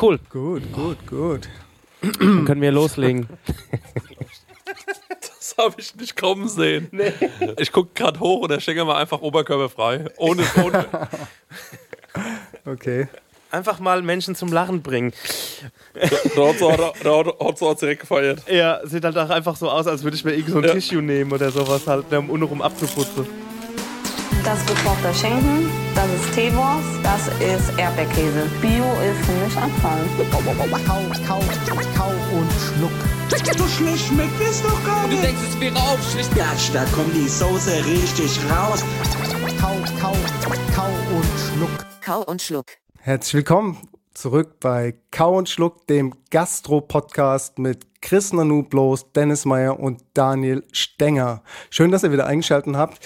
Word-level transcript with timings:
Cool. 0.00 0.18
Gut, 0.30 0.72
gut, 0.72 1.06
gut. 1.06 1.48
Dann 2.02 2.44
können 2.44 2.60
wir 2.60 2.72
loslegen. 2.72 3.28
Das 5.20 5.64
habe 5.66 5.80
ich 5.80 5.94
nicht 5.94 6.16
kommen 6.16 6.48
sehen. 6.48 6.90
Ich 7.58 7.70
gucke 7.70 7.90
gerade 7.94 8.18
hoch 8.18 8.40
und 8.40 8.50
der 8.50 8.60
Schenker 8.60 8.86
war 8.88 8.96
einfach 8.96 9.20
oberkörperfrei. 9.20 10.06
Ohne, 10.16 10.42
ohne. 10.64 10.86
Okay. 12.66 13.08
Einfach 13.50 13.78
mal 13.78 14.00
Menschen 14.02 14.34
zum 14.34 14.50
Lachen 14.52 14.82
bringen. 14.82 15.12
Da 15.92 16.48
hat 16.48 16.58
so, 16.58 16.70
da 16.72 17.24
hat, 17.46 17.58
so 17.58 17.74
direkt 17.74 18.00
gefeiert. 18.00 18.42
Ja, 18.50 18.80
sieht 18.84 19.04
halt 19.04 19.16
auch 19.18 19.28
einfach 19.30 19.54
so 19.56 19.70
aus, 19.70 19.86
als 19.86 20.02
würde 20.02 20.16
ich 20.16 20.24
mir 20.24 20.32
irgend 20.32 20.50
so 20.50 20.58
ein 20.58 20.64
Ja. 20.64 20.72
Tissue 20.72 21.02
nehmen 21.02 21.30
oder 21.30 21.50
sowas 21.50 21.86
halt, 21.86 22.12
um 22.12 22.30
untenrum 22.30 22.62
abzuputzen. 22.62 23.26
Das 24.44 24.58
ist 24.58 24.68
gekochter 24.68 25.14
Schinken, 25.14 25.70
das 25.94 26.04
ist 26.12 26.34
Teewurst, 26.34 26.86
das 27.02 27.28
ist 27.40 27.78
Erdbeerkäse. 27.78 28.46
Bio 28.60 28.84
ist 29.00 29.24
für 29.24 29.32
mich 29.42 29.56
Abfall. 29.56 30.04
Kau, 30.30 30.40
kau, 30.40 31.00
kau 31.96 32.10
und 32.36 32.52
schluck. 32.52 32.92
So 33.56 33.66
schlecht 33.66 34.06
schmeckt 34.06 34.38
es 34.46 34.62
doch 34.62 34.84
gar 34.84 35.08
nicht. 35.08 35.22
denkst, 35.22 35.40
es 35.48 35.60
wäre 35.60 35.76
aufschlicht. 35.76 36.34
Gatsch, 36.36 36.70
da 36.74 36.84
kommt 36.94 37.14
die 37.14 37.26
Soße 37.26 37.86
richtig 37.86 38.38
raus. 38.50 38.84
Kau, 39.58 39.76
kau, 39.98 40.16
kau 40.74 40.90
und 41.16 41.26
schluck. 41.48 41.86
Kau 42.02 42.22
und 42.24 42.42
schluck. 42.42 42.66
Herzlich 43.00 43.34
willkommen 43.34 43.78
zurück 44.12 44.60
bei 44.60 44.94
Kau 45.10 45.38
und 45.38 45.48
Schluck, 45.48 45.86
dem 45.86 46.14
Gastro-Podcast 46.30 47.58
mit 47.58 47.86
Chris 48.00 48.32
Nanublos, 48.32 49.10
Dennis 49.12 49.44
Meyer 49.44 49.80
und 49.80 50.02
Daniel 50.12 50.62
Stenger. 50.72 51.42
Schön, 51.70 51.90
dass 51.90 52.02
ihr 52.02 52.12
wieder 52.12 52.26
eingeschaltet 52.26 52.76
habt. 52.76 53.00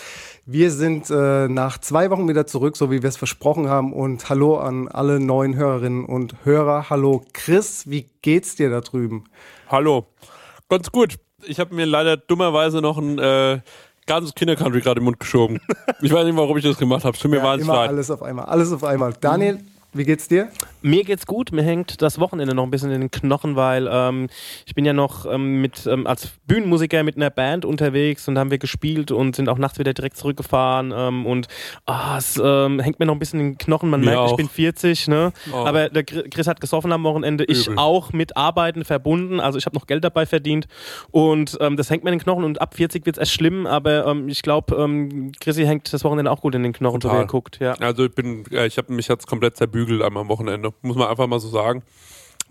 Wir 0.50 0.70
sind 0.70 1.10
äh, 1.10 1.46
nach 1.46 1.76
zwei 1.76 2.08
Wochen 2.08 2.26
wieder 2.26 2.46
zurück, 2.46 2.74
so 2.78 2.90
wie 2.90 3.02
wir 3.02 3.08
es 3.10 3.18
versprochen 3.18 3.68
haben. 3.68 3.92
Und 3.92 4.30
hallo 4.30 4.56
an 4.56 4.88
alle 4.88 5.20
neuen 5.20 5.56
Hörerinnen 5.56 6.06
und 6.06 6.36
Hörer. 6.46 6.88
Hallo 6.88 7.22
Chris, 7.34 7.90
wie 7.90 8.08
geht's 8.22 8.56
dir 8.56 8.70
da 8.70 8.80
drüben? 8.80 9.24
Hallo. 9.68 10.06
Ganz 10.70 10.90
gut. 10.90 11.16
Ich 11.44 11.60
habe 11.60 11.74
mir 11.74 11.84
leider 11.84 12.16
dummerweise 12.16 12.80
noch 12.80 12.96
ein 12.96 13.18
äh, 13.18 13.60
ganzes 14.06 14.34
Kindercountry 14.34 14.80
gerade 14.80 15.00
im 15.00 15.04
Mund 15.04 15.20
geschoben. 15.20 15.60
Ich 16.00 16.10
weiß 16.10 16.24
nicht, 16.24 16.36
warum 16.36 16.56
ich 16.56 16.64
das 16.64 16.78
gemacht 16.78 17.04
habe. 17.04 17.18
Tut 17.18 17.30
mir 17.30 17.42
wahnsinnig 17.42 17.68
Immer 17.68 17.80
leid. 17.80 17.90
alles 17.90 18.10
auf 18.10 18.22
einmal, 18.22 18.46
alles 18.46 18.72
auf 18.72 18.84
einmal. 18.84 19.12
Daniel, 19.20 19.58
wie 19.94 20.04
geht's 20.04 20.28
dir? 20.28 20.48
Mir 20.82 21.02
geht's 21.02 21.26
gut, 21.26 21.50
mir 21.50 21.62
hängt 21.62 22.02
das 22.02 22.20
Wochenende 22.20 22.54
noch 22.54 22.62
ein 22.62 22.70
bisschen 22.70 22.92
in 22.92 23.00
den 23.00 23.10
Knochen, 23.10 23.56
weil 23.56 23.88
ähm, 23.90 24.28
ich 24.66 24.74
bin 24.74 24.84
ja 24.84 24.92
noch 24.92 25.26
ähm, 25.26 25.60
mit 25.60 25.86
ähm, 25.86 26.06
als 26.06 26.28
Bühnenmusiker 26.46 27.02
mit 27.02 27.16
einer 27.16 27.30
Band 27.30 27.64
unterwegs 27.64 28.28
und 28.28 28.38
haben 28.38 28.50
wir 28.50 28.58
gespielt 28.58 29.10
und 29.10 29.34
sind 29.34 29.48
auch 29.48 29.58
nachts 29.58 29.78
wieder 29.78 29.94
direkt 29.94 30.16
zurückgefahren 30.16 30.92
ähm, 30.94 31.26
und 31.26 31.48
ah, 31.86 32.18
es 32.18 32.40
ähm, 32.42 32.80
hängt 32.80 33.00
mir 33.00 33.06
noch 33.06 33.14
ein 33.14 33.18
bisschen 33.18 33.40
in 33.40 33.52
den 33.52 33.58
Knochen. 33.58 33.88
Man 33.88 34.00
Mir 34.00 34.10
merkt, 34.10 34.26
ich 34.26 34.32
auch. 34.32 34.36
bin 34.36 34.48
40, 34.48 35.08
ne? 35.08 35.32
Oh. 35.52 35.56
Aber 35.56 35.88
der 35.88 36.04
Chris 36.04 36.46
hat 36.46 36.60
gesoffen 36.60 36.92
am 36.92 37.02
Wochenende, 37.04 37.44
ich 37.44 37.66
Übel. 37.66 37.78
auch 37.78 38.12
mit 38.12 38.36
Arbeiten 38.36 38.84
verbunden, 38.84 39.40
also 39.40 39.58
ich 39.58 39.66
habe 39.66 39.74
noch 39.74 39.86
Geld 39.86 40.04
dabei 40.04 40.26
verdient 40.26 40.68
und 41.10 41.56
ähm, 41.60 41.76
das 41.76 41.90
hängt 41.90 42.04
mir 42.04 42.10
in 42.10 42.18
den 42.18 42.22
Knochen 42.22 42.44
und 42.44 42.60
ab 42.60 42.74
40 42.74 43.04
wird's 43.06 43.18
erst 43.18 43.32
schlimm, 43.32 43.66
aber 43.66 44.06
ähm, 44.06 44.28
ich 44.28 44.42
glaube, 44.42 44.76
ähm, 44.76 45.32
Chrissy 45.40 45.64
hängt 45.64 45.92
das 45.92 46.04
Wochenende 46.04 46.30
auch 46.30 46.42
gut 46.42 46.54
in 46.54 46.62
den 46.62 46.72
Knochen, 46.72 47.00
so 47.00 47.08
wie 47.08 47.12
Total. 47.12 47.24
er 47.24 47.26
guckt, 47.26 47.58
ja. 47.58 47.72
Also 47.80 48.04
ich 48.04 48.14
bin, 48.14 48.44
äh, 48.52 48.66
ich 48.66 48.78
habe 48.78 48.92
mich 48.92 49.08
jetzt 49.08 49.26
komplett 49.26 49.56
zerbügelt 49.56 49.87
einmal 49.90 50.22
am 50.22 50.28
Wochenende. 50.28 50.72
Muss 50.82 50.96
man 50.96 51.08
einfach 51.08 51.26
mal 51.26 51.40
so 51.40 51.48
sagen. 51.48 51.82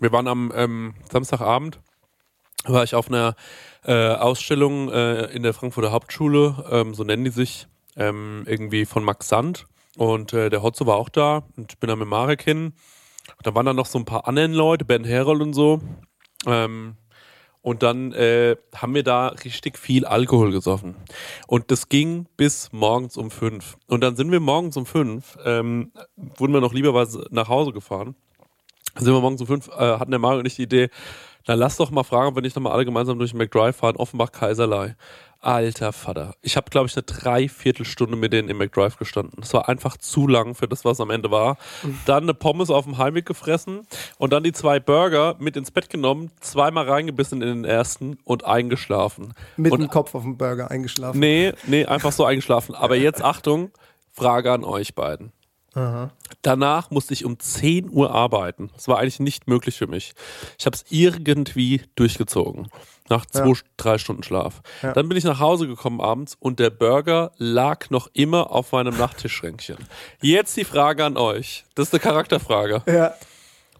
Wir 0.00 0.12
waren 0.12 0.28
am 0.28 0.52
ähm, 0.54 0.94
Samstagabend, 1.10 1.80
war 2.64 2.84
ich 2.84 2.94
auf 2.94 3.08
einer 3.08 3.34
äh, 3.84 4.14
Ausstellung 4.14 4.90
äh, 4.90 5.24
in 5.26 5.42
der 5.42 5.54
Frankfurter 5.54 5.90
Hauptschule, 5.90 6.64
ähm, 6.70 6.94
so 6.94 7.02
nennen 7.02 7.24
die 7.24 7.30
sich, 7.30 7.66
ähm, 7.96 8.44
irgendwie 8.46 8.86
von 8.86 9.02
Max 9.02 9.28
Sand. 9.28 9.66
Und 9.96 10.32
äh, 10.32 10.50
der 10.50 10.62
Hotzo 10.62 10.86
war 10.86 10.96
auch 10.96 11.08
da 11.08 11.42
und 11.56 11.72
ich 11.72 11.78
bin 11.78 11.88
dann 11.88 11.98
mit 11.98 12.06
Marek 12.06 12.42
hin. 12.42 12.74
Da 13.42 13.54
waren 13.54 13.66
dann 13.66 13.76
noch 13.76 13.86
so 13.86 13.98
ein 13.98 14.04
paar 14.04 14.28
anderen 14.28 14.52
Leute, 14.52 14.84
Ben 14.84 15.04
Herold 15.04 15.42
und 15.42 15.52
so. 15.52 15.80
Ähm, 16.46 16.96
und 17.68 17.82
dann 17.82 18.12
äh, 18.12 18.56
haben 18.74 18.94
wir 18.94 19.02
da 19.02 19.28
richtig 19.28 19.76
viel 19.76 20.06
Alkohol 20.06 20.52
gesoffen. 20.52 20.96
Und 21.46 21.70
das 21.70 21.90
ging 21.90 22.24
bis 22.38 22.72
morgens 22.72 23.18
um 23.18 23.30
fünf. 23.30 23.76
Und 23.88 24.00
dann 24.02 24.16
sind 24.16 24.32
wir 24.32 24.40
morgens 24.40 24.78
um 24.78 24.86
fünf, 24.86 25.36
ähm, 25.44 25.92
wurden 26.16 26.54
wir 26.54 26.62
noch 26.62 26.72
lieberweise 26.72 27.26
nach 27.30 27.48
Hause 27.48 27.72
gefahren. 27.72 28.14
Dann 28.94 29.04
sind 29.04 29.12
wir 29.12 29.20
morgens 29.20 29.42
um 29.42 29.46
fünf, 29.46 29.68
äh, 29.68 29.98
hatten 29.98 30.10
der 30.10 30.18
Mario 30.18 30.38
und 30.38 30.46
ich 30.46 30.56
die 30.56 30.62
Idee, 30.62 30.88
na 31.46 31.52
lass 31.52 31.76
doch 31.76 31.90
mal 31.90 32.04
fragen, 32.04 32.28
ob 32.28 32.36
wir 32.36 32.42
nicht 32.42 32.56
nochmal 32.56 32.72
alle 32.72 32.86
gemeinsam 32.86 33.18
durch 33.18 33.32
den 33.32 33.38
McDrive 33.38 33.76
fahren, 33.76 33.96
Offenbach 33.96 34.32
Kaiserlei. 34.32 34.96
Alter 35.40 35.92
Vater. 35.92 36.34
Ich 36.42 36.56
habe, 36.56 36.68
glaube 36.68 36.88
ich, 36.88 36.96
eine 36.96 37.04
Dreiviertelstunde 37.04 38.16
mit 38.16 38.32
denen 38.32 38.48
im 38.48 38.58
McDrive 38.58 38.96
gestanden. 38.96 39.40
Das 39.40 39.54
war 39.54 39.68
einfach 39.68 39.96
zu 39.96 40.26
lang 40.26 40.54
für 40.54 40.66
das, 40.66 40.84
was 40.84 41.00
am 41.00 41.10
Ende 41.10 41.30
war. 41.30 41.58
Dann 42.06 42.24
eine 42.24 42.34
Pommes 42.34 42.70
auf 42.70 42.84
dem 42.84 42.98
Heimweg 42.98 43.24
gefressen 43.24 43.86
und 44.18 44.32
dann 44.32 44.42
die 44.42 44.52
zwei 44.52 44.80
Burger 44.80 45.36
mit 45.38 45.56
ins 45.56 45.70
Bett 45.70 45.90
genommen, 45.90 46.32
zweimal 46.40 46.88
reingebissen 46.88 47.40
in 47.40 47.48
den 47.48 47.64
ersten 47.64 48.18
und 48.24 48.44
eingeschlafen. 48.44 49.34
Mit 49.56 49.72
und 49.72 49.80
dem 49.80 49.90
Kopf 49.90 50.14
auf 50.14 50.22
dem 50.22 50.36
Burger 50.36 50.70
eingeschlafen. 50.70 51.20
Nee, 51.20 51.52
nee, 51.66 51.84
einfach 51.86 52.12
so 52.12 52.24
eingeschlafen. 52.24 52.74
Aber 52.74 52.96
jetzt 52.96 53.22
Achtung, 53.22 53.70
Frage 54.12 54.52
an 54.52 54.64
euch 54.64 54.96
beiden. 54.96 55.32
Danach 56.42 56.90
musste 56.90 57.14
ich 57.14 57.24
um 57.24 57.38
10 57.38 57.90
Uhr 57.90 58.12
arbeiten. 58.14 58.70
Das 58.74 58.86
war 58.88 58.98
eigentlich 58.98 59.18
nicht 59.20 59.48
möglich 59.48 59.76
für 59.76 59.86
mich. 59.88 60.12
Ich 60.58 60.66
habe 60.66 60.76
es 60.76 60.84
irgendwie 60.88 61.82
durchgezogen. 61.96 62.68
Nach 63.08 63.24
zwei, 63.26 63.48
Ja. 63.48 63.54
drei 63.76 63.98
Stunden 63.98 64.22
Schlaf. 64.22 64.60
Ja. 64.82 64.92
Dann 64.92 65.08
bin 65.08 65.16
ich 65.18 65.24
nach 65.24 65.40
Hause 65.40 65.66
gekommen 65.66 66.00
abends 66.00 66.36
und 66.38 66.58
der 66.60 66.70
Burger 66.70 67.32
lag 67.38 67.90
noch 67.90 68.08
immer 68.12 68.50
auf 68.52 68.72
meinem 68.72 68.96
Nachttischschränkchen. 68.96 69.78
Jetzt 70.20 70.56
die 70.56 70.64
Frage 70.64 71.04
an 71.04 71.16
euch. 71.16 71.64
Das 71.74 71.88
ist 71.88 71.94
eine 71.94 72.00
Charakterfrage. 72.00 72.82
Ja, 72.86 73.14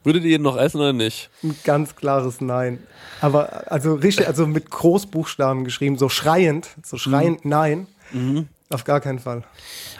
Würdet 0.04 0.24
ihr 0.24 0.36
ihn 0.36 0.42
noch 0.42 0.56
essen 0.56 0.78
oder 0.80 0.92
nicht? 0.92 1.28
ein 1.42 1.58
ganz 1.64 1.94
klares 1.96 2.40
Nein. 2.40 2.78
Aber 3.20 3.70
also 3.70 3.94
richtig, 3.94 4.26
also 4.28 4.46
mit 4.46 4.70
Großbuchstaben 4.70 5.64
geschrieben, 5.64 5.98
so 5.98 6.08
schreiend, 6.08 6.68
so 6.82 6.96
schreiend 6.96 7.44
Nein. 7.44 7.86
Auf 8.70 8.84
gar 8.84 9.00
keinen 9.00 9.18
Fall. 9.18 9.44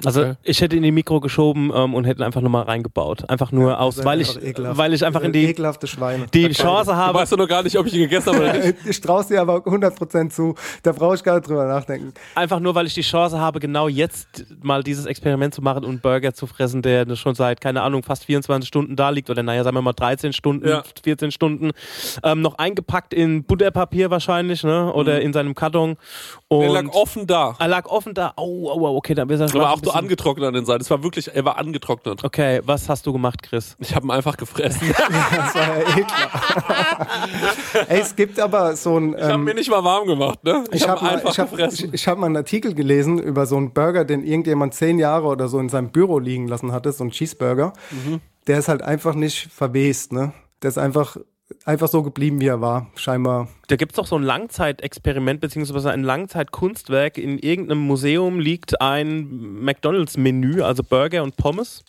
Also 0.04 0.20
Okay. 0.20 0.34
ich 0.42 0.60
hätte 0.60 0.76
in 0.76 0.82
die 0.82 0.90
Mikro 0.92 1.20
geschoben 1.20 1.72
ähm, 1.74 1.94
und 1.94 2.04
hätte 2.04 2.22
einfach 2.22 2.42
nochmal 2.42 2.64
reingebaut. 2.64 3.28
Einfach 3.30 3.50
nur 3.50 3.80
aus, 3.80 3.94
Das 3.96 4.00
ist 4.00 4.04
weil 4.06 4.20
ich, 4.20 4.42
ekelhaft. 4.42 4.76
weil 4.76 4.92
ich 4.92 5.04
einfach 5.06 5.22
in 5.22 5.32
die, 5.32 5.46
Ekelhafte 5.46 5.86
Schweine. 5.86 6.26
die 6.34 6.50
Chance 6.52 6.90
Du 6.90 6.96
habe. 6.96 7.18
weißt 7.18 7.32
ja 7.32 7.38
noch 7.38 7.48
gar 7.48 7.62
nicht, 7.62 7.78
ob 7.78 7.86
ich 7.86 7.94
ihn 7.94 8.00
gegessen 8.00 8.34
habe 8.34 8.44
oder 8.44 8.52
nicht. 8.58 8.76
Ich 8.86 9.00
traue 9.00 9.24
dir 9.24 9.40
aber 9.40 9.56
100% 9.66 10.28
zu. 10.30 10.54
Da 10.82 10.92
brauche 10.92 11.14
ich 11.14 11.22
gar 11.24 11.36
nicht 11.36 11.48
drüber 11.48 11.64
nachdenken. 11.66 12.12
Einfach 12.34 12.60
nur, 12.60 12.74
weil 12.74 12.86
ich 12.86 12.92
die 12.92 13.00
Chance 13.00 13.38
habe, 13.40 13.58
genau 13.58 13.88
jetzt 13.88 14.44
mal 14.62 14.82
dieses 14.82 15.06
Experiment 15.06 15.54
zu 15.54 15.62
machen 15.62 15.84
und 15.84 15.90
einen 15.90 16.00
Burger 16.00 16.34
zu 16.34 16.46
fressen, 16.46 16.82
der 16.82 17.06
schon 17.16 17.34
seit, 17.34 17.62
keine 17.62 17.80
Ahnung, 17.80 18.02
fast 18.02 18.26
24 18.26 18.68
Stunden 18.68 18.96
da 18.96 19.08
liegt. 19.08 19.30
Oder 19.30 19.42
naja, 19.42 19.64
sagen 19.64 19.76
wir 19.76 19.82
mal 19.82 19.94
13 19.94 20.34
Stunden, 20.34 20.68
Ja. 20.68 20.82
14 21.02 21.30
Stunden. 21.30 21.70
Ähm, 22.22 22.42
noch 22.42 22.58
eingepackt 22.58 23.14
in 23.14 23.44
Butterpapier 23.44 24.10
wahrscheinlich, 24.10 24.62
ne? 24.62 24.92
Oder 24.92 25.22
in 25.22 25.32
seinem 25.32 25.54
Karton. 25.54 25.96
Und 26.48 26.60
Der 26.60 26.70
lag 26.70 26.88
offen 26.92 27.26
da. 27.26 27.54
Er 27.58 27.68
lag 27.68 27.86
offen 27.86 28.12
da. 28.12 28.34
Oh, 28.36 28.57
oh, 28.64 28.80
oh 28.80 28.96
okay, 28.96 29.14
dann 29.14 29.28
wird 29.28 29.40
er 29.40 29.54
Aber 29.54 29.72
auch 29.72 29.80
so 29.82 29.90
angetrocknet 29.92 30.48
an 30.48 30.54
den 30.54 30.64
Seiten. 30.66 30.82
Es 30.82 30.90
war 30.90 31.02
wirklich, 31.02 31.34
er 31.34 31.44
war 31.44 31.58
angetrocknet. 31.58 32.24
Okay, 32.24 32.60
was 32.64 32.88
hast 32.88 33.06
du 33.06 33.12
gemacht, 33.12 33.42
Chris? 33.42 33.76
Ich 33.80 33.94
habe 33.94 34.06
ihn 34.06 34.10
einfach 34.10 34.36
gefressen. 34.36 34.80
Das 34.98 35.54
war 35.54 35.78
ja 35.78 35.96
eklar. 35.96 37.06
Ey, 37.88 38.00
es 38.00 38.14
gibt 38.16 38.38
aber 38.40 38.76
so 38.76 38.98
ein. 38.98 39.14
Ich 39.14 39.22
habe 39.22 39.32
Ähm, 39.34 39.44
mir 39.44 39.54
nicht 39.54 39.70
mal 39.70 39.82
warm 39.84 40.06
gemacht, 40.06 40.42
ne? 40.44 40.64
Ich, 40.70 40.82
ich 40.82 40.88
habe 40.88 41.00
habe 41.00 41.00
hab 41.00 41.02
mal, 41.12 41.16
einfach 41.18 41.30
ich 41.32 41.38
hab, 41.38 41.50
gefressen. 41.50 41.88
ich, 41.88 41.94
ich 41.94 42.08
hab 42.08 42.18
mal 42.18 42.26
einen 42.26 42.36
Artikel 42.36 42.74
gelesen 42.74 43.18
über 43.18 43.46
so 43.46 43.56
einen 43.56 43.72
Burger, 43.72 44.04
den 44.04 44.24
irgendjemand 44.24 44.74
zehn 44.74 44.98
Jahre 44.98 45.26
oder 45.28 45.48
so 45.48 45.58
in 45.58 45.68
seinem 45.68 45.90
Büro 45.90 46.18
liegen 46.18 46.48
lassen 46.48 46.72
hatte, 46.72 46.92
so 46.92 47.04
ein 47.04 47.10
Cheeseburger. 47.10 47.72
Mhm. 47.90 48.20
Der 48.46 48.58
ist 48.58 48.68
halt 48.68 48.82
einfach 48.82 49.14
nicht 49.14 49.48
verwest, 49.52 50.12
ne? 50.12 50.32
Der 50.62 50.68
ist 50.70 50.78
einfach, 50.78 51.16
einfach 51.64 51.88
so 51.88 52.02
geblieben, 52.02 52.40
wie 52.40 52.46
er 52.46 52.60
war, 52.60 52.90
scheinbar. 52.94 53.48
Da 53.68 53.76
gibt 53.76 53.92
es 53.92 53.96
doch 53.96 54.06
so 54.06 54.16
ein 54.16 54.22
Langzeitexperiment 54.22 55.40
beziehungsweise 55.40 55.90
ein 55.90 56.02
Langzeitkunstwerk. 56.02 57.18
In 57.18 57.38
irgendeinem 57.38 57.80
Museum 57.80 58.40
liegt 58.40 58.80
ein 58.80 59.62
McDonalds-Menü, 59.62 60.62
also 60.62 60.82
Burger 60.82 61.22
und 61.22 61.36
Pommes. 61.36 61.84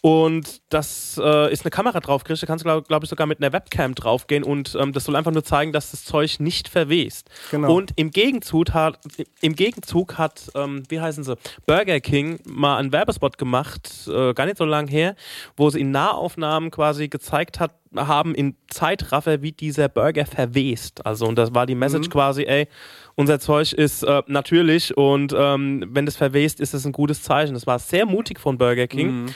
Und 0.00 0.60
das 0.68 1.20
äh, 1.22 1.52
ist 1.52 1.64
eine 1.64 1.70
Kamera 1.70 2.00
drauf, 2.00 2.24
Chris. 2.24 2.40
Da 2.40 2.46
kannst 2.46 2.64
du, 2.64 2.68
glaube 2.68 2.86
glaub 2.86 3.02
ich, 3.02 3.08
sogar 3.08 3.26
mit 3.26 3.40
einer 3.40 3.52
Webcam 3.52 3.94
draufgehen 3.94 4.44
und 4.44 4.76
ähm, 4.80 4.92
das 4.92 5.04
soll 5.04 5.16
einfach 5.16 5.32
nur 5.32 5.44
zeigen, 5.44 5.72
dass 5.72 5.90
das 5.90 6.04
Zeug 6.04 6.40
nicht 6.40 6.68
verwest. 6.68 7.30
Genau. 7.50 7.74
Und 7.74 7.92
im 7.96 8.10
Gegenzug 8.10 8.74
hat, 8.74 8.98
im 9.40 9.54
Gegenzug 9.54 10.18
hat 10.18 10.50
ähm, 10.54 10.82
wie 10.88 11.00
heißen 11.00 11.24
sie, 11.24 11.36
Burger 11.66 12.00
King 12.00 12.40
mal 12.44 12.78
einen 12.78 12.92
Werbespot 12.92 13.38
gemacht, 13.38 14.08
äh, 14.08 14.34
gar 14.34 14.46
nicht 14.46 14.58
so 14.58 14.64
lang 14.64 14.88
her, 14.88 15.14
wo 15.56 15.70
sie 15.70 15.80
in 15.80 15.90
Nahaufnahmen 15.90 16.70
quasi 16.70 17.08
gezeigt 17.08 17.60
hat, 17.60 17.72
haben 17.94 18.34
in 18.34 18.56
Zeitraffer, 18.68 19.42
wie 19.42 19.52
dieser 19.52 19.88
Burger 19.88 20.26
verwest. 20.26 21.04
Also, 21.06 21.26
und 21.26 21.36
das 21.36 21.54
war 21.54 21.66
die 21.66 21.74
Message 21.74 22.10
quasi, 22.10 22.44
ey, 22.44 22.68
unser 23.16 23.40
Zeug 23.40 23.72
ist 23.72 24.02
äh, 24.02 24.22
natürlich 24.26 24.96
und 24.96 25.34
ähm, 25.36 25.84
wenn 25.90 26.06
das 26.06 26.16
verwest, 26.16 26.60
ist 26.60 26.74
es 26.74 26.86
ein 26.86 26.92
gutes 26.92 27.22
Zeichen. 27.22 27.54
Das 27.54 27.66
war 27.66 27.78
sehr 27.78 28.06
mutig 28.06 28.38
von 28.38 28.58
Burger 28.58 28.86
King. 28.86 29.26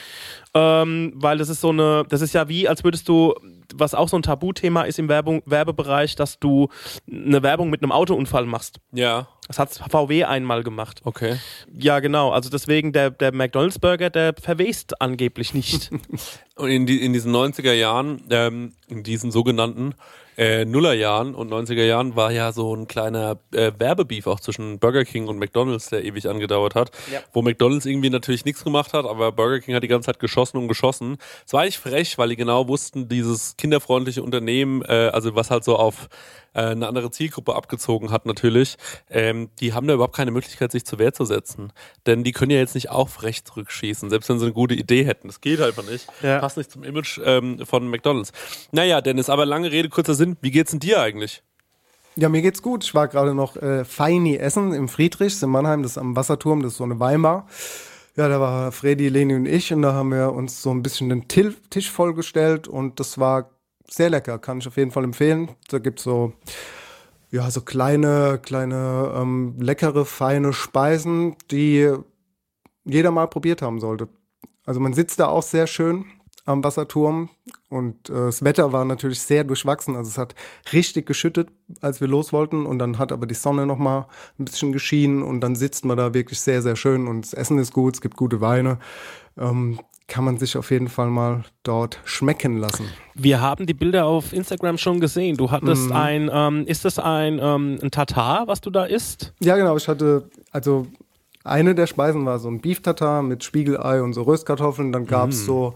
Ähm, 0.53 1.13
weil 1.15 1.37
das 1.37 1.49
ist 1.49 1.61
so 1.61 1.69
eine, 1.69 2.03
das 2.07 2.21
ist 2.21 2.33
ja 2.33 2.47
wie, 2.47 2.67
als 2.67 2.83
würdest 2.83 3.07
du 3.07 3.33
was 3.73 3.93
auch 3.93 4.09
so 4.09 4.17
ein 4.17 4.21
Tabuthema 4.21 4.83
ist 4.83 4.99
im 4.99 5.09
Werbung, 5.09 5.41
Werbebereich, 5.45 6.15
dass 6.15 6.39
du 6.39 6.69
eine 7.09 7.41
Werbung 7.43 7.69
mit 7.69 7.81
einem 7.81 7.91
Autounfall 7.91 8.45
machst. 8.45 8.79
Ja. 8.91 9.27
Das 9.47 9.59
hat 9.59 9.69
VW 9.89 10.25
einmal 10.25 10.63
gemacht. 10.63 11.01
Okay. 11.03 11.37
Ja, 11.73 11.99
genau. 11.99 12.31
Also 12.31 12.49
deswegen, 12.49 12.93
der, 12.93 13.11
der 13.11 13.33
McDonalds 13.33 13.79
Burger, 13.79 14.09
der 14.09 14.33
verwest 14.39 15.01
angeblich 15.01 15.53
nicht. 15.53 15.91
Und 16.55 16.69
in, 16.69 16.85
die, 16.85 17.03
in 17.03 17.13
diesen 17.13 17.33
90er 17.33 17.73
Jahren, 17.73 18.21
ähm, 18.29 18.73
in 18.87 19.03
diesen 19.03 19.31
sogenannten 19.31 19.95
äh, 20.41 20.65
Nullerjahren 20.65 21.35
und 21.35 21.51
90er 21.51 21.83
Jahren 21.83 22.15
war 22.15 22.31
ja 22.31 22.51
so 22.51 22.75
ein 22.75 22.87
kleiner 22.87 23.37
äh, 23.53 23.71
Werbebeef 23.77 24.25
auch 24.25 24.39
zwischen 24.39 24.79
Burger 24.79 25.05
King 25.05 25.27
und 25.27 25.37
McDonalds, 25.37 25.89
der 25.89 26.03
ewig 26.03 26.27
angedauert 26.27 26.73
hat. 26.73 26.89
Ja. 27.11 27.19
Wo 27.31 27.43
McDonalds 27.43 27.85
irgendwie 27.85 28.09
natürlich 28.09 28.43
nichts 28.43 28.63
gemacht 28.63 28.93
hat, 28.93 29.05
aber 29.05 29.31
Burger 29.31 29.59
King 29.59 29.75
hat 29.75 29.83
die 29.83 29.87
ganze 29.87 30.07
Zeit 30.07 30.19
geschossen 30.19 30.57
und 30.57 30.67
geschossen. 30.67 31.17
Es 31.45 31.53
war 31.53 31.61
eigentlich 31.61 31.77
frech, 31.77 32.17
weil 32.17 32.29
die 32.29 32.37
genau 32.37 32.67
wussten, 32.67 33.07
dieses 33.07 33.55
kinderfreundliche 33.55 34.23
Unternehmen, 34.23 34.81
äh, 34.81 35.11
also 35.13 35.35
was 35.35 35.51
halt 35.51 35.63
so 35.63 35.75
auf 35.75 36.09
äh, 36.53 36.61
eine 36.61 36.87
andere 36.87 37.11
Zielgruppe 37.11 37.55
abgezogen 37.55 38.11
hat 38.11 38.25
natürlich, 38.25 38.77
ähm, 39.09 39.49
die 39.59 39.73
haben 39.73 39.87
da 39.87 39.93
überhaupt 39.93 40.15
keine 40.15 40.31
Möglichkeit, 40.31 40.71
sich 40.71 40.85
zur 40.85 40.99
Wehr 40.99 41.13
zu 41.13 41.25
setzen. 41.25 41.71
Denn 42.05 42.23
die 42.23 42.31
können 42.31 42.51
ja 42.51 42.57
jetzt 42.57 42.75
nicht 42.75 42.89
auch 42.89 43.09
frech 43.09 43.43
zurückschießen, 43.45 44.09
selbst 44.09 44.29
wenn 44.29 44.39
sie 44.39 44.45
eine 44.45 44.53
gute 44.53 44.75
Idee 44.75 45.05
hätten. 45.05 45.27
Das 45.27 45.41
geht 45.41 45.61
einfach 45.61 45.87
nicht. 45.89 46.07
Ja. 46.21 46.39
Passt 46.39 46.57
nicht 46.57 46.71
zum 46.71 46.83
Image 46.83 47.19
ähm, 47.23 47.65
von 47.65 47.87
McDonalds. 47.87 48.31
Naja, 48.71 49.01
Dennis, 49.01 49.29
aber 49.29 49.45
lange 49.45 49.71
Rede, 49.71 49.89
kurzer 49.89 50.13
Sinn. 50.13 50.37
Wie 50.41 50.51
geht's 50.51 50.71
denn 50.71 50.79
dir 50.79 51.01
eigentlich? 51.01 51.43
Ja, 52.15 52.27
mir 52.27 52.41
geht's 52.41 52.61
gut. 52.61 52.83
Ich 52.83 52.93
war 52.93 53.07
gerade 53.07 53.33
noch 53.33 53.55
äh, 53.55 53.85
Feini 53.85 54.35
essen 54.35 54.73
im 54.73 54.89
Friedrichs 54.89 55.41
in 55.41 55.49
Mannheim, 55.49 55.81
das 55.81 55.93
ist 55.93 55.97
am 55.97 56.15
Wasserturm, 56.15 56.61
das 56.61 56.73
ist 56.73 56.77
so 56.77 56.83
eine 56.83 56.99
Weimar. 56.99 57.47
Ja, 58.17 58.27
da 58.27 58.41
war 58.41 58.73
Freddy, 58.73 59.07
Leni 59.07 59.35
und 59.35 59.45
ich 59.45 59.71
und 59.71 59.83
da 59.83 59.93
haben 59.93 60.11
wir 60.11 60.33
uns 60.33 60.61
so 60.61 60.71
ein 60.71 60.83
bisschen 60.83 61.07
den 61.07 61.29
Tisch 61.29 61.89
vollgestellt 61.89 62.67
und 62.67 62.99
das 62.99 63.17
war 63.17 63.49
sehr 63.91 64.09
lecker, 64.09 64.39
kann 64.39 64.59
ich 64.59 64.67
auf 64.67 64.77
jeden 64.77 64.91
Fall 64.91 65.03
empfehlen. 65.03 65.51
Da 65.69 65.79
gibt's 65.79 66.03
so, 66.03 66.33
ja, 67.29 67.49
so 67.51 67.61
kleine, 67.61 68.39
kleine, 68.41 69.13
ähm, 69.15 69.55
leckere, 69.59 70.05
feine 70.05 70.53
Speisen, 70.53 71.35
die 71.49 71.91
jeder 72.83 73.11
mal 73.11 73.27
probiert 73.27 73.61
haben 73.61 73.79
sollte. 73.79 74.07
Also 74.65 74.79
man 74.79 74.93
sitzt 74.93 75.19
da 75.19 75.27
auch 75.27 75.43
sehr 75.43 75.67
schön 75.67 76.05
am 76.45 76.63
Wasserturm 76.63 77.29
und 77.69 78.09
äh, 78.09 78.13
das 78.13 78.43
Wetter 78.43 78.73
war 78.73 78.85
natürlich 78.85 79.21
sehr 79.21 79.43
durchwachsen. 79.43 79.95
Also 79.95 80.09
es 80.09 80.17
hat 80.17 80.35
richtig 80.73 81.05
geschüttet, 81.05 81.49
als 81.81 82.01
wir 82.01 82.07
los 82.07 82.33
wollten 82.33 82.65
und 82.65 82.79
dann 82.79 82.97
hat 82.97 83.11
aber 83.11 83.27
die 83.27 83.35
Sonne 83.35 83.65
noch 83.65 83.77
mal 83.77 84.07
ein 84.39 84.45
bisschen 84.45 84.71
geschienen 84.71 85.23
und 85.23 85.41
dann 85.41 85.55
sitzt 85.55 85.85
man 85.85 85.97
da 85.97 86.13
wirklich 86.13 86.39
sehr, 86.39 86.61
sehr 86.61 86.75
schön 86.75 87.07
und 87.07 87.25
das 87.25 87.33
Essen 87.33 87.59
ist 87.59 87.73
gut, 87.73 87.95
es 87.95 88.01
gibt 88.01 88.17
gute 88.17 88.41
Weine. 88.41 88.79
Ähm, 89.37 89.79
kann 90.11 90.25
man 90.25 90.37
sich 90.37 90.57
auf 90.57 90.71
jeden 90.71 90.89
Fall 90.89 91.07
mal 91.09 91.43
dort 91.63 91.99
schmecken 92.03 92.57
lassen. 92.57 92.85
Wir 93.15 93.39
haben 93.39 93.65
die 93.65 93.73
Bilder 93.73 94.05
auf 94.05 94.33
Instagram 94.33 94.77
schon 94.77 94.99
gesehen. 94.99 95.37
Du 95.37 95.51
hattest 95.51 95.85
Mhm. 95.85 95.91
ein, 95.95 96.29
ähm, 96.33 96.67
ist 96.67 96.83
das 96.83 96.99
ein, 96.99 97.39
ähm, 97.41 97.79
ein 97.81 97.91
Tatar, 97.91 98.45
was 98.45 98.59
du 98.59 98.71
da 98.71 98.83
isst? 98.83 99.33
Ja, 99.39 99.55
genau. 99.55 99.77
Ich 99.77 99.87
hatte, 99.87 100.29
also 100.51 100.85
eine 101.45 101.75
der 101.75 101.87
Speisen 101.87 102.25
war 102.25 102.39
so 102.39 102.49
ein 102.49 102.59
Beef 102.59 102.81
Tartar 102.81 103.23
mit 103.23 103.45
Spiegelei 103.45 104.01
und 104.01 104.11
so 104.11 104.23
Röstkartoffeln. 104.23 104.91
Dann 104.91 105.05
gab's 105.07 105.45
so 105.45 105.75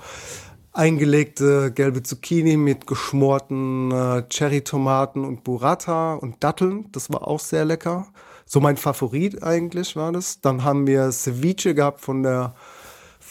eingelegte 0.73 1.71
gelbe 1.71 2.03
Zucchini 2.03 2.57
mit 2.57 2.85
geschmorten 2.87 3.91
äh, 3.91 4.23
Cherry-Tomaten 4.27 5.23
und 5.23 5.45
Burrata 5.45 6.15
und 6.15 6.43
Datteln. 6.43 6.89
Das 6.91 7.09
war 7.09 7.25
auch 7.25 7.39
sehr 7.39 7.63
lecker. 7.63 8.07
So 8.45 8.59
mein 8.59 8.75
Favorit 8.75 9.41
eigentlich 9.43 9.95
war 9.95 10.11
das. 10.11 10.41
Dann 10.41 10.65
haben 10.65 10.85
wir 10.87 11.09
Ceviche 11.13 11.73
gehabt 11.73 12.01
von 12.01 12.21
der 12.23 12.53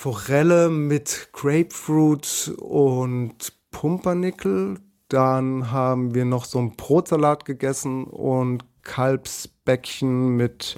Forelle 0.04 0.68
mit 0.68 1.30
Grapefruit 1.32 2.52
und 2.60 3.54
Pumpernickel. 3.70 4.76
Dann 5.08 5.70
haben 5.70 6.14
wir 6.14 6.26
noch 6.26 6.44
so 6.44 6.58
einen 6.58 6.76
Brotsalat 6.76 7.46
gegessen 7.46 8.04
und 8.04 8.66
Kalbsbäckchen 8.82 10.36
mit 10.36 10.76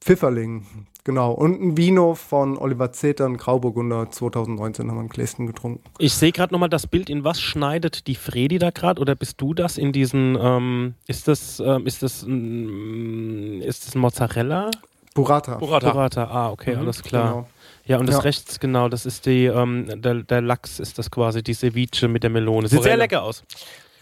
Pfifferling. 0.00 0.66
Genau. 1.04 1.30
Und 1.30 1.62
ein 1.62 1.76
Vino 1.76 2.16
von 2.16 2.58
Oliver 2.58 2.90
Zeter, 2.90 3.26
ein 3.26 3.36
Grauburgunder 3.36 4.10
2019 4.10 4.90
haben 4.90 4.96
wir 4.96 5.02
ein 5.02 5.08
Gläschen 5.10 5.46
getrunken. 5.46 5.84
Ich 5.98 6.14
sehe 6.14 6.32
gerade 6.32 6.52
nochmal 6.52 6.68
das 6.68 6.88
Bild. 6.88 7.08
In 7.08 7.22
was 7.22 7.40
schneidet 7.40 8.08
die 8.08 8.16
Fredi 8.16 8.58
da 8.58 8.70
gerade? 8.70 9.00
Oder 9.00 9.14
bist 9.14 9.40
du 9.40 9.54
das 9.54 9.78
in 9.78 9.92
diesen, 9.92 10.36
ähm, 10.40 10.94
ist 11.06 11.28
das, 11.28 11.60
ähm, 11.64 11.86
ist 11.86 12.02
das, 12.02 12.24
mm, 12.26 13.60
ist 13.60 13.86
das 13.86 13.94
Mozzarella? 13.94 14.72
Burrata. 15.14 15.54
Burrata. 15.54 15.92
Burrata, 15.92 16.24
ah, 16.24 16.50
okay, 16.50 16.74
alles 16.74 17.00
klar. 17.00 17.28
Genau. 17.28 17.48
Ja, 17.86 17.98
und 17.98 18.06
das 18.06 18.16
Ja. 18.16 18.20
rechts, 18.22 18.60
genau, 18.60 18.88
das 18.88 19.06
ist 19.06 19.26
die, 19.26 19.46
ähm, 19.46 20.00
der, 20.02 20.22
der 20.22 20.40
Lachs 20.40 20.78
ist 20.80 20.98
das 20.98 21.10
quasi, 21.10 21.42
die 21.42 21.54
Ceviche 21.54 22.08
mit 22.08 22.22
der 22.22 22.30
Melone. 22.30 22.68
Sieht 22.68 22.82
sehr 22.82 22.82
Forelle. 22.82 23.02
lecker 23.02 23.22
aus. 23.22 23.42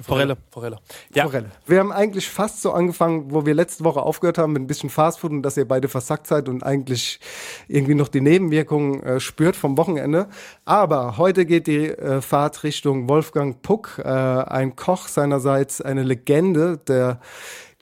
Forelle. 0.00 0.36
Forelle. 0.50 0.78
Ja. 1.14 1.22
Forelle. 1.24 1.50
Wir 1.66 1.78
haben 1.78 1.92
eigentlich 1.92 2.28
fast 2.28 2.62
so 2.62 2.72
angefangen, 2.72 3.26
wo 3.32 3.46
wir 3.46 3.54
letzte 3.54 3.84
Woche 3.84 4.02
aufgehört 4.02 4.38
haben 4.38 4.52
mit 4.52 4.62
ein 4.62 4.66
bisschen 4.66 4.90
Fastfood 4.90 5.30
und 5.30 5.42
dass 5.42 5.56
ihr 5.56 5.68
beide 5.68 5.86
versackt 5.86 6.26
seid 6.26 6.48
und 6.48 6.64
eigentlich 6.64 7.20
irgendwie 7.68 7.94
noch 7.94 8.08
die 8.08 8.20
Nebenwirkungen 8.20 9.02
äh, 9.04 9.20
spürt 9.20 9.54
vom 9.54 9.76
Wochenende. 9.78 10.28
Aber 10.64 11.16
heute 11.16 11.46
geht 11.46 11.68
die 11.68 11.90
äh, 11.90 12.20
Fahrt 12.20 12.64
Richtung 12.64 13.08
Wolfgang 13.08 13.62
Puck, 13.62 14.00
äh, 14.04 14.08
ein 14.08 14.74
Koch 14.74 15.06
seinerseits, 15.06 15.80
eine 15.80 16.02
Legende, 16.02 16.78
der 16.88 17.20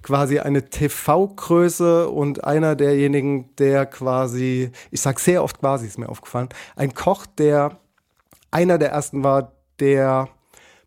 quasi 0.03 0.39
eine 0.39 0.69
TV-Größe 0.69 2.09
und 2.09 2.45
einer 2.45 2.77
derjenigen, 2.77 3.55
der 3.57 3.87
quasi, 3.87 4.71
ich 4.91 5.01
sag 5.01 5.21
sehr 5.21 5.43
oft 5.43 5.61
quasi, 5.61 5.87
ist 5.87 5.99
mir 5.99 6.09
aufgefallen, 6.09 6.49
ein 6.77 6.95
Koch, 6.95 7.27
der 7.27 7.79
einer 8.51 8.79
der 8.79 8.91
ersten 8.91 9.25
war, 9.25 9.53
der 9.81 10.29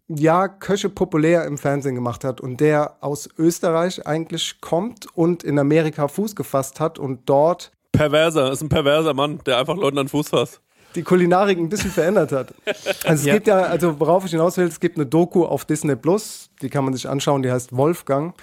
ja, 0.07 0.47
Köche 0.47 0.89
populär 0.89 1.45
im 1.45 1.57
Fernsehen 1.57 1.95
gemacht 1.95 2.23
hat 2.23 2.39
und 2.39 2.59
der 2.59 2.97
aus 3.01 3.27
Österreich 3.37 4.05
eigentlich 4.05 4.61
kommt 4.61 5.07
und 5.15 5.43
in 5.43 5.57
Amerika 5.57 6.07
Fuß 6.07 6.35
gefasst 6.35 6.79
hat 6.79 6.99
und 6.99 7.27
dort 7.27 7.71
Perverser, 7.91 8.51
ist 8.51 8.61
ein 8.61 8.69
perverser 8.69 9.13
Mann, 9.13 9.39
der 9.45 9.57
einfach 9.57 9.75
Leuten 9.75 9.97
an 9.97 10.07
Fuß 10.09 10.29
fasst. 10.29 10.61
Die 10.95 11.03
Kulinarik 11.03 11.57
ein 11.57 11.69
bisschen 11.69 11.91
verändert 11.91 12.31
hat. 12.31 12.53
Also 13.03 13.21
es 13.21 13.25
Ja. 13.25 13.33
gibt 13.33 13.47
ja, 13.47 13.61
also 13.63 13.99
worauf 13.99 14.25
ich 14.25 14.31
hinaus 14.31 14.57
will, 14.57 14.65
es 14.67 14.79
gibt 14.79 14.97
eine 14.97 15.05
Doku 15.05 15.45
auf 15.45 15.65
Disney 15.65 15.95
Plus, 15.95 16.49
die 16.61 16.69
kann 16.69 16.83
man 16.85 16.93
sich 16.93 17.07
anschauen, 17.07 17.43
die 17.43 17.51
heißt 17.51 17.75
Wolfgang 17.75 18.33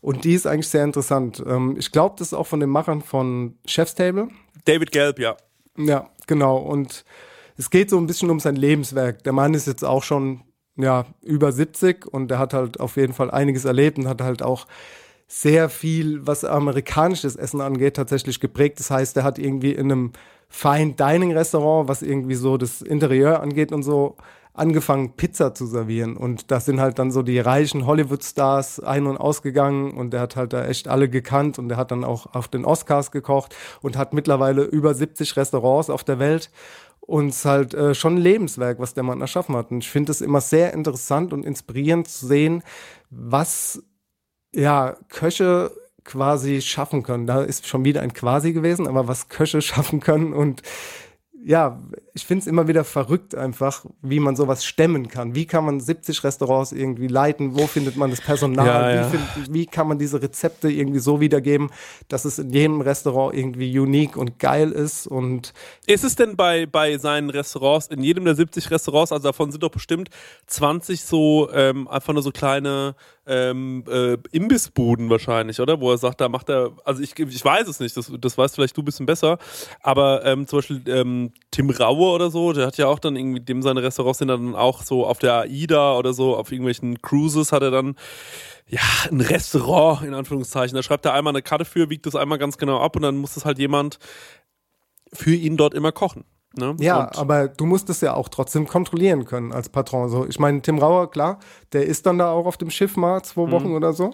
und 0.00 0.24
die 0.24 0.34
ist 0.34 0.46
eigentlich 0.46 0.68
sehr 0.68 0.84
interessant. 0.84 1.42
Ähm, 1.46 1.76
ich 1.78 1.92
glaube, 1.92 2.16
das 2.18 2.28
ist 2.28 2.34
auch 2.34 2.46
von 2.46 2.60
den 2.60 2.70
Machern 2.70 3.00
von 3.02 3.56
Chef's 3.66 3.94
Table. 3.94 4.28
David 4.64 4.92
Gelb, 4.92 5.18
ja. 5.18 5.36
Ja, 5.76 6.10
genau. 6.26 6.58
Und 6.58 7.04
es 7.56 7.70
geht 7.70 7.90
so 7.90 7.98
ein 7.98 8.06
bisschen 8.06 8.30
um 8.30 8.40
sein 8.40 8.56
Lebenswerk. 8.56 9.22
Der 9.24 9.32
Mann 9.32 9.54
ist 9.54 9.66
jetzt 9.66 9.84
auch 9.84 10.02
schon 10.02 10.42
ja, 10.76 11.04
über 11.22 11.52
70 11.52 12.06
und 12.06 12.28
der 12.28 12.38
hat 12.38 12.54
halt 12.54 12.80
auf 12.80 12.96
jeden 12.96 13.12
Fall 13.12 13.30
einiges 13.30 13.64
erlebt 13.66 13.98
und 13.98 14.08
hat 14.08 14.20
halt 14.22 14.42
auch 14.42 14.66
sehr 15.32 15.68
viel, 15.68 16.26
was 16.26 16.44
amerikanisches 16.44 17.36
Essen 17.36 17.60
angeht, 17.60 17.94
tatsächlich 17.94 18.40
geprägt. 18.40 18.80
Das 18.80 18.90
heißt, 18.90 19.16
er 19.16 19.22
hat 19.22 19.38
irgendwie 19.38 19.70
in 19.70 19.92
einem 19.92 20.12
Fine 20.48 20.94
Dining 20.94 21.32
Restaurant, 21.32 21.88
was 21.88 22.02
irgendwie 22.02 22.34
so 22.34 22.56
das 22.56 22.82
Interieur 22.82 23.40
angeht 23.40 23.70
und 23.70 23.84
so, 23.84 24.16
angefangen 24.54 25.12
Pizza 25.12 25.54
zu 25.54 25.66
servieren 25.66 26.16
und 26.16 26.50
das 26.50 26.64
sind 26.64 26.80
halt 26.80 26.98
dann 26.98 27.12
so 27.12 27.22
die 27.22 27.38
reichen 27.38 27.86
Hollywood 27.86 28.24
Stars 28.24 28.80
ein- 28.80 29.06
und 29.06 29.16
ausgegangen 29.16 29.92
und 29.92 30.10
der 30.12 30.20
hat 30.20 30.34
halt 30.34 30.52
da 30.52 30.66
echt 30.66 30.88
alle 30.88 31.08
gekannt 31.08 31.60
und 31.60 31.68
der 31.68 31.76
hat 31.76 31.92
dann 31.92 32.02
auch 32.02 32.34
auf 32.34 32.48
den 32.48 32.64
Oscars 32.64 33.12
gekocht 33.12 33.54
und 33.80 33.96
hat 33.96 34.12
mittlerweile 34.12 34.64
über 34.64 34.92
70 34.92 35.36
Restaurants 35.36 35.88
auf 35.88 36.02
der 36.02 36.18
Welt 36.18 36.50
und 37.00 37.28
es 37.28 37.36
ist 37.36 37.44
halt 37.44 37.74
äh, 37.74 37.94
schon 37.94 38.16
ein 38.16 38.20
Lebenswerk, 38.22 38.80
was 38.80 38.94
der 38.94 39.04
Mann 39.04 39.20
erschaffen 39.20 39.56
hat. 39.56 39.70
Und 39.70 39.78
ich 39.78 39.90
finde 39.90 40.12
es 40.12 40.20
immer 40.20 40.40
sehr 40.40 40.74
interessant 40.74 41.32
und 41.32 41.44
inspirierend 41.44 42.06
zu 42.08 42.26
sehen, 42.26 42.62
was 43.10 43.82
ja 44.54 44.96
Köche 45.08 45.70
quasi 46.04 46.60
schaffen 46.60 47.02
können. 47.02 47.26
Da 47.26 47.42
ist 47.42 47.66
schon 47.66 47.84
wieder 47.84 48.00
ein 48.02 48.12
quasi 48.12 48.52
gewesen, 48.52 48.86
aber 48.86 49.08
was 49.08 49.28
Köche 49.28 49.62
schaffen 49.62 50.00
können 50.00 50.32
und 50.32 50.62
ja, 51.42 51.80
ich 52.14 52.26
finde 52.26 52.42
es 52.42 52.46
immer 52.46 52.68
wieder 52.68 52.84
verrückt 52.84 53.34
einfach, 53.34 53.84
wie 54.02 54.20
man 54.20 54.36
sowas 54.36 54.64
stemmen 54.64 55.08
kann. 55.08 55.34
Wie 55.34 55.46
kann 55.46 55.64
man 55.64 55.80
70 55.80 56.24
Restaurants 56.24 56.72
irgendwie 56.72 57.06
leiten? 57.06 57.58
Wo 57.58 57.66
findet 57.66 57.96
man 57.96 58.10
das 58.10 58.20
Personal? 58.20 58.66
Ja, 58.66 58.94
ja. 58.94 59.06
Wie, 59.06 59.16
find, 59.16 59.54
wie 59.54 59.66
kann 59.66 59.88
man 59.88 59.98
diese 59.98 60.20
Rezepte 60.20 60.70
irgendwie 60.70 60.98
so 60.98 61.20
wiedergeben, 61.20 61.70
dass 62.08 62.24
es 62.24 62.38
in 62.38 62.50
jedem 62.50 62.80
Restaurant 62.80 63.34
irgendwie 63.34 63.78
unique 63.78 64.16
und 64.16 64.38
geil 64.38 64.72
ist? 64.72 65.06
Und 65.06 65.52
Ist 65.86 66.04
es 66.04 66.16
denn 66.16 66.36
bei, 66.36 66.66
bei 66.66 66.98
seinen 66.98 67.30
Restaurants, 67.30 67.86
in 67.88 68.02
jedem 68.02 68.24
der 68.24 68.34
70 68.34 68.70
Restaurants, 68.70 69.12
also 69.12 69.28
davon 69.28 69.50
sind 69.50 69.62
doch 69.62 69.70
bestimmt 69.70 70.10
20 70.46 71.02
so 71.02 71.50
ähm, 71.52 71.86
einfach 71.88 72.12
nur 72.12 72.22
so 72.22 72.30
kleine 72.30 72.94
ähm, 73.26 73.84
äh, 73.88 74.16
Imbissbuden 74.32 75.08
wahrscheinlich, 75.08 75.60
oder? 75.60 75.80
Wo 75.80 75.90
er 75.92 75.98
sagt, 75.98 76.20
da 76.20 76.28
macht 76.28 76.48
er, 76.48 76.72
also 76.84 77.00
ich, 77.00 77.16
ich 77.18 77.44
weiß 77.44 77.68
es 77.68 77.78
nicht, 77.78 77.96
das, 77.96 78.10
das 78.20 78.36
weißt 78.36 78.56
vielleicht 78.56 78.76
du 78.76 78.82
ein 78.82 78.84
bisschen 78.84 79.06
besser, 79.06 79.38
aber 79.82 80.24
ähm, 80.24 80.46
zum 80.48 80.58
Beispiel 80.58 80.82
ähm, 80.86 81.32
Tim 81.50 81.70
Raue 82.00 82.14
oder 82.14 82.30
so, 82.30 82.52
der 82.52 82.66
hat 82.66 82.76
ja 82.78 82.86
auch 82.86 82.98
dann 82.98 83.16
irgendwie, 83.16 83.40
dem 83.40 83.62
seine 83.62 83.82
Restaurants 83.82 84.18
sind 84.18 84.28
dann 84.28 84.54
auch 84.54 84.82
so 84.82 85.06
auf 85.06 85.18
der 85.18 85.40
AIDA 85.42 85.96
oder 85.96 86.12
so, 86.12 86.36
auf 86.36 86.50
irgendwelchen 86.50 87.00
Cruises 87.02 87.52
hat 87.52 87.62
er 87.62 87.70
dann 87.70 87.96
ja, 88.68 88.80
ein 89.10 89.20
Restaurant, 89.20 90.02
in 90.06 90.14
Anführungszeichen. 90.14 90.76
Da 90.76 90.82
schreibt 90.82 91.04
er 91.04 91.12
einmal 91.14 91.32
eine 91.32 91.42
Karte 91.42 91.64
für, 91.64 91.90
wiegt 91.90 92.06
das 92.06 92.14
einmal 92.14 92.38
ganz 92.38 92.56
genau 92.56 92.78
ab 92.80 92.94
und 92.96 93.02
dann 93.02 93.16
muss 93.18 93.34
das 93.34 93.44
halt 93.44 93.58
jemand 93.58 93.98
für 95.12 95.34
ihn 95.34 95.56
dort 95.56 95.74
immer 95.74 95.92
kochen. 95.92 96.24
Ne? 96.56 96.76
Ja, 96.80 97.04
Und- 97.04 97.18
aber 97.18 97.48
du 97.48 97.66
musst 97.66 97.90
es 97.90 98.00
ja 98.00 98.14
auch 98.14 98.28
trotzdem 98.28 98.66
kontrollieren 98.66 99.24
können 99.24 99.52
als 99.52 99.68
Patron. 99.68 100.08
So, 100.08 100.26
ich 100.26 100.38
meine, 100.38 100.62
Tim 100.62 100.78
Rauer, 100.78 101.10
klar, 101.10 101.38
der 101.72 101.84
ist 101.86 102.06
dann 102.06 102.18
da 102.18 102.30
auch 102.30 102.46
auf 102.46 102.56
dem 102.56 102.70
Schiff 102.70 102.96
mal 102.96 103.22
zwei 103.22 103.46
Mhm. 103.46 103.50
Wochen 103.52 103.74
oder 103.74 103.92
so. 103.92 104.12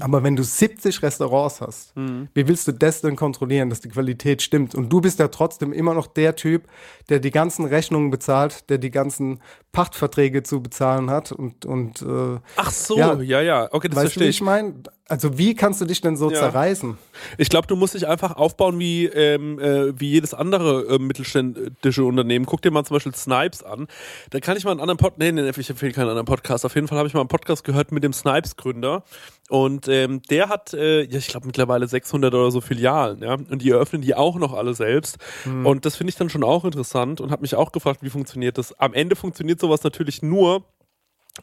Aber 0.00 0.22
wenn 0.22 0.36
du 0.36 0.42
70 0.42 1.02
Restaurants 1.02 1.60
hast, 1.60 1.96
Mhm. 1.96 2.28
wie 2.34 2.46
willst 2.48 2.66
du 2.68 2.72
das 2.72 3.00
denn 3.00 3.16
kontrollieren, 3.16 3.70
dass 3.70 3.80
die 3.80 3.88
Qualität 3.88 4.42
stimmt? 4.42 4.74
Und 4.74 4.90
du 4.92 5.00
bist 5.00 5.18
ja 5.18 5.28
trotzdem 5.28 5.72
immer 5.72 5.94
noch 5.94 6.06
der 6.06 6.36
Typ, 6.36 6.64
der 7.08 7.18
die 7.18 7.30
ganzen 7.30 7.64
Rechnungen 7.64 8.10
bezahlt, 8.10 8.68
der 8.70 8.78
die 8.78 8.90
ganzen 8.90 9.40
Pachtverträge 9.72 10.42
zu 10.42 10.62
bezahlen 10.62 11.10
hat 11.10 11.32
und, 11.32 11.64
und 11.64 12.02
äh, 12.02 12.38
Ach 12.56 12.70
so, 12.70 12.98
Ja. 12.98 13.18
ja, 13.20 13.40
ja, 13.40 13.68
okay, 13.72 13.88
das 13.88 13.96
weißt 13.96 14.04
du, 14.16 14.20
verstehe 14.20 14.24
wie 14.26 14.30
ich. 14.30 14.36
ich 14.36 14.42
meine? 14.42 14.74
Also 15.08 15.36
wie 15.36 15.54
kannst 15.54 15.80
du 15.80 15.84
dich 15.84 16.00
denn 16.00 16.16
so 16.16 16.30
Ja. 16.30 16.38
zerreißen? 16.38 16.96
Ich 17.36 17.48
glaube, 17.50 17.66
du 17.66 17.76
musst 17.76 17.94
dich 17.94 18.06
einfach 18.06 18.36
aufbauen 18.36 18.78
wie, 18.78 19.06
ähm, 19.06 19.58
äh, 19.58 19.98
wie 19.98 20.10
jedes 20.10 20.32
andere 20.32 20.94
äh, 20.94 20.98
mittelständische 20.98 22.04
Unternehmen. 22.04 22.46
Guck 22.46 22.62
dir 22.62 22.70
mal 22.70 22.84
zum 22.84 22.96
Beispiel 22.96 23.14
Snipes 23.14 23.62
an. 23.62 23.88
Da 24.30 24.40
kann 24.40 24.56
ich 24.56 24.64
mal 24.64 24.70
einen 24.70 24.80
anderen 24.80 24.96
Podcast, 24.98 25.18
nee, 25.18 25.32
nee, 25.32 25.50
ich 25.56 25.68
empfehle 25.70 25.92
keinen 25.92 26.08
anderen 26.08 26.24
Podcast. 26.26 26.64
Auf 26.64 26.74
jeden 26.74 26.88
Fall 26.88 26.96
habe 26.98 27.08
ich 27.08 27.14
mal 27.14 27.20
einen 27.20 27.28
Podcast 27.28 27.64
gehört 27.64 27.92
mit 27.92 28.04
dem 28.04 28.12
Snipes-Gründer. 28.12 29.02
Und 29.50 29.86
ähm, 29.88 30.22
der 30.30 30.48
hat, 30.48 30.72
äh, 30.72 31.02
ja, 31.02 31.18
ich 31.18 31.28
glaube 31.28 31.46
mittlerweile 31.46 31.86
600 31.86 32.32
oder 32.32 32.50
so 32.50 32.60
Filialen, 32.62 33.22
ja. 33.22 33.34
Und 33.34 33.60
die 33.60 33.70
eröffnen 33.70 34.00
die 34.00 34.14
auch 34.14 34.36
noch 34.36 34.54
alle 34.54 34.72
selbst. 34.72 35.18
Und 35.44 35.84
das 35.84 35.96
finde 35.96 36.10
ich 36.10 36.16
dann 36.16 36.30
schon 36.30 36.42
auch 36.44 36.64
interessant 36.64 37.20
und 37.20 37.30
habe 37.30 37.42
mich 37.42 37.54
auch 37.54 37.72
gefragt, 37.72 37.98
wie 38.02 38.08
funktioniert 38.08 38.56
das. 38.56 38.78
Am 38.78 38.94
Ende 38.94 39.14
funktioniert 39.14 39.60
sowas 39.62 39.82
natürlich 39.82 40.22
nur, 40.22 40.66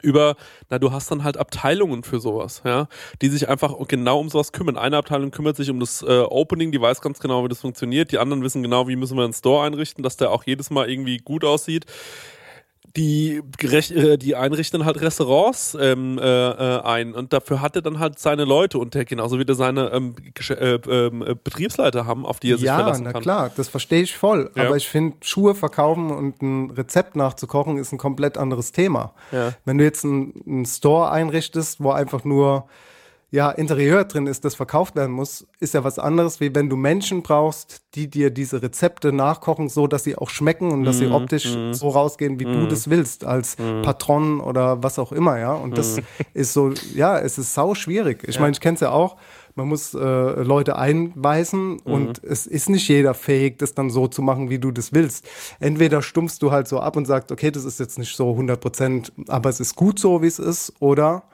über, 0.02 0.36
na, 0.68 0.78
du 0.78 0.92
hast 0.92 1.10
dann 1.10 1.24
halt 1.24 1.36
Abteilungen 1.36 2.04
für 2.04 2.20
sowas, 2.20 2.62
ja, 2.64 2.86
die 3.20 3.28
sich 3.28 3.48
einfach 3.48 3.74
genau 3.88 4.20
um 4.20 4.28
sowas 4.28 4.52
kümmern. 4.52 4.76
Eine 4.76 4.96
Abteilung 4.96 5.32
kümmert 5.32 5.56
sich 5.56 5.68
um 5.68 5.80
das 5.80 6.02
äh, 6.02 6.20
Opening, 6.20 6.70
die 6.70 6.80
weiß 6.80 7.00
ganz 7.00 7.18
genau, 7.18 7.44
wie 7.44 7.48
das 7.48 7.60
funktioniert. 7.60 8.12
Die 8.12 8.18
anderen 8.18 8.44
wissen 8.44 8.62
genau, 8.62 8.86
wie 8.86 8.94
müssen 8.94 9.16
wir 9.16 9.24
einen 9.24 9.32
Store 9.32 9.66
einrichten, 9.66 10.04
dass 10.04 10.16
der 10.16 10.30
auch 10.30 10.44
jedes 10.44 10.70
Mal 10.70 10.88
irgendwie 10.88 11.18
gut 11.18 11.44
aussieht. 11.44 11.86
Die, 12.96 13.40
äh, 13.62 14.18
die 14.18 14.34
einrichten 14.34 14.84
halt 14.84 15.00
Restaurants 15.00 15.76
ähm, 15.80 16.18
äh, 16.18 16.22
äh, 16.22 16.80
ein 16.82 17.14
und 17.14 17.32
dafür 17.32 17.60
hat 17.60 17.76
er 17.76 17.82
dann 17.82 18.00
halt 18.00 18.18
seine 18.18 18.44
Leute 18.44 18.78
und 18.78 18.94
der 18.94 19.04
genauso 19.04 19.38
wie 19.38 19.44
der 19.44 19.54
seine 19.54 19.90
ähm, 19.92 20.16
äh, 20.48 20.74
ähm, 20.74 21.22
äh, 21.22 21.36
Betriebsleiter 21.36 22.04
haben, 22.04 22.26
auf 22.26 22.40
die 22.40 22.50
er 22.50 22.56
sich 22.58 22.66
Ja, 22.66 22.76
verlassen 22.78 23.04
na 23.04 23.12
kann. 23.12 23.22
klar, 23.22 23.50
das 23.56 23.68
verstehe 23.68 24.02
ich 24.02 24.16
voll. 24.16 24.50
Ja. 24.56 24.66
Aber 24.66 24.76
ich 24.76 24.88
finde, 24.88 25.16
Schuhe 25.20 25.54
verkaufen 25.54 26.10
und 26.10 26.42
ein 26.42 26.70
Rezept 26.72 27.14
nachzukochen 27.14 27.76
ist 27.76 27.92
ein 27.92 27.98
komplett 27.98 28.36
anderes 28.36 28.72
Thema. 28.72 29.14
Ja. 29.30 29.52
Wenn 29.64 29.78
du 29.78 29.84
jetzt 29.84 30.04
einen 30.04 30.64
Store 30.66 31.10
einrichtest, 31.12 31.80
wo 31.80 31.92
einfach 31.92 32.24
nur 32.24 32.66
ja, 33.32 33.50
Interieur 33.50 34.04
drin 34.04 34.26
ist, 34.26 34.44
das 34.44 34.54
verkauft 34.56 34.96
werden 34.96 35.12
muss, 35.12 35.46
ist 35.60 35.74
ja 35.74 35.84
was 35.84 35.98
anderes, 36.00 36.40
wie 36.40 36.52
wenn 36.54 36.68
du 36.68 36.76
Menschen 36.76 37.22
brauchst, 37.22 37.82
die 37.94 38.08
dir 38.10 38.30
diese 38.30 38.60
Rezepte 38.62 39.12
nachkochen, 39.12 39.68
so 39.68 39.86
dass 39.86 40.02
sie 40.04 40.16
auch 40.16 40.30
schmecken 40.30 40.72
und 40.72 40.84
dass 40.84 40.96
Mhm, 40.96 40.98
sie 40.98 41.08
optisch 41.08 41.58
so 41.70 41.88
rausgehen, 41.90 42.40
wie 42.40 42.44
du 42.46 42.66
das 42.66 42.90
willst, 42.90 43.24
als 43.24 43.56
Patron 43.82 44.40
oder 44.40 44.82
was 44.82 44.98
auch 44.98 45.12
immer, 45.12 45.38
ja. 45.38 45.52
Und 45.54 45.70
Mhm. 45.70 45.74
das 45.76 46.00
ist 46.34 46.52
so, 46.52 46.72
ja, 46.94 47.18
es 47.18 47.38
ist 47.38 47.54
sau 47.54 47.74
schwierig. 47.74 48.24
Ich 48.26 48.38
meine, 48.40 48.52
ich 48.52 48.60
kenne 48.60 48.74
es 48.74 48.80
ja 48.80 48.90
auch. 48.90 49.16
Man 49.56 49.68
muss 49.68 49.94
äh, 49.94 49.98
Leute 49.98 50.76
einweisen 50.76 51.72
Mhm. 51.72 51.78
und 51.84 52.24
es 52.24 52.46
ist 52.46 52.68
nicht 52.68 52.88
jeder 52.88 53.14
fähig, 53.14 53.58
das 53.58 53.74
dann 53.74 53.90
so 53.90 54.08
zu 54.08 54.22
machen, 54.22 54.50
wie 54.50 54.58
du 54.58 54.70
das 54.70 54.92
willst. 54.92 55.28
Entweder 55.60 56.02
stumpfst 56.02 56.38
du 56.40 56.50
halt 56.50 56.68
so 56.68 56.80
ab 56.80 56.96
und 56.96 57.06
sagst, 57.06 57.30
okay, 57.32 57.50
das 57.50 57.64
ist 57.64 57.78
jetzt 57.80 57.98
nicht 57.98 58.16
so 58.16 58.30
100 58.32 58.60
Prozent, 58.60 59.12
aber 59.28 59.50
es 59.50 59.60
ist 59.60 59.76
gut 59.76 59.98
so, 59.98 60.22
wie 60.22 60.26
es 60.26 60.38
ist, 60.38 60.72
oder 60.80 61.24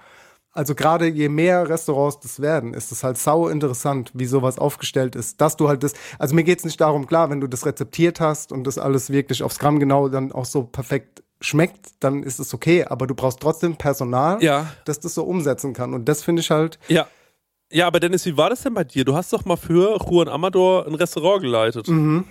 also 0.57 0.75
gerade 0.75 1.07
je 1.07 1.29
mehr 1.29 1.69
Restaurants 1.69 2.19
das 2.21 2.41
werden, 2.41 2.75
ist 2.75 2.91
es 2.93 3.05
halt 3.05 3.19
sau 3.19 3.49
interessant, 3.49 4.11
wie 4.15 4.27
sowas 4.27 4.59
aufgestellt 4.59 5.15
ist. 5.17 5.41
Dass 5.41 5.57
du 5.57 5.69
halt 5.69 5.83
das, 5.83 5.93
also 6.19 6.35
mir 6.35 6.45
geht's 6.45 6.65
nicht 6.65 6.81
darum, 6.81 7.07
klar, 7.07 7.31
wenn 7.31 7.41
du 7.41 7.47
das 7.47 7.67
rezeptiert 7.67 8.21
hast 8.21 8.53
und 8.53 8.65
das 8.67 8.79
alles 8.79 9.11
wirklich 9.11 9.43
aufs 9.43 9.59
Gramm 9.59 9.79
genau 9.79 10.09
dann 10.09 10.33
auch 10.33 10.45
so 10.47 10.65
perfekt 10.65 11.23
schmeckt, 11.41 11.91
dann 12.01 12.23
ist 12.23 12.39
es 12.41 12.55
okay, 12.55 12.85
aber 12.85 13.07
du 13.07 13.15
brauchst 13.15 13.41
trotzdem 13.41 13.77
Personal, 13.77 14.43
Ja. 14.43 14.67
das 14.87 15.01
das 15.01 15.15
so 15.15 15.23
umsetzen 15.25 15.75
kann. 15.75 15.93
Und 15.95 16.09
das 16.09 16.23
finde 16.23 16.41
ich 16.41 16.51
halt, 16.51 16.79
Ja. 16.89 17.07
Ja, 17.71 17.89
aber 17.89 17.99
Dennis, 17.99 18.25
wie 18.27 18.37
war 18.37 18.49
das 18.49 18.63
denn 18.63 18.75
bei 18.75 18.85
dir? 18.85 19.05
Du 19.05 19.17
hast 19.17 19.33
doch 19.33 19.45
mal 19.45 19.57
für 19.57 19.99
Juan 20.09 20.29
Amador 20.29 20.87
ein 20.87 20.95
Restaurant 20.95 21.43
geleitet. 21.43 21.89
Mhm. 21.89 22.25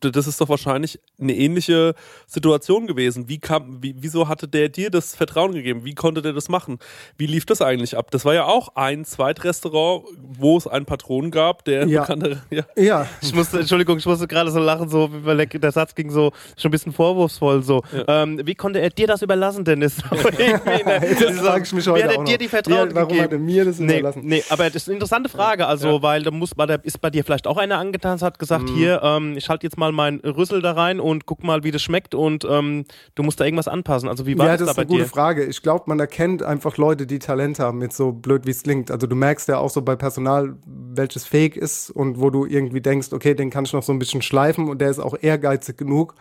Das 0.00 0.26
ist 0.26 0.40
doch 0.40 0.48
wahrscheinlich 0.48 1.00
eine 1.20 1.34
ähnliche 1.34 1.94
Situation 2.26 2.86
gewesen. 2.86 3.28
Wie 3.28 3.38
kam, 3.38 3.82
wie, 3.82 3.94
wieso 3.98 4.28
hatte 4.28 4.46
der 4.46 4.68
dir 4.68 4.90
das 4.90 5.14
Vertrauen 5.14 5.52
gegeben? 5.52 5.84
Wie 5.84 5.94
konnte 5.94 6.22
der 6.22 6.32
das 6.32 6.48
machen? 6.48 6.78
Wie 7.16 7.26
lief 7.26 7.46
das 7.46 7.60
eigentlich 7.60 7.96
ab? 7.96 8.10
Das 8.10 8.24
war 8.24 8.34
ja 8.34 8.44
auch 8.44 8.76
ein 8.76 9.04
Zweitrestaurant, 9.04 10.04
wo 10.20 10.56
es 10.56 10.66
einen 10.66 10.84
Patron 10.84 11.30
gab, 11.30 11.64
der 11.64 11.86
Ja. 11.86 12.00
bekannte. 12.06 12.42
Ja. 12.50 12.62
ja, 12.76 13.06
Ich 13.20 13.34
musste, 13.34 13.58
Entschuldigung, 13.60 13.98
ich 13.98 14.06
musste 14.06 14.28
gerade 14.28 14.50
so 14.50 14.60
lachen, 14.60 14.88
so, 14.88 15.08
weil 15.10 15.46
der, 15.46 15.72
Satz 15.72 15.94
ging 15.94 16.10
so 16.10 16.32
schon 16.56 16.68
ein 16.68 16.72
bisschen 16.72 16.92
vorwurfsvoll. 16.92 17.62
So, 17.62 17.82
ähm, 18.06 18.40
wie 18.44 18.54
konnte 18.54 18.80
er 18.80 18.90
dir 18.90 19.06
das 19.06 19.22
überlassen, 19.22 19.64
Dennis? 19.64 19.96
Das 20.12 21.36
frage 21.40 21.62
ich 21.64 21.72
mich 21.72 21.86
heute 21.88 22.04
Wie 22.04 22.08
hat 22.08 22.18
auch 22.18 22.24
dir 22.24 22.38
die 22.38 22.48
Vertrauen 22.48 22.90
Wie, 22.90 22.94
warum 22.94 23.08
gegeben? 23.08 23.24
hat 23.24 23.32
er 23.32 23.38
mir 23.38 23.64
das 23.64 23.78
Nee, 23.78 23.98
überlassen? 23.98 24.22
nee, 24.24 24.42
aber 24.48 24.64
das 24.66 24.76
ist 24.82 24.88
eine 24.88 24.94
interessante 24.94 25.28
Frage, 25.28 25.66
also, 25.66 26.02
weil 26.02 26.22
da 26.22 26.30
muss, 26.30 26.50
der, 26.50 26.84
ist 26.84 27.00
bei 27.00 27.10
dir 27.10 27.24
vielleicht 27.24 27.46
auch 27.46 27.56
einer 27.56 27.78
angetan, 27.78 28.20
hat 28.20 28.38
gesagt, 28.38 28.64
Mhm. 28.64 28.74
hier, 28.74 29.00
ähm, 29.02 29.36
ich 29.36 29.48
halte 29.48 29.61
jetzt 29.62 29.78
mal 29.78 29.92
meinen 29.92 30.20
Rüssel 30.20 30.62
da 30.62 30.72
rein 30.72 31.00
und 31.00 31.26
guck 31.26 31.42
mal, 31.42 31.64
wie 31.64 31.70
das 31.70 31.82
schmeckt 31.82 32.14
und 32.14 32.46
ähm, 32.48 32.84
du 33.14 33.22
musst 33.22 33.40
da 33.40 33.44
irgendwas 33.44 33.68
anpassen. 33.68 34.08
Also 34.08 34.26
wie 34.26 34.38
war 34.38 34.46
ja, 34.46 34.52
das, 34.52 34.60
das 34.60 34.66
da 34.66 34.70
ist 34.70 34.76
bei 34.76 34.82
eine 34.82 34.88
gute 34.88 35.02
dir? 35.04 35.08
Frage. 35.08 35.44
Ich 35.44 35.62
glaube, 35.62 35.84
man 35.86 36.00
erkennt 36.00 36.42
einfach 36.42 36.76
Leute, 36.76 37.06
die 37.06 37.18
Talent 37.18 37.58
haben, 37.58 37.80
jetzt 37.82 37.96
so 37.96 38.12
blöd 38.12 38.46
wie 38.46 38.50
es 38.50 38.62
klingt. 38.62 38.90
Also 38.90 39.06
du 39.06 39.16
merkst 39.16 39.48
ja 39.48 39.58
auch 39.58 39.70
so 39.70 39.82
bei 39.82 39.96
Personal, 39.96 40.56
welches 40.66 41.24
fähig 41.24 41.56
ist 41.56 41.90
und 41.90 42.20
wo 42.20 42.30
du 42.30 42.46
irgendwie 42.46 42.80
denkst, 42.80 43.12
okay, 43.12 43.34
den 43.34 43.50
kann 43.50 43.64
ich 43.64 43.72
noch 43.72 43.82
so 43.82 43.92
ein 43.92 43.98
bisschen 43.98 44.22
schleifen 44.22 44.68
und 44.68 44.80
der 44.80 44.90
ist 44.90 44.98
auch 44.98 45.14
ehrgeizig 45.20 45.76
genug, 45.76 46.14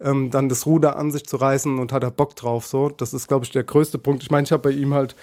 ähm, 0.00 0.30
dann 0.30 0.48
das 0.48 0.66
Ruder 0.66 0.96
an 0.96 1.10
sich 1.10 1.26
zu 1.26 1.36
reißen 1.36 1.78
und 1.78 1.92
hat 1.92 2.02
er 2.02 2.10
Bock 2.10 2.36
drauf. 2.36 2.66
So, 2.66 2.88
das 2.88 3.14
ist, 3.14 3.28
glaube 3.28 3.44
ich, 3.44 3.50
der 3.50 3.64
größte 3.64 3.98
Punkt. 3.98 4.22
Ich 4.22 4.30
meine, 4.30 4.44
ich 4.44 4.52
habe 4.52 4.62
bei 4.62 4.70
ihm 4.70 4.94
halt 4.94 5.16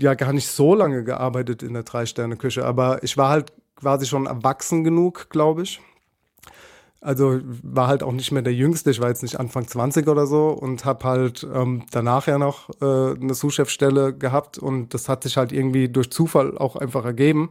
ja 0.00 0.14
gar 0.14 0.32
nicht 0.32 0.48
so 0.48 0.74
lange 0.74 1.04
gearbeitet 1.04 1.62
in 1.62 1.74
der 1.74 1.82
Drei-Sterne-Küche, 1.82 2.64
aber 2.64 3.02
ich 3.02 3.16
war 3.16 3.28
halt 3.28 3.52
quasi 3.76 4.06
schon 4.06 4.26
erwachsen 4.26 4.84
genug, 4.84 5.28
glaube 5.30 5.62
ich. 5.62 5.80
Also 7.02 7.40
war 7.62 7.86
halt 7.86 8.02
auch 8.02 8.12
nicht 8.12 8.30
mehr 8.30 8.42
der 8.42 8.52
Jüngste, 8.52 8.90
ich 8.90 9.00
war 9.00 9.08
jetzt 9.08 9.22
nicht 9.22 9.40
Anfang 9.40 9.66
20 9.66 10.06
oder 10.06 10.26
so 10.26 10.50
und 10.50 10.84
habe 10.84 11.04
halt 11.04 11.46
ähm, 11.54 11.84
danach 11.90 12.26
ja 12.26 12.36
noch 12.36 12.68
äh, 12.82 13.14
eine 13.14 13.32
Sous-Chef-Stelle 13.32 14.12
gehabt 14.12 14.58
und 14.58 14.92
das 14.92 15.08
hat 15.08 15.22
sich 15.22 15.38
halt 15.38 15.50
irgendwie 15.50 15.88
durch 15.88 16.10
Zufall 16.10 16.58
auch 16.58 16.76
einfach 16.76 17.06
ergeben. 17.06 17.50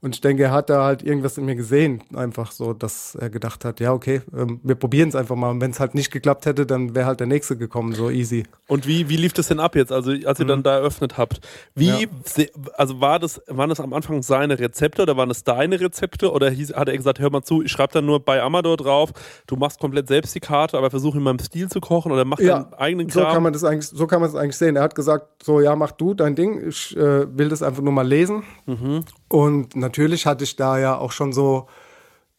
Und 0.00 0.14
ich 0.14 0.20
denke, 0.20 0.44
er 0.44 0.52
hat 0.52 0.70
da 0.70 0.84
halt 0.84 1.02
irgendwas 1.02 1.38
in 1.38 1.44
mir 1.44 1.56
gesehen, 1.56 2.02
einfach 2.14 2.52
so, 2.52 2.72
dass 2.72 3.16
er 3.16 3.30
gedacht 3.30 3.64
hat, 3.64 3.80
ja, 3.80 3.92
okay, 3.92 4.22
ähm, 4.36 4.60
wir 4.62 4.76
probieren 4.76 5.08
es 5.08 5.16
einfach 5.16 5.34
mal. 5.34 5.50
Und 5.50 5.60
wenn 5.60 5.72
es 5.72 5.80
halt 5.80 5.94
nicht 5.94 6.12
geklappt 6.12 6.46
hätte, 6.46 6.66
dann 6.66 6.94
wäre 6.94 7.06
halt 7.06 7.18
der 7.20 7.26
nächste 7.26 7.56
gekommen, 7.56 7.94
so 7.94 8.08
easy. 8.08 8.44
Und 8.68 8.86
wie, 8.86 9.08
wie 9.08 9.16
lief 9.16 9.32
das 9.32 9.48
denn 9.48 9.58
ab 9.58 9.74
jetzt, 9.74 9.90
also 9.90 10.12
als 10.24 10.38
ihr 10.38 10.46
dann 10.46 10.62
da 10.62 10.76
eröffnet 10.76 11.18
habt? 11.18 11.40
Wie, 11.74 12.06
Mhm. 12.06 12.10
Ja. 12.36 12.44
also 12.76 13.00
war 13.00 13.18
das, 13.18 13.40
waren 13.48 13.68
das 13.70 13.80
am 13.80 13.92
Anfang 13.92 14.22
seine 14.22 14.58
Rezepte 14.58 15.02
oder 15.02 15.16
waren 15.16 15.30
es 15.30 15.42
deine 15.42 15.80
Rezepte 15.80 16.30
oder 16.30 16.50
hieß, 16.50 16.74
hat 16.74 16.88
er 16.88 16.96
gesagt, 16.96 17.18
hör 17.18 17.30
mal 17.30 17.42
zu, 17.42 17.62
ich 17.62 17.72
schreibe 17.72 17.92
dann 17.92 18.06
nur 18.06 18.20
bei 18.20 18.40
Amador 18.42 18.76
drauf, 18.76 19.10
du 19.46 19.56
machst 19.56 19.80
komplett 19.80 20.06
selbst 20.08 20.34
die 20.34 20.40
Karte, 20.40 20.78
aber 20.78 20.90
versuch 20.90 21.14
in 21.16 21.22
meinem 21.22 21.38
Stil 21.40 21.68
zu 21.68 21.80
kochen 21.80 22.12
oder 22.12 22.24
mach 22.24 22.38
deinen 22.38 22.72
eigenen 22.74 23.08
so 23.08 23.20
Kram? 23.20 23.32
kann 23.34 23.42
man 23.42 23.52
das 23.52 23.64
eigentlich, 23.64 23.86
so 23.88 24.06
kann 24.06 24.20
man 24.20 24.30
es 24.30 24.36
eigentlich 24.36 24.56
sehen. 24.56 24.76
Er 24.76 24.82
hat 24.82 24.94
gesagt, 24.94 25.42
so 25.42 25.60
ja, 25.60 25.74
mach 25.74 25.90
du 25.92 26.14
dein 26.14 26.34
Ding. 26.36 26.68
Ich 26.68 26.96
äh, 26.96 27.26
will 27.36 27.48
das 27.48 27.62
einfach 27.62 27.82
nur 27.82 27.92
mal 27.92 28.06
lesen. 28.06 28.42
Mhm. 28.66 29.04
Und 29.28 29.76
natürlich 29.76 30.26
hatte 30.26 30.44
ich 30.44 30.56
da 30.56 30.78
ja 30.78 30.96
auch 30.96 31.12
schon 31.12 31.32
so 31.32 31.68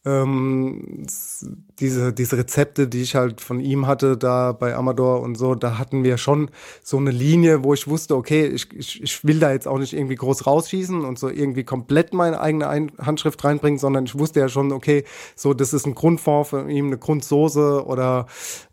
ähm, 0.06 1.06
diese, 1.78 2.14
diese 2.14 2.38
Rezepte, 2.38 2.88
die 2.88 3.02
ich 3.02 3.16
halt 3.16 3.42
von 3.42 3.60
ihm 3.60 3.86
hatte, 3.86 4.16
da 4.16 4.52
bei 4.52 4.74
Amador 4.74 5.20
und 5.20 5.36
so, 5.36 5.54
da 5.54 5.76
hatten 5.76 6.04
wir 6.04 6.16
schon 6.16 6.50
so 6.82 6.96
eine 6.96 7.10
Linie, 7.10 7.64
wo 7.64 7.74
ich 7.74 7.86
wusste, 7.86 8.16
okay, 8.16 8.46
ich, 8.46 8.72
ich, 8.72 9.02
ich 9.02 9.24
will 9.24 9.40
da 9.40 9.52
jetzt 9.52 9.68
auch 9.68 9.78
nicht 9.78 9.92
irgendwie 9.92 10.14
groß 10.14 10.46
rausschießen 10.46 11.04
und 11.04 11.18
so 11.18 11.28
irgendwie 11.28 11.64
komplett 11.64 12.14
meine 12.14 12.40
eigene 12.40 12.68
Ein 12.68 12.92
Handschrift 12.98 13.44
reinbringen, 13.44 13.78
sondern 13.78 14.06
ich 14.06 14.18
wusste 14.18 14.40
ja 14.40 14.48
schon, 14.48 14.72
okay, 14.72 15.04
so 15.36 15.52
das 15.52 15.74
ist 15.74 15.86
ein 15.86 15.94
Grundfond 15.94 16.46
von 16.46 16.70
ihm, 16.70 16.86
eine 16.86 16.98
Grundsoße 16.98 17.84
oder 17.84 18.26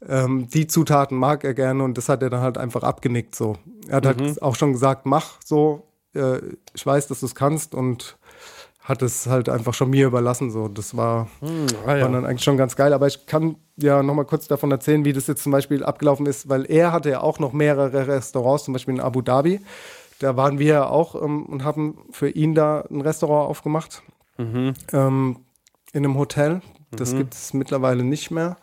ähm, 0.08 0.48
die 0.48 0.68
Zutaten 0.68 1.18
mag 1.18 1.44
er 1.44 1.54
gerne 1.54 1.84
und 1.84 1.98
das 1.98 2.08
hat 2.08 2.24
er 2.24 2.30
dann 2.30 2.42
halt 2.42 2.58
einfach 2.58 2.84
abgenickt 2.84 3.36
so. 3.36 3.58
Er 3.90 3.98
hat 3.98 4.06
halt 4.06 4.42
auch 4.42 4.56
schon 4.56 4.74
gesagt, 4.74 5.06
mach 5.06 5.40
so, 5.44 5.87
äh, 6.18 6.42
ich 6.74 6.86
weiß, 6.86 7.08
dass 7.08 7.22
du 7.22 7.26
es 7.26 7.36
kannst 7.36 7.76
und 7.76 8.18
hat 8.88 9.02
es 9.02 9.28
halt 9.28 9.50
einfach 9.50 9.74
schon 9.74 9.90
mir 9.90 10.08
überlassen. 10.08 10.50
So, 10.50 10.70
das 10.70 10.96
war, 10.96 11.28
ah, 11.86 11.96
ja. 11.96 12.04
war 12.04 12.10
dann 12.10 12.26
eigentlich 12.26 12.44
schon 12.44 12.56
ganz 12.56 12.76
geil. 12.76 12.94
Aber 12.94 13.08
ich 13.08 13.26
kann 13.26 13.58
ja 13.76 14.02
noch 14.02 14.14
mal 14.14 14.24
kurz 14.24 14.48
davon 14.48 14.72
erzählen, 14.72 15.04
wie 15.04 15.12
das 15.12 15.28
jetzt 15.28 15.44
zum 15.44 15.52
Beispiel 15.52 15.84
abgelaufen 15.84 16.26
ist, 16.26 16.48
weil 16.48 16.66
er 16.72 16.94
hatte 16.94 17.10
ja 17.10 17.22
auch 17.22 17.40
noch 17.40 17.52
mehrere 17.52 18.08
Restaurants, 18.08 18.64
zum 18.64 18.74
Beispiel 18.74 18.94
in 18.94 19.02
Abu 19.02 19.22
Dhabi. 19.22 19.60
Da 20.20 20.38
waren 20.38 20.58
wir 20.58 20.74
ja 20.74 20.88
auch 20.88 21.22
ähm, 21.22 21.46
und 21.46 21.64
haben 21.64 21.98
für 22.12 22.30
ihn 22.30 22.56
da 22.56 22.86
ein 22.90 23.02
Restaurant 23.02 23.50
aufgemacht 23.50 24.04
ähm, 24.94 25.40
in 25.92 26.06
einem 26.06 26.18
Hotel. 26.18 26.62
Das 26.92 27.14
gibt 27.18 27.34
es 27.34 27.54
mittlerweile 27.54 28.06
nicht 28.06 28.32
mehr. 28.32 28.56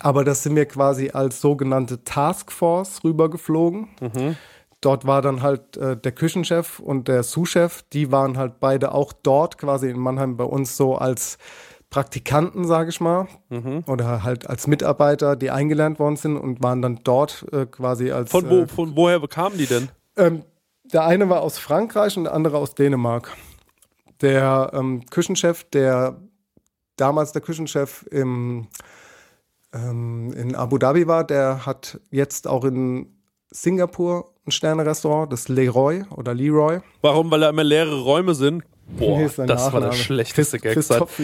Aber 0.00 0.24
das 0.24 0.42
sind 0.42 0.56
wir 0.56 0.64
quasi 0.64 1.10
als 1.10 1.42
sogenannte 1.42 2.02
Taskforce 2.04 3.04
rübergeflogen. 3.04 3.88
Dort 4.80 5.06
war 5.06 5.20
dann 5.20 5.42
halt 5.42 5.76
äh, 5.76 5.96
der 5.96 6.12
Küchenchef 6.12 6.78
und 6.78 7.06
der 7.08 7.22
Sous-Chef, 7.22 7.82
die 7.92 8.10
waren 8.10 8.38
halt 8.38 8.60
beide 8.60 8.92
auch 8.92 9.12
dort 9.12 9.58
quasi 9.58 9.90
in 9.90 9.98
Mannheim 9.98 10.36
bei 10.36 10.44
uns 10.44 10.76
so 10.76 10.96
als 10.96 11.36
Praktikanten, 11.90 12.64
sage 12.64 12.90
ich 12.90 13.00
mal, 13.00 13.26
Mhm. 13.50 13.84
oder 13.86 14.22
halt 14.22 14.48
als 14.48 14.66
Mitarbeiter, 14.66 15.36
die 15.36 15.50
eingelernt 15.50 15.98
worden 15.98 16.16
sind 16.16 16.36
und 16.36 16.62
waren 16.62 16.80
dann 16.82 17.00
dort 17.04 17.44
äh, 17.52 17.66
quasi 17.66 18.10
als. 18.12 18.30
Von, 18.30 18.48
wo, 18.48 18.60
äh, 18.60 18.66
von 18.68 18.96
woher 18.96 19.18
bekamen 19.20 19.58
die 19.58 19.66
denn? 19.66 19.88
ähm, 20.16 20.44
der 20.92 21.04
eine 21.04 21.28
war 21.28 21.42
aus 21.42 21.58
Frankreich 21.58 22.16
und 22.16 22.24
der 22.24 22.32
andere 22.34 22.58
aus 22.58 22.74
Dänemark. 22.74 23.36
Der 24.22 24.70
ähm, 24.74 25.04
Küchenchef, 25.10 25.64
der 25.70 26.16
damals 26.96 27.32
der 27.32 27.42
Küchenchef 27.42 28.04
im, 28.10 28.66
ähm, 29.72 30.32
in 30.32 30.54
Abu 30.54 30.78
Dhabi 30.78 31.06
war, 31.06 31.24
der 31.24 31.64
hat 31.66 32.00
jetzt 32.10 32.46
auch 32.46 32.64
in 32.64 33.19
Singapur 33.50 34.30
ein 34.46 34.52
Sterne-Restaurant, 34.52 35.32
das 35.32 35.48
Leroy 35.48 36.04
oder 36.16 36.34
Leroy. 36.34 36.80
Warum? 37.02 37.30
Weil 37.30 37.40
da 37.40 37.50
immer 37.50 37.64
leere 37.64 38.00
Räume 38.00 38.34
sind? 38.34 38.64
Boah, 38.98 39.20
das 39.20 39.38
war 39.38 39.46
der 39.46 39.56
Nachname. 39.56 39.92
schlechteste 39.92 40.58
Gag. 40.58 40.76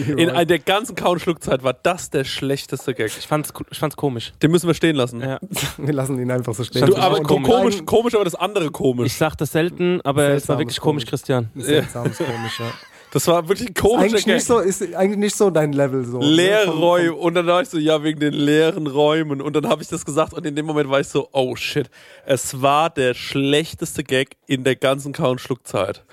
In 0.07 0.47
der 0.47 0.59
ganzen 0.59 0.95
Kauen-Schluckzeit 0.95 1.63
war 1.63 1.73
das 1.73 2.09
der 2.09 2.23
schlechteste 2.23 2.93
Gag. 2.93 3.07
Ich 3.07 3.27
fand's, 3.27 3.51
ich 3.69 3.77
fand's 3.77 3.97
komisch. 3.97 4.31
Den 4.41 4.51
müssen 4.51 4.67
wir 4.67 4.73
stehen 4.73 4.95
lassen. 4.95 5.19
Ja. 5.19 5.39
Wir 5.77 5.93
lassen 5.93 6.17
ihn 6.17 6.31
einfach 6.31 6.53
so 6.53 6.63
stehen. 6.63 6.85
Du, 6.85 6.95
aber 6.95 7.21
komisch. 7.21 7.49
komisch, 7.49 7.85
komisch, 7.85 8.15
aber 8.15 8.23
das 8.23 8.35
andere 8.35 8.71
komisch. 8.71 9.07
Ich 9.07 9.17
sag 9.17 9.35
das 9.35 9.51
selten, 9.51 9.99
aber 10.01 10.21
es 10.23 10.27
war 10.27 10.31
Seltsames 10.31 10.59
wirklich 10.59 10.79
komisch, 10.79 11.03
komisch. 11.03 11.09
Christian. 11.09 11.49
Seltsames, 11.55 12.17
komisch, 12.17 12.59
ja. 12.59 12.71
Das 13.11 13.25
war 13.27 13.47
wirklich 13.47 13.69
ein 13.69 13.73
komischer 13.73 14.01
Eigentlich 14.03 14.25
Gag. 14.25 14.35
nicht, 14.35 14.45
so, 14.45 14.59
ist 14.59 14.81
eigentlich 14.95 15.17
nicht 15.17 15.35
so 15.35 15.49
dein 15.49 15.71
Level 15.71 16.03
so. 16.05 16.19
ne? 16.19 16.25
Leere 16.25 16.65
Vom- 16.71 16.79
Räume. 16.79 17.13
Und 17.15 17.35
dann 17.35 17.47
war 17.47 17.61
ich 17.61 17.69
so, 17.69 17.77
ja, 17.77 18.03
wegen 18.03 18.19
den 18.19 18.33
leeren 18.33 18.85
Räumen. 18.87 19.41
Und 19.41 19.55
dann 19.55 19.67
habe 19.69 19.81
ich 19.81 19.87
das 19.87 20.03
gesagt 20.05 20.33
und 20.33 20.45
in 20.45 20.55
dem 20.55 20.65
Moment 20.65 20.89
war 20.89 20.99
ich 20.99 21.07
so, 21.07 21.29
oh 21.31 21.55
shit. 21.55 21.89
Es 22.25 22.61
war 22.61 22.89
der 22.89 23.13
schlechteste 23.13 24.03
Gag 24.03 24.35
in 24.45 24.63
der 24.65 24.75
ganzen 24.75 25.13
Kauen-Schluckzeit. 25.13 26.03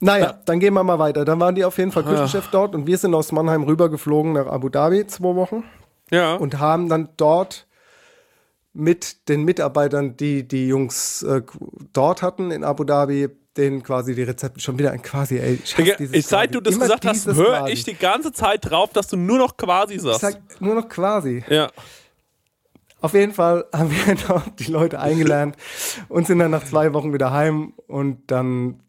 Naja, 0.00 0.38
dann 0.46 0.58
gehen 0.60 0.74
wir 0.74 0.82
mal 0.82 0.98
weiter. 0.98 1.24
Dann 1.24 1.38
waren 1.40 1.54
die 1.54 1.64
auf 1.64 1.78
jeden 1.78 1.92
Fall 1.92 2.02
Küchenchef 2.04 2.48
dort 2.50 2.74
und 2.74 2.86
wir 2.86 2.98
sind 2.98 3.14
aus 3.14 3.30
Mannheim 3.32 3.62
rübergeflogen 3.64 4.32
nach 4.32 4.46
Abu 4.46 4.68
Dhabi 4.68 5.06
zwei 5.06 5.34
Wochen 5.36 5.64
Ja. 6.10 6.34
und 6.34 6.58
haben 6.58 6.88
dann 6.88 7.08
dort 7.16 7.66
mit 8.72 9.28
den 9.28 9.44
Mitarbeitern, 9.44 10.16
die 10.16 10.46
die 10.48 10.68
Jungs 10.68 11.22
äh, 11.22 11.42
dort 11.92 12.22
hatten 12.22 12.50
in 12.50 12.64
Abu 12.64 12.84
Dhabi, 12.84 13.28
denen 13.56 13.82
quasi 13.82 14.14
die 14.14 14.22
Rezepte 14.22 14.60
schon 14.60 14.78
wieder 14.78 14.92
ein 14.92 15.02
quasi, 15.02 15.38
ey, 15.38 15.60
ich, 15.62 15.76
hasse 15.76 15.96
dieses 15.98 16.16
ich, 16.16 16.26
seit 16.26 16.50
quasi. 16.50 16.52
du 16.52 16.60
das 16.62 16.74
Immer 16.76 16.84
gesagt 16.84 17.04
hast, 17.04 17.26
höre 17.26 17.68
ich 17.68 17.84
die 17.84 17.94
ganze 17.94 18.32
Zeit 18.32 18.70
drauf, 18.70 18.92
dass 18.92 19.08
du 19.08 19.16
nur 19.16 19.36
noch 19.38 19.56
quasi 19.58 19.94
Ich 19.94 20.02
sagst. 20.02 20.20
sag 20.20 20.60
nur 20.60 20.74
noch 20.74 20.88
quasi. 20.88 21.44
ja. 21.48 21.70
Auf 23.02 23.14
jeden 23.14 23.32
Fall 23.32 23.64
haben 23.72 23.90
wir 23.90 24.14
dort 24.14 24.60
die 24.60 24.70
Leute 24.70 25.00
eingelernt 25.00 25.56
und 26.08 26.26
sind 26.26 26.38
dann 26.38 26.52
nach 26.52 26.64
zwei 26.64 26.94
Wochen 26.94 27.12
wieder 27.12 27.32
heim 27.32 27.74
und 27.88 28.30
dann 28.30 28.80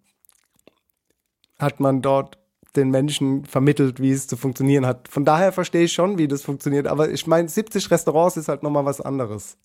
hat 1.60 1.80
man 1.80 2.02
dort 2.02 2.38
den 2.76 2.90
Menschen 2.90 3.46
vermittelt, 3.46 4.02
wie 4.02 4.12
es 4.12 4.28
zu 4.28 4.36
funktionieren 4.36 4.86
hat. 4.86 5.08
Von 5.08 5.26
daher 5.26 5.52
verstehe 5.52 5.84
ich 5.84 5.94
schon, 5.94 6.18
wie 6.18 6.28
das 6.28 6.42
funktioniert. 6.42 6.88
Aber 6.88 7.10
ich 7.10 7.28
meine, 7.28 7.48
70 7.48 7.92
Restaurants 7.92 8.38
ist 8.38 8.48
halt 8.48 8.64
nochmal 8.64 8.86
was 8.86 9.00
anderes. 9.00 9.58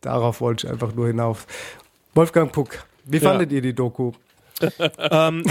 Darauf 0.00 0.40
wollte 0.40 0.66
ich 0.66 0.72
einfach 0.72 0.94
nur 0.94 1.08
hinauf. 1.08 1.46
Wolfgang 2.14 2.52
Puck, 2.52 2.84
wie 3.04 3.20
fandet 3.20 3.52
ihr 3.52 3.62
die 3.62 3.74
Doku? 3.74 4.12
Ähm, 4.98 5.44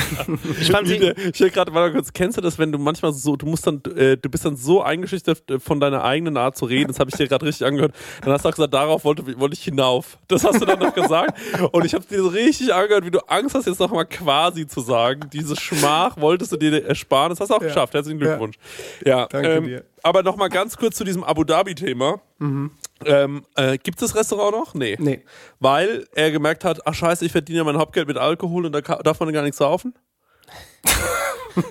ich 0.60 0.72
fand 0.72 0.88
sie, 0.88 1.14
Ich 1.34 1.40
will 1.40 1.50
gerade 1.50 1.72
mal 1.72 1.92
kurz, 1.92 2.14
kennst 2.14 2.38
du 2.38 2.42
das, 2.42 2.58
wenn 2.58 2.72
du 2.72 2.78
manchmal 2.78 3.14
so, 3.14 3.36
du 3.36 3.46
musst 3.46 3.68
dann, 3.68 3.82
äh, 3.96 4.18
du 4.18 4.30
bist 4.30 4.46
dann 4.46 4.56
so 4.56 4.82
eingeschüchtert 4.82 5.50
äh, 5.50 5.60
von 5.60 5.80
deiner 5.80 6.04
eigenen 6.04 6.38
Art 6.38 6.58
zu 6.58 6.66
reden, 6.66 6.88
das 6.88 7.00
habe 7.00 7.10
ich 7.10 7.18
dir 7.18 7.28
gerade 7.28 7.46
richtig 7.46 7.66
angehört, 7.66 7.94
dann 8.22 8.34
hast 8.34 8.46
du 8.46 8.50
auch 8.50 8.54
gesagt, 8.54 8.74
darauf 8.74 9.04
wollte, 9.06 9.40
wollte 9.40 9.54
ich 9.54 9.64
hinauf. 9.64 10.18
Das 10.28 10.44
hast 10.44 10.62
du 10.62 10.66
dann 10.66 10.80
noch 10.80 10.94
gesagt 10.94 11.38
und 11.72 11.86
ich 11.86 11.94
habe 11.94 12.06
dir 12.06 12.22
so 12.22 12.30
richtig 12.30 12.74
angehört, 12.74 13.06
wie 13.06 13.12
du 13.12 13.20
Angst 13.28 13.56
hast, 13.56 13.68
jetzt 13.68 13.80
noch 13.80 13.92
mal 13.92 14.06
quasi 14.06 14.68
zu 14.68 14.82
sagen. 14.82 15.22
Diese 15.32 15.56
Schmach 15.56 16.18
wolltest 16.18 16.52
du 16.52 16.58
dir 16.58 16.86
ersparen, 16.86 17.30
das 17.30 17.40
hast 17.40 17.50
du 17.50 17.56
auch 17.56 17.60
geschafft, 17.60 17.94
herzlichen 17.94 18.20
Glückwunsch. 18.20 18.58
Ja, 19.06 19.28
Danke 19.28 19.50
ähm, 19.50 19.66
dir. 19.66 19.84
Aber 20.04 20.24
noch 20.24 20.36
mal 20.36 20.50
ganz 20.50 20.78
kurz 20.78 20.96
zu 20.98 21.04
diesem 21.04 21.24
Abu 21.24 21.44
Dhabi-Thema. 21.44 22.20
Ähm, 23.06 23.46
äh, 23.56 23.78
Gibt 23.78 24.02
es 24.02 24.12
das 24.12 24.16
Restaurant 24.20 24.52
noch? 24.56 24.74
Nee. 24.74 24.96
Nee. 25.00 25.24
Weil 25.60 26.08
er 26.14 26.32
gemerkt 26.32 26.64
hat, 26.66 26.86
ach 26.86 26.94
scheiße, 26.94 27.26
ich 27.26 27.32
verdiene 27.32 27.60
ja 27.60 27.64
mein 27.64 27.78
Hauptgeld 27.78 28.08
mit 28.08 28.18
Alkohol 28.18 28.66
und 28.66 28.72
da 28.74 28.82
darf 28.82 29.20
man 29.20 29.32
gar 29.34 29.44
nichts 29.44 29.58
saufen? 29.58 29.94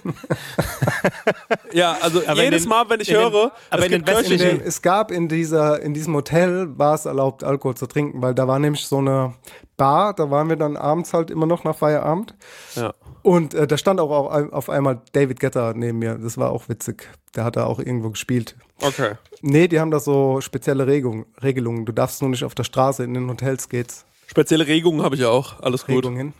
ja, 1.72 1.96
also 2.00 2.22
Aber 2.26 2.42
jedes 2.42 2.62
den- 2.62 2.68
Mal, 2.68 2.88
wenn 2.88 3.00
ich 3.00 3.08
den- 3.08 3.16
höre, 3.16 3.52
aber 3.70 3.82
es 3.82 3.88
gibt 3.88 4.06
westlichen- 4.06 4.58
dem, 4.58 4.66
es 4.66 4.82
gab 4.82 5.10
in, 5.10 5.28
dieser, 5.28 5.80
in 5.80 5.94
diesem 5.94 6.14
Hotel, 6.14 6.78
war 6.78 6.94
es 6.94 7.04
erlaubt, 7.06 7.44
Alkohol 7.44 7.76
zu 7.76 7.86
trinken, 7.86 8.20
weil 8.22 8.34
da 8.34 8.46
war 8.48 8.58
nämlich 8.58 8.86
so 8.86 8.98
eine 8.98 9.34
Bar, 9.80 10.12
da 10.12 10.30
waren 10.30 10.50
wir 10.50 10.56
dann 10.56 10.76
abends 10.76 11.14
halt 11.14 11.30
immer 11.30 11.46
noch 11.46 11.64
nach 11.64 11.74
Feierabend. 11.74 12.34
Ja. 12.76 12.92
Und 13.22 13.54
äh, 13.54 13.66
da 13.66 13.78
stand 13.78 13.98
auch, 13.98 14.10
auch 14.10 14.52
auf 14.52 14.68
einmal 14.68 15.00
David 15.12 15.40
Getter 15.40 15.72
neben 15.72 16.00
mir. 16.00 16.16
Das 16.16 16.36
war 16.36 16.50
auch 16.50 16.68
witzig. 16.68 17.08
Der 17.34 17.44
hat 17.44 17.56
da 17.56 17.64
auch 17.64 17.78
irgendwo 17.78 18.10
gespielt. 18.10 18.56
Okay. 18.82 19.14
Nee, 19.40 19.68
die 19.68 19.80
haben 19.80 19.90
da 19.90 19.98
so 19.98 20.42
spezielle 20.42 20.86
Regung, 20.86 21.24
Regelungen. 21.42 21.86
Du 21.86 21.92
darfst 21.92 22.20
nur 22.20 22.28
nicht 22.28 22.44
auf 22.44 22.54
der 22.54 22.64
Straße, 22.64 23.04
in 23.04 23.14
den 23.14 23.30
Hotels 23.30 23.70
geht's. 23.70 24.04
Spezielle 24.26 24.66
Regungen 24.66 25.02
habe 25.02 25.14
ich 25.14 25.24
auch. 25.24 25.60
Alles 25.60 25.86
gut. 25.86 26.04
Regungen. 26.04 26.34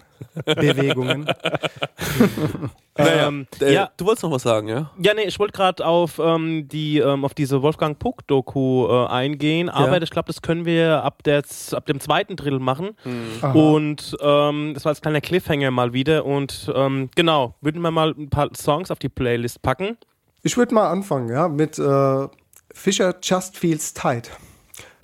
Bewegungen. 0.44 1.26
Naja, 2.98 3.28
Ähm, 3.28 3.46
äh, 3.60 3.72
ja. 3.72 3.90
Du 3.96 4.04
wolltest 4.04 4.24
noch 4.24 4.32
was 4.32 4.42
sagen, 4.42 4.68
ja? 4.68 4.90
Ja, 4.98 5.14
nee, 5.14 5.22
ich 5.22 5.38
wollte 5.38 5.52
gerade 5.52 5.86
auf 5.86 6.18
ähm, 6.22 6.68
die 6.68 6.98
ähm, 6.98 7.24
auf 7.24 7.34
diese 7.34 7.62
Wolfgang 7.62 7.98
Puck 7.98 8.26
Doku 8.26 8.86
äh, 8.88 9.06
eingehen, 9.06 9.68
aber 9.70 10.02
ich 10.02 10.10
glaube, 10.10 10.26
das 10.26 10.42
können 10.42 10.66
wir 10.66 11.02
ab 11.02 11.22
der 11.22 11.42
ab 11.72 11.86
dem 11.86 12.00
zweiten 12.00 12.36
Drittel 12.36 12.58
machen. 12.58 12.90
Aha. 13.40 13.52
Und 13.52 14.16
ähm, 14.20 14.72
das 14.74 14.84
war 14.84 14.90
als 14.90 15.00
kleiner 15.00 15.20
Cliffhanger 15.20 15.70
mal 15.70 15.92
wieder 15.92 16.26
und 16.26 16.70
ähm, 16.74 17.10
genau, 17.14 17.54
würden 17.60 17.80
wir 17.80 17.90
mal 17.90 18.10
ein 18.10 18.28
paar 18.28 18.50
Songs 18.54 18.90
auf 18.90 18.98
die 18.98 19.08
Playlist 19.08 19.62
packen. 19.62 19.96
Ich 20.42 20.56
würde 20.56 20.74
mal 20.74 20.90
anfangen, 20.90 21.28
ja, 21.28 21.48
mit 21.48 21.78
äh, 21.78 22.28
Fischer 22.72 23.14
Just 23.22 23.56
Feels 23.56 23.94
Tight. 23.94 24.30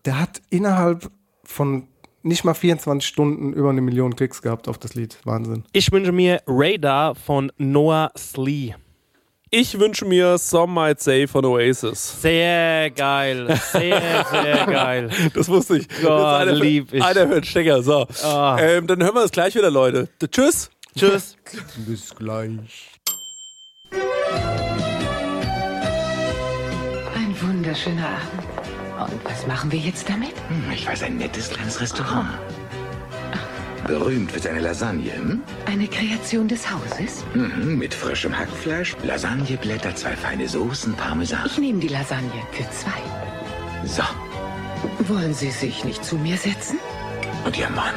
Der 0.05 0.21
hat 0.21 0.43
innerhalb 0.51 1.11
von 1.45 1.89
nicht 2.27 2.45
mal 2.45 2.55
24 2.55 3.07
Stunden 3.07 3.53
über 3.53 3.71
eine 3.71 3.81
Million 3.81 4.15
Klicks 4.17 4.43
gehabt 4.43 4.69
auf 4.69 4.79
das 4.79 4.95
Lied. 4.95 5.19
Wahnsinn. 5.25 5.65
Ich 5.73 5.93
wünsche 5.93 6.12
mir 6.12 6.43
Radar 6.47 7.15
von 7.15 7.53
Noah 7.59 8.11
Slee. 8.17 8.75
Ich 9.51 9.79
wünsche 9.79 10.05
mir 10.05 10.37
Some 10.39 10.73
Might 10.73 11.01
Say 11.01 11.29
von 11.29 11.45
Oasis. 11.45 12.21
Sehr 12.21 12.91
geil, 12.91 13.47
sehr 13.73 14.27
sehr 14.31 14.67
geil. 14.67 15.09
Das 15.35 15.49
wusste 15.49 15.79
ich. 15.79 15.89
Gott, 15.89 16.01
Jetzt 16.03 16.49
einer, 16.49 16.53
lieb 16.53 16.93
ich. 16.93 17.03
einer 17.03 17.29
hört 17.29 17.47
Stecker. 17.47 17.81
So. 17.83 18.07
Ah. 18.25 18.59
Ähm, 18.61 18.89
dann 18.89 19.03
hören 19.03 19.15
wir 19.15 19.23
das 19.23 19.31
gleich 19.31 19.55
wieder, 19.55 19.71
Leute. 19.71 20.09
Tschüss. 20.31 20.71
Tschüss. 20.99 21.37
Bis 21.87 22.12
gleich. 22.15 22.91
Ein 27.15 27.35
wunderschöner 27.41 28.09
Abend. 28.09 28.46
Und 28.99 29.25
was 29.25 29.47
machen 29.47 29.71
wir 29.73 29.79
jetzt 29.79 30.09
damit? 30.09 30.33
Hm, 30.49 30.71
Ich 30.73 30.87
weiß, 30.87 31.03
ein 31.05 31.17
nettes 31.17 31.51
kleines 31.51 31.81
Restaurant. 31.81 32.29
Berühmt 33.87 34.33
für 34.33 34.41
seine 34.41 34.61
Lasagne, 34.61 35.13
hm? 35.13 35.43
Eine 35.67 35.87
Kreation 35.87 36.49
des 36.49 36.69
Hauses? 36.69 37.25
Mhm, 37.35 37.79
mit 37.79 37.95
frischem 37.95 38.37
Hackfleisch, 38.37 38.97
Lasagneblätter, 39.05 39.95
zwei 39.95 40.17
feine 40.17 40.49
Soßen, 40.49 40.95
Parmesan. 40.95 41.47
Ich 41.47 41.59
nehme 41.59 41.79
die 41.79 41.89
Lasagne 41.89 42.43
für 42.53 42.65
zwei. 42.71 42.99
So, 43.85 44.03
Wollen 45.07 45.35
Sie 45.35 45.51
sich 45.51 45.85
nicht 45.85 46.05
zu 46.05 46.17
mir 46.17 46.37
setzen? 46.37 46.79
und 47.45 47.57
Ihr 47.57 47.71
Mann? 47.71 47.95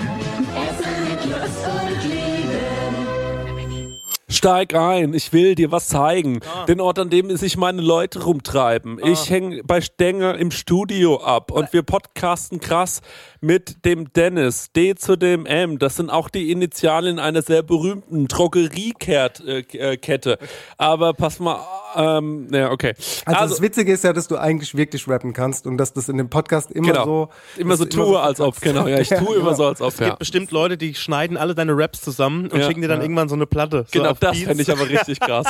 Steig 4.29 4.73
ein, 4.75 5.13
ich 5.13 5.33
will 5.33 5.55
dir 5.55 5.71
was 5.71 5.87
zeigen. 5.87 6.39
Ah. 6.53 6.65
Den 6.65 6.81
Ort, 6.81 6.99
an 6.99 7.09
dem 7.09 7.35
sich 7.35 7.57
meine 7.57 7.81
Leute 7.81 8.23
rumtreiben. 8.23 8.99
Ich 9.03 9.29
hänge 9.29 9.61
bei 9.63 9.81
Stenger 9.81 10.37
im 10.37 10.51
Studio 10.51 11.21
ab 11.21 11.51
und 11.51 11.71
wir 11.73 11.83
podcasten 11.83 12.59
krass 12.59 13.01
mit 13.41 13.85
dem 13.85 14.11
Dennis. 14.13 14.71
D 14.71 14.95
zu 14.95 15.15
dem 15.15 15.45
M. 15.45 15.79
Das 15.79 15.95
sind 15.95 16.09
auch 16.09 16.29
die 16.29 16.51
Initialien 16.51 17.19
einer 17.19 17.41
sehr 17.41 17.63
berühmten 17.63 18.27
Drogeriekette. 18.27 20.37
Aber 20.77 21.13
pass 21.13 21.39
mal, 21.39 21.59
ähm, 21.95 22.47
ja, 22.51 22.71
okay. 22.71 22.93
Also, 23.25 23.55
das 23.55 23.61
Witzige 23.61 23.93
ist 23.93 24.03
ja, 24.03 24.13
dass 24.13 24.27
du 24.27 24.37
eigentlich 24.37 24.75
wirklich 24.75 25.07
rappen 25.07 25.33
kannst 25.33 25.65
und 25.65 25.77
dass 25.77 25.93
das 25.93 26.09
in 26.09 26.17
dem 26.17 26.29
Podcast 26.29 26.71
immer 26.71 26.87
genau. 26.91 27.05
so 27.05 27.29
immer 27.57 27.77
so 27.77 27.85
dass 27.85 27.95
du 27.95 28.03
tue, 28.03 28.19
als 28.19 28.39
ob, 28.41 28.59
genau. 28.61 28.87
Ja, 28.87 28.99
ich 28.99 29.09
tue 29.25 29.35
immer 29.37 29.55
so, 29.55 29.65
als 29.65 29.81
ob. 29.81 29.89
Es 29.89 29.97
gibt 29.97 30.09
Ja. 30.09 30.15
bestimmt 30.15 30.51
Leute, 30.51 30.77
die 30.77 30.93
schneiden 30.95 31.37
alle 31.37 31.55
deine 31.55 31.73
Raps 31.75 32.01
zusammen 32.01 32.47
und 32.47 32.59
Ja. 32.59 32.67
schicken 32.67 32.81
dir 32.81 32.87
dann 32.87 33.01
irgendwann 33.01 33.29
so 33.29 33.35
eine 33.35 33.45
Platte. 33.47 33.85
so 33.87 33.99
Genau, 33.99 34.11
auf 34.11 34.18
das 34.19 34.37
fände 34.37 34.61
ich 34.63 34.71
aber 34.71 34.87
richtig 34.89 35.19
krass. 35.19 35.47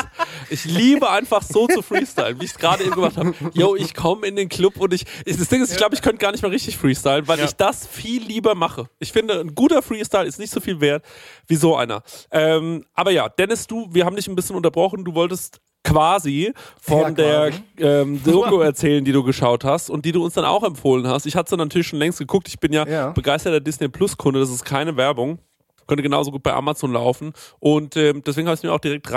Ich 0.50 0.66
liebe 0.66 1.10
einfach 1.10 1.42
so 1.44 1.68
zu 1.68 1.82
freestylen, 1.82 2.40
wie 2.40 2.46
ich 2.46 2.52
es 2.52 2.58
gerade 2.58 2.84
eben 2.84 2.94
gemacht 2.96 3.18
habe. 3.18 3.34
Yo, 3.54 3.76
ich 3.76 3.94
komme 3.94 4.28
in 4.28 4.36
den 4.36 4.50
Club 4.50 4.78
und 4.78 4.94
ich. 4.94 5.06
Das 5.26 5.48
Ding 5.50 5.62
ist, 5.62 5.72
ich 5.72 5.78
glaube, 5.78 5.96
ich 5.96 6.02
könnte 6.02 6.18
gar 6.18 6.32
nicht 6.32 6.42
mehr 6.42 6.52
richtig 6.52 6.78
freestylen, 6.78 7.28
weil 7.28 7.40
Ja. 7.40 7.46
ich 7.46 7.54
das 7.54 7.88
viel 7.88 8.24
lieber 8.24 8.56
mache. 8.56 8.90
Ich 9.00 9.12
finde, 9.12 9.40
ein 9.40 9.56
guter 9.56 9.82
Freestyle 9.82 10.26
ist 10.26 10.40
nicht 10.40 10.52
so 10.52 10.60
viel 10.60 10.80
wert 10.82 11.04
wie 11.48 11.56
so 11.56 11.76
einer. 11.76 12.04
Ähm, 12.32 12.86
aber 12.94 13.12
ja, 13.12 13.30
Dennis, 13.30 13.68
du, 13.68 13.88
wir 13.92 14.06
haben 14.06 14.16
dich 14.16 14.28
ein 14.28 14.36
bisschen 14.36 14.56
unterbrochen. 14.56 15.04
Du 15.06 15.14
wolltest 15.16 15.60
quasi 15.84 16.54
von 16.82 17.02
Ja, 17.02 17.12
der 17.12 17.52
ähm, 17.78 18.22
Doku 18.24 18.60
erzählen, 18.60 19.04
die 19.06 19.12
du 19.14 19.24
geschaut 19.24 19.64
hast 19.64 19.90
und 19.90 20.04
die 20.06 20.12
du 20.12 20.24
uns 20.24 20.34
dann 20.34 20.46
auch 20.46 20.64
empfohlen 20.64 21.08
hast. 21.08 21.26
Ich 21.26 21.36
hatte 21.36 21.50
sie 21.52 21.58
natürlich 21.58 21.88
schon 21.88 22.00
längst 22.00 22.20
geguckt. 22.20 22.48
Ich 22.50 22.60
bin 22.60 22.74
ja, 22.74 22.86
Ja. 22.88 23.10
begeisterter 23.12 23.60
Disney 23.62 23.88
Plus 23.88 24.18
Kunde. 24.18 24.40
Das 24.42 24.50
ist 24.50 24.66
keine 24.66 24.98
Werbung. 24.98 25.40
Könnte 25.90 26.04
genauso 26.04 26.32
gut 26.32 26.44
bei 26.44 26.54
Amazon 26.54 26.94
laufen. 26.94 27.34
Und 27.60 27.98
ähm, 27.98 28.22
deswegen 28.26 28.48
habe 28.48 28.54
ich 28.54 28.60
es 28.60 28.64
mir 28.64 28.72
auch 28.72 28.80
direkt 28.80 29.12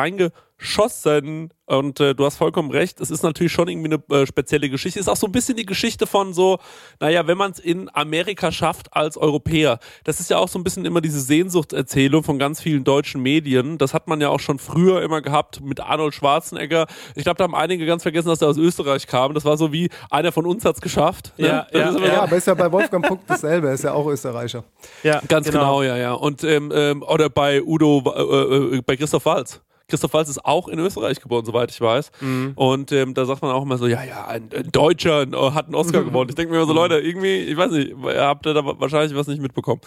geschossen. 0.62 1.52
Und 1.66 2.00
äh, 2.00 2.14
du 2.14 2.24
hast 2.24 2.36
vollkommen 2.36 2.70
recht, 2.70 3.00
es 3.00 3.10
ist 3.10 3.22
natürlich 3.22 3.52
schon 3.52 3.68
irgendwie 3.68 3.94
eine 3.94 4.22
äh, 4.22 4.26
spezielle 4.26 4.68
Geschichte. 4.68 5.00
Ist 5.00 5.08
auch 5.08 5.16
so 5.16 5.26
ein 5.26 5.32
bisschen 5.32 5.56
die 5.56 5.64
Geschichte 5.64 6.06
von 6.06 6.34
so, 6.34 6.58
naja, 7.00 7.26
wenn 7.26 7.38
man 7.38 7.52
es 7.52 7.58
in 7.58 7.90
Amerika 7.94 8.52
schafft 8.52 8.94
als 8.94 9.16
Europäer. 9.16 9.78
Das 10.04 10.20
ist 10.20 10.28
ja 10.30 10.38
auch 10.38 10.48
so 10.48 10.58
ein 10.58 10.64
bisschen 10.64 10.84
immer 10.84 11.00
diese 11.00 11.20
Sehnsuchtserzählung 11.20 12.24
von 12.24 12.38
ganz 12.38 12.60
vielen 12.60 12.84
deutschen 12.84 13.22
Medien. 13.22 13.78
Das 13.78 13.94
hat 13.94 14.06
man 14.06 14.20
ja 14.20 14.28
auch 14.28 14.40
schon 14.40 14.58
früher 14.58 15.02
immer 15.02 15.22
gehabt 15.22 15.60
mit 15.62 15.80
Arnold 15.80 16.14
Schwarzenegger. 16.14 16.86
Ich 17.14 17.24
glaube, 17.24 17.38
da 17.38 17.44
haben 17.44 17.54
einige 17.54 17.86
ganz 17.86 18.02
vergessen, 18.02 18.28
dass 18.28 18.42
er 18.42 18.48
aus 18.48 18.58
Österreich 18.58 19.06
kam. 19.06 19.34
Das 19.34 19.44
war 19.44 19.56
so 19.56 19.72
wie, 19.72 19.88
einer 20.10 20.30
von 20.30 20.46
uns 20.46 20.64
hat 20.64 20.74
es 20.76 20.80
geschafft. 20.80 21.32
Ne? 21.38 21.46
Ja, 21.46 21.66
ja, 21.72 21.88
ist 21.88 21.96
immer 21.96 22.06
Ja, 22.06 22.22
aber 22.22 22.36
ist 22.36 22.46
ja 22.46 22.54
bei 22.54 22.70
Wolfgang 22.70 23.06
Puck 23.06 23.20
dasselbe, 23.26 23.68
er 23.68 23.74
ist 23.74 23.84
ja 23.84 23.92
auch 23.92 24.06
Österreicher. 24.06 24.64
Ja, 25.02 25.20
Ganz 25.26 25.48
genau, 25.48 25.82
ja, 25.82 25.96
ja. 25.96 26.12
Und 26.12 26.44
ähm, 26.44 26.70
ähm, 26.74 27.02
oder 27.02 27.30
bei 27.30 27.62
Udo, 27.62 28.02
äh, 28.14 28.76
äh, 28.76 28.82
bei 28.82 28.96
Christoph 28.96 29.24
Walz. 29.24 29.60
Christoph 29.88 30.14
Walz 30.14 30.28
ist 30.28 30.44
auch 30.44 30.68
in 30.68 30.78
Österreich 30.78 31.20
geboren, 31.20 31.44
soweit 31.44 31.70
ich 31.70 31.80
weiß. 31.80 32.10
Und 32.54 32.92
ähm, 32.92 33.14
da 33.14 33.24
sagt 33.24 33.42
man 33.42 33.50
auch 33.50 33.62
immer 33.62 33.78
so, 33.78 33.86
ja, 33.86 34.02
ja, 34.02 34.26
ein, 34.26 34.48
ein 34.54 34.70
Deutscher 34.72 35.22
äh, 35.22 35.50
hat 35.52 35.66
einen 35.66 35.74
Oscar 35.74 36.02
gewonnen. 36.04 36.30
Ich 36.30 36.36
denke 36.36 36.52
mir 36.52 36.58
immer 36.58 36.66
so, 36.66 36.72
Leute, 36.72 36.98
irgendwie, 36.98 37.36
ich 37.36 37.56
weiß 37.56 37.70
nicht, 37.72 37.90
ihr 37.90 38.22
habt 38.22 38.46
da 38.46 38.54
wahrscheinlich 38.64 39.16
was 39.16 39.26
nicht 39.26 39.42
mitbekommen. 39.42 39.80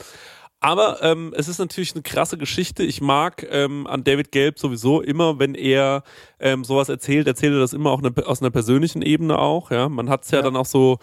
Aber 0.60 1.03
ähm, 1.03 1.34
es 1.38 1.47
ist 1.47 1.60
natürlich 1.60 1.93
eine 1.93 2.01
krasse 2.01 2.38
Geschichte. 2.38 2.84
Ich 2.84 3.01
mag 3.01 3.45
ähm, 3.51 3.86
an 3.88 4.03
David 4.03 4.31
Gelb 4.31 4.58
sowieso 4.58 5.01
immer, 5.01 5.38
wenn 5.38 5.53
er 5.53 6.03
ähm, 6.39 6.63
sowas 6.63 6.89
erzählt, 6.89 7.27
erzählt 7.27 7.53
er 7.53 7.60
das 7.60 7.73
immer 7.73 7.91
auch 7.91 8.01
eine, 8.01 8.12
aus 8.25 8.41
einer 8.41 8.51
persönlichen 8.51 9.01
Ebene 9.01 9.38
auch. 9.38 9.69
Ja, 9.69 9.89
man 9.89 10.10
hat 10.10 10.23
es 10.23 10.31
ja, 10.31 10.41
dann 10.41 10.55
auch 10.55 10.65
so. 10.65 10.97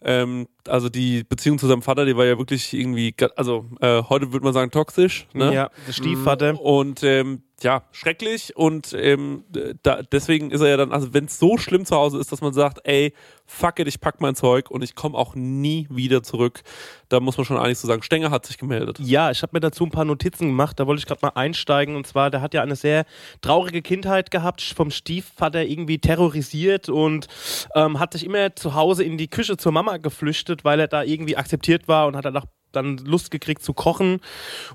Ähm, 0.00 0.46
also 0.68 0.88
die 0.88 1.24
Beziehung 1.24 1.58
zu 1.58 1.66
seinem 1.66 1.82
Vater, 1.82 2.04
die 2.04 2.16
war 2.16 2.24
ja 2.24 2.38
wirklich 2.38 2.72
irgendwie, 2.74 3.14
also 3.36 3.66
äh, 3.80 4.02
heute 4.08 4.32
würde 4.32 4.44
man 4.44 4.54
sagen 4.54 4.70
toxisch. 4.70 5.26
Ne? 5.32 5.54
ja, 5.54 5.70
der 5.86 5.92
Stiefvater. 5.92 6.60
Und 6.60 7.02
ähm, 7.02 7.42
ja, 7.62 7.82
schrecklich. 7.90 8.56
Und 8.56 8.92
ähm, 8.92 9.44
da, 9.82 10.02
deswegen 10.02 10.50
ist 10.50 10.60
er 10.60 10.68
ja 10.68 10.76
dann, 10.76 10.92
also 10.92 11.12
wenn 11.12 11.24
es 11.24 11.38
so 11.38 11.58
schlimm 11.58 11.84
zu 11.84 11.96
Hause 11.96 12.18
ist, 12.18 12.30
dass 12.30 12.40
man 12.40 12.52
sagt, 12.52 12.80
ey, 12.84 13.12
fuck 13.46 13.80
it, 13.80 13.88
ich 13.88 14.00
pack 14.00 14.20
mein 14.20 14.36
Zeug 14.36 14.70
und 14.70 14.84
ich 14.84 14.94
komme 14.94 15.16
auch 15.16 15.34
nie 15.34 15.86
wieder 15.90 16.22
zurück, 16.22 16.60
da 17.08 17.18
muss 17.18 17.36
man 17.36 17.46
schon 17.46 17.56
eigentlich 17.56 17.78
so 17.78 17.88
sagen, 17.88 18.02
Stenger 18.02 18.30
hat 18.30 18.46
sich 18.46 18.58
gemeldet. 18.58 18.98
Ja, 19.00 19.30
ich 19.30 19.42
habe 19.42 19.50
mir 19.54 19.60
dazu 19.60 19.84
ein 19.84 19.90
paar 19.90 20.04
Notizen 20.04 20.48
gemacht, 20.48 20.78
da 20.78 20.86
wollte 20.86 21.00
ich 21.00 21.06
gerade 21.06 21.20
mal 21.22 21.32
einsteigen. 21.34 21.96
Und 21.96 22.06
zwar, 22.06 22.30
der 22.30 22.42
hat 22.42 22.54
ja 22.54 22.62
eine 22.62 22.76
sehr 22.76 23.06
traurige 23.40 23.82
Kindheit 23.82 24.30
gehabt, 24.30 24.62
vom 24.62 24.90
Stiefvater 24.90 25.64
irgendwie 25.64 25.98
terrorisiert 25.98 26.88
und 26.88 27.26
ähm, 27.74 27.98
hat 27.98 28.12
sich 28.12 28.24
immer 28.24 28.54
zu 28.54 28.74
Hause 28.74 29.02
in 29.02 29.18
die 29.18 29.28
Küche 29.28 29.56
zur 29.56 29.72
Mama 29.72 29.96
geflüchtet, 29.96 30.57
weil 30.64 30.80
er 30.80 30.88
da 30.88 31.02
irgendwie 31.02 31.36
akzeptiert 31.36 31.88
war 31.88 32.06
und 32.06 32.16
hat 32.16 32.24
dann 32.24 32.36
auch 32.36 32.46
dann 32.70 32.98
Lust 32.98 33.30
gekriegt 33.30 33.62
zu 33.62 33.72
kochen. 33.72 34.20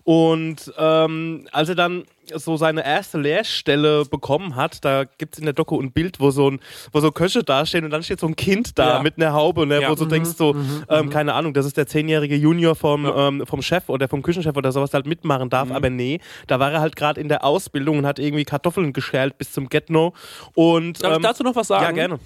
Und 0.04 0.74
ähm, 0.80 1.48
als 1.52 1.69
er 1.69 1.76
dann 1.76 2.04
so 2.34 2.58
seine 2.58 2.84
erste 2.86 3.19
Lehrstelle 3.19 4.06
bekommen 4.06 4.56
hat, 4.56 4.84
da 4.84 5.04
gibt 5.04 5.36
es 5.36 5.39
in 5.39 5.46
der 5.46 5.54
Doku 5.54 5.80
ein 5.80 5.91
Bild, 5.91 6.19
wo 6.19 6.32
so, 6.32 6.50
ein, 6.50 6.60
wo 6.91 7.02
so 7.02 7.12
Köche 7.12 7.43
dastehen 7.43 7.86
und 7.86 7.91
dann 7.91 8.02
steht 8.02 8.19
so 8.19 8.26
ein 8.28 8.36
Kind 8.36 8.80
da 8.80 8.96
Ja. 8.98 9.04
mit 9.04 9.17
einer 9.17 9.34
Haube, 9.34 9.67
ne, 9.67 9.82
Ja. 9.82 9.89
wo 9.91 9.96
du 9.96 10.06
denkst 10.06 10.32
so, 10.38 10.56
ähm, 10.89 11.10
keine 11.12 11.34
Ahnung, 11.36 11.54
das 11.54 11.65
ist 11.65 11.78
der 11.78 11.86
zehnjährige 11.86 12.36
Junior 12.36 12.76
vom, 12.76 13.06
Ja. 13.06 13.28
ähm, 13.28 13.46
vom 13.46 13.62
Chef 13.62 13.89
oder 13.89 14.08
vom 14.08 14.24
Küchenchef 14.24 14.56
oder 14.56 14.72
sowas, 14.72 14.89
der 14.91 15.00
halt 15.00 15.06
mitmachen 15.08 15.50
darf, 15.52 15.69
aber 15.69 15.89
nee, 15.91 16.19
da 16.48 16.60
war 16.60 16.72
er 16.72 16.80
halt 16.82 16.96
gerade 16.96 17.22
in 17.22 17.28
der 17.30 17.43
Ausbildung 17.43 18.00
und 18.00 18.06
hat 18.08 18.17
irgendwie 18.19 18.46
Kartoffeln 18.46 18.93
geschält 18.93 19.38
bis 19.38 19.52
zum 19.52 19.69
Get-No 19.69 20.13
und 20.56 21.04
Darf 21.04 21.12
ich 21.12 21.15
ähm, 21.17 21.22
dazu 21.24 21.43
noch 21.43 21.56
was 21.56 21.67
sagen? 21.67 21.84
ja, 21.84 21.91
gerne. 21.91 22.19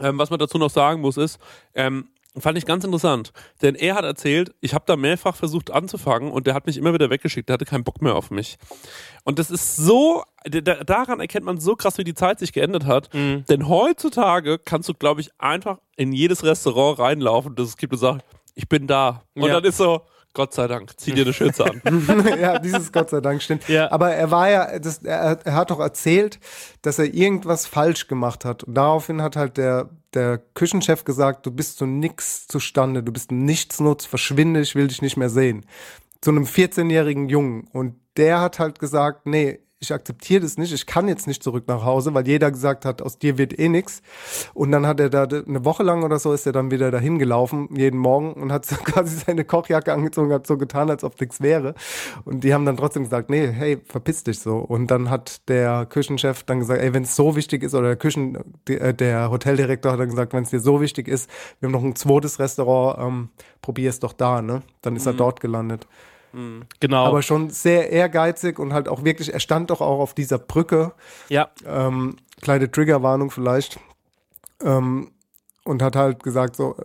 Ähm, 0.00 0.18
was 0.18 0.30
man 0.30 0.38
dazu 0.38 0.56
noch 0.56 0.70
sagen 0.70 1.02
muss, 1.02 1.16
ist, 1.18 1.38
ähm, 1.74 2.08
fand 2.38 2.56
ich 2.56 2.64
ganz 2.66 2.84
interessant. 2.84 3.32
Denn 3.60 3.74
er 3.74 3.94
hat 3.94 4.04
erzählt, 4.04 4.54
ich 4.60 4.72
habe 4.74 4.84
da 4.86 4.96
mehrfach 4.96 5.36
versucht 5.36 5.70
anzufangen 5.70 6.30
und 6.32 6.46
der 6.46 6.54
hat 6.54 6.66
mich 6.66 6.76
immer 6.78 6.94
wieder 6.94 7.10
weggeschickt. 7.10 7.48
Der 7.48 7.54
hatte 7.54 7.64
keinen 7.64 7.84
Bock 7.84 8.00
mehr 8.00 8.14
auf 8.14 8.30
mich. 8.30 8.56
Und 9.24 9.38
das 9.38 9.50
ist 9.50 9.76
so, 9.76 10.22
da- 10.44 10.82
daran 10.84 11.20
erkennt 11.20 11.44
man 11.44 11.60
so 11.60 11.76
krass, 11.76 11.98
wie 11.98 12.04
die 12.04 12.14
Zeit 12.14 12.38
sich 12.38 12.52
geändert 12.52 12.86
hat. 12.86 13.12
Mhm. 13.12 13.44
Denn 13.48 13.68
heutzutage 13.68 14.58
kannst 14.58 14.88
du, 14.88 14.94
glaube 14.94 15.20
ich, 15.20 15.30
einfach 15.38 15.78
in 15.96 16.12
jedes 16.12 16.42
Restaurant 16.44 16.98
reinlaufen, 16.98 17.54
das 17.54 17.68
es 17.68 17.76
gibt 17.76 17.92
und 17.92 17.98
sagen, 17.98 18.20
ich 18.54 18.68
bin 18.68 18.86
da. 18.86 19.22
Und 19.34 19.44
Ja. 19.48 19.54
dann 19.54 19.64
ist 19.64 19.76
so, 19.76 20.02
Gott 20.34 20.54
sei 20.54 20.66
Dank, 20.66 20.98
zieh 20.98 21.12
dir 21.12 21.24
eine 21.24 21.34
Schürze 21.34 21.66
an. 21.66 21.82
ja, 22.40 22.58
dieses 22.58 22.90
Gott 22.90 23.10
sei 23.10 23.20
Dank 23.20 23.42
stimmt. 23.42 23.68
Ja. 23.68 23.92
Aber 23.92 24.12
er 24.14 24.30
war 24.30 24.48
ja, 24.50 24.78
das, 24.78 24.98
er, 24.98 25.38
er 25.44 25.54
hat 25.54 25.70
doch 25.70 25.78
erzählt, 25.80 26.40
dass 26.80 26.98
er 26.98 27.12
irgendwas 27.12 27.66
falsch 27.66 28.08
gemacht 28.08 28.46
hat. 28.46 28.64
Und 28.64 28.74
daraufhin 28.74 29.20
hat 29.20 29.36
halt 29.36 29.58
der, 29.58 29.90
der 30.14 30.38
Küchenchef 30.54 31.04
gesagt, 31.04 31.46
du 31.46 31.50
bist 31.50 31.78
zu 31.78 31.86
nix 31.86 32.46
zustande, 32.46 33.02
du 33.02 33.12
bist 33.12 33.30
ein 33.30 33.44
Nichtsnutz, 33.44 34.04
verschwinde, 34.04 34.60
ich 34.60 34.74
will 34.74 34.88
dich 34.88 35.02
nicht 35.02 35.16
mehr 35.16 35.30
sehen. 35.30 35.66
Zu 36.20 36.30
einem 36.30 36.44
14-jährigen 36.44 37.28
Jungen. 37.28 37.66
Und 37.72 37.96
der 38.16 38.40
hat 38.40 38.58
halt 38.58 38.78
gesagt, 38.78 39.26
nee, 39.26 39.60
ich 39.82 39.92
akzeptiere 39.92 40.42
das 40.42 40.56
nicht, 40.56 40.72
ich 40.72 40.86
kann 40.86 41.08
jetzt 41.08 41.26
nicht 41.26 41.42
zurück 41.42 41.64
nach 41.66 41.84
Hause, 41.84 42.14
weil 42.14 42.26
jeder 42.26 42.50
gesagt 42.50 42.84
hat, 42.84 43.02
aus 43.02 43.18
dir 43.18 43.36
wird 43.36 43.58
eh 43.58 43.68
nix. 43.68 44.00
Und 44.54 44.70
dann 44.70 44.86
hat 44.86 45.00
er 45.00 45.10
da 45.10 45.24
eine 45.24 45.64
Woche 45.64 45.82
lang 45.82 46.04
oder 46.04 46.18
so 46.18 46.32
ist 46.32 46.46
er 46.46 46.52
dann 46.52 46.70
wieder 46.70 46.90
dahin 46.90 47.18
gelaufen, 47.18 47.68
jeden 47.76 47.98
Morgen 47.98 48.32
und 48.34 48.52
hat 48.52 48.64
so 48.64 48.76
quasi 48.84 49.16
seine 49.16 49.44
Kochjacke 49.44 49.92
angezogen, 49.92 50.32
hat 50.32 50.46
so 50.46 50.56
getan, 50.56 50.88
als 50.88 51.02
ob 51.02 51.20
nichts 51.20 51.40
wäre. 51.40 51.74
Und 52.24 52.44
die 52.44 52.54
haben 52.54 52.64
dann 52.64 52.76
trotzdem 52.76 53.02
gesagt, 53.02 53.28
nee, 53.28 53.48
hey, 53.48 53.78
verpiss 53.84 54.22
dich 54.22 54.38
so. 54.38 54.58
Und 54.58 54.90
dann 54.90 55.10
hat 55.10 55.48
der 55.48 55.86
Küchenchef 55.86 56.44
dann 56.44 56.60
gesagt, 56.60 56.80
ey, 56.80 56.94
wenn 56.94 57.02
es 57.02 57.16
so 57.16 57.34
wichtig 57.34 57.64
ist, 57.64 57.74
oder 57.74 57.88
der 57.88 57.96
Küchen, 57.96 58.38
äh, 58.68 58.94
der 58.94 59.30
Hoteldirektor 59.30 59.92
hat 59.92 60.00
dann 60.00 60.10
gesagt, 60.10 60.32
wenn 60.32 60.44
es 60.44 60.50
dir 60.50 60.60
so 60.60 60.80
wichtig 60.80 61.08
ist, 61.08 61.28
wir 61.58 61.66
haben 61.66 61.72
noch 61.72 61.82
ein 61.82 61.96
zweites 61.96 62.38
Restaurant, 62.38 62.98
ähm, 63.00 63.28
probier 63.60 63.90
es 63.90 63.98
doch 63.98 64.12
da, 64.12 64.42
ne? 64.42 64.62
Dann 64.80 64.96
ist 64.96 65.06
er 65.06 65.12
dort 65.12 65.40
gelandet. 65.40 65.86
Genau. 66.80 67.04
Aber 67.04 67.22
schon 67.22 67.50
sehr 67.50 67.90
ehrgeizig 67.90 68.58
und 68.58 68.72
halt 68.72 68.88
auch 68.88 69.04
wirklich, 69.04 69.32
er 69.32 69.40
stand 69.40 69.70
doch 69.70 69.80
auch 69.80 70.00
auf 70.00 70.14
dieser 70.14 70.38
Brücke, 70.38 70.92
ja, 71.28 71.50
ähm, 71.66 72.16
kleine 72.40 72.70
Triggerwarnung 72.70 73.30
vielleicht, 73.30 73.78
ähm, 74.62 75.10
und 75.64 75.82
hat 75.82 75.96
halt 75.96 76.22
gesagt 76.22 76.56
so, 76.56 76.76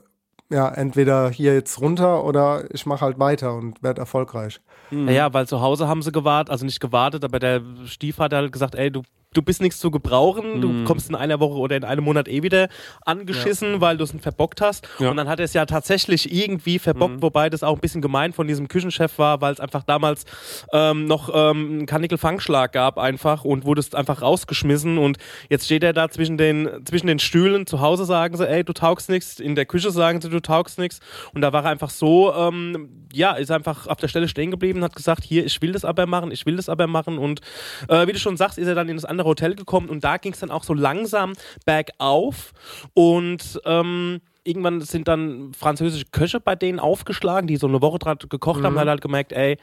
ja, 0.50 0.70
entweder 0.70 1.30
hier 1.30 1.54
jetzt 1.54 1.82
runter 1.82 2.24
oder 2.24 2.64
ich 2.74 2.86
mache 2.86 3.02
halt 3.02 3.20
weiter 3.20 3.54
und 3.54 3.84
werde 3.84 4.02
erfolgreich. 4.02 4.62
Ja, 4.92 5.34
weil 5.34 5.48
zu 5.48 5.62
Hause 5.62 5.90
haben 5.90 6.02
sie 6.02 6.14
gewartet, 6.14 6.50
also 6.50 6.66
nicht 6.66 6.80
gewartet, 6.80 7.26
aber 7.26 7.40
der 7.40 7.62
Stiefvater 7.86 8.38
hat 8.38 8.44
halt 8.44 8.54
gesagt, 8.54 8.76
ey, 8.76 8.90
du, 8.90 9.02
du 9.38 9.44
bist 9.44 9.62
nichts 9.62 9.80
zu 9.80 9.92
gebrauchen, 9.92 10.62
du 10.62 10.84
kommst 10.84 11.10
in 11.10 11.16
einer 11.16 11.40
Woche 11.40 11.58
oder 11.60 11.78
in 11.78 11.84
einem 11.84 12.04
Monat 12.04 12.28
eh 12.28 12.42
wieder 12.42 12.70
angeschissen, 13.06 13.80
weil 13.82 13.98
du 13.98 14.04
es 14.04 14.14
verbockt 14.20 14.62
hast. 14.62 14.88
Ja. 14.98 15.12
Und 15.12 15.18
dann 15.18 15.30
hat 15.30 15.40
er 15.40 15.46
es 15.46 15.54
ja 15.54 15.66
tatsächlich 15.68 16.34
irgendwie 16.34 16.80
verbockt, 16.80 17.22
wobei 17.22 17.50
das 17.50 17.62
auch 17.62 17.76
ein 17.76 17.80
bisschen 17.80 18.02
gemein 18.02 18.34
von 18.34 18.48
diesem 18.48 18.68
Küchenchef 18.68 19.20
war, 19.20 19.40
weil 19.42 19.54
es 19.54 19.60
einfach 19.60 19.84
damals 19.84 20.26
ähm, 20.74 21.06
noch 21.06 21.30
ähm, 21.34 21.68
einen 21.70 21.86
Kanickel-Fangschlag 21.86 22.72
gab 22.72 22.98
einfach 22.98 23.44
und 23.44 23.66
wurdest 23.66 23.94
einfach 23.94 24.24
rausgeschmissen. 24.24 24.98
Und 24.98 25.18
jetzt 25.50 25.66
steht 25.66 25.84
er 25.84 25.94
da 25.94 26.10
zwischen 26.10 26.38
den, 26.38 26.70
zwischen 26.86 27.08
den 27.08 27.20
Stühlen, 27.20 27.68
zu 27.68 27.80
Hause 27.80 28.06
sagen 28.06 28.36
sie, 28.38 28.50
ey, 28.50 28.64
du 28.64 28.74
taugst 28.74 29.10
nichts, 29.10 29.40
in 29.40 29.54
der 29.54 29.68
Küche 29.68 29.92
sagen 29.92 30.20
sie, 30.20 30.30
du 30.30 30.42
taugst 30.42 30.80
nichts 30.80 31.00
und 31.34 31.42
da 31.42 31.54
war 31.54 31.64
er 31.64 31.70
einfach 31.70 31.92
so, 31.92 32.34
ähm, 32.34 32.90
ja, 33.14 33.34
ist 33.34 33.52
einfach 33.52 33.88
auf 33.88 33.98
der 33.98 34.08
Stelle 34.08 34.28
stehen 34.28 34.52
geblieben, 34.52 34.84
hat 34.84 34.96
gesagt, 34.96 35.24
hier, 35.24 35.46
ich 35.46 35.62
will 35.62 35.72
das 35.72 35.86
aber 35.86 36.08
machen, 36.08 36.32
ich 36.32 36.46
will 36.46 36.56
das 36.56 36.70
aber 36.70 36.88
machen. 36.88 37.18
Und 37.20 37.42
äh, 37.88 38.08
wie 38.08 38.14
du 38.14 38.20
schon 38.20 38.38
sagst, 38.38 38.58
ist 38.58 38.68
er 38.68 38.76
dann 38.76 38.90
in 38.90 38.96
das 38.96 39.06
andere 39.06 39.27
Hotel 39.28 39.56
gekommen 39.56 39.90
und 39.90 40.04
da 40.04 40.18
ging 40.18 40.34
es 40.34 40.40
dann 40.40 40.52
auch 40.52 40.64
so 40.64 40.74
langsam 40.74 41.34
bergauf 41.66 42.54
und 42.94 43.62
ähm, 43.66 44.22
irgendwann 44.44 44.82
sind 44.82 45.08
dann 45.08 45.54
französische 45.54 46.06
Köche 46.12 46.40
bei 46.40 46.56
denen 46.56 46.80
aufgeschlagen, 46.80 47.48
die 47.48 47.58
so 47.58 47.68
eine 47.68 47.82
Woche 47.82 48.00
dran 48.00 48.18
gekocht 48.30 48.64
haben, 48.64 48.80
hat 48.80 48.88
halt 48.88 49.02
gemerkt, 49.02 49.34
ey, 49.34 49.58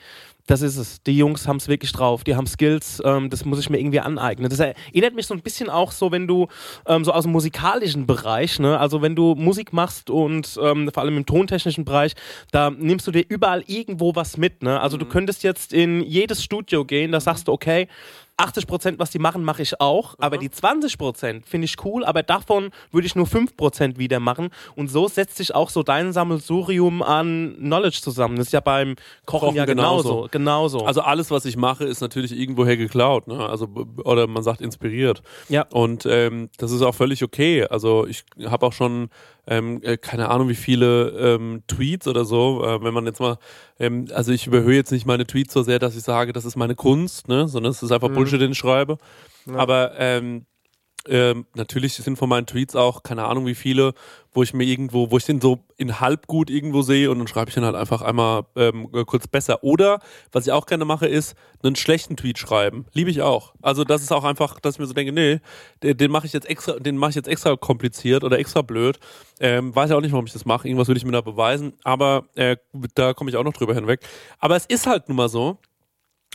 das 0.46 0.60
ist 0.60 0.76
es. 0.76 1.02
Die 1.02 1.16
Jungs 1.16 1.48
haben 1.48 1.56
es 1.56 1.68
wirklich 1.68 1.92
drauf. 1.92 2.22
Die 2.24 2.36
haben 2.36 2.46
Skills. 2.46 3.00
Ähm, 3.04 3.30
das 3.30 3.44
muss 3.44 3.58
ich 3.58 3.70
mir 3.70 3.78
irgendwie 3.78 4.00
aneignen. 4.00 4.50
Das 4.50 4.60
erinnert 4.60 5.14
mich 5.14 5.26
so 5.26 5.34
ein 5.34 5.40
bisschen 5.40 5.70
auch 5.70 5.90
so, 5.92 6.12
wenn 6.12 6.26
du 6.26 6.48
ähm, 6.86 7.04
so 7.04 7.12
aus 7.12 7.24
dem 7.24 7.32
musikalischen 7.32 8.06
Bereich, 8.06 8.58
ne, 8.58 8.78
also 8.78 9.00
wenn 9.00 9.16
du 9.16 9.34
Musik 9.34 9.72
machst 9.72 10.10
und 10.10 10.58
ähm, 10.62 10.90
vor 10.92 11.02
allem 11.02 11.16
im 11.16 11.26
tontechnischen 11.26 11.84
Bereich, 11.84 12.14
da 12.50 12.70
nimmst 12.70 13.06
du 13.06 13.10
dir 13.10 13.24
überall 13.28 13.64
irgendwo 13.66 14.14
was 14.14 14.36
mit. 14.36 14.62
Ne? 14.62 14.80
Also 14.80 14.96
du 14.96 15.06
könntest 15.06 15.42
jetzt 15.42 15.72
in 15.72 16.02
jedes 16.02 16.42
Studio 16.42 16.84
gehen, 16.84 17.12
da 17.12 17.20
sagst 17.20 17.48
du, 17.48 17.52
okay, 17.52 17.88
80 18.36 18.66
Prozent, 18.66 18.98
was 18.98 19.10
die 19.10 19.18
machen, 19.18 19.44
mache 19.44 19.62
ich 19.62 19.80
auch. 19.80 20.16
Aber 20.18 20.38
die 20.38 20.50
20 20.50 20.98
Prozent 20.98 21.46
finde 21.46 21.66
ich 21.66 21.76
cool, 21.84 22.04
aber 22.04 22.22
davon 22.22 22.70
würde 22.90 23.06
ich 23.06 23.14
nur 23.14 23.26
5 23.26 23.56
Prozent 23.56 23.98
wieder 23.98 24.18
machen. 24.20 24.48
Und 24.74 24.88
so 24.88 25.08
setzt 25.08 25.36
sich 25.36 25.54
auch 25.54 25.70
so 25.70 25.82
dein 25.82 26.12
Sammelsurium 26.12 27.02
an 27.02 27.54
Knowledge 27.58 28.00
zusammen. 28.02 28.36
Das 28.36 28.48
ist 28.48 28.52
ja 28.52 28.60
beim 28.60 28.96
Kochen, 29.24 29.48
Kochen 29.48 29.56
ja 29.56 29.64
genauso. 29.64 30.08
genauso. 30.08 30.28
Genauso. 30.34 30.80
Also 30.80 31.00
alles, 31.00 31.30
was 31.30 31.44
ich 31.44 31.56
mache, 31.56 31.84
ist 31.84 32.00
natürlich 32.00 32.36
irgendwoher 32.36 32.76
geklaut, 32.76 33.28
ne? 33.28 33.38
Also 33.48 33.68
oder 34.04 34.26
man 34.26 34.42
sagt 34.42 34.60
inspiriert. 34.60 35.22
Ja. 35.48 35.64
Und 35.70 36.06
ähm, 36.10 36.50
das 36.58 36.72
ist 36.72 36.82
auch 36.82 36.96
völlig 36.96 37.22
okay. 37.22 37.64
Also 37.70 38.04
ich 38.04 38.24
habe 38.46 38.66
auch 38.66 38.72
schon 38.72 39.10
ähm, 39.46 39.80
äh, 39.84 39.96
keine 39.96 40.30
Ahnung, 40.30 40.48
wie 40.48 40.56
viele 40.56 41.10
ähm, 41.10 41.62
Tweets 41.68 42.08
oder 42.08 42.24
so, 42.24 42.64
äh, 42.64 42.82
wenn 42.82 42.92
man 42.92 43.06
jetzt 43.06 43.20
mal, 43.20 43.38
ähm, 43.78 44.08
also 44.12 44.32
ich 44.32 44.48
überhöhe 44.48 44.74
jetzt 44.74 44.90
nicht 44.90 45.06
meine 45.06 45.24
Tweets 45.24 45.54
so 45.54 45.62
sehr, 45.62 45.78
dass 45.78 45.94
ich 45.94 46.02
sage, 46.02 46.32
das 46.32 46.44
ist 46.44 46.56
meine 46.56 46.74
Kunst, 46.74 47.28
ne? 47.28 47.46
Sondern 47.46 47.70
es 47.70 47.80
ist 47.80 47.92
einfach 47.92 48.08
Bullshit, 48.08 48.40
den 48.40 48.50
ich 48.50 48.58
schreibe. 48.58 48.98
Aber 49.54 49.92
ähm, 49.98 50.46
ähm, 51.08 51.46
natürlich 51.54 51.94
sind 51.94 52.16
von 52.16 52.28
meinen 52.28 52.46
Tweets 52.46 52.76
auch, 52.76 53.02
keine 53.02 53.24
Ahnung 53.24 53.46
wie 53.46 53.54
viele, 53.54 53.94
wo 54.32 54.42
ich 54.42 54.52
mir 54.52 54.64
irgendwo, 54.64 55.10
wo 55.10 55.16
ich 55.16 55.24
den 55.24 55.40
so 55.40 55.60
in 55.76 56.00
halb 56.00 56.26
gut 56.26 56.50
irgendwo 56.50 56.82
sehe 56.82 57.10
und 57.10 57.18
dann 57.18 57.28
schreibe 57.28 57.48
ich 57.48 57.54
den 57.54 57.64
halt 57.64 57.76
einfach 57.76 58.02
einmal 58.02 58.44
ähm, 58.56 58.90
kurz 59.06 59.26
besser. 59.26 59.62
Oder, 59.62 60.00
was 60.32 60.46
ich 60.46 60.52
auch 60.52 60.66
gerne 60.66 60.84
mache, 60.84 61.06
ist 61.06 61.36
einen 61.62 61.76
schlechten 61.76 62.16
Tweet 62.16 62.38
schreiben. 62.38 62.86
Liebe 62.92 63.10
ich 63.10 63.22
auch. 63.22 63.54
Also 63.62 63.84
das 63.84 64.02
ist 64.02 64.12
auch 64.12 64.24
einfach, 64.24 64.60
dass 64.60 64.74
ich 64.74 64.80
mir 64.80 64.86
so 64.86 64.92
denke, 64.92 65.12
nee, 65.12 65.40
den, 65.82 65.96
den 65.96 66.10
mache 66.10 66.26
ich 66.26 66.32
jetzt 66.32 66.48
extra, 66.48 66.78
den 66.78 66.96
mache 66.96 67.10
ich 67.10 67.16
jetzt 67.16 67.28
extra 67.28 67.56
kompliziert 67.56 68.24
oder 68.24 68.38
extra 68.38 68.62
blöd. 68.62 68.98
Ähm, 69.40 69.74
weiß 69.74 69.90
ja 69.90 69.96
auch 69.96 70.00
nicht, 70.00 70.12
warum 70.12 70.26
ich 70.26 70.32
das 70.32 70.44
mache. 70.44 70.66
Irgendwas 70.68 70.88
will 70.88 70.96
ich 70.96 71.04
mir 71.04 71.12
da 71.12 71.20
beweisen. 71.20 71.74
Aber 71.84 72.24
äh, 72.34 72.56
da 72.94 73.14
komme 73.14 73.30
ich 73.30 73.36
auch 73.36 73.44
noch 73.44 73.52
drüber 73.52 73.74
hinweg. 73.74 74.00
Aber 74.38 74.56
es 74.56 74.66
ist 74.66 74.86
halt 74.86 75.08
nun 75.08 75.16
mal 75.16 75.28
so, 75.28 75.58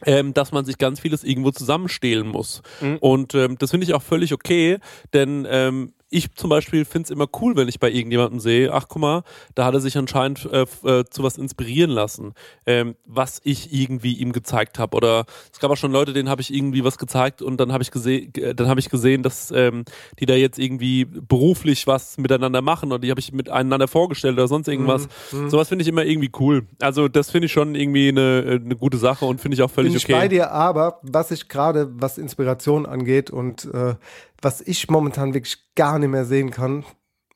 ähm, 0.05 0.33
dass 0.33 0.51
man 0.51 0.65
sich 0.65 0.77
ganz 0.77 0.99
vieles 0.99 1.23
irgendwo 1.23 1.51
zusammenstehlen 1.51 2.27
muss. 2.27 2.62
Mhm. 2.81 2.97
Und 2.97 3.35
ähm, 3.35 3.57
das 3.57 3.71
finde 3.71 3.85
ich 3.85 3.93
auch 3.93 4.01
völlig 4.01 4.33
okay, 4.33 4.79
denn 5.13 5.47
ähm, 5.49 5.93
ich 6.10 6.34
zum 6.36 6.50
Beispiel 6.50 6.86
finde 6.86 7.06
es 7.06 7.12
immer 7.12 7.28
cool, 7.41 7.56
wenn 7.56 7.67
ich 7.67 7.80
bei 7.80 7.91
irgendjemandem 7.91 8.39
sehe, 8.39 8.74
ach 8.74 8.88
guck 8.88 9.02
mal, 9.02 9.24
da 9.56 9.65
hat 9.65 9.74
er 9.74 9.80
sich 9.80 9.98
anscheinend 9.98 10.50
äh, 10.52 10.65
äh, 10.84 11.06
zu 11.10 11.24
was 11.24 11.38
inspirieren 11.38 11.91
lassen, 11.91 12.34
ähm, 12.65 12.95
was 13.06 13.39
ich 13.43 13.74
irgendwie 13.74 14.13
ihm 14.13 14.32
gezeigt 14.32 14.80
habe. 14.80 14.98
Oder 14.98 15.26
es 15.52 15.60
gab 15.60 15.69
auch 15.69 15.78
schon 15.78 15.91
Leute, 15.91 16.13
denen 16.13 16.30
habe 16.30 16.41
ich 16.41 16.54
irgendwie 16.54 16.84
was 16.84 16.98
gezeigt 16.98 17.41
und 17.41 17.58
dann 17.60 17.72
habe 17.72 17.84
ich 17.84 17.91
gesehen, 17.91 18.32
dann 18.56 18.67
habe 18.67 18.80
ich 18.80 18.89
gesehen, 18.89 19.22
dass 19.22 19.52
ähm, 19.52 19.86
die 20.19 20.26
da 20.26 20.34
jetzt 20.34 20.58
irgendwie 20.58 21.06
beruflich 21.06 21.86
was 21.86 22.17
miteinander 22.17 22.62
machen 22.62 22.91
oder 22.91 23.00
die 23.00 23.12
habe 23.12 23.19
ich 23.19 23.32
miteinander 23.32 23.88
vorgestellt 23.88 24.34
oder 24.34 24.48
sonst 24.48 24.67
irgendwas. 24.67 25.08
Mhm. 25.32 25.43
mhm. 25.43 25.50
Sowas 25.50 25.69
finde 25.69 25.84
ich 25.84 25.88
immer 25.88 26.06
irgendwie 26.06 26.32
cool. 26.39 26.67
Also 26.82 27.08
das 27.08 27.30
finde 27.30 27.45
ich 27.45 27.52
schon 27.52 27.76
irgendwie 27.76 28.10
eine, 28.10 28.62
eine 28.65 28.76
gute 28.76 28.98
Sache 28.98 29.26
und 29.26 29.41
finde 29.41 29.56
ich 29.56 29.62
auch 29.62 29.72
völlig 29.72 29.91
Bin 29.91 29.98
ich 29.98 30.06
okay. 30.06 30.13
bei 30.13 30.28
dir, 30.28 30.52
aber 30.52 31.00
was 31.04 31.30
ich 31.32 31.50
gerade, 31.50 31.89
was 31.93 32.17
Inspiration 32.17 32.86
angeht 32.88 33.30
und 33.30 33.65
äh, 33.74 33.95
was 34.41 34.62
ich 34.62 34.89
momentan 34.89 35.34
wirklich 35.34 35.58
gar 35.75 35.99
nicht 35.99 36.10
mehr 36.10 36.25
sehen 36.25 36.52
kann, 36.52 36.86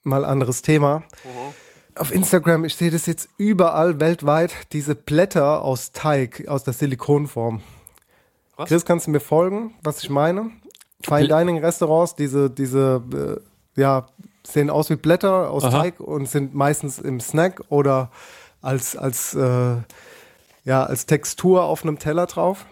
mal 0.04 0.26
anderes 0.26 0.62
Thema. 0.62 1.00
Mhm. 1.24 1.54
Auf 1.96 2.12
Instagram, 2.12 2.66
ich 2.66 2.76
sehe 2.76 2.90
das 2.90 3.06
jetzt 3.06 3.30
überall 3.38 4.00
weltweit, 4.00 4.52
diese 4.72 4.96
Blätter 4.96 5.62
aus 5.62 5.92
Teig, 5.92 6.48
aus 6.48 6.64
der 6.64 6.74
Silikonform. 6.74 7.62
Was? 8.56 8.70
Chris, 8.70 8.86
kannst 8.86 9.08
du 9.08 9.12
mir 9.12 9.20
folgen, 9.20 9.76
was 9.84 10.04
ich 10.04 10.10
meine? 10.10 10.52
Fine 11.06 11.28
Dining 11.28 11.60
Restaurants, 11.60 12.16
diese, 12.16 12.50
diese, 12.50 13.04
äh, 13.78 13.80
ja, 13.80 14.08
sehen 14.46 14.70
aus 14.70 14.90
wie 14.90 14.96
Blätter 14.96 15.52
aus 15.52 15.64
Aha. 15.64 15.84
Teig 15.84 16.00
und 16.00 16.28
sind 16.28 16.54
meistens 16.54 17.00
im 17.00 17.20
Snack 17.20 17.62
oder 17.70 18.12
als, 18.62 18.96
als, 18.96 19.34
äh, 19.36 19.76
ja, 20.64 20.84
als 20.84 21.06
Textur 21.06 21.64
auf 21.64 21.84
einem 21.84 22.00
Teller 22.00 22.26
drauf. 22.26 22.66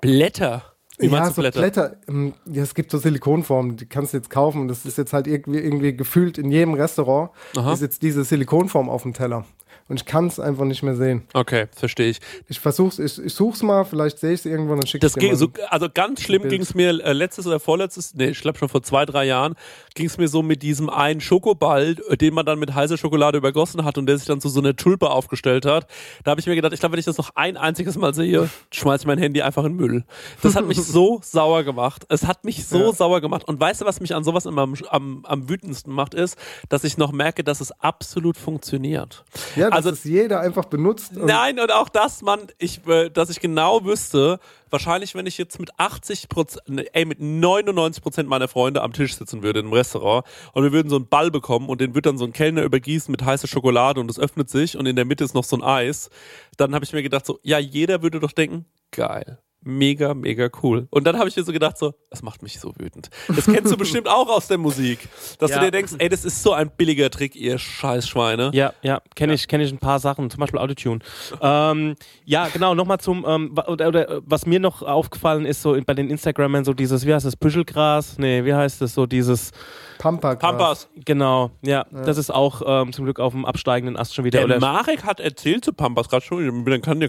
Blätter? 0.00 0.69
Wie 1.00 1.06
ja, 1.06 1.30
so 1.30 1.40
Blätter? 1.40 1.60
Blätter 1.60 1.96
ähm, 2.08 2.34
ja, 2.46 2.62
es 2.62 2.74
gibt 2.74 2.90
so 2.90 2.98
Silikonformen, 2.98 3.76
die 3.76 3.86
kannst 3.86 4.12
du 4.12 4.18
jetzt 4.18 4.30
kaufen. 4.30 4.68
Das 4.68 4.84
ist 4.84 4.98
jetzt 4.98 5.12
halt 5.12 5.26
irgendwie, 5.26 5.58
irgendwie 5.58 5.96
gefühlt 5.96 6.38
in 6.38 6.50
jedem 6.50 6.74
Restaurant 6.74 7.30
Aha. 7.56 7.72
ist 7.72 7.82
jetzt 7.82 8.02
diese 8.02 8.24
Silikonform 8.24 8.88
auf 8.88 9.02
dem 9.02 9.14
Teller 9.14 9.44
und 9.90 9.98
ich 9.98 10.06
kann 10.06 10.28
es 10.28 10.38
einfach 10.38 10.64
nicht 10.64 10.84
mehr 10.84 10.94
sehen. 10.94 11.22
Okay, 11.34 11.66
verstehe 11.72 12.10
ich. 12.10 12.20
Ich 12.48 12.60
versuch's, 12.60 13.00
ich, 13.00 13.22
ich 13.22 13.34
such's 13.34 13.60
mal, 13.62 13.84
vielleicht 13.84 14.20
sehe 14.20 14.32
ich 14.32 14.40
es 14.40 14.46
irgendwann 14.46 14.78
und 14.78 14.88
schicke 14.88 15.04
es 15.04 15.14
dir 15.14 15.34
so, 15.36 15.48
Also 15.68 15.88
ganz 15.92 16.22
schlimm 16.22 16.48
ging 16.48 16.62
es 16.62 16.76
mir 16.76 16.90
äh, 17.04 17.12
letztes 17.12 17.44
oder 17.46 17.58
vorletztes, 17.58 18.14
nee, 18.14 18.28
ich 18.28 18.40
glaube 18.40 18.56
schon 18.56 18.68
vor 18.68 18.84
zwei, 18.84 19.04
drei 19.04 19.24
Jahren, 19.24 19.56
ging 19.94 20.06
es 20.06 20.18
mir 20.18 20.28
so 20.28 20.42
mit 20.42 20.62
diesem 20.62 20.88
einen 20.88 21.20
Schokoball, 21.20 21.96
äh, 22.08 22.16
den 22.16 22.34
man 22.34 22.46
dann 22.46 22.58
mit 22.58 22.74
heißer 22.74 22.96
Schokolade 22.96 23.38
übergossen 23.38 23.84
hat 23.84 23.98
und 23.98 24.06
der 24.06 24.18
sich 24.18 24.26
dann 24.26 24.40
zu 24.40 24.48
so 24.48 24.60
einer 24.60 24.76
Tulpe 24.76 25.10
aufgestellt 25.10 25.66
hat. 25.66 25.86
Da 26.24 26.32
habe 26.32 26.40
ich 26.40 26.46
mir 26.46 26.54
gedacht, 26.54 26.72
ich 26.72 26.80
glaube, 26.80 26.92
wenn 26.92 27.00
ich 27.00 27.06
das 27.06 27.18
noch 27.18 27.30
ein 27.34 27.56
einziges 27.56 27.96
Mal 27.96 28.14
sehe, 28.14 28.48
schmeiß 28.72 29.02
ich 29.02 29.06
mein 29.06 29.18
Handy 29.18 29.42
einfach 29.42 29.64
in 29.64 29.74
Müll. 29.74 30.04
Das 30.42 30.56
hat 30.56 30.66
mich 30.66 30.78
so 30.82 31.20
sauer 31.22 31.64
gemacht. 31.64 32.04
Es 32.08 32.26
hat 32.26 32.44
mich 32.44 32.66
so 32.66 32.78
ja. 32.78 32.92
sauer 32.92 33.20
gemacht. 33.20 33.46
Und 33.46 33.60
weißt 33.60 33.80
du, 33.80 33.84
was 33.84 34.00
mich 34.00 34.14
an 34.14 34.24
sowas 34.24 34.46
immer 34.46 34.62
am, 34.62 34.74
am, 34.90 35.24
am 35.24 35.48
wütendsten 35.48 35.92
macht, 35.92 36.14
ist, 36.14 36.36
dass 36.68 36.84
ich 36.84 36.98
noch 36.98 37.12
merke, 37.12 37.44
dass 37.44 37.60
es 37.60 37.72
absolut 37.80 38.36
funktioniert. 38.36 39.24
Ja, 39.56 39.68
also, 39.68 39.90
es 39.90 40.04
jeder 40.04 40.40
einfach 40.40 40.66
benutzt. 40.66 41.16
Und 41.16 41.26
Nein, 41.26 41.58
und 41.58 41.72
auch 41.72 41.88
das, 41.88 42.22
man, 42.22 42.40
ich, 42.58 42.86
äh, 42.86 43.10
dass 43.10 43.30
ich 43.30 43.40
genau 43.40 43.84
wüsste, 43.84 44.38
wahrscheinlich, 44.70 45.14
wenn 45.14 45.26
ich 45.26 45.38
jetzt 45.38 45.58
mit 45.58 45.78
80 45.78 46.28
Prozent, 46.28 46.68
ne, 46.68 46.94
ey, 46.94 47.04
mit 47.04 47.20
99 47.20 48.02
Prozent 48.02 48.28
meiner 48.28 48.48
Freunde 48.48 48.82
am 48.82 48.92
Tisch 48.92 49.16
sitzen 49.16 49.42
würde 49.42 49.60
einem 49.60 49.72
Restaurant 49.72 50.26
und 50.52 50.62
wir 50.62 50.72
würden 50.72 50.88
so 50.88 50.96
einen 50.96 51.08
Ball 51.08 51.30
bekommen 51.30 51.68
und 51.68 51.80
den 51.80 51.94
wird 51.94 52.06
dann 52.06 52.18
so 52.18 52.24
ein 52.24 52.32
Kellner 52.32 52.62
übergießen 52.62 53.10
mit 53.10 53.24
heißer 53.24 53.48
Schokolade 53.48 54.00
und 54.00 54.10
es 54.10 54.18
öffnet 54.18 54.50
sich 54.50 54.76
und 54.76 54.86
in 54.86 54.96
der 54.96 55.04
Mitte 55.04 55.24
ist 55.24 55.34
noch 55.34 55.44
so 55.44 55.56
ein 55.56 55.62
Eis, 55.62 56.10
dann 56.56 56.74
habe 56.74 56.84
ich 56.84 56.92
mir 56.92 57.02
gedacht 57.02 57.26
so, 57.26 57.38
ja, 57.42 57.58
jeder 57.58 58.02
würde 58.02 58.20
doch 58.20 58.32
denken, 58.32 58.66
geil 58.90 59.38
mega, 59.62 60.14
mega 60.14 60.48
cool. 60.62 60.86
Und 60.90 61.06
dann 61.06 61.18
habe 61.18 61.28
ich 61.28 61.36
mir 61.36 61.42
so 61.42 61.52
gedacht, 61.52 61.78
so, 61.78 61.94
das 62.10 62.22
macht 62.22 62.42
mich 62.42 62.58
so 62.58 62.72
wütend. 62.78 63.10
Das 63.28 63.44
kennst 63.46 63.72
du 63.72 63.76
bestimmt 63.78 64.08
auch 64.08 64.28
aus 64.28 64.48
der 64.48 64.58
Musik. 64.58 65.08
Dass 65.38 65.50
ja. 65.50 65.58
du 65.58 65.64
dir 65.66 65.70
denkst, 65.70 65.92
ey, 65.98 66.08
das 66.08 66.24
ist 66.24 66.42
so 66.42 66.52
ein 66.52 66.70
billiger 66.70 67.10
Trick, 67.10 67.36
ihr 67.36 67.58
Scheißschweine. 67.58 68.50
Ja, 68.54 68.72
ja, 68.82 69.00
kenne 69.14 69.34
ich, 69.34 69.48
kenne 69.48 69.64
ich 69.64 69.72
ein 69.72 69.78
paar 69.78 69.98
Sachen, 69.98 70.30
zum 70.30 70.40
Beispiel 70.40 70.58
Autotune. 70.58 71.00
ähm, 71.40 71.96
ja, 72.24 72.48
genau, 72.48 72.74
nochmal 72.74 72.98
zum, 72.98 73.24
ähm, 73.26 73.54
oder, 73.66 73.88
oder, 73.88 74.22
was 74.24 74.46
mir 74.46 74.60
noch 74.60 74.82
aufgefallen 74.82 75.44
ist, 75.44 75.62
so 75.62 75.78
bei 75.84 75.94
den 75.94 76.10
Instagramern, 76.10 76.64
so 76.64 76.72
dieses, 76.72 77.06
wie 77.06 77.14
heißt 77.14 77.26
das, 77.26 77.36
Büschelgras? 77.36 78.18
Nee, 78.18 78.44
wie 78.44 78.54
heißt 78.54 78.80
das, 78.80 78.94
so 78.94 79.06
dieses 79.06 79.52
Pampa 80.00 80.34
Pampas. 80.34 80.88
Genau, 81.04 81.50
ja, 81.60 81.84
ja, 81.90 82.02
Das 82.02 82.16
ist 82.16 82.30
auch 82.30 82.62
ähm, 82.64 82.92
zum 82.92 83.04
Glück 83.04 83.20
auf 83.20 83.32
dem 83.32 83.44
absteigenden 83.44 83.96
Ast 83.96 84.14
schon 84.14 84.24
wieder. 84.24 84.46
Der 84.46 84.58
Marek 84.58 85.04
hat 85.04 85.20
erzählt 85.20 85.64
zu 85.64 85.72
Pampas, 85.72 86.08
gerade 86.08 86.24
schon, 86.24 86.44
ich 86.44 86.64
bin 86.64 86.80
kann 86.80 87.00
dir 87.00 87.08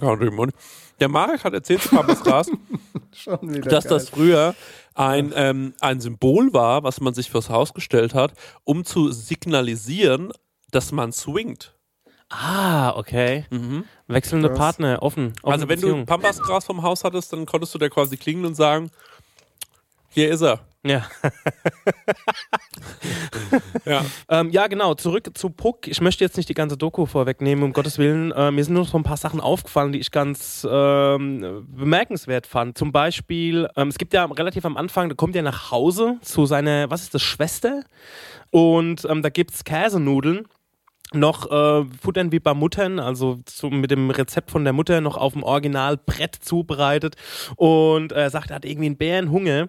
Der 0.99 1.07
Marek 1.07 1.43
hat 1.43 1.53
erzählt 1.53 1.81
zu 1.81 1.89
Pampas 1.89 2.21
Gras, 2.21 2.51
dass 3.25 3.39
geil. 3.39 3.81
das 3.87 4.09
früher 4.09 4.55
ein, 4.93 5.31
ähm, 5.35 5.73
ein 5.79 6.01
Symbol 6.01 6.53
war, 6.53 6.83
was 6.83 6.99
man 6.99 7.13
sich 7.13 7.31
fürs 7.31 7.49
Haus 7.49 7.73
gestellt 7.73 8.13
hat, 8.13 8.33
um 8.65 8.83
zu 8.83 9.11
signalisieren, 9.11 10.33
dass 10.71 10.91
man 10.91 11.13
swingt. 11.13 11.73
Ah, 12.29 12.95
okay. 12.97 13.45
Mhm. 13.51 13.85
Wechselnde 14.07 14.49
Krass. 14.49 14.57
Partner, 14.57 15.01
offen. 15.01 15.33
Also 15.43 15.67
wenn 15.67 15.79
Beziehung. 15.79 15.99
du 16.01 16.05
Pampasgras 16.05 16.65
vom 16.65 16.81
Haus 16.81 17.03
hattest, 17.03 17.31
dann 17.33 17.45
konntest 17.45 17.73
du 17.73 17.77
der 17.77 17.89
quasi 17.89 18.17
klingeln 18.17 18.45
und 18.45 18.55
sagen, 18.55 18.89
hier 20.09 20.29
ist 20.29 20.41
er. 20.41 20.59
Ja. 20.83 21.07
ja. 23.85 24.03
Ähm, 24.29 24.49
ja, 24.49 24.67
genau. 24.67 24.95
Zurück 24.95 25.29
zu 25.35 25.51
Puck. 25.51 25.87
Ich 25.87 26.01
möchte 26.01 26.23
jetzt 26.23 26.37
nicht 26.37 26.49
die 26.49 26.55
ganze 26.55 26.75
Doku 26.75 27.05
vorwegnehmen, 27.05 27.63
um 27.63 27.73
Gottes 27.73 27.99
Willen. 27.99 28.31
Äh, 28.31 28.51
mir 28.51 28.63
sind 28.63 28.73
nur 28.73 28.85
so 28.85 28.97
ein 28.97 29.03
paar 29.03 29.17
Sachen 29.17 29.39
aufgefallen, 29.39 29.91
die 29.91 29.99
ich 29.99 30.09
ganz 30.09 30.67
ähm, 30.69 31.67
bemerkenswert 31.69 32.47
fand. 32.47 32.77
Zum 32.77 32.91
Beispiel, 32.91 33.69
ähm, 33.75 33.89
es 33.89 33.99
gibt 33.99 34.13
ja 34.13 34.25
relativ 34.25 34.65
am 34.65 34.75
Anfang, 34.75 35.09
da 35.09 35.15
kommt 35.15 35.35
er 35.35 35.43
nach 35.43 35.69
Hause 35.69 36.17
zu 36.21 36.47
seiner, 36.47 36.89
was 36.89 37.03
ist 37.03 37.13
das, 37.13 37.21
Schwester? 37.21 37.83
Und 38.49 39.05
ähm, 39.05 39.21
da 39.21 39.29
gibt 39.29 39.51
es 39.51 39.63
Käsenudeln 39.63 40.47
noch 41.13 41.51
äh, 41.51 41.85
futtern 42.01 42.31
wie 42.31 42.39
bei 42.39 42.53
Muttern, 42.53 42.99
also 42.99 43.39
so 43.47 43.69
mit 43.69 43.91
dem 43.91 44.09
Rezept 44.09 44.49
von 44.49 44.63
der 44.63 44.73
Mutter 44.73 45.01
noch 45.01 45.17
auf 45.17 45.33
dem 45.33 45.43
Originalbrett 45.43 46.35
zubereitet 46.35 47.15
und 47.55 48.11
er 48.11 48.27
äh, 48.27 48.29
sagt, 48.29 48.49
er 48.49 48.57
hat 48.57 48.65
irgendwie 48.65 48.85
einen 48.87 48.97
Bärenhunger 48.97 49.67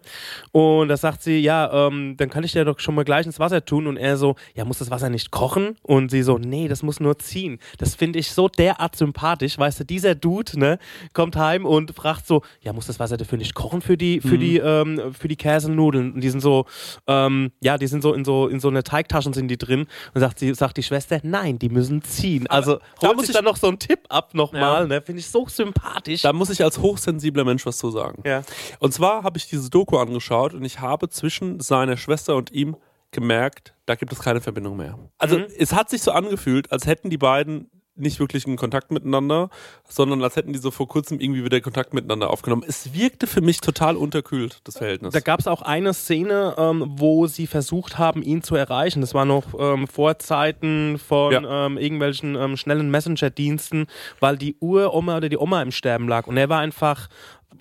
und 0.53 0.89
da 0.89 0.97
sagt 0.97 1.23
sie, 1.23 1.39
ja, 1.39 1.89
ähm, 1.89 2.17
dann 2.17 2.31
kann 2.31 2.45
ich 2.45 2.53
dir 2.53 2.65
doch 2.65 2.79
schon 2.79 2.95
mal 2.95 3.05
gleich 3.05 3.27
ins 3.27 3.41
Wasser 3.41 3.65
tun 3.65 3.87
und 3.87 3.97
er 3.97 4.17
so, 4.17 4.37
ja, 4.55 4.65
muss 4.65 4.79
das 4.79 4.91
Wasser 4.91 5.11
nicht 5.11 5.31
kochen? 5.31 5.77
Und 5.83 6.11
sie 6.11 6.23
so, 6.23 6.39
nee, 6.39 6.69
das 6.69 6.83
muss 6.83 7.01
nur 7.01 7.19
ziehen. 7.19 7.59
Das 7.79 7.95
finde 7.95 8.19
ich 8.19 8.31
so 8.33 8.49
derart 8.49 8.97
sympathisch, 8.97 9.59
weißt 9.59 9.81
du, 9.81 9.85
dieser 9.85 10.15
Dude, 10.15 10.59
ne, 10.59 10.79
kommt 11.13 11.37
heim 11.37 11.67
und 11.67 11.95
fragt 11.95 12.27
so, 12.27 12.43
ja, 12.61 12.73
muss 12.73 12.87
das 12.87 13.01
Wasser 13.01 13.17
dafür 13.17 13.39
nicht 13.39 13.55
kochen 13.55 13.83
für 13.83 13.97
die, 13.97 14.21
für 14.21 14.37
mhm. 14.37 14.41
die, 14.41 14.59
ähm, 14.59 15.13
für 15.13 15.29
die 15.29 15.37
Käsenudeln? 15.37 16.13
Und 16.13 16.21
die 16.21 16.31
sind 16.31 16.41
so, 16.41 16.67
ähm, 17.07 17.51
ja, 17.61 17.79
die 17.79 17.87
sind 17.87 18.03
so 18.03 18.15
in 18.15 18.25
so 18.25 18.47
in 18.47 18.61
so 18.61 18.69
eine 18.69 18.85
Teigtaschen 18.85 19.33
sind 19.33 19.49
die 19.49 19.59
drin 19.59 19.87
und 20.15 20.21
sagt 20.21 20.39
sie, 20.39 20.55
sagt 20.55 20.77
die 20.77 20.83
Schwester, 20.83 21.21
nein, 21.33 21.59
die 21.59 21.69
müssen 21.69 22.03
ziehen. 22.03 22.47
Also 22.47 22.79
da 23.01 23.13
muss 23.15 23.29
ich 23.29 23.35
dann 23.35 23.45
noch 23.45 23.57
so 23.57 23.67
einen 23.67 23.79
Tipp 23.79 24.01
ab 24.09 24.35
nochmal, 24.35 24.83
ja. 24.83 24.87
ne? 24.87 25.03
Finde 25.03 25.21
ich 25.21 25.29
so 25.29 25.47
sympathisch. 25.49 26.23
Da 26.23 26.33
muss 26.33 26.51
ich 26.51 26.63
als 26.63 26.79
hochsensibler 26.79 27.45
Mensch 27.45 27.67
was 27.67 27.79
zu 27.79 27.91
sagen. 27.91 28.23
Ja. 28.25 28.43
Und 28.79 28.95
zwar 28.95 29.25
habe 29.25 29.39
ich 29.39 29.49
diese 29.49 29.69
Doku 29.71 29.99
angeschaut 29.99 30.55
und 30.55 30.65
ich 30.65 30.79
habe 30.81 31.09
zwischen 31.09 31.59
seiner 31.59 31.97
Schwester 31.97 32.37
und 32.37 32.53
ihm 32.53 32.77
gemerkt, 33.11 33.75
da 33.87 33.95
gibt 33.95 34.13
es 34.13 34.21
keine 34.21 34.41
Verbindung 34.41 34.77
mehr. 34.77 34.99
Also 35.19 35.39
mhm. 35.39 35.47
es 35.59 35.73
hat 35.73 35.91
sich 35.91 36.03
so 36.03 36.13
angefühlt, 36.13 36.71
als 36.71 36.87
hätten 36.87 37.11
die 37.11 37.19
beiden 37.19 37.71
nicht 37.95 38.21
wirklich 38.21 38.47
einen 38.47 38.57
Kontakt 38.57 38.91
miteinander, 38.91 39.51
sondern 39.89 40.23
als 40.23 40.37
hätten 40.37 40.53
die 40.53 40.59
so 40.59 40.71
vor 40.71 40.89
kurzem 40.89 41.21
irgendwie 41.21 41.45
wieder 41.45 41.61
Kontakt 41.61 41.93
miteinander 41.93 42.31
aufgenommen. 42.31 42.65
Es 42.67 42.95
wirkte 42.95 43.27
für 43.27 43.41
mich 43.41 43.61
total 43.61 43.97
unterkühlt, 43.97 44.61
das 44.65 44.79
Verhältnis. 44.79 45.13
Da 45.13 45.21
gab 45.21 45.41
es 45.41 45.47
auch 45.47 45.63
eine 45.63 45.93
Szene, 45.93 46.55
ähm, 46.57 46.85
wo 46.97 47.27
sie 47.27 47.47
versucht 47.47 47.99
haben, 47.99 48.23
ihn 48.23 48.43
zu 48.43 48.57
erreichen. 48.57 49.01
Das 49.01 49.15
war 49.15 49.25
noch 49.25 49.45
ähm, 49.59 49.87
vor 49.87 50.19
Zeiten 50.19 50.99
von 50.99 51.33
ja. 51.33 51.67
ähm, 51.67 51.77
irgendwelchen 51.77 52.35
ähm, 52.35 52.57
schnellen 52.57 52.91
Messenger-Diensten, 52.91 53.87
weil 54.21 54.37
die 54.37 54.57
Uroma 54.61 55.19
oder 55.19 55.29
die 55.29 55.39
Oma 55.39 55.61
im 55.63 55.71
Sterben 55.71 56.09
lag. 56.09 56.27
Und 56.27 56.37
er 56.37 56.49
war 56.49 56.61
einfach 56.61 57.09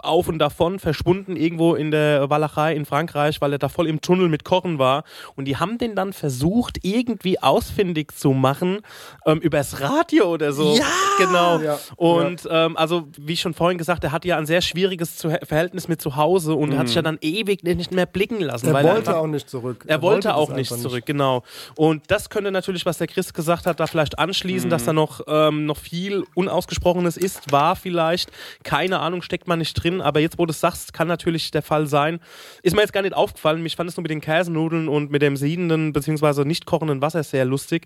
auf 0.02 0.28
und 0.28 0.40
davon, 0.40 0.80
verschwunden 0.80 1.36
irgendwo 1.36 1.76
in 1.76 1.92
der 1.92 2.30
Walachei 2.30 2.74
in 2.76 2.86
Frankreich, 2.86 3.42
weil 3.42 3.54
er 3.54 3.60
da 3.60 3.70
voll 3.70 3.88
im 3.88 4.02
Tunnel 4.02 4.30
mit 4.30 4.44
Kochen 4.44 4.80
war. 4.80 5.04
Und 5.36 5.46
die 5.46 5.58
haben 5.58 5.78
den 5.78 5.96
dann 5.96 6.14
versucht, 6.14 6.80
irgendwie 6.84 7.42
ausfindig 7.42 8.14
zu 8.16 8.32
machen, 8.32 8.80
ähm, 9.26 9.40
übers 9.40 9.80
Radio 9.82 10.26
oder 10.34 10.54
so. 10.54 10.76
Ja! 10.76 10.86
Genau. 11.18 11.60
Ja. 11.60 11.78
Und 11.98 12.48
Ähm, 12.50 12.76
also, 12.78 13.08
wie 13.18 13.38
schon 13.38 13.54
vorhin 13.54 13.78
gesagt, 13.78 14.04
er 14.04 14.12
hatte 14.12 14.28
ja 14.28 14.38
ein 14.38 14.46
sehr 14.46 14.62
schwieriges 14.62 15.22
Verhältnis 15.44 15.88
mit 15.88 16.02
zu 16.02 16.16
Hause 16.16 16.56
und 16.56 16.78
hat 16.78 16.88
sich 16.88 16.96
ja 16.96 17.02
dann 17.02 17.18
ewig 17.22 17.64
nicht 17.64 17.92
mehr 17.92 18.06
blicken 18.06 18.42
lassen. 18.42 18.68
Er 18.68 18.74
wollte 18.74 18.90
einfach- 18.98 19.16
auch 19.16 19.28
nicht 19.28 19.50
zurück. 19.50 19.84
er 19.88 20.02
wollte 20.02 20.28
das 20.30 20.38
auch 20.38 20.50
nicht 20.54 20.70
zurück, 20.74 21.06
genau. 21.06 21.44
Und 21.76 22.04
das 22.10 22.30
könnte 22.30 22.52
natürlich, 22.52 22.86
was 22.86 22.98
der 22.98 23.08
Chris 23.08 23.34
gesagt 23.34 23.66
hat, 23.66 23.80
da 23.80 23.88
vielleicht 23.88 24.18
anschließen, 24.20 24.70
dass 24.70 24.86
da 24.86 24.94
noch, 24.94 25.22
ähm, 25.28 25.66
noch 25.66 25.78
viel 25.78 26.24
Unausgesprochenes 26.36 27.18
ist, 27.18 27.52
war 27.52 27.76
vielleicht, 27.76 28.32
keine 28.64 29.00
Ahnung, 29.00 29.22
steckt 29.22 29.48
man 29.48 29.60
nicht 29.60 29.76
drin, 29.84 30.02
aber 30.02 30.20
jetzt, 30.20 30.38
wo 30.38 30.46
du 30.46 30.52
es 30.52 30.60
sagst, 30.60 30.94
kann 30.94 31.08
natürlich 31.08 31.52
der 31.52 31.62
Fall 31.62 31.88
sein. 31.88 32.20
Ist 32.64 32.76
mir 32.76 32.82
jetzt 32.82 32.94
gar 32.94 33.02
nicht 33.02 33.16
aufgefallen, 33.16 33.62
mich 33.64 33.76
fand 33.76 33.90
es 33.90 33.98
nur 33.98 34.04
mit 34.04 34.12
den 34.12 34.22
Käsenudeln 34.22 34.88
und 34.88 35.12
mit 35.12 35.22
dem 35.22 35.36
siedenden 35.38 35.94
bzw. 35.94 36.46
nicht 36.46 36.66
kochenden 36.66 37.02
Wasser 37.02 37.24
sehr 37.24 37.46
lustig. 37.46 37.86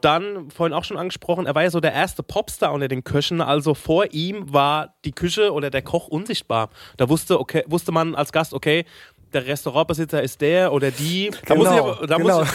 Dann, 0.00 0.50
vorhin 0.50 0.74
auch 0.74 0.84
schon 0.84 0.96
angesprochen, 0.96 1.46
er 1.46 1.54
war 1.54 1.62
ja 1.62 1.70
so 1.70 1.80
der 1.80 1.92
erste 1.92 2.22
Popstar 2.22 2.72
unter 2.72 2.88
den 2.88 3.04
Köchen, 3.04 3.40
also 3.40 3.74
vor 3.74 4.12
ihm 4.12 4.52
war 4.52 4.94
die 5.04 5.12
Küche 5.12 5.52
oder 5.52 5.70
der 5.70 5.82
Koch 5.82 6.08
unsichtbar. 6.08 6.70
Da 6.96 7.08
wusste, 7.08 7.40
okay, 7.40 7.64
wusste 7.66 7.92
man 7.92 8.14
als 8.14 8.32
Gast, 8.32 8.54
okay, 8.54 8.84
der 9.32 9.46
Restaurantbesitzer 9.46 10.22
ist 10.22 10.40
der 10.40 10.72
oder 10.72 10.90
die. 10.90 11.30
Da 11.46 11.54
muss 11.54 11.66
ich 11.68 11.72
Genau, 11.74 11.90
aber, 11.92 12.06
da 12.06 12.16
genau. 12.16 12.38
muss 12.40 12.48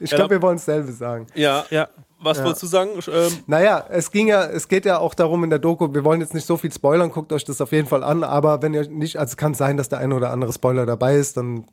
ich 0.00 0.10
Ja, 0.10 0.16
glaube, 0.16 0.34
da- 0.34 0.40
wir 0.40 0.42
wollen 0.42 0.56
dasselbe 0.56 0.92
sagen. 0.92 1.26
ich, 1.34 1.40
ja, 1.42 1.64
Ja. 1.70 1.88
was 2.20 2.38
Ja. 2.38 2.44
wolltest 2.44 2.62
du 2.62 2.66
sagen? 2.66 2.90
Ähm, 3.12 3.32
Naja, 3.46 3.84
es 3.90 4.10
ging 4.10 4.28
ja, 4.28 4.44
es 4.44 4.68
geht 4.68 4.84
ja 4.84 4.98
auch 4.98 5.14
darum 5.14 5.42
in 5.44 5.50
der 5.50 5.58
Doku, 5.58 5.92
wir 5.92 6.04
wollen 6.04 6.20
jetzt 6.20 6.34
nicht 6.34 6.46
so 6.46 6.56
viel 6.56 6.72
spoilern, 6.72 7.10
guckt 7.10 7.32
euch 7.32 7.44
das 7.44 7.60
auf 7.60 7.72
jeden 7.72 7.88
Fall 7.88 8.04
an, 8.04 8.22
aber 8.24 8.62
wenn 8.62 8.74
ihr 8.74 8.88
nicht, 8.88 9.16
also 9.18 9.32
es 9.32 9.36
kann 9.36 9.54
sein, 9.54 9.76
dass 9.76 9.88
der 9.88 9.98
eine 9.98 10.14
oder 10.14 10.30
andere 10.30 10.52
Spoiler 10.52 10.86
dabei 10.86 11.16
ist, 11.16 11.36
dann 11.36 11.64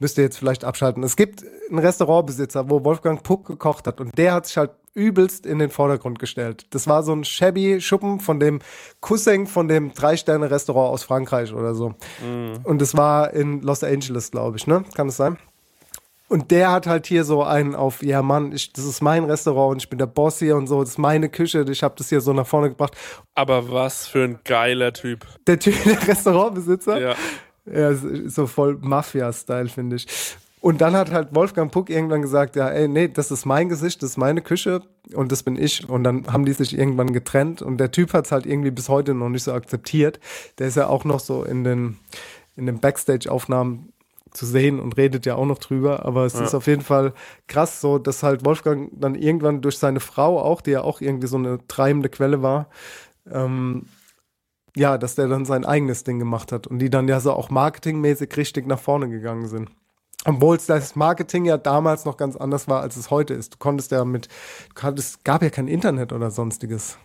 müsst 0.00 0.16
ihr 0.18 0.24
jetzt 0.24 0.38
vielleicht 0.38 0.64
abschalten. 0.64 1.02
Es 1.02 1.16
gibt 1.16 1.44
einen 1.68 1.78
Restaurantbesitzer, 1.80 2.70
wo 2.70 2.84
Wolfgang 2.84 3.22
Puck 3.22 3.46
gekocht 3.46 3.86
hat 3.86 4.00
und 4.00 4.16
der 4.16 4.32
hat 4.34 4.46
sich 4.46 4.56
halt 4.56 4.70
übelst 4.94 5.46
in 5.46 5.58
den 5.58 5.70
Vordergrund 5.70 6.18
gestellt. 6.18 6.66
Das 6.70 6.86
war 6.88 7.02
so 7.02 7.12
ein 7.12 7.24
shabby 7.24 7.80
Schuppen 7.80 8.20
von 8.20 8.40
dem 8.40 8.58
Cousin 9.00 9.46
von 9.46 9.68
dem 9.68 9.92
Drei-Sterne-Restaurant 9.94 10.92
aus 10.92 11.04
Frankreich 11.04 11.52
oder 11.52 11.74
so. 11.74 11.94
Und 12.64 12.80
das 12.82 12.96
war 12.96 13.32
in 13.32 13.62
Los 13.62 13.84
Angeles, 13.84 14.30
glaube 14.30 14.56
ich, 14.56 14.66
ne? 14.66 14.84
Kann 14.94 15.08
es 15.08 15.16
sein? 15.16 15.38
Und 16.28 16.52
der 16.52 16.70
hat 16.70 16.86
halt 16.86 17.06
hier 17.08 17.24
so 17.24 17.42
einen 17.42 17.74
auf, 17.74 18.04
ja 18.04 18.22
Mann, 18.22 18.52
ich, 18.52 18.72
das 18.72 18.84
ist 18.84 19.00
mein 19.02 19.24
Restaurant 19.24 19.72
und 19.72 19.82
ich 19.82 19.88
bin 19.90 19.98
der 19.98 20.06
Boss 20.06 20.38
hier 20.38 20.54
und 20.56 20.68
so, 20.68 20.80
das 20.80 20.90
ist 20.90 20.98
meine 20.98 21.28
Küche, 21.28 21.64
ich 21.68 21.82
habe 21.82 21.96
das 21.98 22.08
hier 22.08 22.20
so 22.20 22.32
nach 22.32 22.46
vorne 22.46 22.68
gebracht. 22.68 22.96
aber 23.34 23.72
was 23.72 24.06
für 24.06 24.22
ein 24.22 24.38
geiler 24.44 24.92
Typ. 24.92 25.26
Der 25.48 25.58
Typ, 25.58 25.74
der 25.84 26.06
Restaurantbesitzer, 26.06 27.00
Ja. 27.00 27.14
ja, 27.66 27.94
so 28.26 28.46
voll 28.46 28.78
Mafia-Style, 28.80 29.68
finde 29.68 29.96
ich. 29.96 30.06
Und 30.60 30.82
dann 30.82 30.94
hat 30.94 31.10
halt 31.10 31.34
Wolfgang 31.34 31.72
Puck 31.72 31.88
irgendwann 31.88 32.20
gesagt, 32.20 32.54
ja, 32.54 32.68
ey, 32.68 32.86
nee, 32.86 33.08
das 33.08 33.30
ist 33.30 33.46
mein 33.46 33.70
Gesicht, 33.70 34.02
das 34.02 34.10
ist 34.10 34.16
meine 34.18 34.42
Küche 34.42 34.82
und 35.14 35.32
das 35.32 35.42
bin 35.42 35.56
ich. 35.56 35.88
Und 35.88 36.04
dann 36.04 36.26
haben 36.30 36.44
die 36.44 36.52
sich 36.52 36.76
irgendwann 36.76 37.14
getrennt 37.14 37.62
und 37.62 37.78
der 37.78 37.90
Typ 37.90 38.12
hat 38.12 38.26
es 38.26 38.32
halt 38.32 38.44
irgendwie 38.44 38.70
bis 38.70 38.90
heute 38.90 39.14
noch 39.14 39.30
nicht 39.30 39.44
so 39.44 39.52
akzeptiert. 39.54 40.20
Der 40.58 40.68
ist 40.68 40.76
ja 40.76 40.88
auch 40.88 41.04
noch 41.04 41.20
so 41.20 41.44
in 41.44 41.64
den, 41.64 41.96
in 42.56 42.66
den 42.66 42.78
Backstage-Aufnahmen 42.78 43.94
zu 44.32 44.44
sehen 44.44 44.80
und 44.80 44.96
redet 44.96 45.24
ja 45.24 45.34
auch 45.34 45.46
noch 45.46 45.58
drüber, 45.58 46.04
aber 46.04 46.24
es 46.24 46.34
ist 46.34 46.54
auf 46.54 46.66
jeden 46.66 46.82
Fall 46.82 47.14
krass 47.48 47.80
so, 47.80 47.98
dass 47.98 48.22
halt 48.22 48.44
Wolfgang 48.44 48.90
dann 48.92 49.14
irgendwann 49.16 49.60
durch 49.60 49.78
seine 49.78 49.98
Frau 49.98 50.40
auch, 50.40 50.60
die 50.60 50.70
ja 50.72 50.82
auch 50.82 51.00
irgendwie 51.00 51.26
so 51.26 51.36
eine 51.36 51.58
treibende 51.66 52.08
Quelle 52.08 52.42
war, 52.42 52.68
ähm, 53.28 53.86
ja, 54.76 54.98
dass 54.98 55.16
der 55.16 55.26
dann 55.26 55.46
sein 55.46 55.64
eigenes 55.64 56.04
Ding 56.04 56.20
gemacht 56.20 56.52
hat 56.52 56.68
und 56.68 56.78
die 56.78 56.90
dann 56.90 57.08
ja 57.08 57.18
so 57.18 57.32
auch 57.32 57.50
marketingmäßig 57.50 58.36
richtig 58.36 58.66
nach 58.66 58.78
vorne 58.78 59.08
gegangen 59.08 59.48
sind. 59.48 59.70
Obwohl 60.26 60.56
es 60.56 60.66
das 60.66 60.96
Marketing 60.96 61.46
ja 61.46 61.56
damals 61.56 62.04
noch 62.04 62.16
ganz 62.16 62.36
anders 62.36 62.68
war, 62.68 62.82
als 62.82 62.96
es 62.96 63.10
heute 63.10 63.32
ist. 63.32 63.54
Du 63.54 63.58
konntest 63.58 63.90
ja 63.90 64.04
mit, 64.04 64.28
konntest, 64.74 65.24
gab 65.24 65.42
ja 65.42 65.48
kein 65.48 65.66
Internet 65.66 66.12
oder 66.12 66.30
sonstiges. 66.30 66.98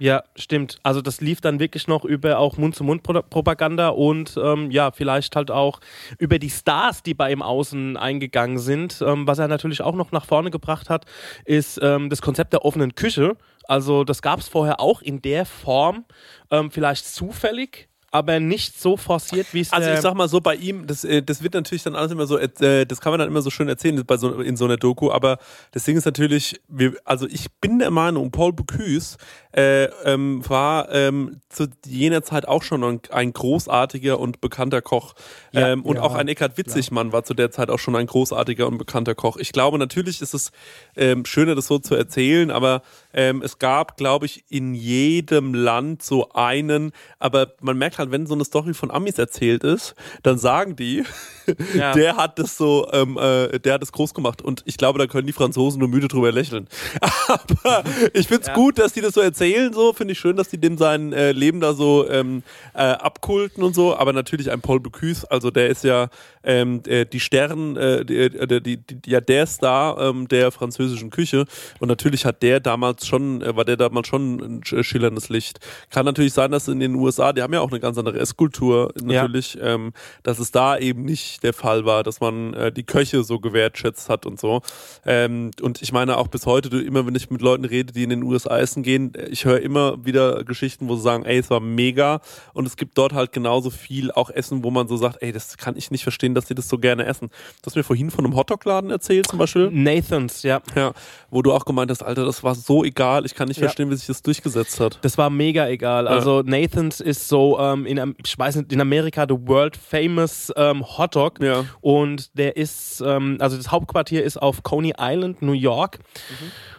Ja, 0.00 0.22
stimmt. 0.36 0.78
Also 0.84 1.02
das 1.02 1.20
lief 1.20 1.40
dann 1.40 1.58
wirklich 1.58 1.88
noch 1.88 2.04
über 2.04 2.38
auch 2.38 2.56
Mund-zu-Mund-Propaganda 2.56 3.88
und 3.88 4.38
ähm, 4.40 4.70
ja, 4.70 4.92
vielleicht 4.92 5.34
halt 5.34 5.50
auch 5.50 5.80
über 6.18 6.38
die 6.38 6.50
Stars, 6.50 7.02
die 7.02 7.14
bei 7.14 7.32
ihm 7.32 7.42
außen 7.42 7.96
eingegangen 7.96 8.58
sind. 8.58 9.02
Ähm, 9.04 9.26
was 9.26 9.40
er 9.40 9.48
natürlich 9.48 9.82
auch 9.82 9.96
noch 9.96 10.12
nach 10.12 10.24
vorne 10.24 10.50
gebracht 10.50 10.88
hat, 10.88 11.04
ist 11.44 11.80
ähm, 11.82 12.10
das 12.10 12.22
Konzept 12.22 12.52
der 12.52 12.64
offenen 12.64 12.94
Küche. 12.94 13.36
Also 13.64 14.04
das 14.04 14.22
gab 14.22 14.38
es 14.38 14.48
vorher 14.48 14.78
auch 14.80 15.02
in 15.02 15.20
der 15.20 15.44
Form, 15.44 16.04
ähm, 16.52 16.70
vielleicht 16.70 17.04
zufällig, 17.04 17.87
aber 18.10 18.40
nicht 18.40 18.80
so 18.80 18.96
forciert, 18.96 19.48
wie 19.52 19.60
es 19.60 19.72
Also 19.72 19.90
ich 19.90 20.00
sag 20.00 20.14
mal 20.14 20.28
so, 20.28 20.40
bei 20.40 20.54
ihm, 20.54 20.86
das, 20.86 21.04
äh, 21.04 21.22
das 21.22 21.42
wird 21.42 21.54
natürlich 21.54 21.82
dann 21.82 21.94
alles 21.94 22.10
immer 22.10 22.26
so, 22.26 22.38
äh, 22.38 22.86
das 22.86 23.00
kann 23.00 23.12
man 23.12 23.18
dann 23.18 23.28
immer 23.28 23.42
so 23.42 23.50
schön 23.50 23.68
erzählen 23.68 24.02
bei 24.06 24.16
so, 24.16 24.40
in 24.40 24.56
so 24.56 24.64
einer 24.64 24.78
Doku, 24.78 25.10
aber 25.10 25.38
das 25.72 25.84
Ding 25.84 25.96
ist 25.96 26.06
natürlich, 26.06 26.60
wir, 26.68 26.94
also 27.04 27.26
ich 27.26 27.50
bin 27.60 27.78
der 27.78 27.90
Meinung, 27.90 28.30
Paul 28.30 28.52
Bocuse 28.52 29.18
äh, 29.52 29.84
ähm, 30.04 30.42
war 30.48 30.90
ähm, 30.92 31.40
zu 31.48 31.66
jener 31.84 32.22
Zeit 32.22 32.48
auch 32.48 32.62
schon 32.62 32.82
ein, 32.84 33.00
ein 33.10 33.32
großartiger 33.32 34.18
und 34.18 34.40
bekannter 34.40 34.80
Koch. 34.80 35.14
Ja. 35.52 35.72
ähm, 35.72 35.84
und 35.84 35.96
Ja, 35.96 36.02
auch 36.02 36.14
ein 36.14 36.28
Eckhard 36.28 36.56
Witzigmann 36.56 37.12
war 37.12 37.24
zu 37.24 37.34
der 37.34 37.50
Zeit 37.50 37.68
auch 37.68 37.78
schon 37.78 37.96
ein 37.96 38.06
großartiger 38.06 38.66
und 38.66 38.78
bekannter 38.78 39.14
Koch. 39.14 39.36
Ich 39.36 39.52
glaube, 39.52 39.78
natürlich 39.78 40.22
ist 40.22 40.32
es 40.32 40.52
ähm, 40.96 41.24
schöner, 41.24 41.54
das 41.54 41.66
so 41.66 41.78
zu 41.78 41.94
erzählen, 41.94 42.50
aber 42.50 42.82
ähm, 43.12 43.42
es 43.42 43.58
gab, 43.58 43.96
glaube 43.96 44.26
ich, 44.26 44.44
in 44.48 44.74
jedem 44.74 45.54
Land 45.54 46.02
so 46.02 46.30
einen, 46.32 46.92
aber 47.18 47.54
man 47.60 47.76
merkt 47.76 47.97
halt, 47.98 48.10
wenn 48.10 48.26
so 48.26 48.34
eine 48.34 48.44
Story 48.44 48.74
von 48.74 48.90
Amis 48.90 49.18
erzählt 49.18 49.64
ist, 49.64 49.94
dann 50.22 50.38
sagen 50.38 50.76
die, 50.76 51.04
Ja. 51.74 51.92
der 51.92 52.16
hat 52.16 52.38
das 52.38 52.56
so, 52.58 52.88
ähm, 52.92 53.16
äh, 53.18 53.58
der 53.58 53.74
hat 53.74 53.82
es 53.82 53.90
groß 53.92 54.12
gemacht 54.12 54.42
und 54.42 54.62
ich 54.66 54.76
glaube, 54.76 54.98
da 54.98 55.06
können 55.06 55.26
die 55.26 55.32
Franzosen 55.32 55.78
nur 55.78 55.88
müde 55.88 56.06
drüber 56.08 56.30
lächeln. 56.30 56.68
Aber 57.26 57.84
ich 58.12 58.28
find's 58.28 58.48
Ja. 58.48 58.54
gut, 58.54 58.78
dass 58.78 58.92
die 58.92 59.00
das 59.00 59.14
so 59.14 59.20
erzählen, 59.20 59.72
so 59.72 59.92
finde 59.92 60.12
ich 60.12 60.18
schön, 60.18 60.36
dass 60.36 60.48
die 60.48 60.58
dem 60.58 60.76
sein 60.76 61.12
äh, 61.12 61.32
Leben 61.32 61.60
da 61.60 61.72
so 61.74 62.08
ähm, 62.08 62.42
äh, 62.74 62.78
abkulten 62.80 63.62
und 63.62 63.74
so, 63.74 63.96
aber 63.96 64.12
natürlich 64.12 64.50
ein 64.50 64.60
Paul 64.60 64.80
Bocuse, 64.80 65.30
also 65.30 65.50
der 65.50 65.68
ist 65.68 65.84
ja 65.84 66.08
ähm, 66.48 66.82
äh, 66.86 67.04
die 67.06 67.20
Stern, 67.20 67.76
äh, 67.76 68.04
die, 68.04 68.16
äh, 68.16 68.60
die, 68.60 68.78
die, 68.78 69.10
ja 69.10 69.20
der 69.20 69.46
Star 69.46 69.98
ähm, 70.00 70.26
der 70.28 70.50
französischen 70.50 71.10
Küche 71.10 71.44
und 71.78 71.88
natürlich 71.88 72.24
hat 72.24 72.42
der 72.42 72.58
damals 72.58 73.06
schon, 73.06 73.42
äh, 73.42 73.54
war 73.54 73.64
der 73.64 73.76
damals 73.76 74.08
schon 74.08 74.40
ein 74.40 74.60
sch- 74.62 74.82
schillerndes 74.82 75.28
Licht. 75.28 75.60
Kann 75.90 76.06
natürlich 76.06 76.32
sein, 76.32 76.50
dass 76.50 76.66
in 76.68 76.80
den 76.80 76.94
USA, 76.94 77.32
die 77.32 77.42
haben 77.42 77.52
ja 77.52 77.60
auch 77.60 77.70
eine 77.70 77.80
ganz 77.80 77.98
andere 77.98 78.18
Esskultur 78.18 78.92
Ja. 79.00 79.22
natürlich, 79.22 79.58
ähm, 79.60 79.92
dass 80.22 80.38
es 80.38 80.50
da 80.50 80.78
eben 80.78 81.02
nicht 81.04 81.42
der 81.42 81.52
Fall 81.52 81.84
war, 81.84 82.02
dass 82.02 82.20
man 82.20 82.54
äh, 82.54 82.72
die 82.72 82.84
Köche 82.84 83.22
so 83.24 83.38
gewertschätzt 83.38 84.08
hat 84.08 84.24
und 84.24 84.40
so. 84.40 84.62
Ähm, 85.04 85.50
und 85.60 85.82
ich 85.82 85.92
meine 85.92 86.16
auch 86.16 86.28
bis 86.28 86.46
heute, 86.46 86.70
du, 86.70 86.80
immer 86.80 87.06
wenn 87.06 87.14
ich 87.14 87.30
mit 87.30 87.42
Leuten 87.42 87.64
rede, 87.66 87.92
die 87.92 88.02
in 88.04 88.10
den 88.10 88.22
USA 88.22 88.58
essen 88.58 88.82
gehen, 88.82 89.14
äh, 89.14 89.26
ich 89.28 89.44
höre 89.44 89.60
immer 89.60 90.04
wieder 90.04 90.44
Geschichten, 90.44 90.88
wo 90.88 90.96
sie 90.96 91.02
sagen, 91.02 91.24
ey, 91.24 91.36
es 91.38 91.50
war 91.50 91.60
mega 91.60 92.20
und 92.54 92.66
es 92.66 92.76
gibt 92.76 92.96
dort 92.96 93.12
halt 93.12 93.32
genauso 93.32 93.68
viel 93.70 94.10
auch 94.12 94.30
Essen, 94.30 94.64
wo 94.64 94.70
man 94.70 94.88
so 94.88 94.96
sagt, 94.96 95.18
ey, 95.22 95.30
das 95.32 95.56
kann 95.58 95.76
ich 95.76 95.90
nicht 95.90 96.02
verstehen, 96.04 96.34
dass 96.38 96.46
die 96.46 96.54
das 96.54 96.68
so 96.68 96.78
gerne 96.78 97.04
essen. 97.04 97.28
Du 97.62 97.66
hast 97.66 97.76
mir 97.76 97.84
vorhin 97.84 98.10
von 98.10 98.24
einem 98.24 98.34
Hotdog-Laden 98.36 98.90
erzählt 98.90 99.28
zum 99.28 99.38
Beispiel. 99.38 99.70
Nathans, 99.70 100.42
ja. 100.42 100.60
Ja, 100.74 100.92
wo 101.30 101.42
du 101.42 101.52
auch 101.52 101.64
gemeint 101.64 101.90
hast, 101.90 102.02
Alter, 102.02 102.24
das 102.24 102.42
war 102.42 102.54
so 102.54 102.84
egal, 102.84 103.26
ich 103.26 103.34
kann 103.34 103.48
nicht 103.48 103.58
Ja. 103.58 103.64
verstehen, 103.66 103.90
wie 103.90 103.96
sich 103.96 104.06
das 104.06 104.22
durchgesetzt 104.22 104.80
hat. 104.80 104.98
Das 105.02 105.18
war 105.18 105.28
mega 105.30 105.68
egal. 105.68 106.08
Also 106.08 106.42
Nathans 106.42 107.00
ist 107.00 107.28
so 107.28 107.58
ähm, 107.58 107.84
in, 107.86 108.14
ich 108.24 108.38
weiß 108.38 108.56
nicht, 108.56 108.72
in 108.72 108.80
Amerika 108.80 109.26
the 109.28 109.36
world 109.38 109.76
famous 109.76 110.52
ähm, 110.56 110.84
Hotdog. 110.86 111.42
Ja. 111.42 111.64
Und 111.80 112.36
der 112.38 112.56
ist, 112.56 113.02
ähm, 113.04 113.36
also 113.40 113.56
das 113.56 113.70
Hauptquartier 113.70 114.22
ist 114.24 114.36
auf 114.40 114.62
Coney 114.62 114.94
Island, 114.98 115.42
New 115.42 115.52
York. 115.52 115.98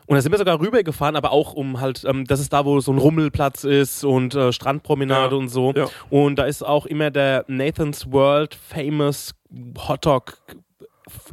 Und 0.09 0.15
da 0.15 0.21
sind 0.21 0.31
wir 0.31 0.39
sogar 0.39 0.59
rübergefahren, 0.59 1.15
aber 1.15 1.31
auch 1.31 1.53
um 1.53 1.79
halt, 1.79 2.03
ähm, 2.03 2.25
das 2.25 2.39
ist 2.39 2.51
da, 2.51 2.65
wo 2.65 2.79
so 2.79 2.91
ein 2.91 2.97
Rummelplatz 2.97 3.63
ist 3.63 4.03
und 4.03 4.33
äh, 4.33 4.51
Strandpromenade 4.51 5.35
Ja. 5.35 5.39
und 5.39 5.49
so. 5.49 5.71
Ja. 5.75 5.85
Und 6.09 6.37
da 6.37 6.45
ist 6.45 6.63
auch 6.65 6.87
immer 6.87 7.11
der 7.11 7.45
Nathan's 7.47 8.11
World 8.11 8.55
famous 8.55 9.35
Hotdog 9.87 10.37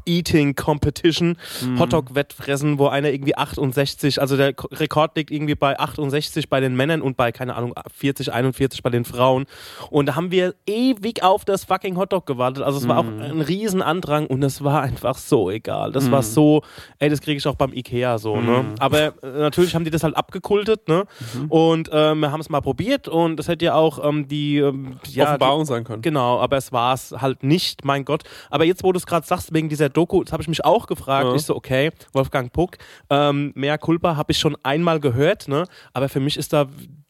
Eating 0.05 0.55
Competition, 0.55 1.37
Mhm. 1.63 1.79
Hotdog-Wettfressen, 1.81 2.79
wo 2.79 2.89
einer 2.89 3.11
irgendwie 3.11 3.37
68, 3.37 4.21
also 4.21 4.37
der 4.37 4.53
Ko- 4.55 4.69
Rekord 4.73 5.17
liegt 5.17 5.31
irgendwie 5.31 5.55
bei 5.55 5.79
68 5.79 6.49
bei 6.49 6.61
den 6.61 6.77
Männern 6.77 7.03
und 7.03 7.17
bei, 7.17 7.33
keine 7.33 7.57
Ahnung, 7.57 7.75
40, 7.95 8.33
41 8.33 8.83
bei 8.83 8.91
den 8.91 9.05
Frauen. 9.05 9.47
Und 9.91 10.07
da 10.07 10.15
haben 10.15 10.31
wir 10.31 10.55
ewig 10.67 11.23
auf 11.23 11.45
das 11.45 11.65
fucking 11.65 11.97
Hotdog 11.97 12.27
gewartet. 12.27 12.63
Also 12.63 12.79
es 12.79 12.89
war 12.89 13.03
Mhm. 13.03 13.21
auch 13.21 13.25
ein 13.25 13.41
Riesenandrang 13.41 14.27
und 14.27 14.43
es 14.43 14.63
war 14.63 14.83
einfach 14.83 15.19
so 15.19 15.51
egal. 15.51 15.93
Das 15.93 16.11
war 16.11 16.23
so, 16.23 16.63
ey, 16.99 17.09
das 17.09 17.21
kriege 17.21 17.37
ich 17.39 17.47
auch 17.47 17.55
beim 17.57 17.73
Ikea 17.73 18.19
so, 18.19 18.37
ne? 18.41 18.63
Mhm. 18.63 18.75
Aber 18.79 18.99
äh, 19.23 19.39
natürlich 19.39 19.75
haben 19.75 19.85
die 19.85 19.91
das 19.91 20.03
halt 20.05 20.17
abgekultet, 20.17 20.89
ne? 20.89 21.05
Und 21.49 21.91
ähm, 21.93 22.21
wir 22.21 22.33
haben 22.33 22.41
es 22.41 22.49
mal 22.49 22.61
probiert 22.61 23.09
und 23.09 23.37
das 23.37 23.49
hätte 23.49 23.65
ja 23.65 23.75
auch 23.75 24.03
ähm, 24.07 24.29
die, 24.29 24.59
ähm, 24.59 24.99
ja, 25.09 25.25
Offenbarung 25.27 25.65
sein 25.65 25.85
können. 25.85 26.03
Genau, 26.03 26.41
aber 26.41 26.57
es 26.57 26.73
war 26.73 26.95
es 26.95 27.13
halt 27.13 27.43
nicht, 27.43 27.85
mein 27.85 28.05
Gott. 28.05 28.23
Aber 28.51 28.65
jetzt, 28.65 28.83
wo 28.85 28.93
du 28.93 28.99
es 28.99 29.07
gerade 29.07 29.27
sagst, 29.27 29.53
wegen 29.55 29.66
dieser 29.69 29.89
Doku, 29.89 30.23
das 30.23 30.33
habe 30.33 30.43
ich 30.43 30.49
mich 30.49 30.65
auch 30.65 30.87
gefragt. 30.87 31.27
Ja. 31.27 31.35
Ich 31.35 31.43
so, 31.43 31.55
okay, 31.57 31.91
Wolfgang 32.13 32.53
Puck, 32.53 32.79
ähm, 33.11 33.53
mehr 33.55 33.79
Culpa 33.79 34.17
habe 34.17 34.33
ich 34.33 34.39
schon 34.39 34.57
einmal 34.63 35.01
gehört, 35.01 35.49
ne? 35.49 35.65
Aber 35.93 36.09
für 36.09 36.21
mich 36.21 36.37
ist 36.37 36.53
da 36.53 36.67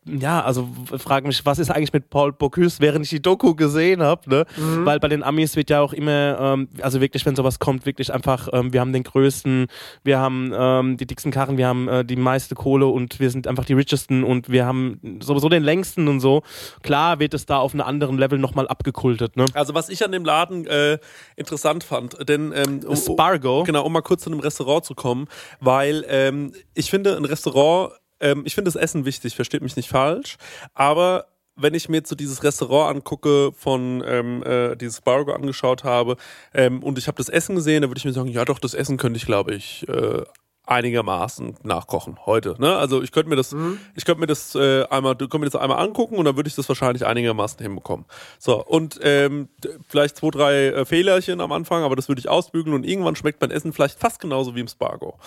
ja, 0.06 0.42
also 0.42 0.68
frage 0.96 1.26
mich, 1.26 1.44
was 1.44 1.58
ist 1.58 1.70
eigentlich 1.70 1.92
mit 1.92 2.10
Paul 2.10 2.32
Bocuse, 2.32 2.76
während 2.80 3.04
ich 3.04 3.10
die 3.10 3.20
Doku 3.20 3.54
gesehen 3.54 4.02
habe, 4.02 4.28
ne? 4.28 4.46
Mhm. 4.56 4.86
Weil 4.86 5.00
bei 5.00 5.08
den 5.08 5.22
Amis 5.22 5.56
wird 5.56 5.70
ja 5.70 5.80
auch 5.80 5.92
immer, 5.92 6.38
ähm, 6.40 6.68
also 6.80 7.00
wirklich, 7.00 7.26
wenn 7.26 7.34
sowas 7.34 7.58
kommt, 7.58 7.86
wirklich 7.86 8.12
einfach, 8.12 8.48
ähm, 8.52 8.72
wir 8.72 8.80
haben 8.80 8.92
den 8.92 9.02
größten, 9.02 9.66
wir 10.04 10.18
haben 10.18 10.52
ähm, 10.54 10.96
die 10.96 11.06
dicksten 11.06 11.32
Karren, 11.32 11.56
wir 11.56 11.66
haben 11.66 11.88
äh, 11.88 12.04
die 12.04 12.16
meiste 12.16 12.54
Kohle 12.54 12.86
und 12.86 13.18
wir 13.18 13.30
sind 13.30 13.48
einfach 13.48 13.64
die 13.64 13.72
richesten 13.72 14.22
und 14.22 14.48
wir 14.48 14.64
haben 14.64 15.18
sowieso 15.20 15.48
den 15.48 15.64
längsten 15.64 16.06
und 16.08 16.20
so. 16.20 16.42
Klar 16.82 17.18
wird 17.18 17.34
es 17.34 17.46
da 17.46 17.58
auf 17.58 17.74
einem 17.74 17.82
anderen 17.82 18.16
Level 18.16 18.38
nochmal 18.38 18.68
abgekultet, 18.68 19.36
ne? 19.36 19.46
Also 19.54 19.74
was 19.74 19.88
ich 19.88 20.04
an 20.04 20.12
dem 20.12 20.24
Laden 20.24 20.66
äh, 20.66 20.98
interessant 21.34 21.82
fand, 21.82 22.28
denn 22.28 22.52
ähm, 22.54 22.80
um, 22.86 22.96
Spargo. 22.96 23.64
Genau, 23.64 23.84
um 23.84 23.92
mal 23.92 24.02
kurz 24.02 24.22
zu 24.22 24.30
einem 24.30 24.40
Restaurant 24.40 24.84
zu 24.84 24.94
kommen, 24.94 25.26
weil 25.60 26.04
ähm, 26.08 26.52
ich 26.74 26.90
finde, 26.90 27.16
ein 27.16 27.24
Restaurant 27.24 27.92
ähm, 28.20 28.42
ich 28.44 28.54
finde 28.54 28.70
das 28.70 28.80
Essen 28.80 29.04
wichtig, 29.04 29.36
versteht 29.36 29.62
mich 29.62 29.76
nicht 29.76 29.88
falsch, 29.88 30.36
aber 30.74 31.26
wenn 31.56 31.74
ich 31.74 31.88
mir 31.88 31.98
jetzt 31.98 32.10
so 32.10 32.14
dieses 32.14 32.42
Restaurant 32.44 32.96
angucke, 32.96 33.50
von 33.52 34.04
ähm, 34.06 34.42
äh, 34.42 34.76
dieses 34.76 35.00
Bargo 35.00 35.32
angeschaut 35.32 35.84
habe 35.84 36.16
ähm, 36.52 36.82
und 36.82 36.98
ich 36.98 37.08
habe 37.08 37.16
das 37.16 37.28
Essen 37.28 37.56
gesehen, 37.56 37.82
dann 37.82 37.90
würde 37.90 37.98
ich 37.98 38.04
mir 38.04 38.12
sagen, 38.12 38.28
ja 38.28 38.44
doch, 38.44 38.58
das 38.58 38.74
Essen 38.74 38.98
könnte 38.98 39.16
ich, 39.16 39.24
glaube 39.24 39.54
ich, 39.54 39.88
äh, 39.88 40.22
einigermaßen 40.66 41.56
nachkochen 41.62 42.18
heute. 42.26 42.56
Ne? 42.58 42.76
Also 42.76 43.02
ich 43.02 43.12
könnte 43.12 43.30
mir 43.30 43.36
das, 43.36 43.52
mhm. 43.52 43.78
ich 43.94 44.04
könnte 44.04 44.20
mir 44.20 44.26
das 44.26 44.54
äh, 44.54 44.84
einmal, 44.90 45.14
du 45.14 45.28
könntest 45.28 45.54
mir 45.54 45.58
das 45.58 45.62
einmal 45.62 45.78
angucken 45.78 46.16
und 46.16 46.24
dann 46.24 46.36
würde 46.36 46.48
ich 46.48 46.56
das 46.56 46.68
wahrscheinlich 46.68 47.06
einigermaßen 47.06 47.60
hinbekommen. 47.60 48.04
So 48.38 48.64
und 48.64 48.98
ähm, 49.02 49.48
vielleicht 49.88 50.16
zwei, 50.16 50.30
drei 50.30 50.66
äh, 50.66 50.84
Fehlerchen 50.84 51.40
am 51.40 51.52
Anfang, 51.52 51.84
aber 51.84 51.96
das 51.96 52.08
würde 52.08 52.18
ich 52.18 52.28
ausbügeln 52.28 52.74
und 52.74 52.84
irgendwann 52.84 53.16
schmeckt 53.16 53.40
mein 53.40 53.52
Essen 53.52 53.72
vielleicht 53.72 53.98
fast 53.98 54.20
genauso 54.20 54.54
wie 54.56 54.60
im 54.60 54.68
Spargo. 54.68 55.18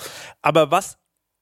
Aber 0.41 0.71
was 0.71 0.97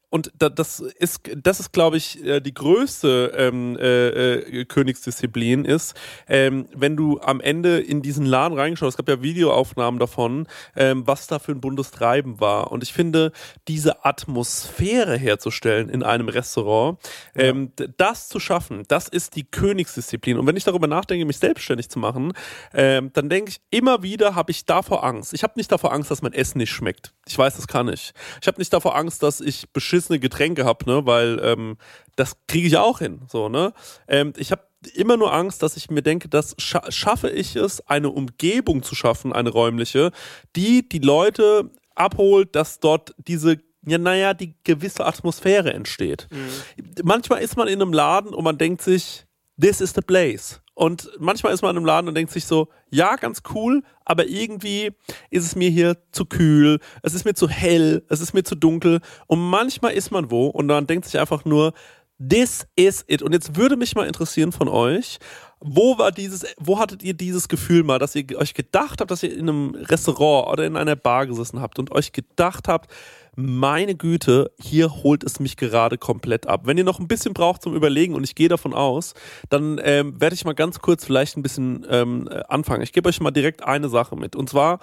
und 0.09 0.31
das 0.37 0.79
ist, 0.79 1.21
das 1.35 1.59
ist, 1.59 1.73
glaube 1.73 1.97
ich, 1.97 2.23
äh, 2.23 2.39
die 2.39 2.53
größte 2.53 3.33
ähm, 3.35 3.77
äh, 3.77 4.35
äh, 4.35 4.65
Königsdisziplin 4.65 5.65
ist, 5.65 5.95
ähm, 6.29 6.67
wenn 6.73 6.95
du 6.95 7.19
am 7.19 7.41
Ende 7.41 7.79
in 7.79 8.01
diesen 8.01 8.25
Laden 8.25 8.57
reingeschaut, 8.57 8.89
es 8.89 8.97
gab 8.97 9.09
ja 9.09 9.21
Videoaufnahmen 9.21 9.99
davon, 9.99 10.47
ähm, 10.77 11.05
was 11.05 11.27
da 11.27 11.39
für 11.39 11.51
ein 11.51 11.59
buntes 11.59 11.91
Treiben 11.91 12.39
war. 12.39 12.71
Und 12.71 12.83
ich 12.83 12.93
finde, 12.93 13.33
diese 13.67 14.05
Atmosphäre 14.05 15.17
herzustellen 15.17 15.89
in 15.89 16.03
einem 16.03 16.29
Restaurant, 16.29 16.99
ähm, 17.35 17.73
ja. 17.77 17.87
das 17.97 18.29
zu 18.29 18.39
schaffen, 18.39 18.83
das 18.87 19.09
ist 19.09 19.35
die 19.35 19.43
Königsdisziplin. 19.43 20.37
Und 20.37 20.47
wenn 20.47 20.55
ich 20.55 20.63
darüber 20.63 20.87
nachdenke, 20.87 21.25
mich 21.25 21.39
selbstständig 21.39 21.89
zu 21.89 21.99
machen, 21.99 22.31
ähm, 22.73 23.11
dann 23.11 23.27
denke 23.27 23.51
ich 23.51 23.59
immer 23.71 24.03
wieder, 24.03 24.35
habe 24.35 24.51
ich 24.51 24.65
davor 24.65 25.03
Angst. 25.03 25.33
Ich 25.33 25.43
habe 25.43 25.53
nicht 25.57 25.69
davor 25.69 25.91
Angst, 25.91 26.11
dass 26.11 26.21
mein 26.21 26.33
Essen 26.33 26.59
nicht 26.59 26.71
schmeckt. 26.71 27.13
Ich 27.27 27.37
weiß, 27.37 27.57
das 27.57 27.67
kann 27.67 27.89
ich. 27.89 28.13
Ich 28.41 28.47
habe 28.47 28.57
nicht 28.57 28.71
davor 28.71 28.95
Angst, 28.95 29.21
dass 29.21 29.41
ich 29.41 29.69
beschissen 29.73 29.96
beschissene 29.97 30.19
Getränke 30.19 30.65
habe, 30.65 30.89
ne? 30.89 31.05
Weil 31.05 31.39
ähm, 31.43 31.77
das 32.15 32.37
kriege 32.47 32.67
ich 32.67 32.77
auch 32.77 32.99
hin. 32.99 33.21
So, 33.27 33.49
ne? 33.49 33.73
Ähm, 34.07 34.33
ich 34.37 34.51
habe 34.51 34.61
immer 34.93 35.17
nur 35.17 35.33
Angst, 35.33 35.63
dass 35.63 35.75
ich 35.75 35.89
mir 35.89 36.01
denke, 36.01 36.29
das 36.29 36.55
scha 36.59 36.91
schaffe 36.91 37.29
ich 37.29 37.55
es, 37.55 37.81
eine 37.87 38.09
Umgebung 38.09 38.83
zu 38.83 38.95
schaffen, 38.95 39.33
eine 39.33 39.49
räumliche, 39.49 40.11
die 40.55 40.87
die 40.87 40.99
Leute 40.99 41.71
abholt, 41.95 42.55
dass 42.55 42.79
dort 42.79 43.15
diese 43.17 43.57
ja, 43.85 43.97
naja, 43.97 44.33
die 44.33 44.53
gewisse 44.65 45.05
Atmosphäre 45.05 45.73
entsteht. 45.73 46.27
Mhm. 46.29 47.03
Manchmal 47.03 47.41
ist 47.41 47.55
man 47.55 47.69
in 47.69 47.81
einem 47.81 47.93
Laden 47.93 48.33
und 48.33 48.43
man 48.43 48.57
denkt 48.57 48.81
sich, 48.81 49.25
this 49.59 49.79
is 49.79 49.93
the 49.93 50.01
place. 50.01 50.59
Und 50.77 51.09
manchmal 51.17 51.55
ist 51.55 51.63
man 51.63 51.75
im 51.75 51.85
Laden 51.85 52.07
und 52.07 52.13
denkt 52.13 52.31
sich 52.31 52.45
so, 52.45 52.67
ja, 52.91 53.15
ganz 53.15 53.41
cool, 53.55 53.81
aber 54.05 54.27
irgendwie 54.27 54.91
ist 55.31 55.43
es 55.43 55.55
mir 55.55 55.71
hier 55.71 55.97
zu 56.11 56.25
kühl, 56.25 56.79
es 57.01 57.15
ist 57.15 57.25
mir 57.25 57.33
zu 57.33 57.49
hell, 57.49 58.05
es 58.09 58.21
ist 58.21 58.35
mir 58.35 58.43
zu 58.43 58.53
dunkel. 58.53 58.99
Und 59.25 59.39
manchmal 59.39 59.93
ist 59.93 60.11
man 60.11 60.29
wo 60.29 60.45
und 60.45 60.67
dann 60.67 60.85
denkt 60.85 61.05
sich 61.05 61.19
einfach 61.19 61.45
nur, 61.45 61.73
this 62.19 62.67
is 62.75 63.03
it. 63.07 63.23
Und 63.23 63.33
jetzt 63.33 63.55
würde 63.55 63.75
mich 63.75 63.95
mal 63.95 64.05
interessieren 64.05 64.51
von 64.51 64.67
euch, 64.67 65.17
wo 65.59 65.97
war 65.97 66.11
dieses, 66.11 66.45
wo 66.59 66.77
hattet 66.77 67.01
ihr 67.01 67.15
dieses 67.15 67.47
Gefühl 67.47 67.83
mal, 67.83 67.97
dass 67.97 68.13
ihr 68.13 68.37
euch 68.37 68.53
gedacht 68.53 69.01
habt, 69.01 69.09
dass 69.09 69.23
ihr 69.23 69.33
in 69.33 69.49
einem 69.49 69.73
Restaurant 69.73 70.47
oder 70.51 70.67
in 70.67 70.77
einer 70.77 70.95
Bar 70.95 71.25
gesessen 71.25 71.59
habt 71.59 71.79
und 71.79 71.91
euch 71.91 72.11
gedacht 72.11 72.67
habt, 72.67 72.91
meine 73.39 73.93
Güte, 73.93 74.51
hier 74.59 75.03
holt 75.03 75.23
es 75.23 75.39
mich 75.39 75.57
gerade 75.57 75.99
komplett 75.99 76.47
ab. 76.47 76.61
Wenn 76.65 76.77
ihr 76.77 76.83
noch 76.83 76.99
ein 76.99 77.07
bisschen 77.07 77.35
braucht 77.35 77.61
zum 77.61 77.75
Überlegen 77.75 78.15
und 78.15 78.23
ich 78.23 78.33
gehe 78.33 78.49
davon 78.49 78.73
aus, 78.73 79.13
dann 79.49 79.79
ähm, 79.83 80.19
werde 80.19 80.33
ich 80.33 80.43
mal 80.43 80.55
ganz 80.55 80.79
kurz 80.79 81.05
vielleicht 81.05 81.37
ein 81.37 81.43
bisschen 81.43 81.85
ähm, 81.87 82.27
anfangen. 82.47 82.81
Ich 82.81 82.93
gebe 82.93 83.07
euch 83.07 83.21
mal 83.21 83.29
direkt 83.29 83.63
eine 83.63 83.89
Sache 83.89 84.15
mit. 84.15 84.35
Und 84.35 84.49
zwar, 84.49 84.79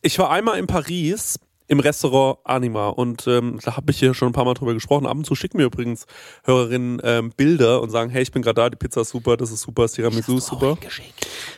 ich 0.00 0.16
war 0.20 0.30
einmal 0.30 0.60
in 0.60 0.68
Paris 0.68 1.40
im 1.68 1.80
Restaurant 1.80 2.38
Anima. 2.44 2.88
Und 2.88 3.26
ähm, 3.26 3.58
da 3.62 3.76
habe 3.76 3.90
ich 3.92 3.98
hier 3.98 4.14
schon 4.14 4.30
ein 4.30 4.32
paar 4.32 4.44
Mal 4.44 4.54
drüber 4.54 4.74
gesprochen. 4.74 5.06
Ab 5.06 5.16
und 5.16 5.24
zu 5.24 5.34
schicken 5.34 5.58
mir 5.58 5.64
übrigens 5.64 6.06
Hörerinnen 6.44 7.00
ähm, 7.04 7.30
Bilder 7.36 7.82
und 7.82 7.90
sagen, 7.90 8.10
hey, 8.10 8.22
ich 8.22 8.32
bin 8.32 8.42
gerade 8.42 8.54
da, 8.54 8.70
die 8.70 8.76
Pizza 8.76 9.02
ist 9.02 9.10
super, 9.10 9.36
das 9.36 9.52
ist 9.52 9.60
super, 9.60 9.82
das 9.82 9.92
Tiramisu 9.92 10.38
ist 10.38 10.46
super. 10.46 10.76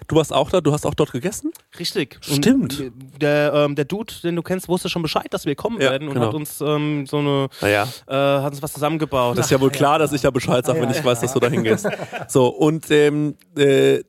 Du 0.08 0.16
warst 0.16 0.32
auch 0.32 0.50
da, 0.50 0.60
du 0.60 0.72
hast 0.72 0.84
auch 0.84 0.94
dort 0.94 1.12
gegessen? 1.12 1.52
Richtig. 1.78 2.18
Stimmt. 2.20 2.80
Und 2.80 2.92
der, 3.22 3.52
ähm, 3.54 3.76
der 3.76 3.84
Dude, 3.84 4.12
den 4.22 4.36
du 4.36 4.42
kennst, 4.42 4.68
wusste 4.68 4.88
schon 4.88 5.02
Bescheid, 5.02 5.28
dass 5.30 5.46
wir 5.46 5.54
kommen 5.54 5.80
ja, 5.80 5.90
werden 5.90 6.08
und 6.08 6.14
genau. 6.14 6.26
hat 6.26 6.34
uns 6.34 6.60
ähm, 6.60 7.06
so 7.06 7.18
eine, 7.18 7.48
naja. 7.60 7.86
äh, 8.08 8.42
hat 8.42 8.52
uns 8.52 8.62
was 8.62 8.72
zusammengebaut. 8.72 9.38
Das 9.38 9.46
ist 9.46 9.50
ja 9.50 9.60
wohl 9.60 9.70
klar, 9.70 9.98
dass 9.98 10.12
ich 10.12 10.22
ja 10.22 10.30
Bescheid 10.30 10.66
sage, 10.66 10.80
wenn 10.80 10.90
ich 10.90 11.04
weiß, 11.04 11.20
dass 11.20 11.32
du 11.32 11.38
da 11.38 11.48
hingehst. 11.48 11.88
So, 12.28 12.48
und 12.48 12.90
ähm, 12.90 13.36
äh, 13.56 14.02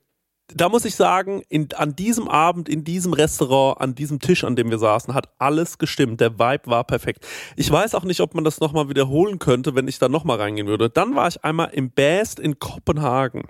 da 0.56 0.70
muss 0.70 0.86
ich 0.86 0.96
sagen, 0.96 1.44
in, 1.50 1.70
an 1.76 1.96
diesem 1.96 2.28
Abend, 2.28 2.70
in 2.70 2.84
diesem 2.84 3.14
Restaurant, 3.14 3.80
an 3.82 3.96
diesem 3.96 4.20
Tisch, 4.20 4.44
an 4.44 4.56
dem 4.56 4.70
wir 4.70 4.80
saßen, 4.80 5.14
hat 5.14 5.30
alles 5.40 5.78
gestimmt. 5.78 6.22
Der 6.22 6.40
Vibe 6.40 6.68
war 6.68 6.84
perfekt. 6.84 7.26
Ich 7.56 7.70
weiß 7.72 7.96
auch 7.96 8.04
nicht, 8.04 8.22
ob 8.22 8.36
man 8.36 8.44
das 8.44 8.60
nochmal 8.60 8.90
wiederholen 8.90 9.40
könnte, 9.40 9.76
wenn 9.76 9.88
ich 9.88 10.00
da 10.00 10.10
nochmal 10.10 10.38
reingehen 10.38 10.68
würde. 10.68 10.90
Dann 10.90 11.16
war 11.16 11.28
ich 11.28 11.44
einmal 11.44 11.70
im 11.74 11.92
Best 11.92 12.40
in 12.40 12.60
Kopenhagen. 12.60 13.44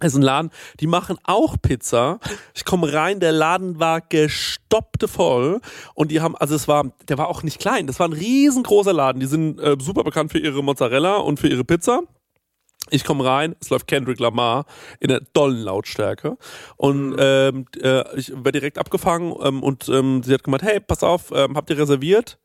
Das 0.00 0.14
ist 0.14 0.18
ein 0.18 0.22
Laden, 0.22 0.50
die 0.80 0.88
machen 0.88 1.16
auch 1.22 1.56
Pizza. 1.62 2.18
Ich 2.54 2.64
komme 2.64 2.92
rein, 2.92 3.20
der 3.20 3.30
Laden 3.30 3.78
war 3.78 4.00
gestoppte 4.00 5.06
voll 5.06 5.60
und 5.94 6.10
die 6.10 6.20
haben, 6.20 6.34
also 6.36 6.56
es 6.56 6.66
war, 6.66 6.90
der 7.08 7.18
war 7.18 7.28
auch 7.28 7.44
nicht 7.44 7.60
klein, 7.60 7.86
das 7.86 8.00
war 8.00 8.08
ein 8.08 8.12
riesengroßer 8.12 8.92
Laden. 8.92 9.20
Die 9.20 9.26
sind 9.26 9.60
äh, 9.60 9.76
super 9.80 10.02
bekannt 10.02 10.32
für 10.32 10.38
ihre 10.38 10.64
Mozzarella 10.64 11.18
und 11.18 11.38
für 11.38 11.48
ihre 11.48 11.64
Pizza. 11.64 12.00
Ich 12.92 13.04
komme 13.04 13.24
rein, 13.24 13.56
es 13.60 13.70
läuft 13.70 13.86
Kendrick 13.86 14.20
Lamar 14.20 14.66
in 15.00 15.08
der 15.08 15.20
dollen 15.32 15.62
Lautstärke 15.62 16.36
und 16.76 17.10
mhm. 17.10 17.16
ähm, 17.18 17.66
äh, 17.80 18.18
ich 18.18 18.30
werde 18.30 18.52
direkt 18.52 18.76
abgefangen 18.76 19.34
ähm, 19.42 19.62
und 19.62 19.88
ähm, 19.88 20.22
sie 20.22 20.34
hat 20.34 20.44
gemeint, 20.44 20.62
hey, 20.62 20.78
pass 20.78 21.02
auf, 21.02 21.32
ähm, 21.34 21.56
habt 21.56 21.70
ihr 21.70 21.78
reserviert? 21.78 22.38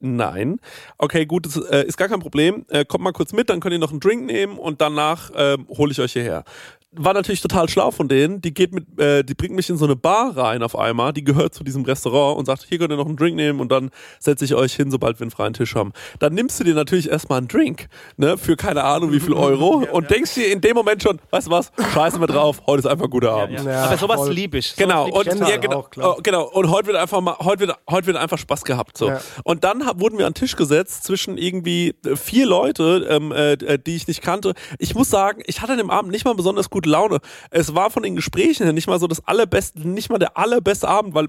Nein. 0.00 0.60
Okay, 0.96 1.26
gut, 1.26 1.46
das 1.46 1.56
äh, 1.56 1.84
ist 1.84 1.96
gar 1.96 2.06
kein 2.06 2.20
Problem. 2.20 2.64
Äh, 2.68 2.84
kommt 2.84 3.02
mal 3.02 3.12
kurz 3.12 3.32
mit, 3.32 3.50
dann 3.50 3.58
könnt 3.58 3.72
ihr 3.72 3.80
noch 3.80 3.90
einen 3.90 3.98
Drink 3.98 4.26
nehmen 4.26 4.56
und 4.56 4.80
danach 4.80 5.30
äh, 5.30 5.56
hole 5.76 5.90
ich 5.90 6.00
euch 6.00 6.12
hierher 6.12 6.44
war 6.92 7.12
natürlich 7.12 7.42
total 7.42 7.68
schlau 7.68 7.90
von 7.90 8.08
denen. 8.08 8.40
Die 8.40 8.54
geht 8.54 8.72
mit, 8.72 8.98
äh, 8.98 9.22
die 9.22 9.34
bringt 9.34 9.54
mich 9.54 9.68
in 9.68 9.76
so 9.76 9.84
eine 9.84 9.96
Bar 9.96 10.36
rein 10.36 10.62
auf 10.62 10.76
einmal, 10.76 11.12
die 11.12 11.22
gehört 11.22 11.54
zu 11.54 11.62
diesem 11.62 11.84
Restaurant 11.84 12.38
und 12.38 12.46
sagt, 12.46 12.64
hier 12.66 12.78
könnt 12.78 12.92
ihr 12.92 12.96
noch 12.96 13.06
einen 13.06 13.16
Drink 13.16 13.36
nehmen 13.36 13.60
und 13.60 13.70
dann 13.70 13.90
setze 14.18 14.44
ich 14.46 14.54
euch 14.54 14.74
hin, 14.74 14.90
sobald 14.90 15.18
wir 15.20 15.24
einen 15.24 15.30
freien 15.30 15.52
Tisch 15.52 15.74
haben. 15.74 15.92
Dann 16.18 16.32
nimmst 16.32 16.58
du 16.58 16.64
dir 16.64 16.74
natürlich 16.74 17.10
erstmal 17.10 17.38
einen 17.38 17.48
Drink, 17.48 17.88
ne, 18.16 18.38
für 18.38 18.56
keine 18.56 18.84
Ahnung 18.84 19.12
wie 19.12 19.20
viel 19.20 19.32
Euro 19.34 19.82
ja, 19.82 19.90
und 19.90 20.04
ja. 20.04 20.08
denkst 20.08 20.34
dir 20.34 20.50
in 20.50 20.62
dem 20.62 20.74
Moment 20.74 21.02
schon, 21.02 21.18
weißt 21.30 21.48
du 21.48 21.50
was, 21.50 21.72
scheißen 21.92 22.20
wir 22.20 22.26
drauf, 22.26 22.62
heute 22.66 22.80
ist 22.80 22.86
einfach 22.86 23.04
ein 23.04 23.10
guter 23.10 23.32
Abend. 23.32 23.62
Ja, 23.62 23.84
Aber 23.84 23.98
sowas 23.98 24.28
liebe 24.30 24.58
ich. 24.58 24.74
Genau, 24.76 25.06
lieb 25.06 25.14
ich 25.26 25.32
und, 25.32 25.48
ja, 25.48 25.56
genau, 25.58 25.80
auch, 25.80 25.90
oh, 25.96 26.20
genau, 26.22 26.48
und 26.48 26.70
heute 26.70 26.86
wird 26.86 26.96
einfach 26.96 27.20
mal, 27.20 27.36
heute 27.40 27.60
wird, 27.60 27.76
heute 27.90 28.06
wird 28.06 28.16
einfach 28.16 28.38
Spaß 28.38 28.64
gehabt, 28.64 28.96
so. 28.96 29.12
Und 29.44 29.62
dann 29.62 29.84
hab, 29.84 30.00
wurden 30.00 30.18
wir 30.18 30.26
an 30.26 30.32
den 30.32 30.38
Tisch 30.40 30.56
gesetzt 30.56 31.04
zwischen 31.04 31.36
irgendwie 31.36 31.94
äh, 32.06 32.16
vier 32.16 32.46
Leute, 32.46 33.06
ähm, 33.10 33.32
äh, 33.32 33.78
die 33.78 33.96
ich 33.96 34.08
nicht 34.08 34.22
kannte. 34.22 34.54
Ich 34.78 34.94
muss 34.94 35.10
sagen, 35.10 35.42
ich 35.46 35.60
hatte 35.60 35.72
an 35.72 35.78
dem 35.78 35.90
Abend 35.90 36.12
nicht 36.12 36.24
mal 36.24 36.34
besonders 36.34 36.70
gute 36.78 36.90
Laune 36.90 37.18
es 37.50 37.74
war 37.74 37.90
von 37.90 38.02
den 38.02 38.16
Gesprächen 38.16 38.64
her 38.64 38.72
nicht 38.72 38.86
mal 38.86 39.00
so 39.00 39.06
das 39.06 39.26
allerbeste, 39.26 39.86
nicht 39.86 40.10
mal 40.10 40.18
der 40.18 40.36
allerbeste 40.36 40.88
Abend, 40.88 41.14
weil 41.14 41.28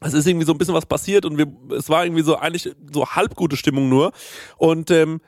es 0.00 0.14
ist 0.14 0.26
irgendwie 0.26 0.46
so 0.46 0.52
ein 0.52 0.58
bisschen 0.58 0.74
was 0.74 0.86
passiert 0.86 1.24
und 1.24 1.38
wir, 1.38 1.46
es 1.76 1.88
war 1.88 2.04
irgendwie 2.04 2.22
so 2.22 2.36
eigentlich 2.36 2.72
so 2.92 3.06
halb 3.06 3.34
gute 3.34 3.56
Stimmung 3.56 3.88
nur. 3.88 4.12
Und 4.56 4.90
ähm, 4.90 5.20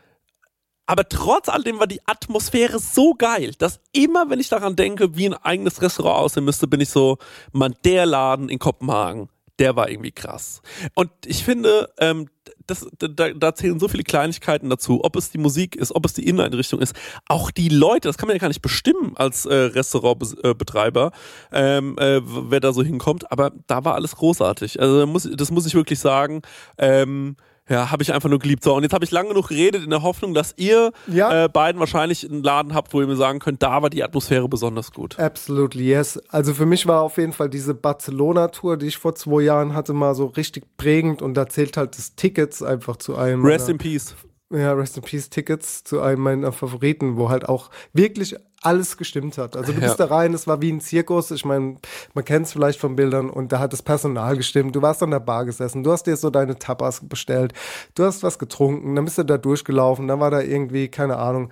aber 0.87 1.09
trotz 1.09 1.49
alledem 1.49 1.79
war 1.79 1.87
die 1.87 2.01
Atmosphäre 2.07 2.79
so 2.81 3.15
geil, 3.15 3.53
dass 3.59 3.81
immer, 3.93 4.29
wenn 4.29 4.41
ich 4.41 4.49
daran 4.49 4.75
denke, 4.75 5.17
wie 5.17 5.27
ein 5.27 5.35
eigenes 5.35 5.83
Restaurant 5.83 6.19
aussehen 6.19 6.45
müsste, 6.45 6.67
bin 6.67 6.81
ich 6.81 6.89
so, 6.89 7.19
man, 7.53 7.77
der 7.85 8.07
Laden 8.07 8.49
in 8.49 8.59
Kopenhagen, 8.59 9.29
der 9.61 9.77
war 9.77 9.91
irgendwie 9.91 10.11
krass. 10.11 10.63
Und 10.95 11.11
ich 11.27 11.45
finde, 11.45 11.91
ähm, 11.99 12.29
das, 12.67 12.87
da, 12.99 13.31
da 13.31 13.55
zählen 13.55 13.79
so 13.79 13.89
viele 13.89 14.03
Kleinigkeiten 14.03 14.71
dazu, 14.71 15.05
ob 15.05 15.17
es 15.17 15.31
die 15.31 15.39
Musik 15.39 15.77
ist, 15.77 15.95
ob 15.95 16.07
es 16.07 16.15
die 16.15 16.27
Inneneinrichtung 16.27 16.81
ist, 16.81 16.95
auch 17.29 17.51
die 17.51 17.69
Leute, 17.69 18.09
das 18.09 18.17
kann 18.17 18.27
man 18.27 18.37
ja 18.37 18.41
gar 18.41 18.49
nicht 18.49 18.63
bestimmen 18.63 19.13
als 19.17 19.45
äh, 19.45 19.55
Restaurantbetreiber, 19.55 21.13
ähm, 21.53 21.97
äh, 21.99 22.21
wer 22.25 22.61
da 22.61 22.73
so 22.73 22.83
hinkommt, 22.83 23.31
aber 23.31 23.53
da 23.67 23.85
war 23.85 23.95
alles 23.95 24.17
großartig. 24.17 24.81
Also 24.81 25.07
muss, 25.07 25.29
das 25.31 25.51
muss 25.51 25.67
ich 25.67 25.75
wirklich 25.75 25.99
sagen. 25.99 26.43
Ähm, 26.79 27.37
ja, 27.71 27.91
habe 27.93 28.03
ich 28.03 28.13
einfach 28.13 28.29
nur 28.29 28.41
geliebt. 28.41 28.65
So, 28.65 28.75
und 28.75 28.83
jetzt 28.83 28.93
habe 28.93 29.05
ich 29.05 29.13
lange 29.13 29.29
genug 29.29 29.49
geredet 29.49 29.85
in 29.85 29.91
der 29.91 30.03
Hoffnung, 30.03 30.35
dass 30.35 30.55
ihr 30.57 30.91
ja. 31.07 31.45
äh, 31.45 31.49
beiden 31.49 31.79
wahrscheinlich 31.79 32.29
einen 32.29 32.43
Laden 32.43 32.75
habt, 32.75 32.93
wo 32.93 33.01
ihr 33.01 33.07
mir 33.07 33.17
sagen 33.17 33.39
könnt, 33.39 33.63
da 33.63 33.81
war 33.81 33.91
die 33.91 34.03
Atmosphäre 34.03 34.49
besonders 34.49 34.93
gut. 34.93 35.19
Absolutely, 35.21 35.85
yes. 35.85 36.21
Also 36.29 36.53
für 36.53 36.67
mich 36.67 36.87
war 36.89 37.03
auf 37.03 37.17
jeden 37.17 37.33
Fall 37.33 37.49
diese 37.49 37.75
Barcelona-Tour, 37.75 38.77
die 38.77 38.87
ich 38.87 38.99
vor 38.99 39.15
zwei 39.15 39.43
Jahren 39.43 39.73
hatte, 39.75 39.93
mal 39.93 40.17
so 40.17 40.27
richtig 40.27 40.65
prägend 40.77 41.23
und 41.23 41.35
da 41.35 41.49
zählt 41.49 41.77
halt 41.77 41.97
das 41.97 42.17
Tickets 42.17 42.61
einfach 42.61 42.97
zu 42.97 43.17
einem. 43.17 43.45
Rest 43.45 43.69
in 43.69 43.79
Peace. 43.79 44.17
Ja, 44.53 44.73
Rest 44.73 44.97
in 44.97 45.03
Peace 45.03 45.31
Tickets 45.31 45.85
zu 45.85 46.01
einem 46.01 46.23
meiner 46.23 46.53
Favoriten, 46.53 47.17
wo 47.17 47.29
halt 47.31 47.49
auch 47.49 47.71
wirklich 47.93 48.37
alles 48.63 48.97
gestimmt 48.97 49.39
hat. 49.39 49.57
Also 49.57 49.73
du 49.73 49.81
Ja. 49.81 49.87
bist 49.87 50.01
da 50.01 50.07
rein, 50.07 50.35
es 50.35 50.47
war 50.47 50.61
wie 50.61 50.71
ein 50.71 50.81
Zirkus. 50.81 51.31
Ich 51.31 51.45
meine, 51.45 51.77
man 52.15 52.25
kennt 52.25 52.47
es 52.47 52.53
vielleicht 52.53 52.79
von 52.79 52.95
Bildern 52.97 53.31
und 53.31 53.53
da 53.53 53.59
hat 53.59 53.73
das 53.73 53.83
Personal 53.83 54.37
gestimmt. 54.37 54.77
Du 54.77 54.83
warst 54.83 55.03
an 55.03 55.13
der 55.13 55.21
Bar 55.21 55.45
gesessen, 55.47 55.83
du 55.83 55.93
hast 55.93 56.07
dir 56.07 56.17
so 56.17 56.31
deine 56.31 56.59
Tapas 56.59 57.01
bestellt, 57.09 57.55
du 57.95 58.05
hast 58.05 58.23
was 58.23 58.39
getrunken, 58.39 58.97
dann 58.97 59.05
bist 59.05 59.19
du 59.19 59.23
da 59.23 59.39
durchgelaufen, 59.39 60.09
dann 60.09 60.21
war 60.21 60.31
da 60.31 60.41
irgendwie, 60.43 60.89
keine 60.89 61.17
Ahnung, 61.17 61.51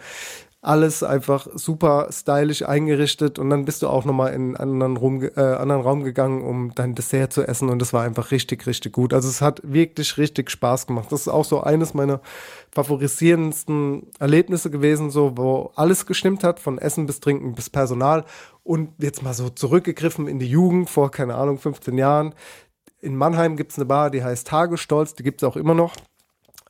alles 0.60 1.04
einfach 1.04 1.46
super 1.54 2.08
stylisch 2.10 2.64
eingerichtet 2.64 3.38
und 3.38 3.48
dann 3.48 3.64
bist 3.64 3.82
du 3.82 3.88
auch 3.88 4.04
nochmal 4.04 4.32
in 4.32 4.56
einen 4.56 4.56
anderen, 4.56 4.96
Rum, 4.96 5.22
äh, 5.22 5.40
anderen 5.40 5.82
Raum 5.82 6.02
gegangen, 6.02 6.42
um 6.42 6.74
dein 6.74 6.96
Dessert 6.96 7.32
zu 7.32 7.46
essen 7.46 7.68
und 7.68 7.78
das 7.78 7.92
war 7.92 8.02
einfach 8.02 8.32
richtig, 8.32 8.66
richtig 8.66 8.92
gut. 8.92 9.14
Also 9.14 9.28
es 9.28 9.40
hat 9.40 9.60
wirklich 9.62 10.18
richtig 10.18 10.50
Spaß 10.50 10.88
gemacht. 10.88 11.12
Das 11.12 11.22
ist 11.22 11.28
auch 11.28 11.44
so 11.44 11.60
eines 11.60 11.94
meiner 11.94 12.20
favorisierendsten 12.72 14.08
Erlebnisse 14.18 14.70
gewesen, 14.70 15.10
so 15.10 15.36
wo 15.36 15.70
alles 15.76 16.06
gestimmt 16.06 16.42
hat, 16.42 16.58
von 16.58 16.78
Essen 16.78 17.06
bis 17.06 17.20
Trinken 17.20 17.54
bis 17.54 17.70
Personal 17.70 18.24
und 18.64 18.90
jetzt 18.98 19.22
mal 19.22 19.34
so 19.34 19.50
zurückgegriffen 19.50 20.26
in 20.26 20.40
die 20.40 20.50
Jugend 20.50 20.90
vor, 20.90 21.12
keine 21.12 21.36
Ahnung, 21.36 21.58
15 21.58 21.96
Jahren. 21.96 22.34
In 23.00 23.14
Mannheim 23.14 23.56
gibt 23.56 23.70
es 23.70 23.78
eine 23.78 23.86
Bar, 23.86 24.10
die 24.10 24.24
heißt 24.24 24.48
Tagestolz, 24.48 25.14
die 25.14 25.22
gibt 25.22 25.40
es 25.40 25.48
auch 25.48 25.56
immer 25.56 25.74
noch. 25.74 25.94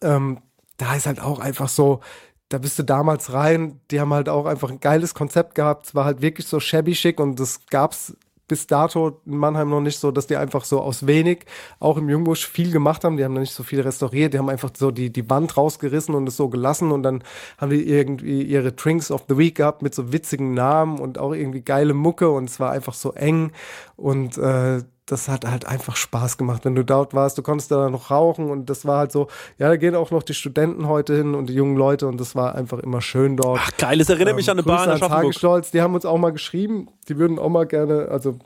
Ähm, 0.02 0.40
da 0.76 0.94
ist 0.94 1.06
halt 1.06 1.20
auch 1.20 1.40
einfach 1.40 1.68
so, 1.68 2.00
da 2.48 2.58
bist 2.58 2.78
du 2.78 2.82
damals 2.82 3.32
rein, 3.32 3.80
die 3.90 4.00
haben 4.00 4.12
halt 4.12 4.28
auch 4.28 4.46
einfach 4.46 4.70
ein 4.70 4.80
geiles 4.80 5.14
Konzept 5.14 5.54
gehabt. 5.54 5.86
Es 5.86 5.94
war 5.94 6.04
halt 6.04 6.22
wirklich 6.22 6.46
so 6.46 6.60
shabby 6.60 6.94
schick 6.94 7.20
und 7.20 7.38
das 7.38 7.66
gab's 7.66 8.14
bis 8.48 8.66
dato 8.66 9.20
in 9.26 9.36
Mannheim 9.36 9.68
noch 9.68 9.82
nicht 9.82 9.98
so, 9.98 10.10
dass 10.10 10.26
die 10.26 10.36
einfach 10.36 10.64
so 10.64 10.80
aus 10.80 11.06
wenig, 11.06 11.44
auch 11.78 11.98
im 11.98 12.08
Jungbusch, 12.08 12.46
viel 12.48 12.72
gemacht 12.72 13.04
haben. 13.04 13.18
Die 13.18 13.24
haben 13.24 13.34
da 13.34 13.42
nicht 13.42 13.52
so 13.52 13.62
viel 13.62 13.82
restauriert, 13.82 14.32
die 14.32 14.38
haben 14.38 14.48
einfach 14.48 14.70
so 14.74 14.90
die, 14.90 15.10
die 15.10 15.28
Wand 15.28 15.56
rausgerissen 15.56 16.14
und 16.14 16.26
es 16.26 16.36
so 16.36 16.48
gelassen 16.48 16.90
und 16.90 17.02
dann 17.02 17.22
haben 17.58 17.70
die 17.70 17.86
irgendwie 17.86 18.42
ihre 18.42 18.72
Drinks 18.72 19.10
of 19.10 19.26
the 19.28 19.36
Week 19.36 19.54
gehabt 19.54 19.82
mit 19.82 19.94
so 19.94 20.12
witzigen 20.12 20.54
Namen 20.54 20.98
und 20.98 21.18
auch 21.18 21.34
irgendwie 21.34 21.60
geile 21.60 21.92
Mucke 21.92 22.30
und 22.30 22.48
es 22.48 22.58
war 22.58 22.72
einfach 22.72 22.94
so 22.94 23.12
eng 23.12 23.52
und 23.96 24.38
äh, 24.38 24.82
das 25.10 25.28
hat 25.28 25.44
halt 25.44 25.66
einfach 25.66 25.96
Spaß 25.96 26.38
gemacht, 26.38 26.64
wenn 26.64 26.74
du 26.74 26.84
dort 26.84 27.14
warst. 27.14 27.38
Du 27.38 27.42
konntest 27.42 27.70
da 27.70 27.90
noch 27.90 28.10
rauchen 28.10 28.50
und 28.50 28.70
das 28.70 28.84
war 28.84 28.98
halt 28.98 29.12
so, 29.12 29.28
ja, 29.58 29.68
da 29.68 29.76
gehen 29.76 29.94
auch 29.94 30.10
noch 30.10 30.22
die 30.22 30.34
Studenten 30.34 30.86
heute 30.86 31.16
hin 31.16 31.34
und 31.34 31.48
die 31.48 31.54
jungen 31.54 31.76
Leute 31.76 32.06
und 32.06 32.20
das 32.20 32.36
war 32.36 32.54
einfach 32.54 32.78
immer 32.78 33.00
schön 33.00 33.36
dort. 33.36 33.60
Ach, 33.62 33.70
geil, 33.78 33.98
das 33.98 34.08
erinnert 34.08 34.36
mich 34.36 34.48
an 34.50 34.58
eine 34.58 34.66
in 34.66 34.68
Grüße 34.68 34.82
an 34.82 34.90
Aschaffenburg. 34.90 35.22
Tagesstolz, 35.22 35.70
die 35.70 35.82
haben 35.82 35.94
uns 35.94 36.04
auch 36.04 36.18
mal 36.18 36.32
geschrieben, 36.32 36.88
die 37.08 37.18
würden 37.18 37.38
auch 37.38 37.48
mal 37.48 37.66
gerne, 37.66 38.08
also 38.10 38.38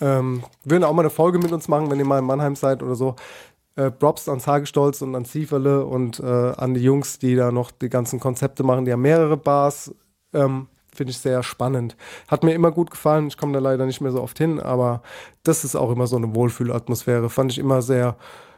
ähm, 0.00 0.44
würden 0.64 0.84
auch 0.84 0.92
mal 0.92 1.02
eine 1.02 1.10
Folge 1.10 1.38
mit 1.38 1.52
uns 1.52 1.68
machen, 1.68 1.90
wenn 1.90 1.98
ihr 1.98 2.06
mal 2.06 2.18
in 2.18 2.24
Mannheim 2.24 2.56
seid 2.56 2.82
oder 2.82 2.94
so. 2.94 3.16
Äh, 3.76 3.90
Props 3.90 4.28
an 4.28 4.44
Hagestolz 4.44 5.00
und 5.02 5.14
an 5.14 5.24
Zieferle 5.24 5.84
und 5.84 6.20
äh, 6.20 6.24
an 6.24 6.74
die 6.74 6.82
Jungs, 6.82 7.18
die 7.18 7.36
da 7.36 7.52
noch 7.52 7.70
die 7.70 7.88
ganzen 7.88 8.18
Konzepte 8.18 8.62
machen. 8.62 8.84
Die 8.84 8.92
haben 8.92 9.02
mehrere 9.02 9.36
Bars. 9.36 9.94
Ähm, 10.32 10.68
Finde 10.94 11.12
ich 11.12 11.18
sehr 11.18 11.42
spannend. 11.42 11.96
Hat 12.28 12.42
mir 12.44 12.52
immer 12.54 12.70
gut 12.70 12.90
gefallen. 12.90 13.28
Ich 13.28 13.36
komme 13.36 13.52
da 13.52 13.58
leider 13.58 13.86
nicht 13.86 14.00
mehr 14.00 14.12
so 14.12 14.22
oft 14.22 14.38
hin, 14.38 14.60
aber 14.60 15.02
das 15.42 15.64
ist 15.64 15.76
auch 15.76 15.90
immer 15.90 16.06
so 16.06 16.16
eine 16.16 16.34
Wohlfühlatmosphäre. 16.34 17.30
Fand 17.30 17.52
ich 17.52 17.58
immer 17.58 17.82
sehr 17.82 18.16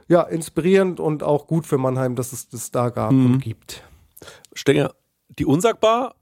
ja, 0.09 0.23
inspirierend 0.23 0.99
und 1.01 1.23
auch 1.23 1.47
gut 1.47 1.67
für 1.67 1.79
Mannheim, 1.79 2.17
dass 2.17 2.33
es 2.33 2.49
das 2.49 2.71
da 2.71 2.91
gab 2.91 3.13
Mhm. 3.13 3.27
und 3.27 3.39
gibt. 3.41 3.83
Stenger, 4.53 4.93
die 5.39 5.47
Unsagbar 5.47 6.15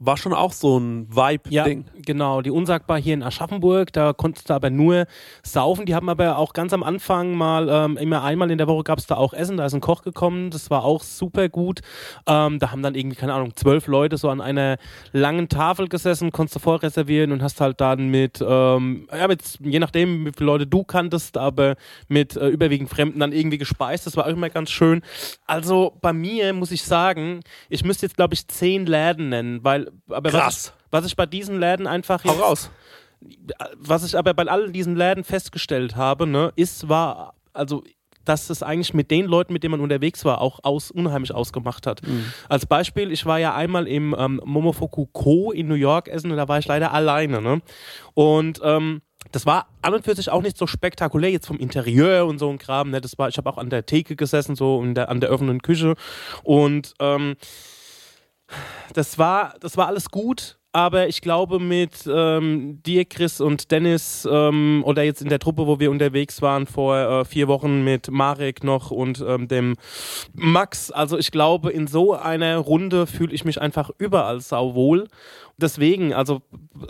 war 0.00 0.16
schon 0.16 0.32
auch 0.32 0.52
so 0.52 0.78
ein 0.78 1.08
Ja, 1.12 1.28
Vibe-Ding. 1.30 1.84
genau. 2.04 2.42
Die 2.42 2.50
Unsagbar 2.50 2.98
hier 3.00 3.14
in 3.14 3.22
Aschaffenburg, 3.22 3.92
da 3.92 4.12
konntest 4.12 4.48
du 4.50 4.54
aber 4.54 4.70
nur 4.70 5.06
saufen. 5.42 5.86
Die 5.86 5.94
haben 5.94 6.08
aber 6.08 6.38
auch 6.38 6.52
ganz 6.52 6.72
am 6.72 6.82
Anfang 6.82 7.34
mal, 7.34 7.68
ähm, 7.68 7.96
immer 7.96 8.22
einmal 8.22 8.50
in 8.50 8.58
der 8.58 8.68
Woche 8.68 8.84
gab 8.84 8.98
es 8.98 9.06
da 9.06 9.16
auch 9.16 9.32
Essen. 9.32 9.56
Da 9.56 9.66
ist 9.66 9.74
ein 9.74 9.80
Koch 9.80 10.02
gekommen, 10.02 10.50
das 10.50 10.70
war 10.70 10.84
auch 10.84 11.02
super 11.02 11.48
gut. 11.48 11.80
Ähm, 12.26 12.58
da 12.58 12.70
haben 12.70 12.82
dann 12.82 12.94
irgendwie, 12.94 13.16
keine 13.16 13.34
Ahnung, 13.34 13.54
zwölf 13.56 13.86
Leute 13.86 14.16
so 14.18 14.28
an 14.30 14.40
einer 14.40 14.76
langen 15.12 15.48
Tafel 15.48 15.88
gesessen, 15.88 16.30
konntest 16.32 16.56
du 16.56 16.60
vorreservieren 16.60 17.32
und 17.32 17.42
hast 17.42 17.60
halt 17.60 17.80
dann 17.80 18.08
mit, 18.08 18.44
ähm, 18.46 19.08
ja, 19.12 19.26
mit, 19.28 19.42
je 19.60 19.78
nachdem, 19.78 20.26
wie 20.26 20.32
viele 20.32 20.46
Leute 20.46 20.66
du 20.66 20.84
kanntest, 20.84 21.36
aber 21.36 21.76
mit 22.08 22.36
äh, 22.36 22.48
überwiegend 22.48 22.88
Fremden 22.90 23.18
dann 23.20 23.32
irgendwie 23.32 23.58
gespeist. 23.58 24.06
Das 24.06 24.16
war 24.16 24.24
auch 24.26 24.30
immer 24.30 24.50
ganz 24.50 24.70
schön. 24.70 25.02
Also 25.46 25.96
bei 26.00 26.12
mir 26.12 26.52
muss 26.52 26.70
ich 26.70 26.82
sagen, 26.84 27.40
ich 27.68 27.84
müsste 27.84 28.06
jetzt, 28.06 28.16
glaube 28.16 28.34
ich, 28.34 28.46
zehn 28.48 28.86
Läden 28.86 29.28
nennen, 29.30 29.64
weil, 29.64 29.87
aber 30.08 30.32
was 30.32 30.40
Krass. 30.40 30.72
ich, 30.76 30.92
was 30.92 31.06
ich 31.06 31.16
bei 31.16 31.26
diesen 31.26 31.58
Läden 31.60 31.86
einfach 31.86 32.24
Hau 32.24 32.30
jetzt- 32.32 32.42
raus. 32.42 32.70
was 33.76 34.04
ich 34.04 34.16
aber 34.16 34.34
bei 34.34 34.44
all 34.46 34.70
diesen 34.72 34.96
Läden 34.96 35.24
festgestellt 35.24 35.96
habe, 35.96 36.26
ne, 36.26 36.52
ist, 36.56 36.88
war, 36.88 37.34
also, 37.52 37.82
dass 38.24 38.50
es 38.50 38.62
eigentlich 38.62 38.92
mit 38.92 39.10
den 39.10 39.24
Leuten, 39.26 39.52
mit 39.54 39.62
denen 39.62 39.72
man 39.72 39.80
unterwegs 39.80 40.24
war, 40.24 40.40
auch 40.42 40.60
aus, 40.62 40.90
unheimlich 40.90 41.32
ausgemacht 41.34 41.86
hat. 41.86 42.02
Als 42.50 42.66
Beispiel, 42.66 43.10
ich 43.10 43.24
war 43.24 43.38
ja 43.38 43.54
einmal 43.54 43.88
im 43.88 44.14
ähm, 44.18 44.40
Momofuku 44.44 45.06
Co. 45.06 45.50
in 45.50 45.66
New 45.66 45.74
York 45.74 46.08
essen 46.08 46.30
und 46.30 46.36
da 46.36 46.46
war 46.46 46.58
ich 46.58 46.66
leider 46.66 46.92
alleine. 46.92 47.40
Ne? 47.40 47.62
Und 48.12 48.60
ähm, 48.62 49.00
das 49.32 49.46
war 49.46 49.68
an 49.80 49.94
und 49.94 50.04
für 50.04 50.14
sich 50.14 50.28
auch 50.30 50.42
nicht 50.42 50.58
so 50.58 50.66
spektakulär 50.66 51.30
jetzt 51.30 51.46
vom 51.46 51.58
Interieur 51.58 52.26
und 52.26 52.38
so 52.38 52.50
ein 52.50 52.58
Kram. 52.58 52.90
Ne? 52.90 53.00
Das 53.00 53.16
war, 53.18 53.30
ich 53.30 53.38
habe 53.38 53.48
auch 53.48 53.56
an 53.58 53.70
der 53.70 53.86
Theke 53.86 54.14
gesessen, 54.14 54.56
so 54.56 54.82
in 54.82 54.94
der, 54.94 55.08
an 55.08 55.20
der 55.20 55.32
offenen 55.32 55.62
Küche. 55.62 55.94
Und 56.44 56.92
ähm, 57.00 57.34
das 58.94 59.18
war, 59.18 59.54
das 59.60 59.76
war 59.76 59.86
alles 59.86 60.10
gut, 60.10 60.57
aber 60.72 61.08
ich 61.08 61.22
glaube 61.22 61.58
mit 61.58 61.92
ähm, 62.06 62.80
dir, 62.84 63.04
Chris 63.04 63.40
und 63.40 63.70
Dennis 63.70 64.28
ähm, 64.30 64.82
oder 64.84 65.02
jetzt 65.02 65.22
in 65.22 65.28
der 65.28 65.38
Truppe, 65.38 65.66
wo 65.66 65.80
wir 65.80 65.90
unterwegs 65.90 66.42
waren 66.42 66.66
vor 66.66 66.96
äh, 66.96 67.24
vier 67.24 67.48
Wochen 67.48 67.82
mit 67.84 68.10
Marek 68.10 68.62
noch 68.64 68.90
und 68.90 69.24
ähm, 69.26 69.48
dem 69.48 69.76
Max, 70.34 70.90
also 70.90 71.18
ich 71.18 71.30
glaube 71.30 71.70
in 71.70 71.86
so 71.86 72.14
einer 72.14 72.58
Runde 72.58 73.06
fühle 73.06 73.32
ich 73.34 73.44
mich 73.44 73.60
einfach 73.60 73.90
überall 73.98 74.40
sauwohl. 74.40 75.08
Deswegen, 75.60 76.14
also 76.14 76.40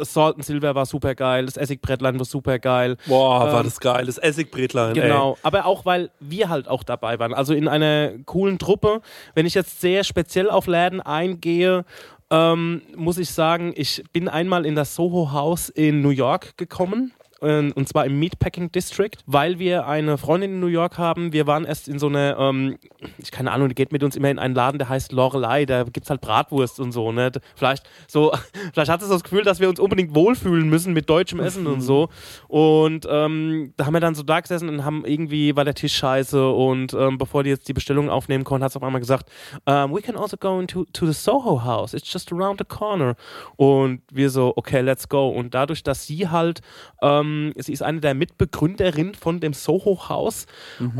Salt 0.00 0.34
and 0.36 0.44
Silver 0.44 0.74
war 0.74 0.84
super 0.84 1.14
geil, 1.14 1.46
das 1.46 1.56
Essigbrettlein 1.56 2.18
war 2.18 2.26
super 2.26 2.58
geil. 2.58 2.98
Boah, 3.06 3.40
war 3.50 3.60
Ähm, 3.60 3.64
das 3.64 3.80
geil. 3.80 4.04
Das 4.04 4.18
Essigbretlein. 4.18 4.92
Genau, 4.92 5.38
aber 5.42 5.64
auch 5.64 5.86
weil 5.86 6.10
wir 6.20 6.50
halt 6.50 6.68
auch 6.68 6.82
dabei 6.82 7.18
waren. 7.18 7.32
Also 7.32 7.54
in 7.54 7.66
einer 7.66 8.10
coolen 8.26 8.58
Truppe. 8.58 9.00
Wenn 9.34 9.46
ich 9.46 9.54
jetzt 9.54 9.80
sehr 9.80 10.04
speziell 10.04 10.50
auf 10.50 10.66
Läden 10.66 11.00
eingehe, 11.00 11.86
ähm, 12.30 12.82
muss 12.96 13.18
ich 13.18 13.30
sagen, 13.30 13.72
ich 13.76 14.04
bin 14.12 14.28
einmal 14.28 14.66
in 14.66 14.74
das 14.74 14.94
Soho 14.94 15.32
House 15.32 15.68
in 15.68 16.02
New 16.02 16.10
York 16.10 16.56
gekommen. 16.56 17.12
Äh, 17.40 17.72
Und 17.72 17.88
zwar 17.88 18.06
im 18.06 18.18
Meatpacking 18.18 18.72
District, 18.72 19.10
weil 19.26 19.58
wir 19.58 19.86
eine 19.86 20.18
Freundin 20.18 20.54
in 20.54 20.60
New 20.60 20.66
York 20.66 20.98
haben. 20.98 21.32
Wir 21.32 21.46
waren 21.46 21.64
erst 21.64 21.88
in 21.88 21.98
so 21.98 22.08
einer, 22.08 22.36
ähm, 22.38 22.78
ich 23.18 23.30
keine 23.30 23.52
Ahnung, 23.52 23.68
die 23.68 23.74
geht 23.74 23.92
mit 23.92 24.02
uns 24.02 24.16
immer 24.16 24.30
in 24.30 24.38
einen 24.38 24.54
Laden, 24.54 24.78
der 24.78 24.88
heißt 24.88 25.12
Lorelei. 25.12 25.66
Da 25.66 25.84
gibt's 25.84 26.10
halt 26.10 26.20
Bratwurst 26.20 26.80
und 26.80 26.92
so. 26.92 27.12
Ne? 27.12 27.30
Vielleicht 27.54 27.88
so, 28.06 28.32
vielleicht 28.72 28.90
hat 28.90 29.02
es 29.02 29.08
das 29.08 29.22
Gefühl, 29.22 29.44
dass 29.44 29.60
wir 29.60 29.68
uns 29.68 29.80
unbedingt 29.80 30.14
wohlfühlen 30.14 30.68
müssen 30.68 30.92
mit 30.92 31.08
deutschem 31.08 31.40
Essen 31.40 31.66
und 31.66 31.80
so. 31.88 32.08
Und 32.48 33.06
ähm, 33.10 33.72
da 33.76 33.86
haben 33.86 33.94
wir 33.94 34.00
dann 34.00 34.14
so 34.14 34.22
da 34.22 34.40
gesessen 34.40 34.68
und 34.68 34.84
haben 34.84 35.04
irgendwie, 35.04 35.54
war 35.56 35.64
der 35.64 35.74
Tisch 35.74 35.94
scheiße 35.96 36.50
und 36.50 36.94
ähm, 36.94 37.18
bevor 37.18 37.44
die 37.44 37.50
jetzt 37.50 37.68
die 37.68 37.72
Bestellung 37.72 38.10
aufnehmen 38.10 38.44
konnten, 38.44 38.64
hat 38.64 38.70
es 38.72 38.76
auf 38.76 38.82
einmal 38.82 39.00
gesagt, 39.00 39.30
um, 39.64 39.94
we 39.94 40.00
can 40.00 40.16
also 40.16 40.36
go 40.36 40.60
into 40.60 40.84
to 40.92 41.06
the 41.06 41.12
Soho 41.12 41.64
House, 41.64 41.94
it's 41.94 42.10
just 42.12 42.32
around 42.32 42.58
the 42.58 42.64
corner. 42.64 43.14
Und 43.56 44.02
wir 44.10 44.30
so, 44.30 44.52
okay, 44.56 44.80
let's 44.80 45.08
go. 45.08 45.28
Und 45.28 45.54
dadurch, 45.54 45.82
dass 45.82 46.06
sie 46.06 46.28
halt, 46.28 46.60
ähm, 47.02 47.27
sie 47.56 47.72
ist 47.72 47.82
eine 47.82 48.00
der 48.00 48.14
Mitbegründerinnen 48.14 49.14
von 49.14 49.40
dem 49.40 49.52
Soho 49.52 50.08
House 50.08 50.46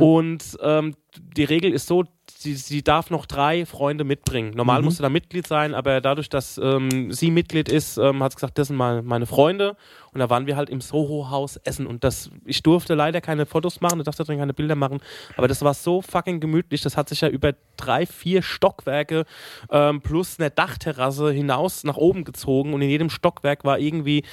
und 0.00 0.42
ähm, 0.62 0.94
die 1.36 1.44
Regel 1.44 1.72
ist 1.72 1.86
so, 1.86 2.04
sie, 2.38 2.54
sie 2.54 2.82
darf 2.82 3.10
noch 3.10 3.26
drei 3.26 3.66
Freunde 3.66 4.04
mitbringen. 4.04 4.52
Normal 4.54 4.82
musst 4.82 5.00
du 5.00 5.02
da 5.02 5.08
Mitglied 5.08 5.46
sein, 5.46 5.74
aber 5.74 6.00
dadurch, 6.00 6.28
dass 6.28 6.56
ähm, 6.58 7.12
sie 7.12 7.32
Mitglied 7.32 7.68
ist, 7.68 7.98
ähm, 7.98 8.22
hat 8.22 8.32
sie 8.32 8.36
gesagt, 8.36 8.58
das 8.58 8.68
sind 8.68 8.76
mal 8.76 9.02
meine 9.02 9.26
Freunde. 9.26 9.76
Und 10.12 10.20
da 10.20 10.30
waren 10.30 10.46
wir 10.46 10.56
halt 10.56 10.70
im 10.70 10.80
Soho-Haus 10.80 11.56
essen. 11.56 11.86
Und 11.86 12.04
das, 12.04 12.30
ich 12.44 12.62
durfte 12.62 12.94
leider 12.94 13.20
keine 13.20 13.44
Fotos 13.44 13.80
machen, 13.80 13.98
ich 13.98 14.04
durfte 14.04 14.24
drin 14.24 14.38
keine 14.38 14.54
Bilder 14.54 14.74
machen, 14.74 15.00
aber 15.36 15.48
das 15.48 15.62
war 15.62 15.74
so 15.74 16.00
fucking 16.00 16.40
gemütlich. 16.40 16.80
Das 16.80 16.96
hat 16.96 17.08
sich 17.08 17.20
ja 17.20 17.28
über 17.28 17.54
drei, 17.76 18.06
vier 18.06 18.42
Stockwerke 18.42 19.24
ähm, 19.70 20.00
plus 20.00 20.38
eine 20.38 20.50
Dachterrasse 20.50 21.32
hinaus 21.32 21.84
nach 21.84 21.96
oben 21.96 22.24
gezogen. 22.24 22.72
Und 22.72 22.82
in 22.82 22.88
jedem 22.88 23.10
Stockwerk 23.10 23.64
war 23.64 23.78
irgendwie 23.78 24.24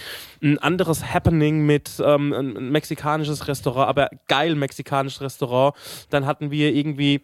ein 0.44 0.60
anderes 0.60 1.14
Happening 1.14 1.66
mit 1.66 2.02
ähm, 2.04 2.34
ein 2.34 2.72
mexikanisches 2.72 3.48
Restaurant, 3.48 3.90
aber 3.90 4.10
geil 4.28 4.56
mexikanisches 4.56 5.22
Restaurant. 5.22 5.76
Dann 6.10 6.26
hatten 6.26 6.52
wir 6.52 6.74
irgendwie 6.74 7.22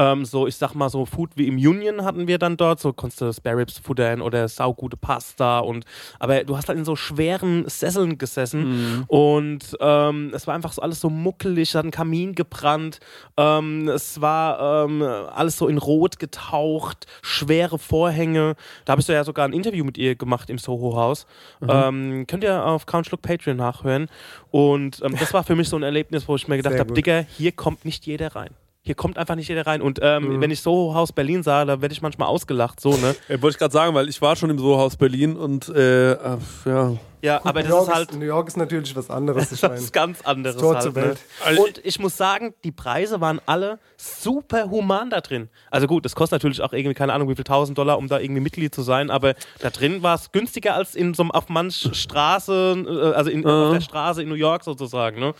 ähm, 0.00 0.24
so, 0.24 0.46
ich 0.46 0.56
sag 0.56 0.74
mal, 0.74 0.88
so 0.88 1.04
Food 1.04 1.30
wie 1.34 1.46
im 1.46 1.56
Union 1.56 2.04
hatten 2.04 2.26
wir 2.26 2.38
dann 2.38 2.56
dort, 2.56 2.80
so 2.80 2.92
konntest 2.92 3.20
du 3.20 3.32
Spare 3.32 3.58
Ribs 3.58 3.78
futtern 3.78 4.22
oder 4.22 4.48
saugute 4.48 4.96
Pasta 4.96 5.58
und, 5.58 5.84
aber 6.18 6.44
du 6.44 6.56
hast 6.56 6.68
halt 6.68 6.78
in 6.78 6.86
so 6.86 6.96
schweren 6.96 7.68
Sesseln 7.68 8.16
gesessen 8.16 9.04
und 9.08 9.76
ähm, 9.80 10.32
es 10.34 10.46
war 10.46 10.54
einfach 10.54 10.72
so 10.72 10.80
alles 10.80 11.00
so 11.00 11.10
muckelig, 11.10 11.68
es 11.68 11.74
hat 11.74 11.84
ein 11.84 11.90
Kamin 11.90 12.34
gebrannt, 12.34 13.00
ähm, 13.36 13.88
es 13.88 14.20
war 14.20 14.86
ähm, 14.86 15.02
alles 15.02 15.58
so 15.58 15.68
in 15.68 15.76
Rot 15.76 16.18
getaucht, 16.18 17.06
schwere 17.20 17.78
Vorhänge, 17.78 18.56
da 18.86 18.92
habe 18.92 19.00
ich 19.00 19.06
so 19.06 19.12
ja 19.12 19.24
sogar 19.24 19.46
ein 19.46 19.52
Interview 19.52 19.84
mit 19.84 19.98
ihr 19.98 20.14
gemacht 20.14 20.48
im 20.48 20.58
Soho-Haus, 20.58 21.26
ähm, 21.68 22.24
könnt 22.26 22.42
ihr 22.42 22.64
auf 22.64 22.86
Couchlook 22.86 23.20
Patreon 23.22 23.56
nachhören. 23.56 24.08
Und 24.50 25.00
ähm, 25.04 25.14
das 25.18 25.32
war 25.34 25.44
für 25.44 25.54
mich 25.54 25.68
so 25.68 25.76
ein 25.76 25.82
Erlebnis, 25.82 26.26
wo 26.26 26.36
ich 26.36 26.48
mir 26.48 26.56
gedacht 26.56 26.78
habe. 26.78 26.92
Digga, 26.92 27.24
hier 27.36 27.52
kommt 27.52 27.84
nicht 27.84 28.06
jeder 28.06 28.34
rein. 28.34 28.50
Hier 28.82 28.94
kommt 28.94 29.18
einfach 29.18 29.34
nicht 29.34 29.48
jeder 29.48 29.66
rein. 29.66 29.82
Und 29.82 29.98
ähm, 30.02 30.40
wenn 30.40 30.50
ich 30.50 30.62
Soho 30.62 30.94
House 30.94 31.12
Berlin 31.12 31.42
sah, 31.42 31.64
da 31.64 31.82
werde 31.82 31.92
ich 31.92 32.00
manchmal 32.00 32.28
ausgelacht, 32.28 32.80
so, 32.80 32.96
ne? 32.96 33.14
Äh, 33.28 33.40
wollte 33.42 33.54
ich 33.54 33.58
gerade 33.58 33.72
sagen, 33.72 33.94
weil 33.94 34.08
ich 34.08 34.20
war 34.22 34.36
schon 34.36 34.48
im 34.48 34.58
Sohaus 34.58 34.96
Berlin 34.96 35.36
und 35.36 35.68
äh, 35.68 36.12
äh, 36.12 36.38
ja. 36.64 36.96
Ja, 37.22 37.44
aber 37.44 37.60
New 37.60 37.68
das 37.68 37.68
York 37.68 37.88
ist 37.88 37.94
halt 37.94 38.14
New 38.14 38.24
York 38.24 38.48
ist 38.48 38.56
natürlich 38.56 38.96
was 38.96 39.10
anderes. 39.10 39.52
Ich 39.52 39.60
das 39.60 39.70
meine, 39.70 39.82
ist 39.82 39.92
ganz 39.92 40.22
anderes 40.22 40.56
Das 40.56 40.62
Tor 40.62 40.74
halt, 40.74 40.82
zur 40.82 40.92
ne? 40.92 41.08
Welt. 41.08 41.18
Also 41.44 41.64
Und 41.64 41.84
ich 41.84 41.98
muss 41.98 42.16
sagen, 42.16 42.54
die 42.64 42.72
Preise 42.72 43.20
waren 43.20 43.42
alle 43.44 43.78
super 43.98 44.70
human 44.70 45.10
da 45.10 45.20
drin. 45.20 45.50
Also 45.70 45.86
gut, 45.86 46.06
das 46.06 46.14
kostet 46.14 46.36
natürlich 46.38 46.62
auch 46.62 46.72
irgendwie, 46.72 46.94
keine 46.94 47.12
Ahnung, 47.12 47.28
wie 47.28 47.34
viel 47.34 47.44
tausend 47.44 47.76
Dollar, 47.76 47.98
um 47.98 48.08
da 48.08 48.18
irgendwie 48.18 48.40
Mitglied 48.40 48.74
zu 48.74 48.80
sein, 48.80 49.10
aber 49.10 49.34
da 49.58 49.68
drin 49.68 50.02
war 50.02 50.14
es 50.14 50.32
günstiger 50.32 50.74
als 50.74 50.94
in 50.94 51.12
so 51.12 51.22
einem 51.22 51.30
auf 51.30 51.50
manch 51.50 51.90
Straße, 51.92 52.84
äh, 52.88 53.14
also 53.14 53.28
in, 53.28 53.44
auf 53.44 53.74
der 53.74 53.82
Straße 53.82 54.22
in 54.22 54.30
New 54.30 54.34
York 54.34 54.64
sozusagen, 54.64 55.20
ne? 55.20 55.34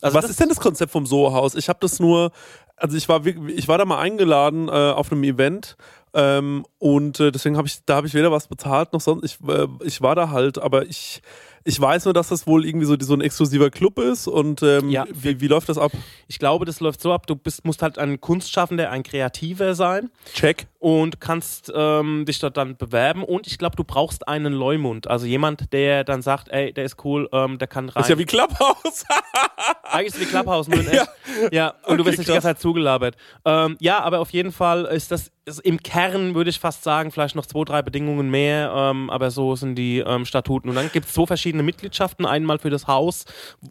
Also 0.00 0.16
Was 0.16 0.30
ist 0.30 0.38
denn 0.38 0.48
das 0.48 0.60
Konzept 0.60 0.92
vom 0.92 1.06
Soho-Haus? 1.06 1.54
Ich 1.56 1.68
habe 1.68 1.78
das 1.80 1.98
nur, 1.98 2.30
also 2.76 2.96
ich 2.96 3.08
war, 3.08 3.24
ich 3.26 3.68
war 3.68 3.78
da 3.78 3.84
mal 3.84 3.98
eingeladen 3.98 4.68
äh, 4.68 4.70
auf 4.72 5.10
einem 5.12 5.24
Event 5.24 5.76
ähm, 6.14 6.64
und 6.78 7.20
äh, 7.20 7.30
deswegen 7.32 7.56
habe 7.56 7.68
ich, 7.68 7.84
da 7.84 7.96
habe 7.96 8.06
ich 8.06 8.14
weder 8.14 8.32
was 8.32 8.48
bezahlt 8.48 8.92
noch 8.92 9.00
sonst. 9.00 9.24
Ich, 9.24 9.48
äh, 9.48 9.66
ich 9.84 10.00
war 10.02 10.14
da 10.14 10.30
halt, 10.30 10.58
aber 10.58 10.86
ich, 10.86 11.20
ich 11.64 11.78
weiß 11.80 12.04
nur, 12.04 12.14
dass 12.14 12.28
das 12.28 12.46
wohl 12.46 12.64
irgendwie 12.64 12.86
so, 12.86 12.96
so 12.98 13.12
ein 13.14 13.20
exklusiver 13.20 13.70
Club 13.70 13.98
ist 13.98 14.26
und 14.28 14.62
ähm, 14.62 14.88
Ja. 14.88 15.04
wie, 15.12 15.40
wie 15.40 15.48
läuft 15.48 15.68
das 15.68 15.78
ab? 15.78 15.92
Ich 16.28 16.38
glaube, 16.38 16.64
das 16.64 16.80
läuft 16.80 17.00
so 17.00 17.12
ab, 17.12 17.26
du 17.26 17.36
bist, 17.36 17.64
musst 17.64 17.82
halt 17.82 17.98
ein 17.98 18.20
Kunstschaffender, 18.20 18.90
ein 18.90 19.02
Kreativer 19.02 19.74
sein 19.74 20.10
Check. 20.34 20.66
Und 20.86 21.20
kannst 21.20 21.72
ähm, 21.74 22.26
dich 22.26 22.38
dort 22.38 22.56
dann 22.56 22.76
bewerben 22.76 23.24
und 23.24 23.48
ich 23.48 23.58
glaube, 23.58 23.74
du 23.74 23.82
brauchst 23.82 24.28
einen 24.28 24.52
Leumund, 24.52 25.08
also 25.08 25.26
jemand, 25.26 25.72
der 25.72 26.04
dann 26.04 26.22
sagt, 26.22 26.48
ey, 26.50 26.72
der 26.72 26.84
ist 26.84 27.04
cool, 27.04 27.28
ähm, 27.32 27.58
der 27.58 27.66
kann 27.66 27.88
rein. 27.88 28.02
Ist 28.02 28.08
ja 28.08 28.16
wie 28.16 28.24
Clubhouse. 28.24 29.04
Eigentlich 29.82 30.06
ist 30.06 30.14
es 30.14 30.20
wie 30.20 30.26
Clubhouse, 30.26 30.68
nur 30.68 30.78
in 30.78 30.86
echt. 30.86 31.08
Ja, 31.50 31.74
und 31.86 31.96
du 31.96 32.02
Okay, 32.02 32.06
wirst 32.06 32.18
nicht 32.18 32.28
die 32.28 32.32
ganze 32.32 32.46
Zeit 32.46 32.60
zugelabert. 32.60 33.16
Ähm, 33.44 33.76
ja, 33.80 33.98
aber 33.98 34.20
auf 34.20 34.30
jeden 34.30 34.52
Fall 34.52 34.84
ist 34.84 35.10
das 35.10 35.32
ist 35.46 35.60
im 35.60 35.80
Kern, 35.80 36.34
würde 36.34 36.50
ich 36.50 36.58
fast 36.58 36.82
sagen, 36.82 37.12
vielleicht 37.12 37.36
noch 37.36 37.46
zwei, 37.46 37.64
drei 37.64 37.80
Bedingungen 37.80 38.30
mehr, 38.30 38.72
ähm, 38.74 39.08
aber 39.10 39.30
so 39.30 39.54
sind 39.54 39.76
die 39.76 40.00
ähm, 40.00 40.24
Statuten. 40.24 40.68
Und 40.68 40.74
dann 40.74 40.90
gibt 40.90 41.06
es 41.06 41.12
zwei 41.12 41.24
verschiedene 41.24 41.62
Mitgliedschaften. 41.62 42.26
Einmal 42.26 42.58
für 42.58 42.68
das 42.68 42.88
Haus, 42.88 43.26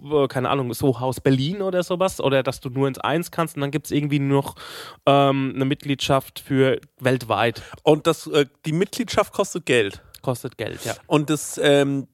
äh, 0.10 0.28
keine 0.28 0.50
Ahnung, 0.50 0.74
so 0.74 1.02
Haus 1.02 1.20
Berlin 1.20 1.62
oder 1.62 1.84
sowas, 1.84 2.22
oder 2.22 2.44
dass 2.44 2.62
du 2.62 2.70
nur 2.70 2.88
ins 2.88 3.00
Eins 3.00 3.30
kannst. 3.30 3.58
Und 3.58 3.62
dann 3.62 3.72
gibt 3.72 3.88
es 3.88 3.92
irgendwie 3.92 4.20
noch 4.20 4.56
ähm, 5.06 5.52
eine 5.54 5.66
Mitgliedschaft 5.66 6.40
für 6.40 6.80
weltweit. 7.06 7.62
Und 7.84 8.08
das, 8.08 8.28
äh, 8.28 8.46
die 8.66 8.74
Mitgliedschaft 8.74 9.32
kostet 9.32 9.66
Geld. 9.66 10.04
Kostet 10.22 10.58
Geld, 10.58 10.84
ja. 10.84 10.96
Und 11.08 11.30
das 11.30 11.58
ähm, 11.64 12.08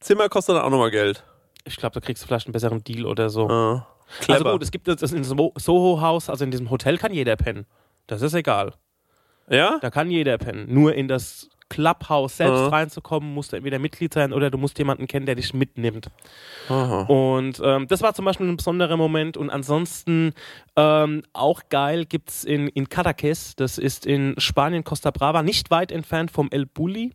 Zimmer 0.00 0.28
kostet 0.30 0.56
dann 0.56 0.62
auch 0.62 0.70
nochmal 0.70 0.90
Geld. 0.90 1.22
Ich 1.64 1.76
glaube, 1.76 1.92
da 1.94 2.00
kriegst 2.00 2.22
du 2.22 2.26
vielleicht 2.26 2.46
einen 2.46 2.52
besseren 2.52 2.82
Deal 2.82 3.04
oder 3.04 3.28
so. 3.28 3.48
Ah, 3.50 3.86
clever. 4.20 4.46
Also 4.46 4.52
gut, 4.52 4.62
es 4.62 4.70
gibt 4.70 4.88
das 4.88 5.12
in 5.12 5.24
so 5.24 5.52
Soho-Haus, 5.56 6.30
also 6.30 6.44
in 6.44 6.50
diesem 6.50 6.70
Hotel 6.70 6.96
kann 6.96 7.12
jeder 7.12 7.36
pennen. 7.36 7.66
Das 8.06 8.22
ist 8.22 8.34
egal. 8.34 8.72
ja? 9.48 9.78
Da 9.80 9.90
kann 9.90 10.10
jeder 10.10 10.38
pennen. 10.38 10.72
Nur 10.72 10.94
in 10.94 11.06
das 11.06 11.50
Clubhouse 11.70 12.36
selbst 12.36 12.60
Aha. 12.60 12.68
reinzukommen, 12.68 13.32
musst 13.32 13.52
du 13.52 13.56
entweder 13.56 13.78
Mitglied 13.78 14.12
sein 14.12 14.34
oder 14.34 14.50
du 14.50 14.58
musst 14.58 14.76
jemanden 14.78 15.06
kennen, 15.06 15.24
der 15.24 15.36
dich 15.36 15.54
mitnimmt. 15.54 16.10
Aha. 16.68 17.02
Und 17.04 17.62
ähm, 17.64 17.88
das 17.88 18.02
war 18.02 18.12
zum 18.12 18.26
Beispiel 18.26 18.48
ein 18.48 18.56
besonderer 18.56 18.98
Moment. 18.98 19.38
Und 19.38 19.48
ansonsten 19.48 20.34
ähm, 20.76 21.22
auch 21.32 21.62
geil 21.70 22.04
gibt 22.04 22.28
es 22.28 22.44
in, 22.44 22.68
in 22.68 22.88
Cadaqués, 22.88 23.54
das 23.56 23.78
ist 23.78 24.04
in 24.04 24.34
Spanien, 24.38 24.84
Costa 24.84 25.10
Brava, 25.10 25.42
nicht 25.42 25.70
weit 25.70 25.92
entfernt 25.92 26.30
vom 26.30 26.48
El 26.50 26.66
Bulli. 26.66 27.14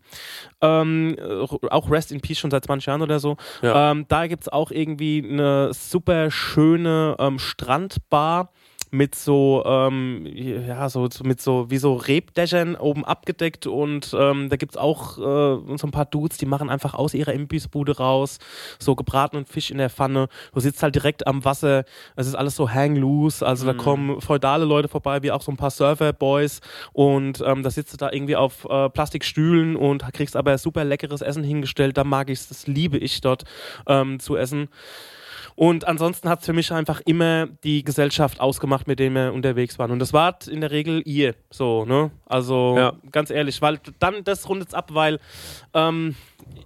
Ähm, 0.62 1.16
äh, 1.20 1.68
auch 1.70 1.92
Rest 1.92 2.12
in 2.12 2.22
Peace 2.22 2.40
schon 2.40 2.52
seit 2.52 2.66
20 2.66 2.88
Jahren 2.88 3.02
oder 3.02 3.20
so. 3.20 3.38
Ja. 3.62 3.92
Ähm, 3.92 4.06
da 4.08 4.28
gibt 4.28 4.44
es 4.44 4.50
auch 4.50 4.72
irgendwie 4.72 5.24
eine 5.24 5.74
super 5.74 6.32
schöne 6.32 7.16
ähm, 7.20 7.38
Strandbar 7.38 8.50
mit 8.96 9.16
so, 9.16 9.64
ähm, 9.66 10.26
ja, 10.26 10.90
so, 10.90 11.08
mit 11.24 11.42
so, 11.42 11.70
wie 11.70 11.78
so 11.78 11.94
Rebdächern 11.94 12.76
oben 12.76 13.06
abgedeckt 13.06 13.68
und 13.68 14.16
ähm, 14.18 14.50
da 14.50 14.56
gibt 14.56 14.74
es 14.74 14.78
auch 14.78 15.18
äh, 15.18 15.78
so 15.78 15.88
ein 15.88 15.92
paar 15.92 16.06
Dudes, 16.06 16.38
die 16.38 16.46
machen 16.46 16.70
einfach 16.70 16.94
aus 16.94 17.14
ihrer 17.14 17.34
Imbissbude 17.34 17.98
raus, 17.98 18.40
so 18.80 18.96
gebratenen 18.96 19.46
Fisch 19.46 19.72
in 19.72 19.78
der 19.78 19.90
Pfanne. 19.90 20.28
Du 20.54 20.60
sitzt 20.60 20.82
halt 20.82 20.96
direkt 20.96 21.28
am 21.28 21.44
Wasser, 21.44 21.84
es 22.16 22.28
ist 22.28 22.36
alles 22.36 22.56
so 22.56 22.70
hang 22.70 22.96
loose, 22.96 23.46
also 23.46 23.66
da 23.66 23.74
kommen 23.74 24.22
feudale 24.22 24.66
Leute 24.66 24.88
vorbei, 24.88 25.22
wie 25.24 25.32
auch 25.32 25.42
so 25.42 25.52
ein 25.52 25.58
paar 25.58 25.72
Surfer-Boys 25.72 26.62
und 26.94 27.44
ähm, 27.46 27.64
da 27.64 27.70
sitzt 27.70 27.94
du 27.94 27.98
da 27.98 28.12
irgendwie 28.12 28.36
auf 28.36 28.66
äh, 28.70 28.90
Plastikstühlen 28.90 29.76
und 29.76 30.04
kriegst 30.14 30.36
aber 30.36 30.58
super 30.58 30.84
leckeres 30.86 31.22
Essen 31.22 31.44
hingestellt, 31.44 31.98
da 31.98 32.04
mag 32.04 32.30
ich 32.30 32.48
das 32.48 32.68
liebe 32.68 32.98
ich 32.98 33.22
dort 33.22 33.44
ähm, 33.88 34.20
zu 34.20 34.38
essen. 34.38 34.70
Und 35.56 35.88
ansonsten 35.88 36.28
hat 36.28 36.40
es 36.40 36.46
für 36.46 36.52
mich 36.54 36.72
einfach 36.74 37.02
immer 37.06 37.48
die 37.64 37.84
Gesellschaft 37.84 38.42
ausgemacht, 38.42 38.88
mit 38.88 39.00
der 39.00 39.10
wir 39.12 39.32
unterwegs 39.34 39.80
waren. 39.80 39.92
Und 39.92 40.00
das 40.00 40.12
war 40.12 40.38
in 40.50 40.60
der 40.60 40.72
Regel 40.72 41.02
ihr. 41.06 41.34
So, 41.50 41.86
ne? 41.86 42.12
Also 42.26 42.76
Ja. 42.78 42.94
ganz 43.12 43.30
ehrlich, 43.30 43.62
weil 43.62 43.80
dann 44.00 44.24
das 44.26 44.50
rundet 44.50 44.74
ab, 44.74 44.90
weil, 44.94 45.20
ähm, 45.74 46.16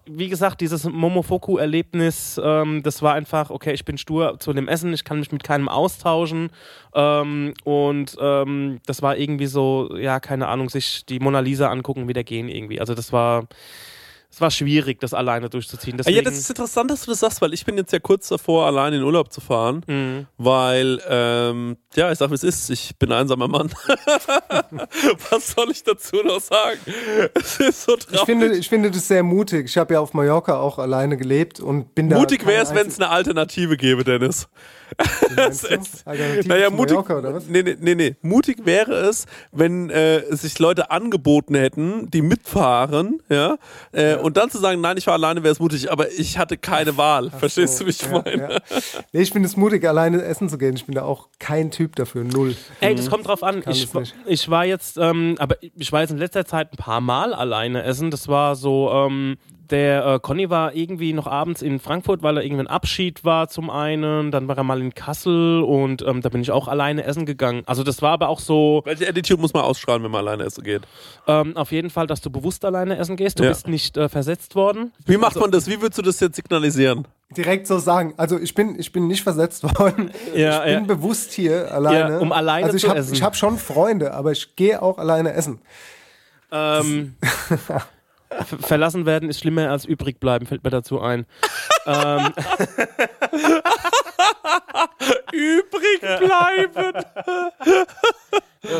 wie 0.07 0.27
gesagt, 0.27 0.59
dieses 0.61 0.85
Momofoku-Erlebnis, 0.85 2.41
ähm, 2.43 2.81
das 2.81 3.03
war 3.03 3.13
einfach, 3.13 3.51
okay, 3.51 3.73
ich 3.73 3.85
bin 3.85 3.99
stur 3.99 4.39
zu 4.39 4.53
dem 4.53 4.67
Essen, 4.67 4.91
ich 4.91 5.03
kann 5.03 5.19
mich 5.19 5.31
mit 5.31 5.43
keinem 5.43 5.69
austauschen. 5.69 6.49
Ähm, 6.95 7.53
und 7.63 8.15
ähm, 8.19 8.79
das 8.87 9.03
war 9.03 9.17
irgendwie 9.17 9.45
so, 9.45 9.95
ja, 9.97 10.19
keine 10.19 10.47
Ahnung, 10.47 10.69
sich 10.69 11.05
die 11.05 11.19
Mona 11.19 11.41
Lisa 11.41 11.69
angucken, 11.69 12.07
wieder 12.07 12.23
gehen 12.23 12.49
irgendwie. 12.49 12.79
Also 12.79 12.95
das 12.95 13.13
war. 13.13 13.47
Es 14.31 14.39
war 14.41 14.51
schwierig, 14.51 14.99
das 14.99 15.15
alleine 15.15 15.49
durchzuziehen. 15.49 15.95
Ah, 15.95 15.97
Deswegen, 15.97 16.17
ja, 16.17 16.21
das 16.21 16.37
ist 16.37 16.49
interessant, 16.49 16.91
dass 16.91 17.01
du 17.05 17.11
das 17.11 17.19
sagst, 17.19 17.41
weil 17.41 17.51
ich 17.53 17.65
bin 17.65 17.77
jetzt 17.77 17.91
ja 17.91 17.97
kurz 17.99 18.27
davor, 18.27 18.67
allein 18.67 18.93
in 18.93 19.01
Urlaub 19.03 19.33
zu 19.33 19.41
fahren, 19.41 19.83
Mhm. 19.87 20.27
weil, 20.37 21.01
ähm, 21.09 21.77
ja, 21.95 22.11
ich 22.11 22.19
sag, 22.19 22.29
wie 22.29 22.35
es 22.35 22.43
ist, 22.43 22.69
ich 22.69 22.95
bin 22.99 23.11
ein 23.11 23.21
einsamer 23.21 23.47
Mann. 23.47 23.71
Was 25.31 25.51
soll 25.51 25.71
ich 25.71 25.83
dazu 25.83 26.17
noch 26.23 26.39
sagen? 26.41 26.79
Es 27.33 27.59
ist 27.59 27.83
so 27.85 27.95
traurig. 27.95 28.19
Ich 28.19 28.25
finde, 28.25 28.55
ich 28.55 28.69
finde 28.69 28.91
das 28.91 29.07
sehr 29.07 29.23
mutig. 29.23 29.65
Ich 29.65 29.77
habe 29.77 29.95
ja 29.95 29.99
auf 29.99 30.13
Mallorca 30.13 30.57
auch 30.59 30.77
alleine 30.77 31.17
gelebt 31.17 31.59
und 31.59 31.95
bin 31.95 32.09
da. 32.09 32.19
mutig 32.19 32.45
wäre 32.45 32.61
es, 32.61 32.73
wenn 32.75 32.87
es 32.87 32.99
eine 32.99 33.09
Alternative 33.09 33.77
gäbe, 33.77 34.03
Dennis. 34.03 34.47
Naja, 36.05 36.69
mutig, 36.69 36.91
Mallorca, 36.95 37.17
oder 37.17 37.33
was? 37.35 37.45
nee, 37.47 37.61
nee, 37.63 37.77
nee, 37.79 37.95
nee. 37.95 38.15
mutig 38.21 38.65
wäre 38.65 38.93
es, 38.93 39.25
wenn 39.51 39.89
äh, 39.89 40.23
sich 40.35 40.57
Leute 40.59 40.91
angeboten 40.91 41.55
hätten, 41.55 42.09
die 42.11 42.21
mitfahren, 42.21 43.21
ja, 43.29 43.57
äh, 43.91 44.15
und 44.21 44.37
dann 44.37 44.49
zu 44.49 44.57
sagen, 44.57 44.81
nein, 44.81 44.97
ich 44.97 45.07
war 45.07 45.13
alleine, 45.13 45.43
wäre 45.43 45.51
es 45.51 45.59
mutig, 45.59 45.91
aber 45.91 46.11
ich 46.11 46.37
hatte 46.37 46.57
keine 46.57 46.97
Wahl. 46.97 47.29
Verstehst 47.31 47.77
So, 47.77 47.83
du, 47.83 47.87
wie 47.87 47.91
ich 47.91 48.01
ja, 48.01 48.09
meine? 48.11 48.53
Ja. 48.53 48.59
Nee, 49.11 49.21
ich 49.21 49.31
finde 49.31 49.47
es 49.47 49.57
mutig, 49.57 49.87
alleine 49.87 50.21
essen 50.23 50.49
zu 50.49 50.57
gehen. 50.57 50.75
Ich 50.75 50.85
bin 50.85 50.95
da 50.95 51.03
auch 51.03 51.29
kein 51.39 51.71
Typ 51.71 51.95
dafür. 51.95 52.23
Null. 52.23 52.55
Ey, 52.79 52.95
das 52.95 53.09
kommt 53.09 53.27
drauf 53.27 53.43
an. 53.43 53.63
Ich, 53.69 53.87
ich 54.25 54.49
war 54.49 54.65
jetzt, 54.65 54.97
ähm, 54.97 55.35
aber 55.39 55.57
ich 55.61 55.91
war 55.91 56.01
jetzt 56.01 56.11
in 56.11 56.17
letzter 56.17 56.45
Zeit 56.45 56.73
ein 56.73 56.77
paar 56.77 57.01
Mal 57.01 57.33
alleine 57.33 57.83
essen. 57.83 58.11
Das 58.11 58.27
war 58.27 58.55
so, 58.55 58.91
ähm, 58.91 59.37
der 59.71 60.05
äh, 60.05 60.19
Conny 60.19 60.49
war 60.49 60.73
irgendwie 60.75 61.13
noch 61.13 61.27
abends 61.27 61.61
in 61.61 61.79
Frankfurt, 61.79 62.23
weil 62.23 62.37
er 62.37 62.43
irgendwie 62.43 62.63
ein 62.63 62.67
Abschied 62.67 63.23
war 63.23 63.47
zum 63.49 63.69
einen. 63.69 64.31
Dann 64.31 64.47
war 64.47 64.57
er 64.57 64.63
mal 64.63 64.81
in 64.81 64.93
Kassel 64.93 65.61
und 65.61 66.01
ähm, 66.01 66.21
da 66.21 66.29
bin 66.29 66.41
ich 66.41 66.51
auch 66.51 66.67
alleine 66.67 67.03
essen 67.03 67.25
gegangen. 67.25 67.63
Also 67.65 67.83
das 67.83 68.01
war 68.01 68.11
aber 68.11 68.29
auch 68.29 68.39
so, 68.39 68.81
Welche 68.85 69.07
Attitude 69.07 69.39
muss 69.41 69.53
man 69.53 69.63
ausstrahlen, 69.63 70.03
wenn 70.03 70.11
man 70.11 70.27
alleine 70.27 70.43
essen 70.43 70.63
geht? 70.63 70.81
ähm, 71.27 71.55
auf 71.55 71.71
jeden 71.71 71.89
Fall, 71.89 72.07
dass 72.07 72.21
du 72.21 72.29
bewusst 72.29 72.65
alleine 72.65 72.97
essen 72.97 73.15
gehst. 73.15 73.39
Du 73.39 73.43
Ja. 73.43 73.49
bist 73.49 73.67
nicht 73.67 73.95
äh, 73.97 74.09
versetzt 74.09 74.55
worden. 74.55 74.91
Wie 75.05 75.17
macht 75.17 75.35
man 75.39 75.51
das? 75.51 75.67
Wie 75.67 75.81
würdest 75.81 75.97
du 75.99 76.01
das 76.01 76.19
jetzt 76.19 76.35
signalisieren? 76.35 77.07
Direkt 77.37 77.67
so 77.67 77.77
sagen. 77.77 78.15
Also 78.17 78.39
ich 78.39 78.55
bin, 78.55 78.79
ich 78.79 78.91
bin 78.91 79.07
nicht 79.07 79.21
versetzt 79.23 79.63
worden. 79.79 80.09
Ja, 80.35 80.59
ich 80.65 80.73
bin 80.73 80.73
ja. 80.73 80.95
bewusst 80.95 81.31
hier 81.33 81.71
alleine. 81.71 82.13
Ja, 82.15 82.19
um 82.19 82.31
alleine 82.31 82.65
also 82.65 82.75
ich 82.75 82.83
zu 82.83 82.89
hab, 82.89 82.97
essen. 82.97 83.13
Ich 83.13 83.21
habe 83.21 83.35
schon 83.35 83.57
Freunde, 83.57 84.13
aber 84.13 84.31
ich 84.31 84.55
gehe 84.55 84.81
auch 84.81 84.97
alleine 84.97 85.33
essen. 85.33 85.59
Ähm, 86.51 87.15
verlassen 88.61 89.05
werden 89.05 89.29
ist 89.29 89.39
schlimmer 89.39 89.69
als 89.69 89.85
übrig 89.85 90.19
bleiben, 90.19 90.45
fällt 90.45 90.63
mir 90.63 90.69
dazu 90.69 91.01
ein. 91.01 91.25
ähm, 91.85 92.29
Übrig 95.31 96.01
bleiben. 96.01 97.03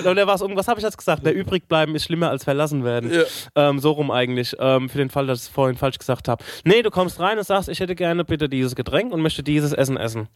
Oder 0.05 0.27
was, 0.27 0.41
was 0.41 0.67
habe 0.67 0.79
ich 0.79 0.83
jetzt 0.83 0.97
gesagt? 0.97 1.25
Der 1.25 1.33
übrig 1.33 1.67
bleiben 1.67 1.95
ist 1.95 2.03
schlimmer 2.03 2.29
als 2.29 2.43
verlassen 2.43 2.83
werden. 2.83 3.11
Ja. 3.11 3.23
Ähm, 3.55 3.79
so 3.79 3.91
rum 3.91 4.11
eigentlich. 4.11 4.55
Ähm, 4.59 4.89
für 4.89 4.97
den 4.97 5.09
Fall, 5.09 5.25
dass 5.27 5.39
ich 5.39 5.45
es 5.45 5.49
vorhin 5.49 5.77
falsch 5.77 5.97
gesagt 5.97 6.27
habe. 6.27 6.43
Nee, 6.65 6.81
du 6.81 6.91
kommst 6.91 7.19
rein 7.19 7.37
und 7.37 7.45
sagst, 7.45 7.69
ich 7.69 7.79
hätte 7.79 7.95
gerne 7.95 8.25
bitte 8.25 8.49
dieses 8.49 8.75
Getränk 8.75 9.13
und 9.13 9.21
möchte 9.21 9.41
dieses 9.41 9.71
Essen 9.71 9.97
essen. 9.97 10.27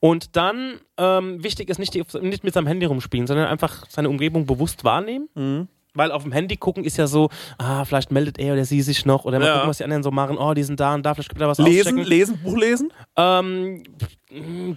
Und 0.00 0.36
dann, 0.36 0.78
ähm, 0.98 1.42
wichtig 1.42 1.68
ist 1.68 1.78
nicht, 1.78 1.94
die, 1.94 2.04
nicht 2.20 2.44
mit 2.44 2.54
seinem 2.54 2.68
Handy 2.68 2.86
rumspielen, 2.86 3.26
sondern 3.26 3.46
einfach 3.46 3.84
seine 3.88 4.08
Umgebung 4.08 4.46
bewusst 4.46 4.84
wahrnehmen. 4.84 5.68
Weil 5.94 6.10
auf 6.10 6.22
dem 6.22 6.32
Handy 6.32 6.56
gucken 6.56 6.84
ist 6.84 6.96
ja 6.96 7.06
so, 7.06 7.28
ah, 7.58 7.84
vielleicht 7.84 8.10
meldet 8.10 8.38
er 8.38 8.54
oder 8.54 8.64
sie 8.64 8.80
sich 8.80 9.04
noch 9.04 9.24
oder 9.24 9.38
mal 9.38 9.46
Ja. 9.46 9.52
gucken, 9.54 9.68
was 9.70 9.76
die 9.78 9.84
anderen 9.84 10.02
so 10.02 10.10
machen. 10.10 10.38
Oh, 10.38 10.54
die 10.54 10.62
sind 10.62 10.80
da 10.80 10.94
und 10.94 11.04
da, 11.04 11.12
vielleicht 11.14 11.28
gibt 11.28 11.40
er 11.40 11.48
was 11.48 11.58
Lesen, 11.58 11.94
auschecken. 11.94 12.04
lesen, 12.04 12.38
Buch 12.42 12.56
lesen? 12.56 12.92
Ähm, 13.16 13.82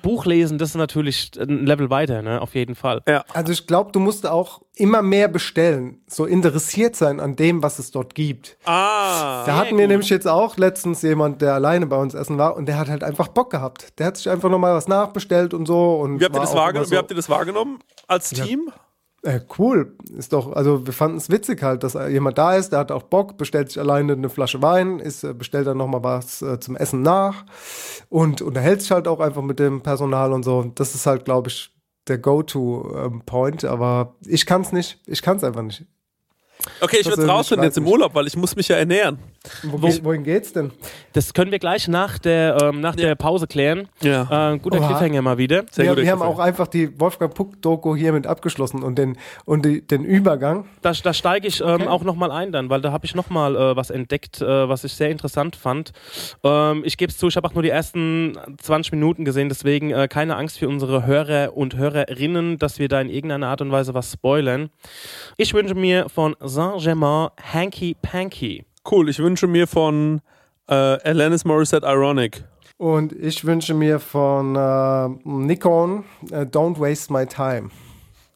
Buch 0.02 0.26
lesen, 0.26 0.58
das 0.58 0.70
ist 0.70 0.76
natürlich 0.76 1.32
ein 1.40 1.66
Level 1.66 1.90
weiter, 1.90 2.22
ne? 2.22 2.42
Auf 2.42 2.56
jeden 2.56 2.76
Fall. 2.76 3.02
Ja. 3.08 3.24
Also 3.34 3.54
ich 3.54 3.66
glaube, 3.68 3.94
du 3.94 4.00
musst 4.02 4.28
auch 4.28 4.62
immer 4.76 5.02
mehr 5.02 5.30
bestellen, 5.30 6.02
so 6.08 6.26
interessiert 6.26 6.98
sein 6.98 7.22
an 7.22 7.38
dem, 7.38 7.64
was 7.64 7.80
es 7.80 7.92
dort 7.92 8.14
gibt. 8.16 8.58
Ah. 8.66 9.46
Da 9.46 9.56
hatten 9.56 9.78
wir 9.78 9.88
nämlich 9.88 10.10
jetzt 10.10 10.28
auch 10.28 10.58
letztens 10.58 11.02
jemand, 11.02 11.42
der 11.42 11.54
alleine 11.54 11.86
bei 11.88 11.96
uns 11.96 12.14
essen 12.14 12.38
war 12.38 12.58
und 12.58 12.66
der 12.66 12.78
hat 12.78 12.90
halt 12.90 13.06
einfach 13.06 13.30
Bock 13.30 13.50
gehabt. 13.52 13.98
Der 14.00 14.08
hat 14.08 14.18
sich 14.18 14.30
einfach 14.30 14.50
nochmal 14.50 14.74
was 14.76 14.90
nachbestellt 14.90 15.54
und 15.54 15.66
so. 15.66 15.96
Und 16.02 16.20
Wie 16.20 16.26
habt, 16.26 16.36
ihr 16.36 16.42
das 16.42 16.52
immer 16.52 16.74
Wie 16.74 16.84
so, 16.86 16.98
habt 16.98 17.12
ihr 17.12 17.16
das 17.16 17.30
wahrgenommen 17.30 17.80
als 18.08 18.32
Team? 18.32 18.70
Äh, 19.26 19.40
cool, 19.58 19.96
ist 20.16 20.34
doch, 20.34 20.54
also 20.54 20.86
wir 20.86 20.94
fanden 20.94 21.18
es 21.18 21.32
witzig 21.32 21.64
halt, 21.64 21.82
dass 21.82 21.96
jemand 21.96 22.38
da 22.38 22.56
ist, 22.56 22.70
der 22.70 22.78
hat 22.78 22.92
auch 22.92 23.02
Bock, 23.02 23.40
bestellt 23.40 23.70
sich 23.70 23.80
alleine 23.80 24.14
eine 24.14 24.30
Flasche 24.30 24.62
Wein, 24.62 25.00
ist, 25.00 25.24
äh, 25.24 25.34
bestellt 25.34 25.66
dann 25.66 25.78
nochmal 25.78 26.04
was 26.04 26.44
äh, 26.44 26.60
zum 26.60 26.76
Essen 26.76 27.02
nach 27.02 27.44
und 28.10 28.44
unterhält 28.44 28.84
sich 28.84 28.92
halt 28.92 29.08
auch 29.08 29.20
einfach 29.20 29.42
mit 29.42 29.58
dem 29.58 29.82
Personal 29.82 30.32
und 30.32 30.44
so. 30.44 30.72
Das 30.76 30.94
ist 30.94 31.08
halt, 31.08 31.26
glaube 31.26 31.50
ich, 31.50 31.72
der 32.08 32.20
Go-To-Point, 32.20 33.66
aber 33.66 34.14
ich 34.28 34.46
kann 34.46 34.62
es 34.62 34.72
nicht, 34.72 35.00
ich 35.08 35.24
kann 35.24 35.38
es 35.38 35.44
einfach 35.44 35.64
nicht. 35.64 35.86
Okay, 36.82 36.98
ich 37.00 37.08
äh, 37.08 37.26
rausfinden 37.26 37.64
jetzt 37.64 37.80
im. 37.80 37.88
Urlaub, 37.88 38.14
weil 38.14 38.28
ich 38.28 38.38
muss 38.38 38.56
mich 38.56 38.68
ja 38.68 38.76
ernähren. 38.76 39.18
Wo, 39.64 39.90
wohin 40.04 40.24
geht's 40.24 40.54
denn? 40.54 40.72
Das 41.14 41.34
können 41.34 41.52
wir 41.52 41.60
gleich 41.60 41.88
nach 41.88 42.18
der, 42.20 42.58
ähm, 42.62 42.82
nach 42.82 42.96
der 42.96 43.16
Pause 43.16 43.48
klären. 43.48 43.88
Ja. 44.02 44.54
Äh, 44.54 44.60
guter 44.60 44.80
Oha. 44.80 44.88
Cliffhanger 44.88 45.22
mal 45.22 45.38
wieder. 45.38 45.66
Sehr 45.72 45.86
wir 45.86 45.92
guter 45.92 46.04
wir 46.04 46.12
haben 46.12 46.22
auch 46.22 46.40
einfach 46.40 46.68
die 46.68 47.00
Wolfgang 47.00 47.34
Puck-Doku 47.34 47.96
hiermit 47.96 48.28
abgeschlossen 48.28 48.84
und 48.84 48.98
den, 48.98 49.18
und 49.46 49.66
die, 49.66 49.86
den 49.86 50.04
Übergang. 50.04 50.66
Da, 50.82 50.92
da 50.92 51.14
steige 51.14 51.48
ich 51.48 51.62
ähm, 51.62 51.88
auch 51.88 52.04
nochmal 52.04 52.32
ein 52.32 52.52
dann, 52.52 52.70
weil 52.70 52.82
da 52.82 52.92
habe 52.92 53.06
ich 53.06 53.16
nochmal 53.16 53.56
äh, 53.56 53.76
was 53.76 53.90
entdeckt, 53.90 54.42
äh, 54.42 54.70
was 54.70 54.84
ich 54.84 54.94
sehr 54.94 55.10
interessant 55.10 55.56
fand. 55.56 55.92
Ähm, 56.44 56.84
ich 56.86 56.98
gebe 56.98 57.12
es 57.12 57.18
zu, 57.18 57.28
ich 57.28 57.38
habe 57.38 57.48
auch 57.48 57.54
nur 57.54 57.64
die 57.64 57.70
ersten 57.70 58.38
20 58.62 58.92
Minuten 58.94 59.26
gesehen, 59.26 59.50
deswegen 59.50 59.92
äh, 59.92 60.08
keine 60.08 60.36
Angst 60.36 60.60
für 60.60 60.68
unsere 60.68 61.06
Hörer 61.06 61.56
und 61.56 61.76
Hörerinnen, 61.76 62.58
dass 62.58 62.80
wir 62.80 62.88
da 62.88 63.02
in 63.02 63.10
irgendeiner 63.10 63.48
Art 63.48 63.62
und 63.62 63.72
Weise 63.72 63.94
was 63.94 64.12
spoilern. 64.12 64.70
Ich 65.38 65.54
wünsche 65.54 65.76
mir 65.76 66.10
von 66.10 66.36
Saint-Germain 66.40 67.30
Hanky 67.54 67.96
Panky. 68.02 68.66
Cool, 68.90 69.10
ich 69.10 69.20
wünsche 69.20 69.48
mir 69.48 69.68
von 69.68 70.22
äh, 70.68 70.74
Alanis 70.74 71.44
Morissette 71.44 71.86
Ironic. 71.88 72.44
Und 72.78 73.14
ich 73.14 73.46
wünsche 73.46 73.74
mir 73.74 74.00
von 74.00 74.56
äh, 74.56 75.08
Nikon 75.24 76.04
äh, 76.30 76.42
Don't 76.42 76.80
Waste 76.80 77.12
My 77.12 77.26
Time. 77.26 77.70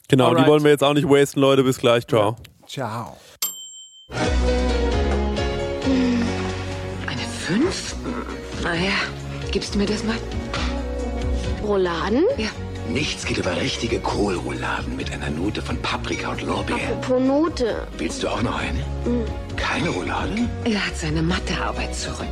Genau, 0.08 0.30
Alright. 0.30 0.45
die 0.45 0.50
wollen 0.50 0.64
wir 0.64 0.72
jetzt 0.72 0.84
auch 0.84 0.93
nicht 0.93 1.08
wasten, 1.08 1.39
Leute. 1.39 1.64
Bis 1.64 1.78
gleich, 1.78 2.08
ciao. 2.08 2.36
Ciao. 2.66 3.18
Eine 7.06 7.22
Fünf? 7.45 7.95
Naja, 8.64 8.91
gibst 9.52 9.76
du 9.76 9.80
mir 9.80 9.86
das 9.86 10.04
mal? 10.04 10.18
Rouladen? 11.64 12.24
Ja. 12.38 12.47
Nichts 12.92 13.26
geht 13.26 13.38
über 13.38 13.56
richtige 13.56 14.00
Kohlrouladen 14.00 14.96
mit 14.96 15.12
einer 15.12 15.30
Note 15.30 15.62
von 15.62 15.78
Paprika 15.78 16.30
und 16.30 16.42
Lorbeer. 16.42 16.76
Apropos 16.76 17.22
Note. 17.22 17.88
Willst 17.98 18.24
du 18.24 18.28
auch 18.28 18.42
noch 18.42 18.58
eine? 18.58 18.80
Keine 19.56 19.90
Roulade? 19.90 20.50
Er 20.66 20.88
hat 20.88 20.98
seine 20.98 21.22
Mathearbeit 21.22 21.94
zurück. 21.96 22.28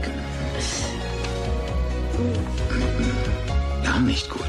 Gar 3.83 3.99
nicht 3.99 4.29
gut. 4.29 4.41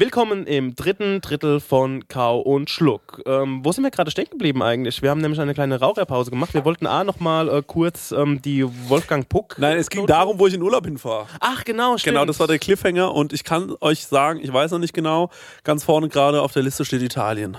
Willkommen 0.00 0.46
im 0.46 0.76
dritten 0.76 1.20
Drittel 1.20 1.58
von 1.58 2.06
Kau 2.06 2.38
und 2.38 2.70
Schluck. 2.70 3.20
Ähm, 3.26 3.64
wo 3.64 3.72
sind 3.72 3.82
wir 3.82 3.90
gerade 3.90 4.12
stehen 4.12 4.30
geblieben 4.30 4.62
eigentlich? 4.62 5.02
Wir 5.02 5.10
haben 5.10 5.20
nämlich 5.20 5.40
eine 5.40 5.54
kleine 5.54 5.80
Raucherpause 5.80 6.30
gemacht. 6.30 6.54
Wir 6.54 6.64
wollten 6.64 6.86
A 6.86 7.02
nochmal 7.02 7.48
äh, 7.48 7.64
kurz 7.66 8.12
ähm, 8.12 8.40
die 8.40 8.64
Wolfgang 8.88 9.28
Puck. 9.28 9.56
Nein, 9.58 9.76
es 9.76 9.90
ging 9.90 10.06
darum, 10.06 10.38
wo 10.38 10.46
ich 10.46 10.54
in 10.54 10.62
Urlaub 10.62 10.84
hinfahre. 10.84 11.26
Ach, 11.40 11.64
genau, 11.64 11.98
stimmt. 11.98 12.14
Genau, 12.14 12.26
das 12.26 12.38
war 12.38 12.46
der 12.46 12.60
Cliffhanger 12.60 13.12
und 13.12 13.32
ich 13.32 13.42
kann 13.42 13.74
euch 13.80 14.06
sagen, 14.06 14.38
ich 14.40 14.52
weiß 14.52 14.70
noch 14.70 14.78
nicht 14.78 14.94
genau, 14.94 15.30
ganz 15.64 15.82
vorne 15.82 16.08
gerade 16.08 16.42
auf 16.42 16.52
der 16.52 16.62
Liste 16.62 16.84
steht 16.84 17.02
Italien. 17.02 17.56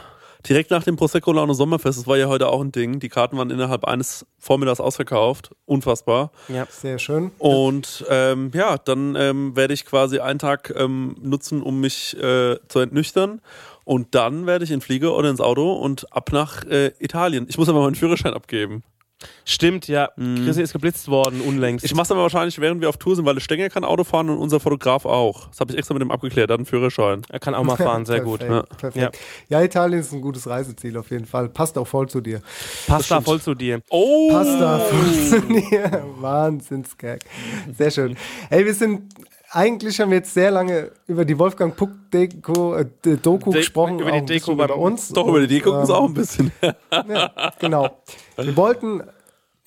Direkt 0.47 0.71
nach 0.71 0.83
dem 0.83 0.95
Prosecco 0.95 1.33
Laune 1.33 1.53
Sommerfest, 1.53 1.99
das 1.99 2.07
war 2.07 2.17
ja 2.17 2.27
heute 2.27 2.47
auch 2.47 2.61
ein 2.61 2.71
Ding. 2.71 2.99
Die 2.99 3.09
Karten 3.09 3.37
waren 3.37 3.49
innerhalb 3.49 3.83
eines 3.83 4.25
Vormittags 4.37 4.79
ausverkauft. 4.79 5.51
Unfassbar. 5.65 6.31
Ja. 6.47 6.65
Sehr 6.69 6.97
schön. 6.97 7.31
Und 7.39 8.05
ähm, 8.09 8.51
ja, 8.53 8.77
dann 8.77 9.15
ähm, 9.17 9.55
werde 9.55 9.73
ich 9.73 9.85
quasi 9.85 10.19
einen 10.19 10.39
Tag 10.39 10.73
ähm, 10.75 11.17
nutzen, 11.21 11.61
um 11.61 11.81
mich 11.81 12.15
äh, 12.17 12.57
zu 12.69 12.79
entnüchtern. 12.79 13.41
Und 13.83 14.15
dann 14.15 14.45
werde 14.45 14.63
ich 14.63 14.71
in 14.71 14.77
den 14.77 14.81
Flieger 14.81 15.15
oder 15.15 15.29
ins 15.29 15.41
Auto 15.41 15.73
und 15.73 16.13
ab 16.13 16.31
nach 16.31 16.63
äh, 16.65 16.91
Italien. 16.99 17.47
Ich 17.49 17.57
muss 17.57 17.67
aber 17.67 17.81
meinen 17.81 17.95
Führerschein 17.95 18.33
abgeben. 18.33 18.83
Stimmt, 19.45 19.87
ja. 19.87 20.09
Chrissy 20.15 20.61
ist 20.61 20.71
geblitzt 20.73 21.07
worden, 21.09 21.41
unlängst. 21.41 21.83
Ich 21.83 21.93
mache 21.93 22.03
es 22.05 22.11
aber 22.11 22.21
wahrscheinlich, 22.21 22.59
während 22.59 22.79
wir 22.81 22.89
auf 22.89 22.97
Tour 22.97 23.15
sind, 23.15 23.25
weil 23.25 23.33
der 23.33 23.41
Stenger 23.41 23.69
kann 23.69 23.83
Auto 23.83 24.03
fahren 24.03 24.29
und 24.29 24.37
unser 24.37 24.59
Fotograf 24.59 25.05
auch. 25.05 25.47
Das 25.49 25.59
habe 25.59 25.71
ich 25.73 25.77
extra 25.77 25.93
mit 25.93 26.01
dem 26.01 26.11
abgeklärt, 26.11 26.49
er 26.49 26.53
hat 26.53 26.59
einen 26.59 26.65
Führerschein. 26.65 27.23
er 27.29 27.39
kann 27.39 27.53
auch 27.55 27.63
mal 27.63 27.75
fahren, 27.77 28.05
sehr 28.05 28.21
gut. 28.21 28.39
Perfekt, 28.39 28.69
Ja. 28.71 28.77
perfekt. 28.77 29.17
Ja. 29.49 29.61
Italien 29.61 29.99
ist 29.99 30.13
ein 30.13 30.21
gutes 30.21 30.47
Reiseziel 30.47 30.95
auf 30.97 31.09
jeden 31.11 31.25
Fall. 31.25 31.49
Passt 31.49 31.77
auch 31.77 31.87
voll 31.87 32.07
zu 32.07 32.21
dir. 32.21 32.41
Passt 32.87 33.11
da 33.11 33.19
voll 33.21 33.41
zu 33.41 33.55
dir. 33.55 33.81
Oh! 33.89 34.29
Passt 34.31 34.59
da 34.61 34.79
voll 34.79 35.13
zu 35.13 35.41
dir. 35.47 36.03
Wahnsinnsgag. 36.19 37.19
Sehr 37.77 37.91
schön. 37.91 38.15
Hey, 38.49 38.65
wir 38.65 38.73
sind 38.73 39.13
eigentlich 39.51 39.99
haben 39.99 40.11
wir 40.11 40.17
jetzt 40.17 40.33
sehr 40.33 40.51
lange 40.51 40.91
über 41.07 41.25
die 41.25 41.37
Wolfgang 41.39 41.75
Puck 41.75 41.89
Deko, 42.13 42.75
äh, 42.75 42.85
Doku 43.21 43.51
De- 43.51 43.59
gesprochen, 43.61 43.99
über 43.99 44.11
die 44.11 44.25
Deko 44.25 44.55
bei 44.55 44.65
uns. 44.65 45.09
Doch, 45.09 45.27
über 45.27 45.45
die 45.45 45.59
gucken 45.59 45.79
Und, 45.81 45.85
sie 45.87 45.95
auch 45.95 46.05
ein 46.07 46.13
bisschen. 46.13 46.51
Ja, 46.91 47.53
genau. 47.59 47.89
Wir 48.37 48.55
wollten 48.55 49.01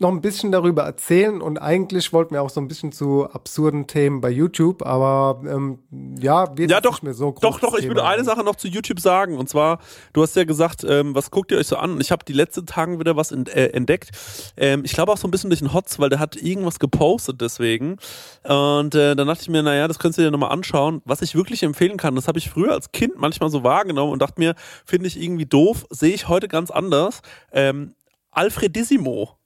noch 0.02 0.10
ein 0.10 0.20
bisschen 0.20 0.52
darüber 0.52 0.82
erzählen 0.82 1.40
und 1.40 1.58
eigentlich 1.58 2.12
wollten 2.12 2.34
wir 2.34 2.42
auch 2.42 2.50
so 2.50 2.60
ein 2.60 2.68
bisschen 2.68 2.92
zu 2.92 3.28
absurden 3.30 3.86
Themen 3.86 4.20
bei 4.20 4.28
YouTube, 4.28 4.84
aber 4.84 5.40
ähm, 5.48 5.78
ja, 6.20 6.56
wird 6.58 6.70
Ja, 6.70 6.80
doch, 6.80 6.94
nicht 6.94 7.04
mehr 7.04 7.14
so 7.14 7.34
doch, 7.40 7.58
doch, 7.60 7.78
ich 7.78 7.88
würde 7.88 8.04
eine. 8.04 8.22
Sache 8.22 8.44
noch 8.44 8.56
zu 8.56 8.68
YouTube 8.68 9.00
sagen. 9.00 9.36
Und 9.36 9.48
zwar, 9.48 9.78
du 10.12 10.22
hast 10.22 10.36
ja 10.36 10.44
gesagt, 10.44 10.84
ähm, 10.84 11.14
was 11.14 11.30
guckt 11.30 11.50
ihr 11.50 11.58
euch 11.58 11.66
so 11.66 11.76
an? 11.76 11.92
Und 11.92 12.00
ich 12.00 12.12
habe 12.12 12.24
die 12.24 12.32
letzten 12.32 12.66
Tagen 12.66 13.00
wieder 13.00 13.16
was 13.16 13.32
äh, 13.32 13.68
entdeckt. 13.72 14.10
Ähm, 14.56 14.84
ich 14.84 14.92
glaube 14.92 15.12
auch 15.12 15.16
so 15.16 15.26
ein 15.26 15.30
bisschen 15.30 15.50
durch 15.50 15.60
den 15.60 15.72
Hotz, 15.72 15.98
weil 15.98 16.08
der 16.08 16.18
hat 16.18 16.36
irgendwas 16.36 16.78
gepostet 16.78 17.40
deswegen. 17.40 17.96
Und 18.44 18.94
äh, 18.94 19.16
dann 19.16 19.26
dachte 19.26 19.42
ich 19.42 19.48
mir, 19.48 19.62
naja, 19.62 19.88
das 19.88 19.98
könntest 19.98 20.18
du 20.18 20.22
dir 20.22 20.30
nochmal 20.30 20.50
anschauen. 20.50 21.02
Was 21.04 21.22
ich 21.22 21.34
wirklich 21.34 21.62
empfehlen 21.62 21.96
kann, 21.96 22.14
das 22.14 22.28
habe 22.28 22.38
ich 22.38 22.50
früher 22.50 22.72
als 22.72 22.92
Kind 22.92 23.14
manchmal 23.16 23.50
so 23.50 23.64
wahrgenommen 23.64 24.12
und 24.12 24.20
dachte 24.20 24.40
mir, 24.40 24.54
finde 24.84 25.06
ich 25.06 25.20
irgendwie 25.20 25.46
doof, 25.46 25.86
sehe 25.90 26.14
ich 26.14 26.28
heute 26.28 26.48
ganz 26.48 26.70
anders. 26.70 27.22
Ähm, 27.52 27.94
Alfredissimo. 28.30 29.36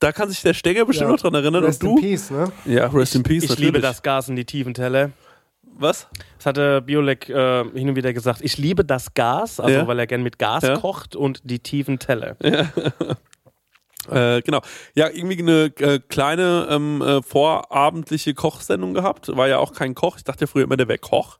Da 0.00 0.12
kann 0.12 0.28
sich 0.28 0.42
der 0.42 0.54
Stenger 0.54 0.84
bestimmt 0.84 1.08
Ja, 1.08 1.12
noch 1.16 1.20
dran 1.20 1.34
erinnern. 1.34 1.64
Rest 1.64 1.82
und 1.82 1.90
in 1.90 1.96
du? 1.96 2.02
Peace, 2.02 2.30
ne? 2.30 2.52
Ja, 2.66 2.86
Rest 2.86 3.14
in 3.16 3.22
Peace. 3.24 3.44
Ich 3.44 3.48
natürlich. 3.50 3.66
liebe 3.72 3.80
das 3.80 4.02
Gas 4.02 4.28
in 4.28 4.36
die 4.36 4.44
tiefen 4.44 4.74
Teller. 4.74 5.10
Was? 5.80 6.08
Das 6.38 6.46
hatte 6.46 6.82
Biolek 6.82 7.28
äh, 7.28 7.64
hin 7.74 7.88
und 7.90 7.96
wieder 7.96 8.12
gesagt. 8.12 8.40
Ich 8.42 8.58
liebe 8.58 8.84
das 8.84 9.14
Gas, 9.14 9.60
also 9.60 9.76
Ja. 9.78 9.86
weil 9.86 9.98
er 9.98 10.06
gern 10.06 10.22
mit 10.22 10.38
Gas 10.38 10.62
Ja. 10.64 10.76
kocht 10.76 11.14
und 11.16 11.40
die 11.44 11.58
tiefen 11.60 11.98
Teller. 11.98 12.36
Äh, 14.10 14.40
genau. 14.40 14.62
Ja, 14.94 15.08
irgendwie 15.10 15.38
eine 15.38 15.64
äh, 15.80 15.98
kleine 15.98 16.66
ähm, 16.70 17.02
äh, 17.02 17.20
vorabendliche 17.20 18.32
Kochsendung 18.32 18.94
gehabt. 18.94 19.28
War 19.36 19.48
ja 19.48 19.58
auch 19.58 19.74
kein 19.74 19.94
Koch. 19.94 20.16
Ich 20.16 20.24
dachte 20.24 20.42
ja 20.44 20.46
früher 20.46 20.64
immer, 20.64 20.78
der 20.78 20.88
wäre 20.88 20.98
Koch. 20.98 21.38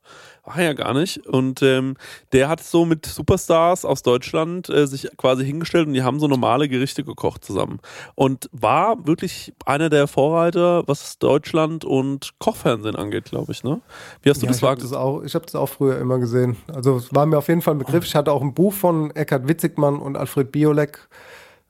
Er 0.57 0.65
ja 0.65 0.73
gar 0.73 0.95
nicht. 0.95 1.27
Und 1.27 1.63
ähm, 1.63 1.97
der 2.33 2.49
hat 2.49 2.63
so 2.63 2.85
mit 2.85 3.07
Superstars 3.07 3.85
aus 3.85 4.03
Deutschland 4.03 4.69
äh, 4.69 4.87
sich 4.87 5.09
quasi 5.17 5.45
hingestellt 5.45 5.87
und 5.87 5.95
die 5.95 6.03
haben 6.03 6.21
so 6.21 6.29
normale 6.29 6.69
Gerichte 6.69 7.05
gekocht 7.05 7.45
zusammen. 7.45 7.81
Und 8.15 8.49
war 8.53 9.07
wirklich 9.07 9.55
einer 9.65 9.89
der 9.89 10.07
Vorreiter, 10.07 10.87
was 10.87 11.19
Deutschland 11.19 11.85
und 11.85 12.39
Kochfernsehen 12.39 12.97
angeht, 12.97 13.27
glaube 13.27 13.53
ich. 13.53 13.65
Ne? 13.65 13.81
Wie 14.23 14.31
hast 14.31 14.43
du 14.43 14.47
Ja, 14.47 14.51
das 14.51 14.59
ich 14.59 14.63
habe 14.63 14.71
wahrgenommen? 14.71 14.93
das, 14.93 14.99
auch, 14.99 15.23
ich 15.23 15.35
hab 15.35 15.47
das 15.47 15.55
auch 15.55 15.69
früher 15.69 15.99
immer 15.99 16.19
gesehen. 16.19 16.57
Also 16.73 16.97
es 16.97 17.15
war 17.15 17.27
mir 17.27 17.39
auf 17.39 17.49
jeden 17.49 17.63
Fall 17.63 17.75
ein 17.75 17.79
Begriff. 17.79 18.05
Ich 18.05 18.15
hatte 18.15 18.33
auch 18.33 18.43
ein 18.43 18.55
Buch 18.55 18.73
von 18.73 19.11
Eckhard 19.13 19.49
Witzigmann 19.49 19.97
und 19.99 20.17
Alfred 20.17 20.53
Biolek. 20.53 21.09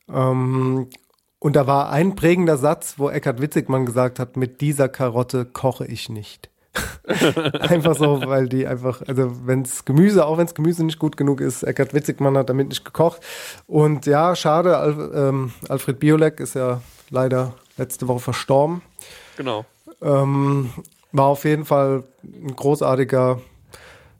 Ähm, 0.09 0.89
und 1.41 1.55
da 1.55 1.67
war 1.67 1.91
ein 1.91 2.17
prägender 2.17 2.57
Satz, 2.57 2.95
wo 2.99 3.11
Eckhard 3.11 3.41
Witzigmann 3.41 3.87
gesagt 3.87 4.19
hat, 4.19 4.37
mit 4.37 4.61
dieser 4.61 4.89
Karotte 4.89 5.45
koche 5.45 5.87
ich 5.87 6.09
nicht. 6.09 6.51
einfach 7.61 7.97
so, 7.97 8.21
weil 8.27 8.49
die 8.49 8.67
einfach, 8.67 9.03
also 9.07 9.33
wenn's 9.47 9.85
Gemüse, 9.85 10.27
auch 10.27 10.39
wenn's 10.39 10.55
Gemüse 10.55 10.85
nicht 10.85 10.99
gut 10.99 11.17
genug 11.17 11.41
ist, 11.41 11.63
Eckhard 11.63 11.95
Witzigmann 11.95 12.37
hat 12.37 12.49
damit 12.49 12.69
nicht 12.69 12.85
gekocht. 12.85 13.21
Und 13.67 14.07
ja, 14.07 14.35
schade, 14.37 14.77
Al 14.77 15.11
ähm, 15.15 15.53
Alfred 15.69 15.99
Biolek 15.99 16.41
ist 16.41 16.55
ja 16.55 16.81
leider 17.11 17.55
letzte 17.77 18.09
Woche 18.09 18.21
verstorben. 18.21 18.83
Genau. 19.37 19.65
Ähm, 20.03 20.71
war 21.13 21.27
auf 21.27 21.45
jeden 21.45 21.65
Fall 21.65 22.05
ein 22.23 22.55
großartiger 22.55 23.41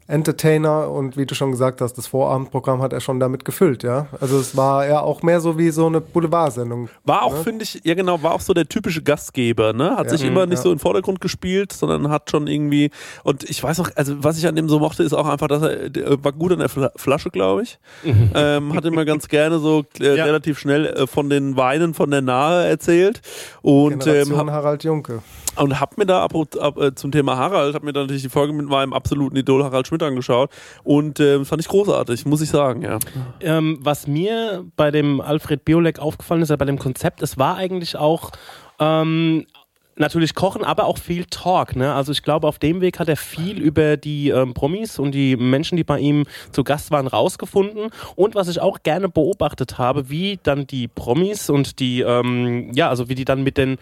Entertainer 0.09 0.89
und 0.89 1.17
wie 1.17 1.25
du 1.27 1.35
schon 1.35 1.51
gesagt 1.51 1.81
hast, 1.81 1.93
das 1.93 2.07
Vorabendprogramm 2.07 2.81
hat 2.81 2.93
er 2.93 2.99
schon 2.99 3.19
damit 3.19 3.45
gefüllt, 3.45 3.83
ja. 3.83 4.07
Also 4.19 4.39
es 4.39 4.57
war 4.57 4.87
ja 4.87 5.01
auch 5.01 5.21
mehr 5.21 5.39
so 5.39 5.57
wie 5.59 5.69
so 5.69 5.85
eine 5.85 6.01
Boulevardsendung. 6.01 6.89
War 7.05 7.21
auch, 7.23 7.33
ne? 7.35 7.43
finde 7.43 7.63
ich, 7.63 7.79
ja 7.83 7.93
genau, 7.93 8.21
war 8.23 8.33
auch 8.33 8.41
so 8.41 8.53
der 8.55 8.67
typische 8.67 9.03
Gastgeber, 9.03 9.71
ne? 9.71 9.95
Hat 9.95 10.05
Ja. 10.05 10.17
sich 10.17 10.23
immer 10.25 10.43
Mhm, 10.45 10.49
nicht 10.49 10.59
ja. 10.59 10.63
so 10.63 10.71
im 10.71 10.79
Vordergrund 10.79 11.21
gespielt, 11.21 11.71
sondern 11.71 12.09
hat 12.09 12.31
schon 12.31 12.47
irgendwie, 12.47 12.89
und 13.23 13.43
ich 13.47 13.61
weiß 13.63 13.79
auch, 13.81 13.89
also 13.95 14.15
was 14.23 14.39
ich 14.39 14.47
an 14.47 14.55
dem 14.55 14.67
so 14.67 14.79
mochte, 14.79 15.03
ist 15.03 15.13
auch 15.13 15.27
einfach, 15.27 15.47
dass 15.47 15.61
er, 15.61 15.89
der 15.91 16.23
war 16.23 16.31
gut 16.31 16.51
an 16.53 16.59
der 16.59 16.69
Fla 16.69 16.91
Flasche, 16.95 17.29
glaube 17.29 17.61
ich. 17.61 17.77
ähm, 18.33 18.73
hat 18.73 18.85
immer 18.85 19.05
ganz 19.05 19.27
gerne 19.27 19.59
so 19.59 19.83
äh, 19.99 20.15
Ja. 20.17 20.25
relativ 20.25 20.57
schnell 20.57 20.87
äh, 20.87 21.05
von 21.07 21.29
den 21.29 21.55
Weinen 21.55 21.93
von 21.93 22.09
der 22.09 22.21
Nahe 22.21 22.65
erzählt. 22.67 23.21
Und 23.61 23.93
ähm, 23.93 23.99
Generation 23.99 24.37
hab, 24.37 24.47
Harald 24.49 24.83
Junke. 24.83 25.21
Und 25.55 25.79
hab 25.79 25.97
mir 25.97 26.05
da 26.05 26.23
ab, 26.23 26.33
ab, 26.59 26.77
äh, 26.77 26.95
zum 26.95 27.11
Thema 27.11 27.37
Harald, 27.37 27.75
hab 27.75 27.83
mir 27.83 27.93
da 27.93 28.01
natürlich 28.01 28.23
die 28.23 28.29
Folge 28.29 28.53
mit 28.53 28.67
meinem 28.67 28.93
absoluten 28.93 29.35
Idol 29.35 29.63
Harald 29.63 29.87
Schmidt 29.87 30.03
angeschaut 30.03 30.51
und 30.83 31.19
ähm, 31.19 31.45
fand 31.45 31.61
ich 31.61 31.67
großartig, 31.67 32.25
muss 32.25 32.41
ich 32.41 32.49
sagen, 32.49 32.81
ja. 32.81 32.99
Ähm, 33.41 33.79
was 33.81 34.07
mir 34.07 34.65
bei 34.75 34.91
dem 34.91 35.21
Alfred 35.21 35.65
Biolek 35.65 35.99
aufgefallen 35.99 36.41
ist, 36.41 36.55
bei 36.57 36.65
dem 36.65 36.79
Konzept, 36.79 37.21
es 37.21 37.37
war 37.37 37.57
eigentlich 37.57 37.95
auch 37.95 38.31
ähm, 38.79 39.45
natürlich 39.99 40.33
Kochen, 40.33 40.63
aber 40.63 40.85
auch 40.85 40.97
viel 40.97 41.25
Talk. 41.25 41.75
Ne? 41.75 41.93
Also 41.93 42.11
ich 42.11 42.23
glaube, 42.23 42.47
auf 42.47 42.57
dem 42.57 42.81
Weg 42.81 42.99
hat 42.99 43.09
er 43.09 43.17
viel 43.17 43.61
über 43.61 43.97
die 43.97 44.29
ähm, 44.29 44.53
Promis 44.53 44.97
und 44.97 45.11
die 45.11 45.35
Menschen, 45.35 45.75
die 45.75 45.83
bei 45.83 45.99
ihm 45.99 46.25
zu 46.51 46.63
Gast 46.63 46.89
waren, 46.89 47.05
rausgefunden. 47.05 47.91
Und 48.15 48.33
was 48.33 48.47
ich 48.47 48.61
auch 48.61 48.81
gerne 48.81 49.09
beobachtet 49.09 49.77
habe, 49.77 50.09
wie 50.09 50.39
dann 50.41 50.65
die 50.65 50.87
Promis 50.87 51.49
und 51.49 51.79
die, 51.79 52.01
ähm, 52.01 52.71
ja, 52.73 52.89
also 52.89 53.09
wie 53.09 53.15
die 53.15 53.25
dann 53.25 53.43
mit 53.43 53.57
den 53.57 53.77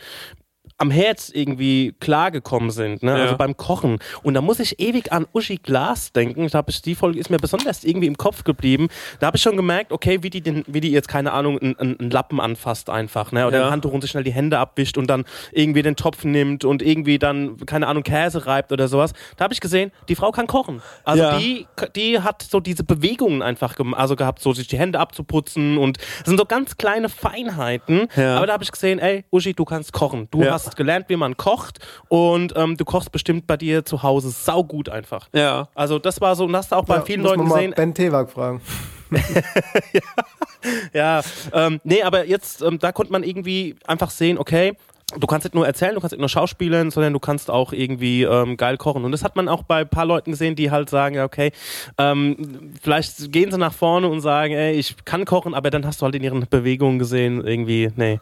am 0.80 0.92
Herz 0.92 1.32
irgendwie 1.34 1.96
klargekommen 2.00 2.70
sind, 2.70 3.02
ne? 3.02 3.12
Ja. 3.18 3.24
also 3.24 3.36
beim 3.38 3.58
Kochen. 3.58 3.98
Und 4.22 4.36
da 4.36 4.42
muss 4.42 4.60
ich 4.60 4.80
ewig 4.80 5.12
an 5.12 5.26
Uschi 5.34 5.58
Glas 5.58 6.12
denken. 6.14 6.46
Ich, 6.46 6.82
die 6.84 6.94
Folge 6.94 7.18
ist 7.20 7.30
mir 7.32 7.38
besonders 7.38 7.84
irgendwie 7.84 8.06
im 8.06 8.18
Kopf 8.18 8.44
geblieben. 8.44 8.88
Da 9.20 9.28
habe 9.28 9.38
ich 9.38 9.44
schon 9.44 9.56
gemerkt, 9.56 9.92
okay, 9.92 10.20
wie 10.22 10.30
die, 10.30 10.42
den, 10.42 10.64
wie 10.68 10.80
die 10.80 10.92
jetzt, 10.92 11.08
keine 11.08 11.34
Ahnung, 11.34 11.58
einen, 11.60 11.80
einen 11.80 12.12
Lappen 12.12 12.40
anfasst 12.40 12.90
einfach, 12.92 13.32
ne? 13.32 13.48
oder 13.48 13.58
Ja. 13.60 13.66
ein 13.66 13.72
Handtuch 13.72 13.92
und 13.92 14.02
sich 14.02 14.12
schnell 14.12 14.24
die 14.24 14.32
Hände 14.34 14.60
abwischt 14.60 14.98
und 15.00 15.08
dann 15.08 15.26
irgendwie 15.52 15.82
den 15.82 15.96
Topf 15.96 16.24
nimmt 16.24 16.64
und 16.64 16.84
irgendwie 16.84 17.18
dann, 17.18 17.58
keine 17.66 17.88
Ahnung, 17.88 18.04
Käse 18.04 18.46
reibt 18.46 18.72
oder 18.72 18.88
sowas. 18.88 19.14
Da 19.38 19.46
habe 19.46 19.54
ich 19.56 19.62
gesehen, 19.62 19.92
die 20.10 20.16
Frau 20.16 20.32
kann 20.32 20.46
kochen. 20.46 20.84
Also 21.04 21.24
Ja. 21.24 21.38
die, 21.40 21.66
die 21.96 22.20
hat 22.20 22.44
so 22.44 22.60
diese 22.60 22.84
Bewegungen 22.84 23.42
einfach 23.42 23.76
gem- 23.76 23.96
also 23.96 24.16
gehabt, 24.16 24.42
so 24.44 24.54
sich 24.54 24.68
die 24.68 24.78
Hände 24.78 25.00
abzuputzen 25.00 25.80
und 25.80 25.98
das 25.98 26.28
sind 26.28 26.38
so 26.38 26.46
ganz 26.46 26.78
kleine 26.78 27.10
Feinheiten. 27.10 28.08
Aber 28.16 28.46
da 28.46 28.54
habe 28.54 28.64
ich 28.64 28.72
gesehen, 28.72 29.00
ey, 29.00 29.26
Uschi, 29.32 29.54
du 29.54 29.66
kannst 29.66 29.92
kochen. 29.94 30.28
Du 30.30 30.44
Ja. 30.44 30.52
Hast 30.68 30.76
gelernt, 30.78 31.06
wie 31.10 31.16
man 31.16 31.36
kocht 31.38 31.80
und 32.08 32.54
ähm, 32.56 32.78
du 32.78 32.86
kochst 32.86 33.12
bestimmt 33.12 33.48
bei 33.48 33.58
dir 33.58 33.86
zu 33.86 34.04
Hause 34.04 34.30
saugut 34.30 34.90
einfach. 34.90 35.28
Ja. 35.34 35.68
Also 35.76 36.00
das 36.00 36.22
war 36.22 36.36
so, 36.36 36.46
und 36.46 36.56
hast 36.56 36.72
du 36.72 36.76
auch 36.76 36.86
bei 36.86 36.98
Ja, 36.98 37.02
vielen 37.02 37.22
muss 37.22 37.32
Leuten 37.32 37.42
man 37.42 37.50
mal 37.50 37.56
gesehen. 37.56 37.74
Ben 37.76 37.94
Tewak 37.94 38.30
fragen. 38.30 38.62
Ja, 40.94 41.22
ähm, 41.54 41.80
nee, 41.84 42.02
aber 42.02 42.26
jetzt, 42.26 42.62
ähm, 42.62 42.80
da 42.80 42.92
konnte 42.92 43.12
man 43.12 43.24
irgendwie 43.24 43.76
einfach 43.86 44.10
sehen, 44.10 44.38
okay, 44.38 44.76
du 45.16 45.26
kannst 45.26 45.46
nicht 45.46 45.56
nur 45.56 45.66
erzählen, 45.66 45.96
du 45.96 46.02
kannst 46.02 46.12
nicht 46.12 46.20
nur 46.20 46.28
schauspielen, 46.28 46.92
sondern 46.92 47.14
du 47.14 47.20
kannst 47.20 47.50
auch 47.50 47.72
irgendwie 47.72 48.24
ähm, 48.24 48.58
geil 48.58 48.76
kochen. 48.76 49.06
Und 49.06 49.14
das 49.14 49.24
hat 49.24 49.38
man 49.38 49.48
auch 49.48 49.64
bei 49.64 49.82
ein 49.82 49.90
paar 49.90 50.06
Leuten 50.06 50.32
gesehen, 50.32 50.56
die 50.56 50.70
halt 50.70 50.90
sagen, 50.90 51.16
ja, 51.16 51.24
okay, 51.24 51.52
ähm, 51.98 52.74
vielleicht 52.82 53.32
gehen 53.32 53.50
sie 53.50 53.58
nach 53.58 53.74
vorne 53.74 54.10
und 54.10 54.20
sagen, 54.20 54.54
ey, 54.54 54.74
ich 54.74 54.96
kann 55.06 55.24
kochen, 55.24 55.54
aber 55.54 55.70
dann 55.70 55.86
hast 55.86 56.02
du 56.02 56.06
halt 56.06 56.16
in 56.16 56.24
ihren 56.24 56.46
Bewegungen 56.50 57.00
gesehen, 57.00 57.46
irgendwie, 57.46 57.90
nee, 57.96 58.20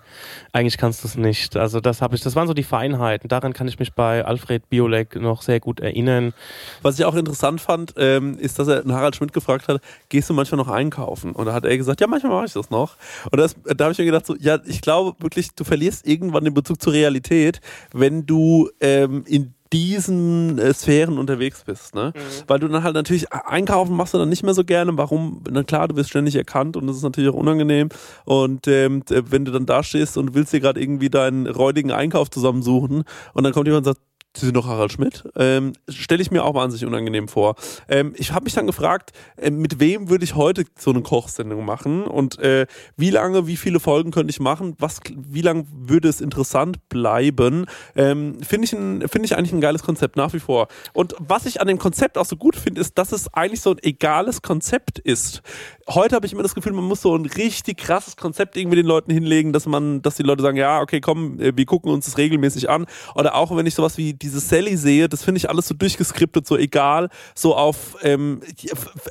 eigentlich 0.53 0.77
kannst 0.77 1.03
du 1.03 1.07
es 1.07 1.15
nicht. 1.15 1.57
Also 1.57 1.81
das 1.81 2.03
habe 2.03 2.15
ich, 2.15 2.21
das 2.21 2.35
waren 2.35 2.47
so 2.47 2.53
die 2.53 2.63
Feinheiten. 2.63 3.29
Daran 3.29 3.53
kann 3.53 3.67
ich 3.67 3.79
mich 3.79 3.93
bei 3.93 4.23
Alfred 4.23 4.69
Biolek 4.69 5.15
noch 5.15 5.41
sehr 5.41 5.59
gut 5.59 5.79
erinnern. 5.79 6.33
Was 6.83 6.99
ich 6.99 7.05
auch 7.05 7.15
interessant 7.15 7.61
fand, 7.61 7.95
ähm, 7.97 8.37
ist, 8.37 8.59
dass 8.59 8.67
er 8.67 8.83
Harald 8.87 9.15
Schmidt 9.15 9.33
gefragt 9.33 9.67
hat, 9.67 9.81
gehst 10.09 10.29
du 10.29 10.35
manchmal 10.35 10.57
noch 10.57 10.69
einkaufen? 10.69 11.31
Und 11.31 11.47
da 11.47 11.53
hat 11.53 11.65
er 11.65 11.75
gesagt, 11.77 11.99
ja, 11.99 12.05
manchmal 12.05 12.31
mache 12.33 12.45
ich 12.45 12.53
das 12.53 12.69
noch. 12.69 12.95
Und 13.31 13.39
das, 13.39 13.55
da 13.63 13.85
habe 13.85 13.93
ich 13.93 13.97
mir 13.97 14.05
gedacht, 14.05 14.27
so, 14.27 14.35
ja, 14.39 14.59
ich 14.65 14.81
glaube 14.81 15.15
wirklich, 15.19 15.49
du 15.55 15.63
verlierst 15.63 16.05
irgendwann 16.07 16.43
den 16.43 16.53
Bezug 16.53 16.74
zur 16.77 16.93
Realität, 16.93 17.61
wenn 17.93 18.25
du 18.25 18.69
ähm, 18.79 19.23
in 19.27 19.53
diesen 19.73 20.57
äh, 20.59 20.73
Sphären 20.73 21.17
unterwegs 21.17 21.63
bist, 21.65 21.95
ne? 21.95 22.13
Weil 22.47 22.59
du 22.59 22.67
dann 22.67 22.83
halt 22.83 22.93
natürlich 22.93 23.31
einkaufen 23.33 23.95
machst 23.95 24.13
du 24.13 24.17
dann 24.17 24.29
nicht 24.29 24.43
mehr 24.43 24.53
so 24.53 24.63
gerne. 24.63 24.97
Warum? 24.97 25.41
Na 25.49 25.63
klar, 25.63 25.87
du 25.87 25.95
wirst 25.95 26.11
ständig 26.11 26.35
erkannt 26.35 26.77
und 26.77 26.87
das 26.87 26.97
ist 26.97 27.03
natürlich 27.03 27.29
auch 27.29 27.35
unangenehm. 27.35 27.89
Und 28.25 28.67
ähm, 28.67 29.03
äh, 29.09 29.23
wenn 29.29 29.43
du 29.43 29.51
dann 29.51 29.65
da 29.65 29.83
stehst 29.83 30.17
und 30.17 30.33
willst 30.33 30.53
dir 30.53 30.59
gerade 30.59 30.79
irgendwie 30.81 31.09
deinen 31.09 31.47
räudigen 31.47 31.91
Einkauf 31.91 32.29
zusammensuchen 32.29 33.03
und 33.33 33.43
dann 33.43 33.53
kommt 33.53 33.67
jemand 33.67 33.85
und 33.87 33.93
sagt, 33.93 34.01
Sie 34.37 34.45
sind 34.45 34.55
doch 34.55 34.67
Harald 34.67 34.91
Schmidt. 34.91 35.23
Ähm, 35.37 35.73
Stelle 35.87 36.21
ich 36.21 36.29
mir 36.29 36.43
auch 36.43 36.53
wahnsinnig 36.53 36.85
unangenehm 36.85 37.27
vor. 37.27 37.55
Ähm, 37.87 38.13
ich 38.17 38.33
habe 38.33 38.43
mich 38.43 38.53
dann 38.53 38.67
gefragt, 38.67 39.11
äh, 39.37 39.49
mit 39.49 39.79
wem 39.79 40.09
würde 40.09 40.25
ich 40.25 40.35
heute 40.35 40.65
so 40.77 40.91
eine 40.91 41.01
Kochsendung 41.01 41.63
machen 41.65 42.03
und 42.03 42.37
äh, 42.39 42.65
wie 42.97 43.09
lange, 43.11 43.47
wie 43.47 43.55
viele 43.55 43.79
Folgen 43.79 44.11
könnte 44.11 44.31
ich 44.31 44.39
machen? 44.39 44.75
Was, 44.79 44.99
wie 45.15 45.41
lange 45.41 45.65
würde 45.71 46.09
es 46.09 46.19
interessant 46.19 46.89
bleiben? 46.89 47.65
Ähm, 47.95 48.41
finde 48.41 48.65
ich, 48.65 48.73
ein- 48.73 49.07
finde 49.07 49.25
ich 49.25 49.37
eigentlich 49.37 49.53
ein 49.53 49.61
geiles 49.61 49.83
Konzept 49.83 50.17
nach 50.17 50.33
wie 50.33 50.39
vor. 50.39 50.67
Und 50.93 51.15
was 51.19 51.45
ich 51.45 51.61
an 51.61 51.67
dem 51.67 51.79
Konzept 51.79 52.17
auch 52.17 52.25
so 52.25 52.35
gut 52.35 52.55
finde, 52.55 52.81
ist, 52.81 52.97
dass 52.97 53.11
es 53.13 53.33
eigentlich 53.33 53.61
so 53.61 53.71
ein 53.71 53.79
egales 53.81 54.41
Konzept 54.41 54.99
ist. 54.99 55.41
Heute 55.87 56.15
habe 56.15 56.25
ich 56.25 56.33
immer 56.33 56.43
das 56.43 56.55
Gefühl, 56.55 56.73
man 56.73 56.83
muss 56.85 57.01
so 57.01 57.15
ein 57.15 57.25
richtig 57.25 57.77
krasses 57.77 58.17
Konzept 58.17 58.57
irgendwie 58.57 58.77
den 58.77 58.85
Leuten 58.85 59.11
hinlegen, 59.11 59.53
dass 59.53 59.65
man, 59.65 60.01
dass 60.01 60.15
die 60.15 60.23
Leute 60.23 60.41
sagen, 60.41 60.57
ja, 60.57 60.81
okay, 60.81 60.99
komm, 60.99 61.39
äh, 61.39 61.55
wir 61.55 61.65
gucken 61.65 61.91
uns 61.91 62.05
das 62.05 62.17
regelmäßig 62.17 62.69
an. 62.69 62.85
Oder 63.15 63.35
auch 63.35 63.55
wenn 63.55 63.65
ich 63.65 63.75
sowas 63.75 63.97
wie 63.97 64.13
diese 64.25 64.39
Sally 64.39 64.75
sehe, 64.75 65.07
das 65.07 65.23
finde 65.23 65.37
ich 65.37 65.49
alles 65.49 65.67
so 65.67 65.75
durchgeskriptet, 65.75 66.47
so 66.47 66.57
egal, 66.57 67.09
so 67.35 67.55
auf, 67.55 67.95
ähm, 68.01 68.41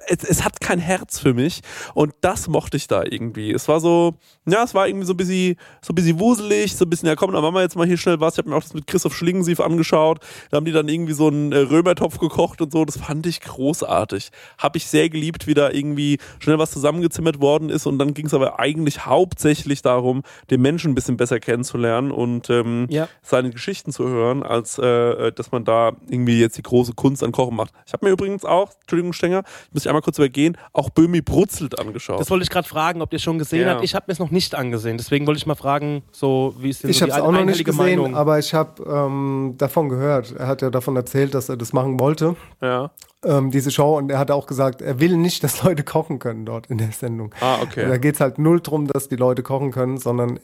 es, 0.08 0.24
es 0.24 0.44
hat 0.44 0.60
kein 0.60 0.78
Herz 0.80 1.18
für 1.20 1.34
mich. 1.34 1.60
Und 1.94 2.12
das 2.20 2.48
mochte 2.48 2.76
ich 2.76 2.88
da 2.88 3.04
irgendwie. 3.04 3.52
Es 3.52 3.68
war 3.68 3.80
so, 3.80 4.14
ja, 4.46 4.64
es 4.64 4.74
war 4.74 4.88
irgendwie 4.88 5.06
so 5.06 5.12
ein 5.12 5.16
bisschen, 5.16 5.56
so 5.80 5.92
ein 5.92 5.94
bisschen 5.94 6.18
wuselig, 6.18 6.74
so 6.76 6.84
ein 6.84 6.90
bisschen, 6.90 7.08
ja 7.08 7.14
komm, 7.16 7.32
dann 7.32 7.42
machen 7.42 7.54
wir 7.54 7.62
jetzt 7.62 7.76
mal 7.76 7.86
hier 7.86 7.96
schnell 7.96 8.18
was. 8.20 8.34
Ich 8.34 8.38
habe 8.38 8.50
mir 8.50 8.56
auch 8.56 8.62
das 8.62 8.74
mit 8.74 8.86
Christoph 8.86 9.14
Schlingensief 9.16 9.60
angeschaut. 9.60 10.18
Da 10.50 10.56
haben 10.56 10.64
die 10.64 10.72
dann 10.72 10.88
irgendwie 10.88 11.12
so 11.12 11.28
einen 11.28 11.52
äh, 11.52 11.58
Römertopf 11.58 12.18
gekocht 12.18 12.60
und 12.60 12.72
so. 12.72 12.84
Das 12.84 12.96
fand 12.98 13.26
ich 13.26 13.40
großartig. 13.40 14.30
Habe 14.58 14.78
ich 14.78 14.86
sehr 14.86 15.08
geliebt, 15.08 15.46
wie 15.46 15.54
da 15.54 15.70
irgendwie 15.70 16.18
schnell 16.40 16.58
was 16.58 16.72
zusammengezimmert 16.72 17.40
worden 17.40 17.70
ist. 17.70 17.86
Und 17.86 17.98
dann 17.98 18.14
ging 18.14 18.26
es 18.26 18.34
aber 18.34 18.58
eigentlich 18.58 19.06
hauptsächlich 19.06 19.82
darum, 19.82 20.22
den 20.50 20.60
Menschen 20.60 20.90
ein 20.92 20.94
bisschen 20.94 21.16
besser 21.16 21.38
kennenzulernen 21.40 22.10
und 22.10 22.50
ähm, 22.50 22.86
Ja. 22.90 23.08
seine 23.22 23.50
Geschichten 23.50 23.92
zu 23.92 24.08
hören, 24.08 24.42
als 24.42 24.78
äh, 24.78 25.03
dass 25.36 25.52
man 25.52 25.64
da 25.64 25.92
irgendwie 26.08 26.40
jetzt 26.40 26.56
die 26.58 26.62
große 26.62 26.92
Kunst 26.94 27.22
an 27.22 27.32
Kochen 27.32 27.56
macht. 27.56 27.72
Ich 27.86 27.92
habe 27.92 28.04
mir 28.06 28.12
übrigens 28.12 28.44
auch, 28.44 28.70
Entschuldigung 28.80 29.12
Stenger, 29.12 29.42
ich 29.68 29.74
muss 29.74 29.82
ich 29.84 29.88
einmal 29.88 30.02
kurz 30.02 30.18
übergehen, 30.18 30.56
auch 30.72 30.90
Böhmi 30.90 31.20
brutzelt 31.20 31.78
angeschaut. 31.78 32.20
Das 32.20 32.30
wollte 32.30 32.42
ich 32.44 32.50
gerade 32.50 32.68
fragen, 32.68 33.02
ob 33.02 33.12
ihr 33.12 33.18
schon 33.18 33.38
gesehen 33.38 33.62
Ja. 33.66 33.74
habt. 33.74 33.84
Ich 33.84 33.94
habe 33.94 34.04
mir 34.08 34.12
es 34.12 34.18
noch 34.18 34.30
nicht 34.30 34.54
angesehen. 34.54 34.96
Deswegen 34.98 35.26
wollte 35.26 35.38
ich 35.38 35.46
mal 35.46 35.54
fragen, 35.54 36.02
so 36.12 36.54
wie 36.58 36.70
ist 36.70 36.82
denn 36.82 36.90
Ich 36.90 36.98
so 36.98 37.04
die 37.06 37.10
es 37.10 37.18
auch 37.18 37.32
noch 37.32 37.44
nicht 37.44 37.64
gesehen, 37.64 37.76
Meinung? 37.98 38.14
aber 38.16 38.38
ich 38.38 38.54
habe 38.54 38.82
ähm, 38.84 39.54
davon 39.58 39.88
gehört. 39.88 40.34
Er 40.38 40.46
hat 40.46 40.62
ja 40.62 40.70
davon 40.70 40.96
erzählt, 40.96 41.34
dass 41.34 41.48
er 41.48 41.56
das 41.56 41.72
machen 41.72 41.98
wollte, 42.00 42.36
ja. 42.62 42.90
ähm, 43.24 43.50
diese 43.50 43.70
Show. 43.70 43.96
Und 43.96 44.10
er 44.10 44.18
hat 44.18 44.30
auch 44.30 44.46
gesagt, 44.46 44.82
er 44.82 45.00
will 45.00 45.16
nicht, 45.16 45.42
dass 45.44 45.62
Leute 45.62 45.82
kochen 45.84 46.18
können 46.18 46.44
dort 46.46 46.66
in 46.68 46.78
der 46.78 46.92
Sendung. 46.92 47.34
Ah, 47.40 47.58
okay. 47.62 47.88
Da 47.88 47.98
geht 47.98 48.14
es 48.14 48.20
halt 48.20 48.38
null 48.38 48.60
drum, 48.60 48.86
dass 48.86 49.08
die 49.08 49.16
Leute 49.16 49.42
kochen 49.42 49.70
können, 49.70 49.98
sondern 49.98 50.38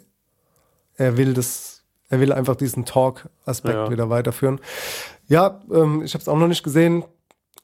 er 0.97 1.17
will 1.17 1.33
das, 1.35 1.70
er 2.11 2.21
will 2.21 2.33
einfach 2.33 2.57
diesen 2.57 2.85
Talk-Aspekt 2.85 3.75
Ja. 3.75 3.91
wieder 3.91 4.11
weiterführen. 4.11 4.61
Ja, 5.29 5.61
ähm, 5.73 6.03
ich 6.03 6.13
habe 6.13 6.21
es 6.21 6.29
auch 6.29 6.37
noch 6.37 6.49
nicht 6.49 6.63
gesehen. 6.63 7.05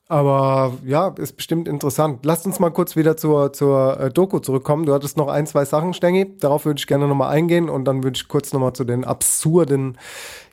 Aber 0.09 0.75
ja, 0.85 1.09
ist 1.19 1.37
bestimmt 1.37 1.67
interessant. 1.67 2.25
Lasst 2.25 2.47
uns 2.47 2.61
mal 2.61 2.71
kurz 2.71 2.95
wieder 2.95 3.17
zur, 3.17 3.53
zur 3.53 3.99
äh, 3.99 4.11
Doku 4.13 4.39
zurückkommen. 4.39 4.87
Du 4.87 4.95
hattest 4.95 5.17
noch 5.17 5.27
ein, 5.27 5.49
zwei 5.49 5.65
Sachen, 5.65 5.95
Stengi. 5.95 6.39
Darauf 6.39 6.65
würde 6.65 6.79
ich 6.79 6.87
gerne 6.87 7.09
nochmal 7.09 7.33
eingehen 7.35 7.69
und 7.69 7.87
dann 7.87 8.05
würde 8.05 8.17
ich 8.17 8.29
kurz 8.29 8.53
nochmal 8.53 8.73
zu 8.73 8.85
den 8.85 9.05
absurden 9.05 9.99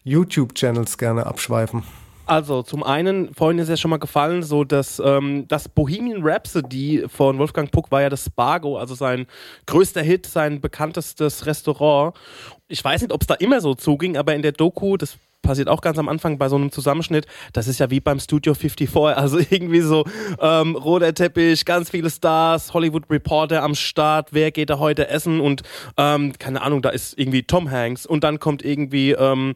YouTube-Channels 0.04 0.98
gerne 0.98 1.28
abschweifen. 1.28 1.84
Also, 2.26 2.64
zum 2.64 2.84
einen, 2.84 3.34
vorhin 3.34 3.60
ist 3.60 3.68
ja 3.68 3.76
schon 3.76 3.92
mal 3.92 3.98
gefallen, 3.98 4.44
so 4.44 4.64
dass 4.64 5.02
ähm, 5.04 5.46
das 5.50 5.68
Bohemian 5.68 6.22
Rhapsody 6.24 7.04
von 7.08 7.38
Wolfgang 7.38 7.70
Puck 7.70 7.92
war 7.92 8.02
ja 8.02 8.10
das 8.10 8.26
Spargo, 8.26 8.78
also 8.78 8.96
sein 8.96 9.28
größter 9.66 10.02
Hit, 10.02 10.26
sein 10.26 10.62
bekanntestes 10.62 11.46
Restaurant. 11.46 12.16
Ich 12.70 12.84
weiß 12.84 13.02
nicht, 13.02 13.12
ob 13.12 13.22
es 13.22 13.28
da 13.28 13.34
immer 13.36 13.60
so 13.60 13.76
zuging, 13.76 14.16
aber 14.16 14.34
in 14.36 14.42
der 14.42 14.54
Doku, 14.54 14.96
das 14.96 15.18
passiert 15.44 15.68
auch 15.68 15.82
ganz 15.82 16.00
am 16.00 16.10
Anfang 16.10 16.40
bei 16.40 16.50
so 16.50 16.56
einem 16.56 16.72
Zusammenschnitt, 16.72 17.28
das 17.52 17.68
ist 17.68 17.80
ja 17.80 17.92
wie 17.92 18.00
beim 18.00 18.20
Studio 18.20 18.56
54, 18.56 19.18
also 19.18 19.38
irgendwie 19.38 19.82
so 19.82 20.06
ähm, 20.40 20.76
roter 20.76 21.14
Teppich, 21.14 21.66
ganz 21.66 21.92
viele 21.92 22.10
Stars, 22.10 22.74
Hollywood 22.74 23.04
Reporter 23.10 23.62
am 23.62 23.76
Start, 23.76 24.30
wer 24.32 24.50
geht 24.52 24.70
da 24.72 24.80
heute 24.80 25.10
essen 25.10 25.40
und 25.42 25.62
ähm, 25.98 26.34
keine 26.40 26.62
Ahnung, 26.62 26.82
da 26.82 26.90
ist 26.90 27.20
irgendwie 27.20 27.44
Tom 27.44 27.70
Hanks 27.70 28.06
und 28.06 28.24
dann 28.24 28.40
kommt 28.40 28.64
irgendwie 28.64 29.12
ähm, 29.12 29.54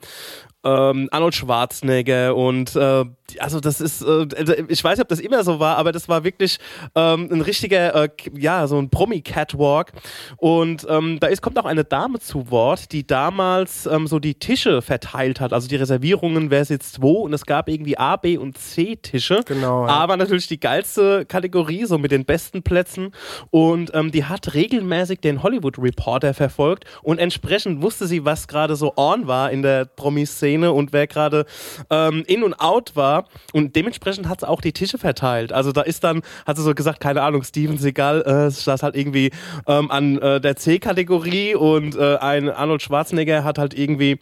ähm, 0.63 1.07
Arnold 1.11 1.35
Schwarzenegger 1.35 2.35
und 2.35 2.75
äh, 2.75 3.05
also 3.39 3.59
das 3.59 3.81
ist, 3.81 4.01
äh, 4.01 4.27
also 4.37 4.53
ich 4.67 4.83
weiß 4.83 4.97
nicht, 4.97 5.03
ob 5.03 5.09
das 5.09 5.19
immer 5.19 5.43
so 5.43 5.59
war, 5.59 5.77
aber 5.77 5.91
das 5.91 6.09
war 6.09 6.23
wirklich 6.23 6.57
ähm, 6.95 7.29
ein 7.31 7.41
richtiger, 7.41 8.03
äh, 8.03 8.09
ja, 8.33 8.67
so 8.67 8.77
ein 8.77 8.89
Promi-Catwalk. 8.89 9.91
Und 10.37 10.85
ähm, 10.89 11.19
da 11.19 11.27
ist, 11.27 11.41
kommt 11.41 11.59
auch 11.59 11.65
eine 11.65 11.83
Dame 11.83 12.19
zu 12.19 12.49
Wort, 12.49 12.91
die 12.91 13.05
damals 13.05 13.85
ähm, 13.85 14.07
so 14.07 14.19
die 14.19 14.35
Tische 14.35 14.81
verteilt 14.81 15.39
hat, 15.39 15.53
also 15.53 15.67
die 15.67 15.75
Reservierungen, 15.75 16.49
wer 16.49 16.65
sitzt 16.65 17.01
wo. 17.01 17.21
Und 17.21 17.33
es 17.33 17.45
gab 17.45 17.69
irgendwie 17.69 17.97
A, 17.97 18.15
B 18.15 18.37
und 18.37 18.57
C 18.57 18.95
Tische. 18.95 19.41
Genau, 19.45 19.85
ja. 19.85 19.91
Aber 19.91 20.17
natürlich 20.17 20.47
die 20.47 20.59
geilste 20.59 21.25
Kategorie, 21.25 21.85
so 21.85 21.97
mit 21.97 22.11
den 22.11 22.25
besten 22.25 22.63
Plätzen. 22.63 23.11
Und 23.51 23.91
ähm, 23.93 24.11
die 24.11 24.25
hat 24.25 24.53
regelmäßig 24.53 25.19
den 25.19 25.43
Hollywood 25.43 25.77
Reporter 25.77 26.33
verfolgt 26.33 26.85
und 27.03 27.19
entsprechend 27.19 27.81
wusste 27.81 28.07
sie, 28.07 28.25
was 28.25 28.47
gerade 28.47 28.75
so 28.75 28.93
on 28.95 29.27
war 29.27 29.51
in 29.51 29.61
der 29.61 29.85
Promi-Szene 29.85 30.46
und 30.55 30.93
wer 30.93 31.07
gerade 31.07 31.45
ähm, 31.89 32.23
in 32.27 32.43
und 32.43 32.53
out 32.55 32.95
war. 32.95 33.25
Und 33.53 33.75
dementsprechend 33.75 34.29
hat 34.29 34.41
sie 34.41 34.47
auch 34.47 34.61
die 34.61 34.73
Tische 34.73 34.97
verteilt. 34.97 35.51
Also 35.51 35.71
da 35.71 35.81
ist 35.81 36.03
dann, 36.03 36.21
hat 36.45 36.57
sie 36.57 36.63
so 36.63 36.73
gesagt, 36.73 36.99
keine 36.99 37.21
Ahnung, 37.21 37.43
Steven 37.43 37.77
Seagal 37.77 38.21
äh, 38.21 38.49
saß 38.49 38.83
halt 38.83 38.95
irgendwie 38.95 39.31
ähm, 39.67 39.91
an 39.91 40.17
äh, 40.19 40.41
der 40.41 40.55
C-Kategorie 40.55 41.55
und 41.55 41.95
äh, 41.95 42.17
ein 42.17 42.49
Arnold 42.49 42.81
Schwarzenegger 42.81 43.43
hat 43.43 43.57
halt 43.57 43.73
irgendwie 43.73 44.19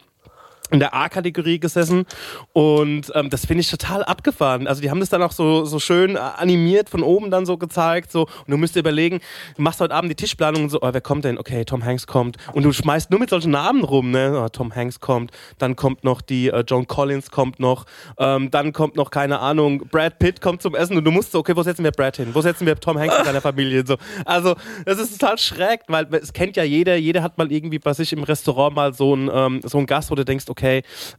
in 0.72 0.80
der 0.80 0.94
A-Kategorie 0.94 1.60
gesessen 1.60 2.06
und 2.54 3.12
ähm, 3.14 3.30
das 3.30 3.46
finde 3.46 3.62
ich 3.62 3.70
total 3.70 4.04
abgefahren. 4.04 4.68
Also 4.68 4.82
die 4.82 4.90
haben 4.90 5.00
das 5.00 5.10
dann 5.10 5.22
auch 5.22 5.32
so, 5.32 5.66
so 5.66 5.80
schön 5.80 6.16
äh, 6.16 6.20
animiert 6.20 6.90
von 6.90 7.04
oben 7.04 7.32
dann 7.32 7.46
so 7.46 7.58
gezeigt 7.58 8.12
so 8.12 8.22
und 8.24 8.50
du 8.50 8.58
müsst 8.58 8.76
dir 8.76 8.80
überlegen, 8.80 9.20
du 9.56 9.62
machst 9.62 9.80
heute 9.80 9.94
Abend 9.94 10.10
die 10.12 10.16
Tischplanung 10.16 10.64
und 10.64 10.70
so, 10.70 10.82
oh, 10.82 10.90
wer 10.92 11.02
kommt 11.02 11.26
denn? 11.26 11.38
Okay, 11.38 11.66
Tom 11.66 11.84
Hanks 11.84 12.08
kommt 12.08 12.38
und 12.54 12.64
du 12.64 12.72
schmeißt 12.72 13.12
nur 13.12 13.20
mit 13.20 13.30
solchen 13.30 13.52
Namen 13.52 13.84
rum, 13.84 14.12
ne? 14.12 14.42
Oh, 14.44 14.50
Tom 14.50 14.74
Hanks 14.74 15.00
kommt, 15.00 15.32
dann 15.58 15.76
kommt 15.76 16.04
noch 16.04 16.22
die 16.22 16.48
äh, 16.48 16.64
Joan 16.68 16.88
Collins 16.88 17.30
kommt 17.32 17.60
noch, 17.60 17.86
ähm, 18.18 18.50
dann 18.52 18.74
kommt 18.74 18.96
noch 18.96 19.12
keine 19.12 19.40
Ahnung, 19.40 19.88
Brad 19.92 20.20
Pitt 20.20 20.42
kommt 20.42 20.62
zum 20.62 20.76
Essen 20.76 20.98
und 20.98 21.04
du 21.04 21.12
musst 21.12 21.32
so, 21.32 21.40
okay, 21.40 21.56
wo 21.56 21.64
setzen 21.64 21.84
wir 21.84 21.92
Brad 21.92 22.18
hin? 22.18 22.30
Wo 22.34 22.42
setzen 22.42 22.66
wir 22.66 22.76
Tom 22.80 22.98
Hanks 22.98 23.18
mit 23.18 23.26
seiner 23.26 23.42
Familie 23.42 23.86
so? 23.86 23.98
Also 24.26 24.56
das 24.86 25.00
ist 25.00 25.20
total 25.20 25.38
schräg, 25.38 25.82
weil 25.88 26.08
es 26.16 26.34
kennt 26.34 26.58
ja 26.58 26.64
jeder, 26.64 26.96
jeder 26.96 27.22
hat 27.22 27.38
mal 27.38 27.52
irgendwie 27.52 27.80
bei 27.80 27.94
sich 27.94 28.14
im 28.14 28.24
Restaurant 28.24 28.76
mal 28.76 28.94
so 28.94 29.16
ein 29.16 29.30
ähm, 29.32 29.62
so 29.64 29.78
ein 29.78 29.86
Gast, 29.86 30.12
wo 30.12 30.16
du 30.16 30.26
denkst, 30.26 30.46
okay, 30.48 30.55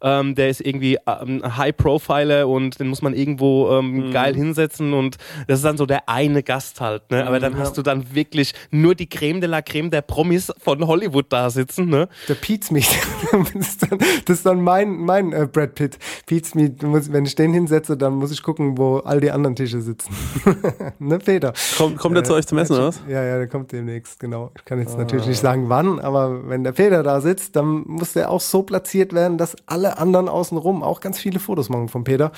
ähm, 0.03 0.34
der 0.34 0.49
ist 0.49 0.61
irgendwie 0.61 0.99
ähm, 1.07 1.43
High 1.57 1.76
Profiler 1.76 2.49
und 2.49 2.78
den 2.80 2.89
muss 2.89 3.03
man 3.03 3.14
irgendwo 3.14 3.70
ähm, 3.70 4.07
Mhm. 4.09 4.11
geil 4.12 4.34
hinsetzen 4.34 4.93
und 4.93 5.16
das 5.49 5.59
ist 5.61 5.64
dann 5.64 5.76
so 5.76 5.87
der 5.87 6.09
eine 6.09 6.43
Gast 6.43 6.80
halt, 6.80 7.11
ne? 7.11 7.26
Aber 7.26 7.41
dann 7.41 7.55
Mhm, 7.55 7.59
hast 7.59 7.78
du 7.78 7.82
dann 7.82 8.14
wirklich 8.14 8.55
nur 8.70 8.95
die 8.95 9.09
Creme 9.09 9.41
de 9.41 9.49
la 9.49 9.62
Creme 9.62 9.91
der 9.91 10.03
Promis 10.03 10.53
von 10.59 10.87
Hollywood 10.87 11.26
da 11.30 11.51
sitzen, 11.51 11.89
ne? 11.89 12.09
Der 12.28 12.34
Pete's 12.34 12.70
Meat. 12.70 12.87
das, 13.55 13.55
ist 13.68 13.82
dann, 13.91 13.99
das 13.99 14.37
ist 14.39 14.47
dann 14.47 14.61
mein, 14.62 14.97
mein 14.97 15.32
äh, 15.32 15.47
Brad 15.51 15.74
Pitt. 15.74 15.99
Pete's 16.26 16.55
Meat, 16.55 16.82
muss, 16.82 17.12
wenn 17.12 17.24
ich 17.24 17.34
den 17.34 17.53
hinsetze, 17.53 17.97
dann 17.97 18.14
muss 18.14 18.30
ich 18.30 18.43
gucken, 18.43 18.76
wo 18.78 18.99
all 18.99 19.20
die 19.20 19.30
anderen 19.30 19.57
Tische 19.57 19.80
sitzen. 19.80 20.14
ne, 20.99 21.18
Peter? 21.18 21.53
Kommt, 21.76 21.99
kommt 21.99 22.16
der 22.16 22.24
zu 22.24 22.34
euch 22.34 22.47
zum 22.47 22.59
Essen, 22.59 22.74
oder 22.74 22.89
was? 22.89 23.01
Ja, 23.09 23.22
ja, 23.24 23.39
der 23.39 23.49
kommt 23.49 23.72
demnächst, 23.72 24.20
genau. 24.20 24.51
Ich 24.57 24.64
kann 24.64 24.78
jetzt 24.78 24.95
Ah. 24.95 24.99
natürlich 24.99 25.26
nicht 25.26 25.41
sagen, 25.41 25.68
wann, 25.68 25.99
aber 25.99 26.49
wenn 26.49 26.62
der 26.64 26.72
Peter 26.72 27.03
da 27.03 27.20
sitzt, 27.20 27.57
dann 27.57 27.82
muss 27.87 28.12
der 28.12 28.30
auch 28.30 28.41
so 28.41 28.62
platziert 28.62 29.12
werden, 29.12 29.25
dass 29.30 29.56
alle 29.66 29.98
anderen 29.98 30.28
außenrum 30.28 30.82
auch 30.82 31.00
ganz 31.00 31.18
viele 31.18 31.40
Fotos 31.40 31.68
machen 31.68 31.88
von 31.88 32.04
Peter. 32.04 32.32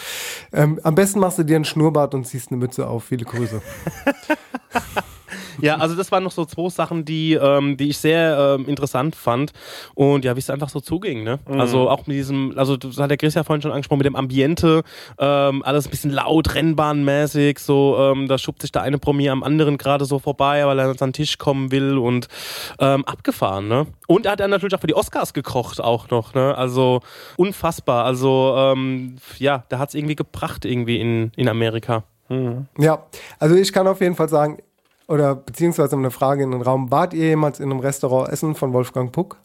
Ähm, 0.53 0.80
am 0.82 0.95
besten 0.95 1.20
machst 1.20 1.39
du 1.39 1.45
dir 1.45 1.57
einen 1.57 1.64
Schnurrbart 1.64 2.14
und 2.14 2.26
ziehst 2.26 2.51
eine 2.51 2.59
Mütze 2.59 2.89
auf. 2.89 3.05
Viele 3.05 3.24
Grüße. 3.24 3.61
Ja, 5.61 5.77
also 5.77 5.95
das 5.95 6.13
waren 6.13 6.23
noch 6.23 6.33
so 6.33 6.45
zwei 6.45 6.69
Sachen, 6.69 7.05
die, 7.05 7.35
ähm, 7.35 7.77
die 7.77 7.89
ich 7.89 7.99
sehr 7.99 8.57
ähm, 8.59 8.69
interessant 8.69 9.17
fand 9.17 9.53
und 9.95 10.25
ja, 10.25 10.37
wie 10.37 10.41
es 10.41 10.51
einfach 10.51 10.69
so 10.69 10.81
zuging, 10.81 11.25
ne? 11.25 11.39
Mhm. 11.49 11.61
Also 11.61 11.89
auch 11.89 12.07
mit 12.07 12.17
diesem, 12.17 12.55
also 12.57 12.77
das 12.77 12.99
hat 12.99 13.11
der 13.11 13.17
Chris 13.17 13.35
ja 13.35 13.45
vorhin 13.45 13.63
schon 13.63 13.73
angesprochen, 13.73 13.99
mit 13.99 14.07
dem 14.07 14.17
Ambiente, 14.17 14.83
ähm, 15.19 15.63
alles 15.65 15.87
ein 15.87 15.91
bisschen 15.91 16.11
laut, 16.11 16.55
rennbahnmäßig, 16.55 17.59
so, 17.59 17.97
ähm, 17.99 18.29
da 18.29 18.39
schubt 18.39 18.63
sich 18.63 18.73
der 18.73 18.83
eine 18.83 18.99
Promi 18.99 19.29
am 19.29 19.43
anderen 19.43 19.79
gerade 19.79 20.05
so 20.05 20.19
vorbei, 20.19 20.67
weil 20.67 20.79
er 20.79 20.89
an 20.89 20.99
seinen 20.99 21.13
Tisch 21.13 21.39
kommen 21.39 21.71
will 21.71 21.99
und 21.99 22.29
ähm, 22.79 23.05
abgefahren, 23.05 23.69
ne? 23.69 23.87
Und 24.07 24.27
er 24.27 24.33
hat 24.33 24.41
dann 24.41 24.51
natürlich 24.51 24.75
auch 24.75 24.81
für 24.81 24.87
die 24.87 24.97
Oscars 24.97 25.35
gekocht 25.35 25.81
auch 25.81 26.11
noch, 26.11 26.35
ne? 26.35 26.57
Also 26.57 27.01
unfassbar, 27.37 28.05
also 28.05 28.55
ähm, 28.57 29.17
ja, 29.39 29.65
der 29.71 29.79
hat 29.79 29.91
es 29.91 29.95
irgendwie 29.95 30.17
gebracht 30.17 30.65
irgendwie 30.65 31.01
in, 31.01 31.33
in 31.37 31.49
Amerika. 31.49 32.05
Ja, 32.79 33.07
also 33.39 33.55
ich 33.55 33.73
kann 33.73 33.87
auf 33.87 34.03
jeden 34.03 34.15
Fall 34.15 34.29
sagen, 34.29 34.59
oder 35.09 35.35
beziehungsweise 35.35 35.97
eine 35.97 36.11
Frage 36.13 36.45
in 36.45 36.53
den 36.53 36.63
Raum, 36.63 36.91
wart 36.91 37.13
ihr 37.15 37.27
jemals 37.29 37.59
in 37.61 37.71
einem 37.71 37.81
Restaurant 37.81 38.29
essen 38.33 38.55
von 38.55 38.73
Wolfgang 38.73 39.11
Puck? 39.11 39.39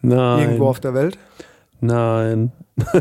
Nein. 0.00 0.40
Irgendwo 0.40 0.68
auf 0.68 0.80
der 0.80 0.94
Welt? 0.94 1.18
Nein. 1.80 2.52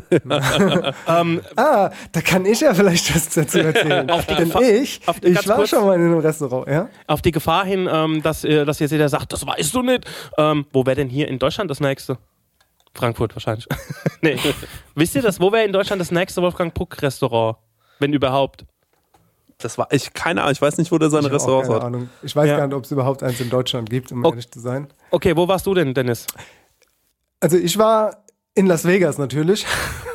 Ähm, 1.08 1.42
Ah, 1.56 1.92
da 2.12 2.22
kann 2.22 2.46
ich 2.46 2.60
ja 2.62 2.74
vielleicht 2.74 3.16
was 3.16 3.30
dazu 3.30 3.60
erzählen. 3.60 4.06
Denn 4.38 4.52
ich, 4.62 5.02
auf 5.08 5.20
die- 5.20 5.30
ich 5.30 5.48
war 5.48 5.56
kurz. 5.58 5.70
schon 5.70 5.86
mal 5.86 5.96
in 5.96 6.02
einem 6.02 6.20
Restaurant, 6.20 6.68
ja? 6.68 6.90
auf 7.08 7.22
die 7.22 7.32
Gefahr 7.32 7.66
hin, 7.66 7.88
ähm, 7.92 8.22
dass, 8.22 8.44
äh, 8.44 8.66
dass 8.66 8.80
jetzt 8.80 8.92
jeder 8.92 9.08
sagt, 9.10 9.32
das 9.34 9.46
weißt 9.46 9.74
du 9.74 9.82
nicht. 9.82 10.06
Ähm, 10.38 10.66
wo 10.74 10.86
wäre 10.86 10.96
denn 10.98 11.10
hier 11.10 11.28
in 11.28 11.40
Deutschland 11.40 11.70
das 11.72 11.80
nächste? 11.80 12.18
Frankfurt 12.94 13.34
wahrscheinlich. 13.36 13.68
nee. 14.22 14.38
Wisst 14.96 15.16
ihr 15.16 15.22
das? 15.22 15.40
Wo 15.40 15.52
wäre 15.52 15.64
in 15.66 15.72
Deutschland 15.74 16.02
das 16.02 16.12
nächste 16.12 16.42
Wolfgang 16.42 16.74
Puck 16.74 17.02
Restaurant? 17.02 17.58
Wenn 18.00 18.12
überhaupt. 18.14 18.66
Das 19.62 19.78
war 19.78 19.88
ich 19.92 20.14
keine 20.14 20.42
Ahnung. 20.42 20.54
Ich 20.54 20.62
weiß 20.62 20.78
nicht, 20.78 20.92
wo 20.92 20.98
der 20.98 21.10
seine 21.10 21.28
Ich 21.28 21.34
Restaurants 21.34 21.68
keine 21.70 21.80
hat. 21.80 21.86
Ahnung. 21.88 22.10
Ich 22.24 22.36
weiß 22.36 22.48
Ja. 22.50 22.58
gar 22.58 22.68
nicht, 22.68 22.76
ob 22.76 22.84
es 22.86 22.92
überhaupt 22.92 23.24
eins 23.24 23.40
in 23.40 23.50
Deutschland 23.50 23.90
gibt, 23.90 24.12
um 24.12 24.24
Ok. 24.26 24.34
ehrlich 24.34 24.52
zu 24.52 24.60
sein. 24.60 24.88
Okay, 25.12 25.36
wo 25.38 25.48
warst 25.48 25.66
du 25.66 25.74
denn, 25.74 25.94
Dennis? 25.94 26.26
Also 27.40 27.58
ich 27.58 27.78
war 27.78 28.24
in 28.54 28.66
Las 28.68 28.86
Vegas 28.86 29.18
natürlich. 29.18 29.66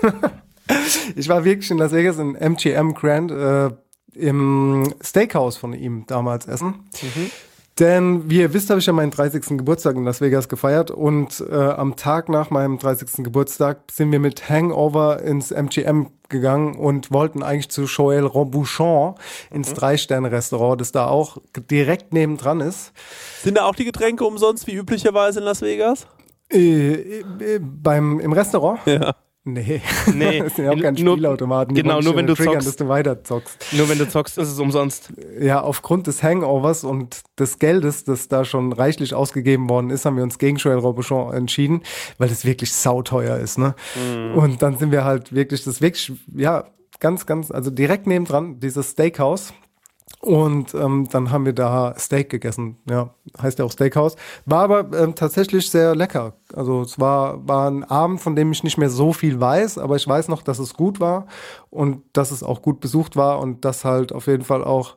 ich 1.17 1.29
war 1.29 1.45
wirklich 1.45 1.71
in 1.71 1.79
Las 1.79 1.93
Vegas 1.93 2.19
in 2.19 2.35
MGM 2.37 2.95
Grand 2.95 3.31
äh, 3.31 3.71
im 4.15 4.95
Steakhouse 5.03 5.57
von 5.57 5.73
ihm 5.73 6.05
damals 6.07 6.47
essen. 6.47 6.89
Denn 7.79 8.31
wie 8.31 8.41
ihr 8.41 8.55
wisst, 8.55 8.71
habe 8.71 8.81
ich 8.81 8.87
ja 8.87 8.93
meinen 8.95 9.11
30. 9.11 9.59
Geburtstag 9.59 9.97
in 9.97 10.05
Las 10.05 10.23
Vegas 10.23 10.49
gefeiert 10.49 10.91
und 10.91 11.45
äh, 11.51 11.55
am 11.55 11.97
Tag 11.97 12.31
nach 12.31 12.49
meinem 12.49 12.79
30. 12.79 13.23
Geburtstag 13.23 13.81
sind 13.93 14.11
wir 14.13 14.19
mit 14.19 14.49
Hangover 14.49 15.23
ins 15.23 15.51
MGM 15.51 16.07
gegangen 16.31 16.77
und 16.77 17.13
wollten 17.13 17.43
eigentlich 17.43 17.69
zu 17.69 17.83
Joël 17.83 18.25
Robuchon 18.25 19.17
ins 19.51 19.75
Drei-Sterne-Restaurant, 19.75 20.81
das 20.81 20.91
da 20.91 21.07
auch 21.07 21.37
direkt 21.71 22.15
nebendran 22.15 22.61
ist. 22.61 22.93
Sind 23.43 23.59
da 23.59 23.67
auch 23.67 23.75
die 23.75 23.85
Getränke 23.85 24.25
umsonst 24.25 24.67
wie 24.67 24.75
üblicherweise 24.75 25.41
in 25.41 25.45
Las 25.45 25.61
Vegas? 25.61 26.07
Äh, 26.51 27.21
äh, 27.21 27.61
beim, 27.61 28.21
Im 28.21 28.33
Restaurant? 28.33 28.81
Ja. 28.87 29.15
Nee. 29.49 29.81
Nee, 30.13 30.41
das 30.43 30.57
sind 30.57 30.65
ja 30.65 30.73
auch 30.73 30.81
keine 30.81 31.01
nur- 31.01 31.15
Spielautomaten. 31.15 31.75
Die 31.75 31.83
genau, 31.83 32.01
nur 32.01 32.17
wenn 32.17 32.27
du 32.27 32.35
triggern, 32.35 32.55
zockst. 32.55 32.67
dass 32.67 32.77
du 32.77 32.89
weiter 32.89 33.23
zockst. 33.23 33.67
Nur 33.73 33.89
wenn 33.89 33.97
du 33.97 34.09
zockst, 34.09 34.39
ist 34.39 34.49
es 34.51 34.59
umsonst. 34.59 35.13
Ja, 35.41 35.61
aufgrund 35.63 36.09
des 36.09 36.23
Hangovers 36.25 36.83
und 36.83 37.23
des 37.39 37.61
Geldes, 37.61 38.03
das 38.03 38.27
da 38.27 38.45
schon 38.45 38.73
reichlich 38.73 39.15
ausgegeben 39.15 39.71
worden 39.71 39.91
ist, 39.91 40.05
haben 40.05 40.17
wir 40.17 40.25
uns 40.25 40.39
gegen 40.39 40.57
Joël 40.57 40.79
Robuchon 40.79 41.33
entschieden, 41.33 41.83
weil 42.19 42.29
das 42.29 42.45
wirklich 42.45 42.73
sauteuer 42.73 43.37
ist, 43.39 43.57
ne? 43.57 43.77
Und 44.35 44.63
dann 44.63 44.77
sind 44.79 44.91
wir 44.91 45.05
halt 45.05 45.33
wirklich, 45.33 45.63
das 45.63 45.81
wirklich, 45.81 46.13
ja, 46.35 46.65
ganz, 46.99 47.25
ganz, 47.25 47.53
also 47.53 47.71
direkt 47.71 48.09
nebendran, 48.09 48.59
dieses 48.59 48.91
Steakhouse. 48.91 49.53
Und 50.21 50.75
ähm, 50.75 51.09
dann 51.11 51.31
haben 51.31 51.45
wir 51.45 51.53
da 51.53 51.95
Steak 51.99 52.31
gegessen. 52.31 52.77
Ja, 52.89 53.11
heißt 53.41 53.59
ja 53.59 53.65
auch 53.65 53.73
Steakhouse. 53.73 54.17
War 54.45 54.63
aber 54.63 54.99
ähm, 54.99 55.15
tatsächlich 55.15 55.71
sehr 55.71 55.95
lecker. 55.95 56.35
Also 56.53 56.83
es 56.83 56.99
war, 56.99 57.47
war 57.47 57.71
ein 57.71 57.85
Abend, 57.85 58.21
von 58.21 58.35
dem 58.35 58.51
ich 58.53 58.65
nicht 58.65 58.79
mehr 58.79 58.91
so 58.91 59.13
viel 59.13 59.41
weiß, 59.41 59.79
aber 59.79 59.97
ich 59.97 60.07
weiß 60.07 60.29
noch, 60.29 60.43
dass 60.43 60.59
es 60.59 60.75
gut 60.75 61.01
war 61.01 61.27
und 61.71 62.03
dass 62.13 62.31
es 62.31 62.43
auch 62.43 62.63
gut 62.63 62.81
besucht 62.81 63.17
war 63.17 63.41
und 63.41 63.65
dass 63.65 63.85
halt 63.85 64.13
auf 64.13 64.27
jeden 64.27 64.45
Fall 64.45 64.65
auch 64.65 64.97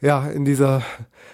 ja 0.00 0.26
in 0.26 0.44
dieser 0.44 0.82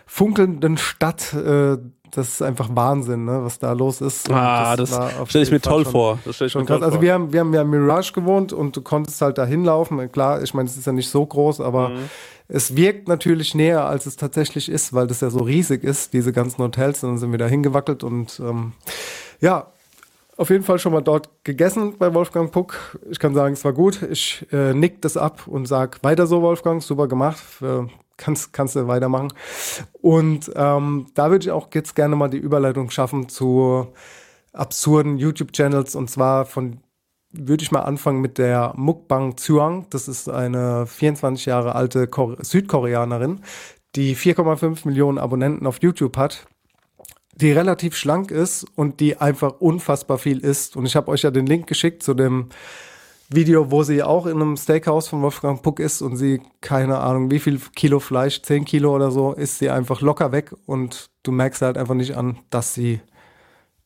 funkelnden 0.07 0.77
Stadt, 0.77 1.33
äh, 1.35 1.79
das 2.17 2.29
ist 2.29 2.43
einfach 2.43 2.69
Wahnsinn, 2.73 3.25
ne, 3.25 3.45
was 3.45 3.59
da 3.59 3.73
los 3.73 4.01
ist. 4.01 4.31
Ah, 4.31 4.75
das 4.77 4.93
auf 4.93 5.29
stelle 5.31 5.45
ich 5.45 5.51
mir 5.51 5.61
Fall 5.61 5.73
toll 5.73 5.83
schon- 5.85 5.93
vor. 5.93 6.19
Das 6.25 6.35
stell 6.37 6.47
ich 6.47 6.53
Schon 6.53 6.63
mir 6.63 6.67
krass. 6.67 6.77
toll 6.79 6.85
Also 6.85 6.95
vor. 6.97 7.03
wir 7.03 7.13
haben, 7.15 7.33
wir 7.33 7.41
haben 7.41 7.55
ja 7.55 7.63
in 7.63 7.71
Mirage 7.71 8.13
gewohnt 8.13 8.53
und 8.53 8.77
du 8.77 8.81
konntest 8.83 9.21
halt 9.21 9.39
da 9.39 9.45
hinlaufen. 9.45 10.11
Klar, 10.11 10.43
ich 10.43 10.55
meine, 10.55 10.69
es 10.69 10.77
ist 10.77 10.87
ja 10.87 10.93
nicht 10.93 11.09
so 11.09 11.25
groß, 11.27 11.61
aber 11.61 11.91
Mhm. 11.91 12.09
es 12.49 12.75
wirkt 12.77 13.09
natürlich 13.09 13.55
näher, 13.55 13.85
als 13.87 14.07
es 14.07 14.17
tatsächlich 14.17 14.69
ist, 14.69 14.93
weil 14.93 15.07
das 15.07 15.21
ja 15.21 15.31
so 15.31 15.41
riesig 15.41 15.85
ist, 15.85 16.13
diese 16.13 16.33
ganzen 16.33 16.63
Hotels. 16.63 17.03
Und 17.05 17.11
dann 17.11 17.19
sind 17.19 17.31
wir 17.33 17.39
da 17.39 17.47
hingewackelt 17.47 18.03
und 18.05 18.41
ähm, 18.41 18.73
ja, 19.41 19.67
auf 20.39 20.51
jeden 20.51 20.65
Fall 20.65 20.79
schon 20.79 20.93
mal 20.93 21.01
dort 21.01 21.31
gegessen 21.45 21.95
bei 21.99 22.13
Wolfgang 22.13 22.53
Puck. 22.53 22.99
Ich 23.11 23.19
kann 23.19 23.33
sagen, 23.35 23.55
es 23.55 23.65
war 23.65 23.73
gut. 23.73 24.03
Ich 24.03 24.47
äh, 24.53 24.75
nick 24.75 25.01
das 25.01 25.17
ab 25.17 25.47
und 25.47 25.67
sag 25.67 26.03
weiter 26.05 26.27
so, 26.27 26.43
Wolfgang, 26.43 26.83
super 26.83 27.07
gemacht. 27.09 27.43
Äh, 27.63 27.87
kannst, 28.17 28.53
kannst 28.53 28.77
du 28.77 28.87
weitermachen. 28.89 29.33
Und 29.93 30.51
ähm, 30.55 31.07
da 31.15 31.31
würde 31.31 31.47
ich 31.47 31.51
auch 31.53 31.69
jetzt 31.75 31.95
gerne 31.95 32.17
mal 32.17 32.29
die 32.29 32.39
Überleitung 32.39 32.91
schaffen 32.91 33.29
zu 33.29 33.89
absurden 34.53 35.19
YouTube-Channels 35.19 35.95
und 35.95 36.11
zwar 36.11 36.47
von 36.47 36.81
würde 37.33 37.63
ich 37.63 37.73
mal 37.73 37.81
anfangen 37.81 38.21
mit 38.21 38.39
der 38.39 38.73
Mukbang 38.77 39.37
Zhuang. 39.37 39.87
Das 39.91 40.09
ist 40.09 40.29
eine 40.29 40.87
24 40.87 41.47
Jahre 41.47 41.75
alte 41.75 42.07
Kor 42.07 42.37
Südkoreanerin, 42.43 43.41
die 43.95 44.17
4,5 44.17 44.87
Millionen 44.87 45.19
Abonnenten 45.19 45.67
auf 45.67 45.83
YouTube 45.83 46.17
hat. 46.17 46.47
die 47.39 47.53
relativ 47.53 47.95
schlank 47.97 48.31
ist 48.31 48.67
und 48.77 48.99
die 49.01 49.19
einfach 49.19 49.61
unfassbar 49.61 50.17
viel 50.17 50.41
isst. 50.41 50.75
Und 50.75 50.87
ich 50.87 50.97
habe 50.97 51.11
euch 51.11 51.23
ja 51.23 51.31
den 51.31 51.47
Link 51.47 51.67
geschickt 51.67 52.03
zu 52.03 52.15
dem 52.15 52.49
Video, 53.29 53.71
wo 53.71 53.83
sie 53.83 54.03
auch 54.03 54.27
in 54.27 54.41
einem 54.41 54.57
Steakhouse 54.57 55.09
von 55.09 55.23
Wolfgang 55.23 55.61
Puck 55.63 55.81
ist 55.81 56.01
und 56.01 56.17
sie, 56.17 56.41
keine 56.61 56.99
Ahnung, 56.99 57.31
wie 57.31 57.41
viel 57.41 57.61
Kilo 57.75 57.99
Fleisch, 57.99 58.43
10 58.43 58.65
Kilo 58.65 58.95
oder 58.95 59.11
so, 59.11 59.33
isst 59.33 59.59
sie 59.59 59.71
einfach 59.71 60.01
locker 60.01 60.33
weg 60.33 60.55
und 60.67 61.11
du 61.25 61.33
merkst 61.33 61.63
halt 61.63 61.77
einfach 61.77 61.95
nicht 61.95 62.17
an, 62.17 62.39
dass 62.51 62.75
sie, 62.75 63.01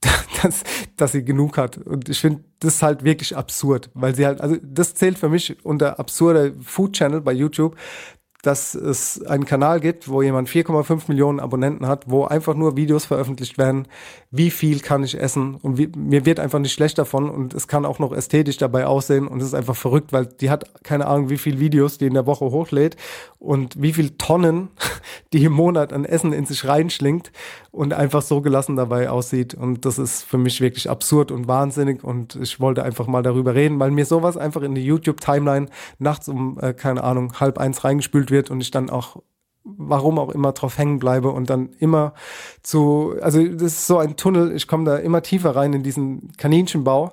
dass, 0.43 0.63
dass 0.97 1.13
sie 1.13 1.25
genug 1.25 1.57
hat. 1.57 1.79
Und 1.79 2.09
ich 2.09 2.21
finde, 2.21 2.45
das 2.59 2.77
ist 2.77 2.83
halt 2.83 3.03
wirklich 3.03 3.37
absurd, 3.37 3.91
weil 3.95 4.15
sie 4.15 4.27
halt, 4.27 4.41
also 4.41 4.57
das 4.63 4.95
zählt 4.95 5.19
für 5.19 5.31
mich 5.31 5.65
unter 5.65 5.99
absurder 5.99 6.53
Food 6.63 6.93
Channel 6.93 7.23
bei 7.23 7.33
YouTube, 7.33 7.77
dass 8.43 8.75
es 8.75 9.23
einen 9.25 9.45
Kanal 9.45 9.81
gibt, 9.81 10.09
wo 10.09 10.23
jemand 10.23 10.49
4,5 10.49 11.05
Millionen 11.09 11.41
Abonnenten 11.41 11.87
hat, 11.87 12.11
wo 12.11 12.25
einfach 12.25 12.55
nur 12.55 12.77
Videos 12.77 13.05
veröffentlicht 13.05 13.59
werden, 13.59 13.87
wie 14.33 14.51
viel 14.51 14.79
kann 14.79 15.03
ich 15.03 15.21
essen? 15.21 15.57
Und 15.57 15.77
wie, 15.77 15.89
mir 15.89 16.25
wird 16.25 16.39
einfach 16.39 16.61
nicht 16.61 16.73
schlecht 16.73 16.99
davon 16.99 17.29
und 17.29 17.53
es 17.53 17.67
kann 17.67 17.85
auch 17.85 17.99
noch 17.99 18.13
ästhetisch 18.13 18.59
dabei 18.59 18.87
aussehen 18.87 19.27
und 19.27 19.41
es 19.41 19.49
ist 19.49 19.55
einfach 19.55 19.75
verrückt, 19.75 20.13
weil 20.13 20.27
die 20.27 20.51
hat 20.51 20.85
keine 20.85 21.07
Ahnung, 21.07 21.31
wie 21.31 21.39
viel 21.39 21.59
Videos 21.59 21.99
die 21.99 22.07
in 22.07 22.15
der 22.15 22.27
Woche 22.27 22.45
hochlädt 22.45 22.97
und 23.41 23.83
wie 23.83 23.93
viel 23.93 24.11
Tonnen 24.11 24.69
die 25.33 25.45
im 25.45 25.53
Monat 25.53 25.93
an 25.93 26.05
Essen 26.05 26.33
in 26.33 26.47
sich 26.47 26.65
reinschlingt 26.65 27.33
und 27.73 27.93
einfach 27.93 28.23
so 28.23 28.41
gelassen 28.41 28.77
dabei 28.77 29.11
aussieht. 29.11 29.55
Und 29.55 29.85
das 29.85 29.99
ist 29.99 30.23
für 30.23 30.39
mich 30.39 30.61
wirklich 30.61 30.89
absurd 30.89 31.33
und 31.33 31.49
wahnsinnig 31.49 32.05
und 32.05 32.37
ich 32.37 32.61
wollte 32.61 32.85
einfach 32.85 33.09
mal 33.09 33.25
darüber 33.25 33.57
reden, 33.57 33.81
weil 33.81 33.91
mir 33.91 34.07
sowas 34.07 34.37
einfach 34.37 34.63
in 34.63 34.77
die 34.77 34.85
YouTube-Timeline 34.85 35.67
nachts 35.99 36.29
um, 36.29 36.57
äh, 36.61 36.73
keine 36.73 37.03
Ahnung, 37.03 37.41
halb 37.41 37.59
eins 37.59 37.83
reingespült 37.83 38.31
wird 38.31 38.49
und 38.51 38.61
ich 38.61 38.71
dann 38.71 38.91
auch 38.91 39.17
warum 39.65 40.19
auch 40.19 40.31
immer 40.31 40.53
drauf 40.53 40.79
hängen 40.79 40.99
bleibe 40.99 41.31
und 41.31 41.51
dann 41.51 41.71
immer 41.79 42.15
zu, 42.63 43.15
also 43.21 43.43
das 43.47 43.73
ist 43.73 43.87
so 43.87 43.99
ein 43.99 44.17
Tunnel, 44.17 44.55
ich 44.55 44.67
komme 44.67 44.85
da 44.85 44.97
immer 44.97 45.23
tiefer 45.23 45.55
rein 45.55 45.73
in 45.73 45.83
diesen 45.83 46.33
Kaninchenbau 46.37 47.13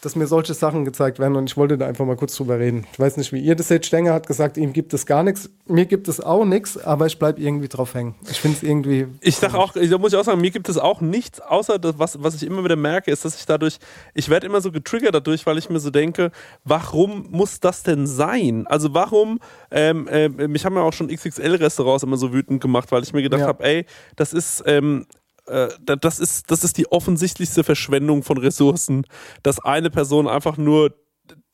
dass 0.00 0.14
mir 0.14 0.26
solche 0.26 0.54
Sachen 0.54 0.84
gezeigt 0.84 1.18
werden 1.18 1.36
und 1.36 1.50
ich 1.50 1.56
wollte 1.56 1.76
da 1.76 1.86
einfach 1.86 2.04
mal 2.04 2.16
kurz 2.16 2.36
drüber 2.36 2.58
reden. 2.58 2.86
Ich 2.92 2.98
weiß 2.98 3.16
nicht, 3.16 3.32
wie 3.32 3.40
ihr 3.40 3.56
das 3.56 3.68
seht. 3.68 3.84
Stenger 3.84 4.12
hat 4.14 4.26
gesagt, 4.26 4.56
ihm 4.56 4.72
gibt 4.72 4.94
es 4.94 5.06
gar 5.06 5.22
nichts. 5.22 5.50
Mir 5.66 5.86
gibt 5.86 6.08
es 6.08 6.20
auch 6.20 6.44
nichts, 6.44 6.78
aber 6.78 7.06
ich 7.06 7.18
bleibe 7.18 7.40
irgendwie 7.40 7.68
drauf 7.68 7.94
hängen. 7.94 8.14
Ich 8.30 8.40
finde 8.40 8.58
es 8.58 8.62
irgendwie. 8.62 9.08
Ich 9.20 9.36
sage 9.36 9.58
auch, 9.58 9.72
da 9.72 9.98
muss 9.98 10.12
ich 10.12 10.18
auch 10.18 10.24
sagen, 10.24 10.40
mir 10.40 10.50
gibt 10.50 10.68
es 10.68 10.78
auch 10.78 11.00
nichts, 11.00 11.40
außer 11.40 11.78
das, 11.78 11.98
was, 11.98 12.22
was 12.22 12.34
ich 12.36 12.44
immer 12.44 12.62
wieder 12.64 12.76
merke, 12.76 13.10
ist, 13.10 13.24
dass 13.24 13.38
ich 13.38 13.46
dadurch, 13.46 13.78
ich 14.14 14.28
werde 14.28 14.46
immer 14.46 14.60
so 14.60 14.70
getriggert 14.70 15.14
dadurch, 15.14 15.46
weil 15.46 15.58
ich 15.58 15.68
mir 15.68 15.80
so 15.80 15.90
denke, 15.90 16.30
warum 16.64 17.26
muss 17.30 17.60
das 17.60 17.82
denn 17.82 18.06
sein? 18.06 18.66
Also 18.66 18.94
warum, 18.94 19.40
ähm, 19.70 20.06
äh, 20.08 20.28
mich 20.28 20.64
haben 20.64 20.76
ja 20.76 20.82
auch 20.82 20.92
schon 20.92 21.08
XXL-Restaurants 21.08 22.04
immer 22.04 22.16
so 22.16 22.32
wütend 22.32 22.60
gemacht, 22.60 22.92
weil 22.92 23.02
ich 23.02 23.12
mir 23.12 23.22
gedacht 23.22 23.40
ja. 23.40 23.46
habe, 23.48 23.64
ey, 23.64 23.86
das 24.16 24.32
ist, 24.32 24.62
ähm, 24.66 25.06
äh, 25.48 25.68
das, 26.00 26.18
ist, 26.18 26.50
das 26.50 26.64
ist 26.64 26.76
die 26.78 26.90
offensichtlichste 26.90 27.64
Verschwendung 27.64 28.22
von 28.22 28.38
Ressourcen, 28.38 29.04
dass 29.42 29.58
eine 29.58 29.90
Person 29.90 30.28
einfach 30.28 30.56
nur 30.56 30.94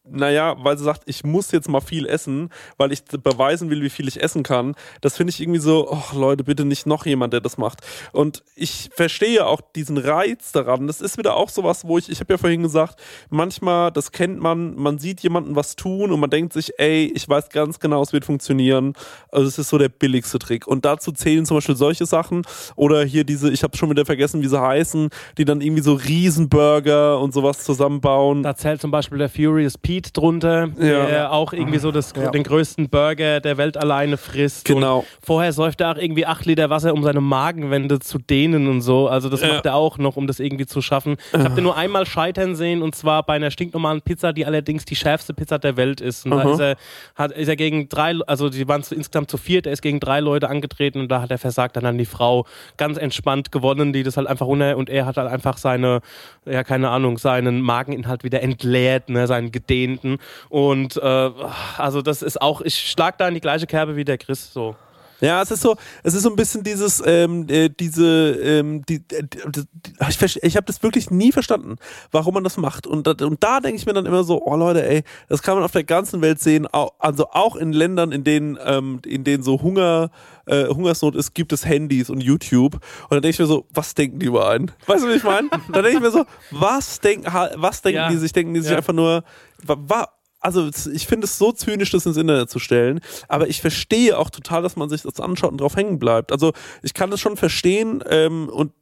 naja, 0.07 0.57
weil 0.59 0.76
sie 0.76 0.84
sagt, 0.84 1.02
ich 1.07 1.24
muss 1.24 1.50
jetzt 1.50 1.68
mal 1.68 1.80
viel 1.80 2.07
essen, 2.07 2.50
weil 2.76 2.92
ich 2.92 3.05
beweisen 3.05 3.70
will, 3.70 3.82
wie 3.82 3.90
viel 3.90 4.07
ich 4.07 4.22
essen 4.22 4.42
kann. 4.42 4.74
Das 5.00 5.16
finde 5.16 5.30
ich 5.30 5.40
irgendwie 5.40 5.61
so, 5.61 5.90
ach 5.90 6.12
Leute, 6.12 6.44
bitte 6.44 6.66
nicht 6.66 6.86
noch 6.86 7.07
jemand, 7.07 7.32
der 7.32 7.40
das 7.40 7.57
macht. 7.57 7.80
Und 8.12 8.42
ich 8.55 8.90
verstehe 8.94 9.46
auch 9.46 9.62
diesen 9.74 9.96
Reiz 9.96 10.52
daran. 10.52 10.86
Das 10.86 11.00
ist 11.00 11.16
wieder 11.16 11.36
auch 11.36 11.48
sowas, 11.48 11.86
wo 11.86 11.96
ich, 11.96 12.11
ich 12.11 12.20
habe 12.20 12.34
ja 12.34 12.38
vorhin 12.38 12.62
gesagt, 12.62 13.00
manchmal, 13.30 13.90
das 13.92 14.12
kennt 14.12 14.40
man, 14.40 14.74
man 14.74 14.98
sieht 14.98 15.20
jemanden 15.20 15.57
was 15.57 15.74
tun 15.74 16.12
und 16.12 16.20
man 16.20 16.30
denkt 16.30 16.52
sich, 16.52 16.72
ey, 16.78 17.11
ich 17.14 17.26
weiß 17.26 17.48
ganz 17.48 17.80
genau, 17.80 18.02
es 18.02 18.12
wird 18.12 18.26
funktionieren. 18.26 18.92
Also 19.32 19.48
es 19.48 19.59
ist 19.59 19.70
so 19.70 19.78
der 19.78 19.88
billigste 19.88 20.38
Trick. 20.38 20.66
Und 20.66 20.84
dazu 20.84 21.12
zählen 21.12 21.46
zum 21.46 21.57
Beispiel 21.57 21.76
solche 21.76 22.05
Sachen 22.05 22.42
oder 22.76 23.05
hier 23.05 23.24
diese, 23.24 23.50
ich 23.50 23.62
habe 23.62 23.76
schon 23.76 23.88
wieder 23.88 24.05
vergessen, 24.05 24.42
wie 24.42 24.48
sie 24.48 24.61
heißen, 24.61 25.09
die 25.38 25.46
dann 25.46 25.62
irgendwie 25.62 25.82
so 25.82 25.94
Riesenburger 25.94 27.18
und 27.20 27.32
sowas 27.32 27.64
zusammenbauen. 27.64 28.42
Da 28.42 28.55
zählt 28.55 28.82
zum 28.82 28.90
Beispiel 28.90 29.16
der 29.16 29.30
Furious 29.30 29.78
Pete 29.78 29.93
Pete 29.95 30.12
drunter, 30.12 30.70
ja. 30.76 31.07
der 31.07 31.32
auch 31.32 31.53
irgendwie 31.53 31.78
so 31.78 31.92
das, 31.92 32.12
ja. 32.16 32.28
den 32.32 32.42
größten 32.42 32.88
Burger 32.88 33.38
der 33.38 33.59
Welt 33.59 33.76
alleine 33.76 34.16
frisst. 34.16 34.64
Genau. 34.64 34.99
Und 34.99 35.07
vorher 35.22 35.53
säuft 35.53 35.80
er 35.80 35.92
auch 35.92 35.97
irgendwie 35.97 36.26
acht 36.26 36.45
Liter 36.47 36.68
Wasser, 36.68 36.92
um 36.92 37.05
seine 37.05 37.20
Magenwände 37.20 38.01
zu 38.01 38.18
dehnen 38.18 38.66
und 38.66 38.80
so. 38.80 39.07
Also 39.07 39.28
das 39.28 39.42
macht 39.42 39.66
er 39.66 39.76
auch 39.76 39.97
noch, 39.99 40.16
um 40.16 40.26
das 40.26 40.40
irgendwie 40.40 40.66
zu 40.66 40.82
schaffen. 40.82 41.16
Ich 41.32 41.38
habe 41.38 41.55
den 41.55 41.62
nur 41.62 41.76
einmal 41.76 42.07
scheitern 42.07 42.57
sehen 42.57 42.82
und 42.82 42.97
zwar 42.97 43.22
bei 43.22 43.34
einer 43.34 43.53
stinknormalen 43.53 44.03
Pizza, 44.03 44.32
die 44.32 44.45
allerdings 44.45 44.84
die 44.84 44.97
schärfste 44.97 45.32
Pizza 45.32 45.61
der 45.61 45.76
Welt 45.76 46.01
ist. 46.01 46.24
Und 46.24 46.32
da 46.32 46.53
ist 46.53 46.61
er, 46.61 46.76
hat, 47.14 47.30
ist 47.30 47.47
er 47.47 47.57
gegen 47.57 47.88
drei, 47.88 48.16
also 48.26 48.49
die 48.49 48.66
waren 48.66 48.82
zu, 48.82 48.97
insgesamt 48.97 49.30
zu 49.30 49.36
viert, 49.36 49.66
er 49.66 49.72
ist 49.72 49.82
gegen 49.82 50.01
drei 50.01 50.18
Leute 50.18 50.49
angetreten 50.49 50.99
und 50.99 51.09
da 51.09 51.20
hat 51.20 51.30
er 51.30 51.38
versagt, 51.38 51.76
dann 51.76 51.86
an 51.86 51.99
die 51.99 52.05
Frau 52.05 52.47
ganz 52.76 52.99
entspannt 52.99 53.53
gewonnen, 53.53 53.92
die 53.92 54.03
das 54.03 54.16
halt 54.16 54.26
einfach 54.26 54.47
runter 54.47 54.76
und 54.76 54.90
er 54.90 55.07
hat 55.07 55.18
halt 55.18 55.30
einfach 55.30 55.57
seine, 55.57 56.01
ja 56.47 56.64
keine 56.64 56.88
Ahnung, 56.90 57.16
seinen 57.18 57.61
Mageninhalt 57.61 58.24
wieder 58.24 58.42
entleert, 58.42 59.09
ne, 59.09 59.28
seinen 59.28 59.53
gedehnt 59.53 59.84
Jahrzehnten. 59.85 60.18
Und 60.49 60.97
äh, 60.97 61.30
also 61.78 62.03
das 62.03 62.22
ist 62.22 62.41
auch, 62.41 62.61
ich 62.61 62.74
schlag 62.91 63.18
da 63.18 63.28
in 63.28 63.35
die 63.35 63.41
gleiche 63.41 63.66
Kerbe 63.66 63.97
wie 63.97 64.05
der 64.05 64.18
Chris 64.18 64.53
so. 64.53 64.76
Ja, 65.25 65.41
es 65.41 65.51
ist 65.51 65.62
so, 65.62 65.77
es 66.03 66.14
ist 66.14 66.22
so 66.22 66.31
ein 66.31 66.37
bisschen 66.37 66.62
dieses, 66.62 67.03
ähm, 67.05 67.47
äh, 67.49 67.70
diese, 67.70 68.33
ähm, 68.33 68.85
die, 68.87 68.97
äh, 68.97 69.22
die, 69.22 69.62
ich, 70.09 70.43
ich 70.43 70.57
habe 70.57 70.66
das 70.66 70.83
wirklich 70.83 71.11
nie 71.11 71.33
verstanden, 71.33 71.77
warum 72.11 72.35
man 72.35 72.45
das 72.45 72.59
macht. 72.59 72.87
Und, 72.87 73.09
und 73.22 73.43
da 73.43 73.61
denke 73.61 73.77
ich 73.79 73.87
mir 73.87 73.95
dann 73.95 74.07
immer 74.07 74.25
so, 74.25 74.43
oh 74.45 74.57
Leute, 74.57 74.87
ey, 74.87 75.03
das 75.29 75.43
kann 75.43 75.55
man 75.55 75.64
auf 75.64 75.72
der 75.72 75.85
ganzen 75.85 76.20
Welt 76.20 76.41
sehen, 76.41 76.66
also 76.99 77.29
auch 77.31 77.57
in 77.57 77.72
Ländern, 77.72 78.12
in 78.12 78.22
denen, 78.22 78.59
ähm, 78.64 79.01
in 79.07 79.25
denen 79.25 79.43
so 79.43 79.62
Hunger, 79.62 80.11
äh, 80.47 80.66
Hungersnot 80.66 81.14
ist, 81.14 81.35
gibt 81.35 81.53
es 81.53 81.64
Handys 81.64 82.11
und 82.11 82.22
YouTube. 82.22 82.75
Und 82.75 83.11
dann 83.11 83.22
denke 83.22 83.31
ich 83.31 83.39
mir 83.39 83.47
so, 83.47 83.66
was 83.72 83.95
denken 83.95 84.18
die 84.18 84.27
über 84.27 84.51
einen? 84.51 84.72
Weißt 84.87 85.05
du, 85.05 85.09
wie 85.09 85.14
ich 85.14 85.25
meine? 85.25 85.49
dann 85.51 85.83
denke 85.83 85.97
ich 85.97 86.01
mir 86.01 86.11
so, 86.11 86.27
was 86.51 87.01
denken, 87.01 87.27
was 87.57 87.81
denken 87.81 87.97
ja. 87.97 88.09
die 88.11 88.16
sich? 88.16 88.33
Denken 88.33 88.53
die 88.53 88.61
sich 88.61 88.72
ja. 88.72 88.77
einfach 88.77 88.93
nur, 88.93 89.25
wa, 89.62 90.09
also 90.45 90.68
ich 90.92 91.07
finde 91.07 91.24
es 91.24 91.38
so 91.38 91.53
zynisch, 91.53 91.90
das 91.90 92.05
ins 92.05 92.18
Internet 92.18 92.51
zu 92.51 92.59
stellen, 92.59 93.01
aber 93.28 93.49
ich 93.49 93.62
verstehe 93.62 94.18
auch 94.18 94.28
total, 94.28 94.62
dass 94.62 94.76
man 94.76 94.90
sich 94.90 95.03
das 95.03 95.18
anschaut 95.18 95.53
und 95.53 95.61
drauf 95.61 95.74
hängen 95.74 95.99
bleibt. 95.99 96.32
Also 96.32 96.53
ich 96.82 96.92
kann 96.92 97.11
das 97.11 97.20
schon 97.20 97.36
verstehen 97.36 98.05
ähm, 98.09 98.51
und 98.51 98.72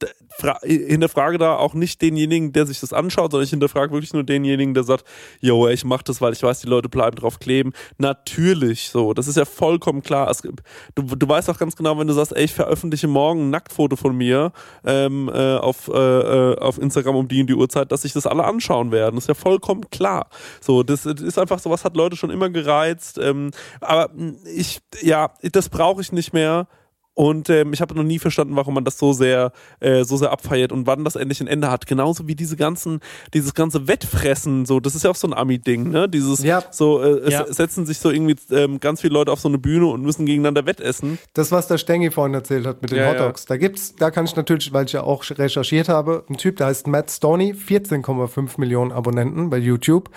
hinterfrage 0.65 1.39
da 1.39 1.57
auch 1.57 1.75
nicht 1.75 2.03
denjenigen, 2.03 2.53
der 2.53 2.67
sich 2.67 2.81
das 2.81 2.93
anschaut, 2.93 3.31
sondern 3.31 3.45
ich 3.45 3.51
hinterfrage 3.51 3.93
wirklich 3.93 4.13
nur 4.13 4.25
denjenigen, 4.25 4.75
der 4.75 4.85
sagt, 4.85 5.05
yo, 5.41 5.69
ich 5.69 5.85
mache 5.85 6.05
das, 6.05 6.21
weil 6.21 6.33
ich 6.33 6.43
weiß, 6.43 6.61
die 6.61 6.67
Leute 6.67 6.89
bleiben 6.89 7.17
drauf 7.17 7.39
kleben. 7.39 7.73
Natürlich, 7.99 8.89
so, 8.91 9.15
das 9.15 9.29
ist 9.29 9.37
ja 9.37 9.45
vollkommen 9.45 10.03
klar. 10.03 10.31
Es, 10.31 10.43
du, 10.43 10.53
du 10.95 11.29
weißt 11.29 11.49
auch 11.51 11.59
ganz 11.59 11.77
genau, 11.77 11.99
wenn 11.99 12.07
du 12.07 12.15
sagst, 12.15 12.35
ey, 12.35 12.45
ich 12.45 12.53
veröffentliche 12.53 13.09
morgen 13.09 13.49
ein 13.49 13.51
Nacktfoto 13.51 13.97
von 13.97 14.17
mir 14.17 14.53
ähm, 14.85 15.31
äh, 15.33 15.57
auf, 15.57 15.89
äh, 15.89 15.93
äh 15.93 16.59
auf 16.59 16.79
Instagram 16.79 17.17
um 17.17 17.29
die 17.29 17.41
und 17.41 17.47
die 17.49 17.55
Uhrzeit, 17.55 17.93
dass 17.93 18.03
sich 18.03 18.13
das 18.13 18.27
alle 18.27 18.45
anschauen 18.45 18.91
werden. 18.91 19.15
Das 19.15 19.25
ist 19.25 19.29
ja 19.29 19.35
vollkommen 19.35 19.89
klar. 19.91 20.29
So, 20.61 20.83
das, 20.83 21.03
das 21.03 21.21
ist 21.21 21.39
einfach 21.39 21.52
sowas 21.61 21.85
hat 21.85 21.97
Leute 21.97 22.17
schon 22.17 22.31
immer 22.31 22.51
gereizt. 22.51 23.19
Ähm, 23.19 23.51
aber 23.81 24.11
ich, 24.55 24.81
ja, 25.01 25.33
das 25.43 25.69
brauche 25.69 26.01
ich 26.01 26.13
nicht 26.13 26.33
mehr. 26.33 26.67
Und 27.15 27.51
ähm, 27.51 27.73
ich 27.75 27.81
habe 27.83 27.95
noch 27.95 28.03
nie 28.05 28.19
verstanden, 28.19 28.57
warum 28.57 28.75
man 28.75 28.85
das 28.85 28.99
so 28.99 29.13
sehr, 29.13 29.53
äh, 29.81 30.05
so 30.05 30.17
sehr 30.17 30.33
abfeiert 30.33 30.73
und 30.73 30.87
wann 30.87 31.05
das 31.05 31.15
endlich 31.15 31.41
ein 31.41 31.47
Ende 31.47 31.71
hat. 31.71 31.87
Genauso 31.87 32.27
wie 32.27 32.35
diese 32.35 32.57
ganzen, 32.57 33.01
dieses 33.35 33.53
ganze 33.53 33.87
Wettfressen, 33.87 34.65
so, 34.65 34.81
das 34.81 34.95
ist 34.95 35.05
ja 35.05 35.11
auch 35.11 35.17
so 35.17 35.29
ein 35.29 35.35
Ami-Ding, 35.35 35.91
ne? 35.91 36.09
Dieses, 36.09 36.43
ja. 36.43 36.63
so, 36.71 37.03
äh, 37.03 37.31
ja. 37.31 37.43
es 37.43 37.57
setzen 37.57 37.85
sich 37.85 37.99
so 37.99 38.11
irgendwie 38.11 38.37
ähm, 38.51 38.81
ganz 38.81 39.03
viele 39.03 39.13
Leute 39.13 39.31
auf 39.31 39.41
so 39.41 39.49
eine 39.49 39.59
Bühne 39.59 39.87
und 39.89 40.03
müssen 40.03 40.25
gegeneinander 40.25 40.65
wettessen. 40.65 41.19
Das, 41.35 41.53
was 41.53 41.69
der 41.69 41.77
Stengi 41.77 42.11
vorhin 42.11 42.33
erzählt 42.33 42.67
hat 42.67 42.81
mit 42.81 42.91
den 42.91 42.99
ja, 42.99 43.11
Hotdogs, 43.11 43.45
da 43.45 43.59
gibt's, 43.59 43.95
da 43.97 44.11
kann 44.11 44.25
ich 44.25 44.35
natürlich, 44.35 44.73
weil 44.73 44.87
ich 44.87 44.93
ja 44.93 45.03
auch 45.03 45.23
recherchiert 45.29 45.91
habe, 45.91 46.25
einen 46.29 46.39
Typ, 46.39 46.57
der 46.57 46.69
heißt 46.69 46.87
Matt 46.87 47.11
Stoney, 47.11 47.53
14,5 47.53 48.59
Millionen 48.59 48.91
Abonnenten 48.91 49.51
bei 49.51 49.59
YouTube. 49.59 50.09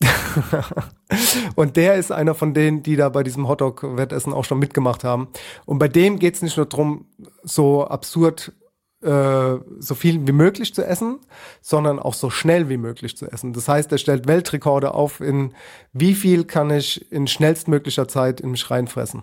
und 1.56 1.76
der 1.76 1.96
ist 1.96 2.12
einer 2.12 2.34
von 2.34 2.54
denen, 2.54 2.82
die 2.82 2.96
da 2.96 3.08
bei 3.08 3.22
diesem 3.22 3.48
Hotdog-Wettessen 3.48 4.32
auch 4.32 4.44
schon 4.44 4.58
mitgemacht 4.58 5.04
haben. 5.04 5.28
Und 5.66 5.78
bei 5.78 5.88
dem 5.88 6.18
geht 6.18 6.36
es 6.36 6.42
nicht 6.42 6.56
nur 6.56 6.66
darum, 6.66 7.06
so 7.42 7.84
absurd 7.86 8.52
äh, 9.00 9.58
so 9.78 9.94
viel 9.94 10.26
wie 10.26 10.32
möglich 10.32 10.74
zu 10.74 10.84
essen, 10.84 11.20
sondern 11.60 12.00
auch 12.00 12.14
so 12.14 12.30
schnell 12.30 12.68
wie 12.68 12.76
möglich 12.76 13.16
zu 13.16 13.30
essen. 13.30 13.52
Das 13.52 13.68
heißt, 13.68 13.92
er 13.92 13.98
stellt 13.98 14.26
Weltrekorde 14.26 14.92
auf 14.92 15.20
in 15.20 15.54
wie 15.92 16.14
viel 16.14 16.44
kann 16.44 16.70
ich 16.70 17.10
in 17.12 17.28
schnellstmöglicher 17.28 18.08
Zeit 18.08 18.40
in 18.40 18.50
mich 18.50 18.68
reinfressen. 18.70 19.22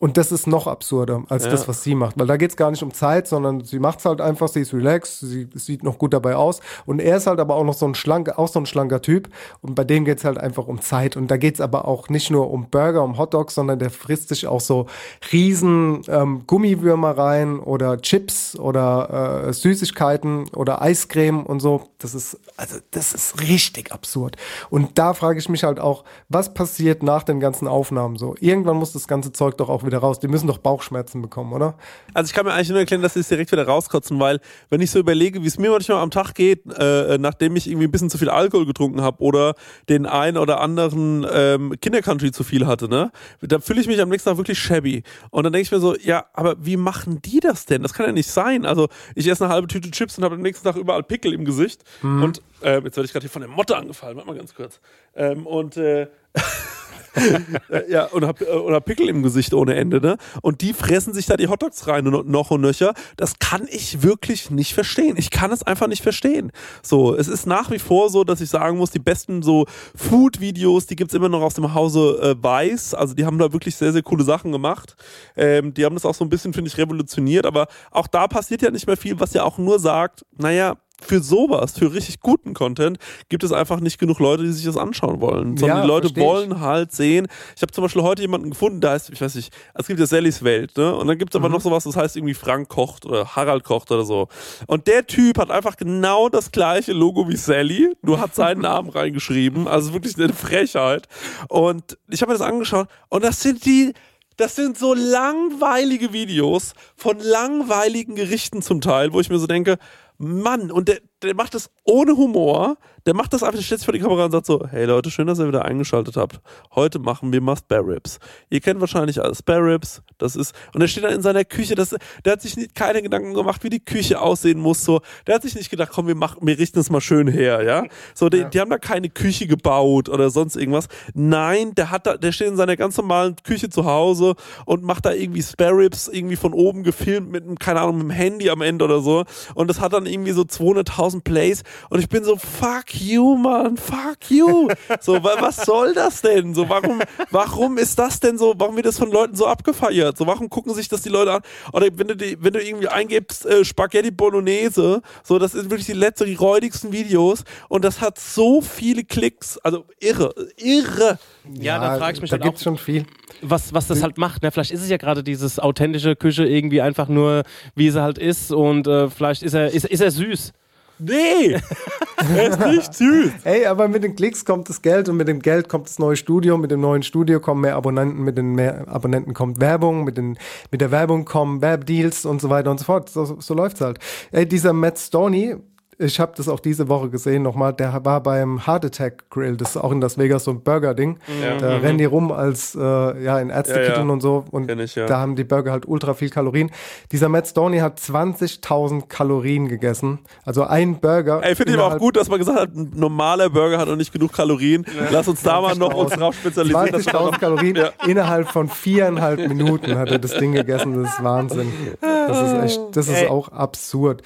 Und 0.00 0.16
das 0.16 0.30
ist 0.30 0.46
noch 0.46 0.68
absurder 0.68 1.24
als 1.28 1.44
ja. 1.44 1.50
das, 1.50 1.66
was 1.66 1.82
sie 1.82 1.96
macht. 1.96 2.18
Weil 2.18 2.28
da 2.28 2.36
geht 2.36 2.50
es 2.50 2.56
gar 2.56 2.70
nicht 2.70 2.84
um 2.84 2.94
Zeit, 2.94 3.26
sondern 3.26 3.64
sie 3.64 3.80
macht 3.80 3.98
es 3.98 4.04
halt 4.04 4.20
einfach, 4.20 4.46
sie 4.46 4.60
ist 4.60 4.72
relaxed, 4.72 5.18
sie 5.20 5.48
sieht 5.54 5.82
noch 5.82 5.98
gut 5.98 6.14
dabei 6.14 6.36
aus. 6.36 6.60
Und 6.86 7.00
er 7.00 7.16
ist 7.16 7.26
halt 7.26 7.40
aber 7.40 7.56
auch 7.56 7.64
noch 7.64 7.74
so 7.74 7.84
ein 7.84 7.96
schlanker, 7.96 8.38
auch 8.38 8.46
so 8.46 8.60
ein 8.60 8.66
schlanker 8.66 9.02
Typ. 9.02 9.28
Und 9.60 9.74
bei 9.74 9.82
dem 9.82 10.04
geht 10.04 10.18
es 10.18 10.24
halt 10.24 10.38
einfach 10.38 10.68
um 10.68 10.80
Zeit. 10.80 11.16
Und 11.16 11.32
da 11.32 11.36
geht 11.36 11.54
es 11.54 11.60
aber 11.60 11.88
auch 11.88 12.08
nicht 12.10 12.30
nur 12.30 12.50
um 12.50 12.70
Burger, 12.70 13.02
um 13.02 13.18
Hotdogs, 13.18 13.56
sondern 13.56 13.80
der 13.80 13.90
frisst 13.90 14.28
sich 14.28 14.46
auch 14.46 14.60
so 14.60 14.86
riesen 15.32 16.02
ähm, 16.06 16.44
Gummiwürmer 16.46 17.18
rein 17.18 17.58
oder 17.58 18.00
Chips 18.00 18.56
oder 18.56 19.48
äh, 19.48 19.52
Süßigkeiten 19.52 20.48
oder 20.54 20.80
Eiscreme 20.80 21.44
und 21.44 21.58
so. 21.58 21.88
Das 21.98 22.14
ist, 22.14 22.38
also 22.56 22.76
das 22.92 23.14
ist 23.14 23.40
richtig 23.40 23.90
absurd. 23.90 24.36
Und 24.70 24.96
da 24.96 25.12
frage 25.12 25.40
ich 25.40 25.48
mich 25.48 25.64
halt 25.64 25.80
auch, 25.80 26.04
was 26.28 26.54
passiert 26.54 27.02
nach 27.02 27.24
den 27.24 27.40
ganzen 27.40 27.66
Aufnahmen 27.66 28.16
so? 28.16 28.36
Irgendwann 28.38 28.76
muss 28.76 28.92
das 28.92 29.08
ganze 29.08 29.32
Zeug 29.32 29.56
doch 29.56 29.68
auch 29.68 29.87
wieder 29.88 29.98
raus. 29.98 30.20
Die 30.20 30.28
müssen 30.28 30.46
doch 30.46 30.58
Bauchschmerzen 30.58 31.20
bekommen, 31.20 31.52
oder? 31.52 31.76
Also 32.14 32.28
ich 32.28 32.34
kann 32.34 32.46
mir 32.46 32.52
eigentlich 32.52 32.70
nur 32.70 32.78
erklären, 32.78 33.02
dass 33.02 33.14
sie 33.14 33.20
es 33.20 33.28
direkt 33.28 33.50
wieder 33.50 33.66
rauskotzen, 33.66 34.20
weil 34.20 34.40
wenn 34.70 34.80
ich 34.80 34.90
so 34.90 35.00
überlege, 35.00 35.42
wie 35.42 35.46
es 35.46 35.58
mir 35.58 35.70
manchmal 35.70 35.98
am 35.98 36.10
Tag 36.10 36.34
geht, 36.34 36.62
äh, 36.78 37.18
nachdem 37.18 37.56
ich 37.56 37.66
irgendwie 37.66 37.86
ein 37.86 37.90
bisschen 37.90 38.10
zu 38.10 38.18
viel 38.18 38.30
Alkohol 38.30 38.66
getrunken 38.66 39.00
habe 39.00 39.22
oder 39.22 39.54
den 39.88 40.06
einen 40.06 40.36
oder 40.36 40.60
anderen 40.60 41.26
ähm, 41.30 41.74
Kindercountry 41.80 42.30
zu 42.30 42.44
viel 42.44 42.66
hatte, 42.66 42.88
ne, 42.88 43.10
da 43.40 43.58
fühle 43.58 43.80
ich 43.80 43.86
mich 43.86 44.00
am 44.00 44.08
nächsten 44.08 44.30
Tag 44.30 44.38
wirklich 44.38 44.58
shabby. 44.58 45.02
Und 45.30 45.44
dann 45.44 45.52
denke 45.52 45.64
ich 45.64 45.72
mir 45.72 45.80
so, 45.80 45.96
ja, 45.96 46.26
aber 46.32 46.56
wie 46.64 46.76
machen 46.76 47.20
die 47.22 47.40
das 47.40 47.66
denn? 47.66 47.82
Das 47.82 47.94
kann 47.94 48.06
ja 48.06 48.12
nicht 48.12 48.30
sein. 48.30 48.64
Also 48.64 48.88
ich 49.14 49.26
esse 49.26 49.44
eine 49.44 49.52
halbe 49.52 49.68
Tüte 49.68 49.90
Chips 49.90 50.18
und 50.18 50.24
habe 50.24 50.36
am 50.36 50.42
nächsten 50.42 50.64
Tag 50.64 50.76
überall 50.76 51.02
Pickel 51.02 51.32
im 51.32 51.44
Gesicht. 51.44 51.82
Mhm. 52.02 52.22
Und 52.22 52.42
äh, 52.62 52.80
jetzt 52.80 52.96
werde 52.96 53.04
ich 53.06 53.12
gerade 53.12 53.24
hier 53.24 53.30
von 53.30 53.42
der 53.42 53.50
Motte 53.50 53.76
angefallen, 53.76 54.16
warte 54.16 54.28
mal 54.28 54.36
ganz 54.36 54.54
kurz. 54.54 54.80
Ähm, 55.14 55.46
und 55.46 55.76
äh, 55.76 56.08
ja, 57.88 58.04
und 58.06 58.24
hab, 58.26 58.40
äh, 58.40 58.44
und 58.46 58.74
hab 58.74 58.84
Pickel 58.84 59.08
im 59.08 59.22
Gesicht 59.22 59.54
ohne 59.54 59.74
Ende, 59.74 60.00
ne? 60.00 60.16
Und 60.42 60.60
die 60.60 60.72
fressen 60.72 61.14
sich 61.14 61.26
da 61.26 61.36
die 61.36 61.48
Hotdogs 61.48 61.86
rein 61.86 62.06
und 62.06 62.28
noch 62.28 62.50
und 62.50 62.60
nöcher. 62.60 62.94
Das 63.16 63.38
kann 63.38 63.66
ich 63.70 64.02
wirklich 64.02 64.50
nicht 64.50 64.74
verstehen. 64.74 65.16
Ich 65.16 65.30
kann 65.30 65.52
es 65.52 65.62
einfach 65.62 65.86
nicht 65.86 66.02
verstehen. 66.02 66.52
So, 66.82 67.14
es 67.14 67.28
ist 67.28 67.46
nach 67.46 67.70
wie 67.70 67.78
vor 67.78 68.10
so, 68.10 68.24
dass 68.24 68.40
ich 68.40 68.50
sagen 68.50 68.78
muss, 68.78 68.90
die 68.90 68.98
besten 68.98 69.42
so 69.42 69.66
Food-Videos, 69.94 70.86
die 70.86 70.96
gibt's 70.96 71.14
immer 71.14 71.28
noch 71.28 71.42
aus 71.42 71.54
dem 71.54 71.74
Hause 71.74 72.18
äh, 72.22 72.42
Weiß. 72.42 72.94
Also 72.94 73.14
die 73.14 73.24
haben 73.24 73.38
da 73.38 73.52
wirklich 73.52 73.76
sehr, 73.76 73.92
sehr 73.92 74.02
coole 74.02 74.24
Sachen 74.24 74.52
gemacht. 74.52 74.96
Ähm, 75.36 75.74
die 75.74 75.84
haben 75.84 75.94
das 75.94 76.04
auch 76.04 76.14
so 76.14 76.24
ein 76.24 76.30
bisschen, 76.30 76.52
finde 76.52 76.68
ich, 76.68 76.78
revolutioniert. 76.78 77.46
Aber 77.46 77.68
auch 77.90 78.06
da 78.06 78.28
passiert 78.28 78.62
ja 78.62 78.70
nicht 78.70 78.86
mehr 78.86 78.96
viel, 78.96 79.18
was 79.20 79.34
ja 79.34 79.44
auch 79.44 79.58
nur 79.58 79.78
sagt, 79.78 80.24
naja, 80.36 80.76
für 81.00 81.20
sowas, 81.22 81.78
für 81.78 81.92
richtig 81.92 82.20
guten 82.20 82.54
Content, 82.54 82.98
gibt 83.28 83.44
es 83.44 83.52
einfach 83.52 83.80
nicht 83.80 83.98
genug 83.98 84.18
Leute, 84.18 84.42
die 84.42 84.52
sich 84.52 84.64
das 84.64 84.76
anschauen 84.76 85.20
wollen. 85.20 85.56
Sondern 85.56 85.78
Ja, 85.78 85.82
die 85.82 85.88
Leute 85.88 86.08
ich. 86.08 86.16
wollen 86.16 86.60
halt 86.60 86.92
sehen. 86.92 87.28
Ich 87.54 87.62
habe 87.62 87.72
zum 87.72 87.82
Beispiel 87.82 88.02
heute 88.02 88.22
jemanden 88.22 88.50
gefunden, 88.50 88.80
da 88.80 88.90
heißt, 88.92 89.10
ich 89.10 89.20
weiß 89.20 89.36
nicht, 89.36 89.52
es 89.74 89.86
gibt 89.86 90.00
ja 90.00 90.06
Sallys 90.06 90.42
Welt, 90.42 90.76
ne? 90.76 90.94
Und 90.94 91.06
dann 91.06 91.16
gibt 91.18 91.34
es 91.34 91.36
aber 91.38 91.48
noch 91.48 91.60
sowas, 91.60 91.84
das 91.84 91.96
heißt 91.96 92.16
irgendwie 92.16 92.34
Frank 92.34 92.68
kocht 92.68 93.06
oder 93.06 93.36
Harald 93.36 93.64
kocht 93.64 93.90
oder 93.90 94.04
so. 94.04 94.28
Und 94.66 94.86
der 94.86 95.06
Typ 95.06 95.38
hat 95.38 95.50
einfach 95.50 95.76
genau 95.76 96.28
das 96.28 96.50
gleiche 96.50 96.92
Logo 96.92 97.28
wie 97.28 97.36
Sally, 97.36 97.94
nur 98.02 98.20
hat 98.20 98.34
seinen 98.34 98.60
Namen 98.62 98.88
reingeschrieben. 98.90 99.68
Also 99.68 99.92
wirklich 99.92 100.16
eine 100.18 100.32
Frechheit. 100.32 101.06
Und 101.48 101.96
ich 102.10 102.22
habe 102.22 102.32
mir 102.32 102.38
das 102.38 102.46
angeschaut 102.46 102.88
und 103.08 103.22
das 103.24 103.40
sind 103.40 103.64
die. 103.64 103.92
Das 104.36 104.54
sind 104.54 104.78
so 104.78 104.94
langweilige 104.94 106.12
Videos 106.12 106.74
von 106.94 107.18
langweiligen 107.18 108.14
Gerichten 108.14 108.62
zum 108.62 108.80
Teil, 108.80 109.12
wo 109.12 109.18
ich 109.20 109.30
mir 109.30 109.38
so 109.40 109.48
denke, 109.48 109.78
Mann, 110.18 110.70
und 110.70 110.88
der, 110.88 111.00
der 111.22 111.34
macht 111.34 111.54
das 111.54 111.70
ohne 111.88 112.16
Humor. 112.16 112.76
Der 113.06 113.14
macht 113.14 113.32
das 113.32 113.42
einfach, 113.42 113.56
der 113.56 113.62
stellt 113.62 113.80
sich 113.80 113.86
vor 113.86 113.94
die 113.94 114.00
Kamera 114.00 114.26
und 114.26 114.32
sagt 114.32 114.44
so, 114.44 114.66
hey 114.70 114.84
Leute, 114.84 115.10
schön, 115.10 115.26
dass 115.26 115.38
ihr 115.38 115.48
wieder 115.48 115.64
eingeschaltet 115.64 116.18
habt. 116.18 116.40
Heute 116.74 116.98
machen 116.98 117.32
wir 117.32 117.40
mal 117.40 117.56
Spare 117.56 117.86
Ribs. 117.86 118.18
Ihr 118.50 118.60
kennt 118.60 118.80
wahrscheinlich 118.80 119.22
alle 119.22 119.34
Spare 119.34 119.64
Ribs. 119.64 120.02
Das 120.18 120.36
ist, 120.36 120.54
und 120.74 120.82
er 120.82 120.88
steht 120.88 121.04
dann 121.04 121.14
in 121.14 121.22
seiner 121.22 121.46
Küche, 121.46 121.74
das, 121.74 121.96
der 122.24 122.32
hat 122.34 122.42
sich 122.42 122.58
nicht, 122.58 122.74
keine 122.74 123.00
Gedanken 123.00 123.32
gemacht, 123.32 123.64
wie 123.64 123.70
die 123.70 123.82
Küche 123.82 124.20
aussehen 124.20 124.60
muss, 124.60 124.84
so. 124.84 125.00
Der 125.26 125.36
hat 125.36 125.42
sich 125.42 125.54
nicht 125.54 125.70
gedacht, 125.70 125.90
komm, 125.94 126.06
wir 126.06 126.16
machen, 126.16 126.40
wir 126.42 126.58
richten 126.58 126.78
es 126.78 126.90
mal 126.90 127.00
schön 127.00 127.28
her, 127.28 127.62
ja. 127.62 127.84
So, 128.14 128.28
die, 128.28 128.44
die 128.44 128.60
haben 128.60 128.68
da 128.68 128.76
keine 128.76 129.08
Küche 129.08 129.46
gebaut 129.46 130.10
oder 130.10 130.28
sonst 130.28 130.56
irgendwas. 130.56 130.88
Nein, 131.14 131.74
der 131.74 131.90
hat 131.90 132.06
da, 132.06 132.18
der 132.18 132.32
steht 132.32 132.48
in 132.48 132.56
seiner 132.56 132.76
ganz 132.76 132.98
normalen 132.98 133.36
Küche 133.42 133.70
zu 133.70 133.86
Hause 133.86 134.34
und 134.66 134.82
macht 134.82 135.06
da 135.06 135.14
irgendwie 135.14 135.42
Spare 135.42 135.78
Ribs 135.78 136.08
irgendwie 136.08 136.36
von 136.36 136.52
oben 136.52 136.82
gefilmt 136.82 137.30
mit 137.30 137.44
einem, 137.44 137.58
keine 137.58 137.80
Ahnung, 137.80 137.96
mit 137.96 138.08
dem 138.08 138.10
Handy 138.10 138.50
am 138.50 138.60
Ende 138.60 138.84
oder 138.84 139.00
so. 139.00 139.24
Und 139.54 139.70
das 139.70 139.80
hat 139.80 139.94
dann 139.94 140.04
irgendwie 140.04 140.32
so 140.32 140.42
200.000 140.42 141.22
Plays. 141.22 141.62
Und 141.90 142.00
ich 142.00 142.08
bin 142.08 142.24
so, 142.24 142.36
fuck 142.36 142.94
you, 142.94 143.36
man, 143.36 143.76
fuck 143.76 144.30
you. 144.30 144.68
So, 145.00 145.22
wa- 145.22 145.36
was 145.40 145.56
soll 145.56 145.94
das 145.94 146.20
denn? 146.22 146.54
So, 146.54 146.68
warum, 146.68 147.00
warum 147.30 147.78
ist 147.78 147.98
das 147.98 148.20
denn 148.20 148.38
so, 148.38 148.54
warum 148.56 148.76
wird 148.76 148.86
das 148.86 148.98
von 148.98 149.10
Leuten 149.10 149.36
so 149.36 149.46
abgefeiert? 149.46 150.16
So, 150.18 150.26
warum 150.26 150.48
gucken 150.50 150.74
sich 150.74 150.88
das 150.88 151.02
die 151.02 151.08
Leute 151.08 151.32
an? 151.32 151.42
Oder 151.72 151.88
wenn 151.94 152.08
du, 152.08 152.16
die, 152.16 152.36
wenn 152.42 152.52
du 152.52 152.62
irgendwie 152.62 152.88
eingibst, 152.88 153.46
äh, 153.46 153.64
Spaghetti 153.64 154.10
Bolognese, 154.10 155.02
so, 155.22 155.38
das 155.38 155.52
sind 155.52 155.70
wirklich 155.70 155.86
die 155.86 155.92
letzten, 155.92 156.26
die 156.26 156.34
räudigsten 156.34 156.92
Videos. 156.92 157.44
Und 157.68 157.84
das 157.84 158.00
hat 158.00 158.18
so 158.18 158.60
viele 158.60 159.04
Klicks. 159.04 159.58
Also, 159.58 159.84
irre, 160.00 160.32
irre. 160.56 161.18
Ja, 161.54 161.78
da 161.78 161.96
frage 161.96 162.16
ich 162.16 162.20
mich 162.22 162.30
da 162.30 162.34
halt 162.34 162.42
gibt's 162.44 162.60
auch, 162.60 162.64
schon 162.64 162.78
viel. 162.78 163.06
was, 163.40 163.72
was 163.72 163.86
das 163.86 164.02
halt 164.02 164.18
macht. 164.18 164.42
Ne? 164.42 164.50
Vielleicht 164.52 164.70
ist 164.70 164.82
es 164.82 164.90
ja 164.90 164.96
gerade 164.98 165.22
dieses 165.24 165.58
authentische 165.58 166.14
Küche 166.14 166.44
irgendwie 166.44 166.82
einfach 166.82 167.08
nur, 167.08 167.42
wie 167.74 167.88
sie 167.90 168.02
halt 168.02 168.18
ist 168.18 168.52
und 168.52 168.86
äh, 168.86 169.08
vielleicht 169.08 169.42
ist 169.42 169.54
er, 169.54 169.70
ist, 169.70 169.86
ist 169.86 170.00
er 170.00 170.10
süß. 170.10 170.52
Nee! 170.98 171.56
er 172.16 172.48
ist 172.48 172.60
nicht 172.60 172.94
süß. 172.94 173.32
Ey, 173.44 173.66
aber 173.66 173.88
mit 173.88 174.02
den 174.02 174.16
Klicks 174.16 174.44
kommt 174.44 174.68
das 174.68 174.82
Geld 174.82 175.08
und 175.08 175.16
mit 175.16 175.28
dem 175.28 175.40
Geld 175.40 175.68
kommt 175.68 175.86
das 175.86 175.98
neue 175.98 176.16
Studio. 176.16 176.58
Mit 176.58 176.70
dem 176.70 176.80
neuen 176.80 177.02
Studio 177.02 177.40
kommen 177.40 177.60
mehr 177.60 177.76
Abonnenten, 177.76 178.22
mit 178.22 178.36
den 178.36 178.54
mehr 178.54 178.88
Abonnenten 178.88 179.34
kommt 179.34 179.60
Werbung, 179.60 180.04
mit, 180.04 180.16
den, 180.16 180.38
mit 180.70 180.80
der 180.80 180.90
Werbung 180.90 181.24
kommen 181.24 181.62
Webdeals 181.62 182.24
und 182.24 182.40
so 182.40 182.50
weiter 182.50 182.70
und 182.70 182.78
so 182.78 182.84
fort. 182.84 183.08
So, 183.08 183.40
so 183.40 183.54
läuft's 183.54 183.80
halt. 183.80 183.98
Ey, 184.32 184.46
dieser 184.46 184.72
Matt 184.72 184.98
Stoney, 184.98 185.56
ich 186.00 186.20
habe 186.20 186.32
das 186.36 186.48
auch 186.48 186.60
diese 186.60 186.88
Woche 186.88 187.10
gesehen 187.10 187.42
nochmal, 187.42 187.72
der 187.72 188.04
war 188.04 188.22
beim 188.22 188.64
Heart 188.66 188.84
Attack 188.84 189.30
Grill, 189.30 189.56
das 189.56 189.70
ist 189.70 189.76
auch 189.78 189.90
in 189.90 190.00
Las 190.00 190.16
Vegas 190.16 190.44
so 190.44 190.52
ein 190.52 190.62
Burger-Ding. 190.62 191.18
Da 191.60 191.78
rennen 191.78 191.98
die 191.98 192.04
rum 192.04 192.30
als 192.30 192.74
äh, 192.76 192.80
ja 192.80 193.40
in 193.40 193.50
Ärztekitteln 193.50 193.94
Ja, 193.96 194.04
ja. 194.06 194.12
und 194.12 194.20
so 194.20 194.44
und 194.50 194.70
ich, 194.70 194.94
ja. 194.94 195.06
da 195.06 195.18
haben 195.18 195.34
die 195.34 195.42
Burger 195.44 195.72
halt 195.72 195.86
ultra 195.88 196.14
viel 196.14 196.30
Kalorien. 196.30 196.70
Dieser 197.10 197.28
Matt 197.28 197.48
Stoney 197.48 197.78
hat 197.78 197.98
20.000 197.98 199.08
Kalorien 199.08 199.68
gegessen. 199.68 200.20
Also 200.44 200.64
ein 200.64 201.00
Burger. 201.00 201.40
Ey, 201.42 201.56
finde 201.56 201.72
ich 201.72 201.78
aber 201.78 201.94
auch 201.94 201.98
gut, 201.98 202.16
dass 202.16 202.28
man 202.28 202.38
gesagt 202.38 202.58
hat, 202.60 202.74
ein 202.74 202.92
normaler 202.94 203.50
Burger 203.50 203.78
hat 203.78 203.88
noch 203.88 203.96
nicht 203.96 204.12
genug 204.12 204.32
Kalorien. 204.32 204.84
Lass 205.10 205.26
uns 205.28 205.42
da 205.42 205.60
mal 205.60 205.74
noch 205.76 205.94
uns 205.94 206.12
drauf 206.12 206.34
spezialisieren. 206.36 206.92
dass 206.92 207.06
wir 207.06 207.12
da 207.12 207.18
20.000 207.18 207.30
noch- 207.32 207.40
Kalorien 207.40 207.76
Ja. 207.76 207.90
innerhalb 208.06 208.48
von 208.48 208.68
viereinhalb 208.68 209.48
Minuten 209.48 209.96
hat 209.98 210.10
er 210.10 210.18
das 210.18 210.34
Ding 210.38 210.52
gegessen. 210.52 211.02
Das 211.02 211.14
ist 211.14 211.24
Wahnsinn. 211.24 211.72
Das 212.00 212.40
ist 212.40 212.62
echt, 212.64 212.80
das 212.96 213.08
ist 213.08 213.22
Ey. 213.22 213.26
auch 213.28 213.48
absurd. 213.48 214.22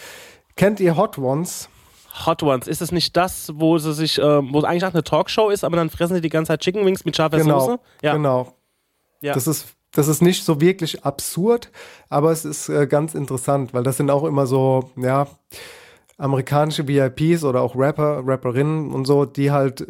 Kennt 0.57 0.81
ihr 0.81 0.97
Hot 0.97 1.19
Ones? 1.19 1.69
Hot 2.27 2.43
Ones, 2.43 2.69
ist 2.69 2.83
es 2.83 2.93
nicht 2.93 3.17
das, 3.17 3.51
wo 3.55 3.79
sie 3.79 3.95
sich, 3.95 4.19
äh, 4.19 4.53
wo 4.53 4.59
es 4.59 4.65
eigentlich 4.65 4.85
auch 4.85 4.93
eine 4.93 5.03
Talkshow 5.03 5.49
ist, 5.49 5.65
aber 5.65 5.77
dann 5.77 5.89
fressen 5.89 6.15
sie 6.15 6.21
die 6.21 6.29
ganze 6.29 6.49
Zeit 6.49 6.61
Chicken 6.61 6.85
Wings 6.85 7.05
mit 7.05 7.17
scharfer 7.17 7.39
Genau. 7.39 7.61
Soße? 7.61 7.81
Ja. 8.03 8.13
Genau. 8.13 8.55
Ja. 9.21 9.33
Das 9.33 9.47
ist 9.47 9.75
das 9.93 10.09
ist 10.09 10.23
nicht 10.23 10.45
so 10.45 10.61
wirklich 10.61 11.05
absurd, 11.05 11.71
aber 12.09 12.33
es 12.33 12.45
ist 12.45 12.69
äh, 12.71 12.87
ganz 12.87 13.15
interessant, 13.15 13.75
weil 13.75 13.83
das 13.83 13.99
sind 13.99 14.11
auch 14.11 14.25
immer 14.25 14.47
so, 14.47 14.91
ja, 14.97 15.27
amerikanische 16.17 16.89
VIPs 16.89 17.45
oder 17.45 17.61
auch 17.61 17.77
Rapper, 17.77 18.23
Rapperinnen 18.27 18.91
und 18.91 19.07
so, 19.07 19.27
die 19.27 19.51
halt 19.51 19.87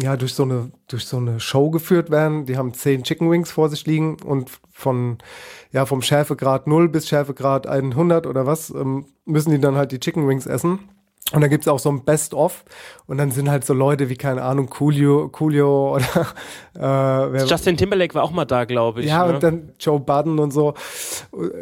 ja 0.00 0.16
durch 0.16 0.34
so 0.34 0.44
eine 0.44 0.70
durch 0.86 1.06
so 1.06 1.16
eine 1.16 1.40
Show 1.40 1.70
geführt 1.70 2.10
werden. 2.10 2.46
Die 2.46 2.56
haben 2.56 2.72
zehn 2.74 3.02
Chicken 3.02 3.30
Wings 3.30 3.50
vor 3.50 3.68
sich 3.68 3.86
liegen 3.86 4.16
und 4.24 4.50
von 4.72 5.18
ja 5.72 5.86
vom 5.86 6.02
Schärfegrad 6.02 6.66
0 6.66 6.88
bis 6.88 7.08
Schärfegrad 7.08 7.66
100 7.66 8.26
oder 8.26 8.46
was 8.46 8.70
ähm, 8.70 9.06
müssen 9.24 9.50
die 9.50 9.60
dann 9.60 9.76
halt 9.76 9.92
die 9.92 10.00
Chicken 10.00 10.28
Wings 10.28 10.46
essen. 10.46 10.78
Und 11.32 11.42
dann 11.42 11.50
gibt's 11.50 11.68
auch 11.68 11.78
so 11.78 11.90
ein 11.90 12.04
Best-of 12.04 12.64
und 13.06 13.18
dann 13.18 13.30
sind 13.30 13.50
halt 13.50 13.66
so 13.66 13.74
Leute 13.74 14.08
wie, 14.08 14.16
keine 14.16 14.42
Ahnung, 14.42 14.70
Coolio, 14.70 15.28
Coolio 15.28 15.94
oder 15.96 16.26
äh, 16.74 17.32
wer, 17.32 17.44
Justin 17.44 17.76
Timberlake 17.76 18.14
war 18.14 18.22
auch 18.22 18.30
mal 18.30 18.46
da, 18.46 18.64
glaube 18.64 19.02
ich. 19.02 19.08
ja, 19.08 19.26
ne? 19.26 19.34
und 19.34 19.42
dann 19.42 19.72
Joe 19.78 20.00
Budden 20.00 20.38
und 20.38 20.52
so. 20.52 20.72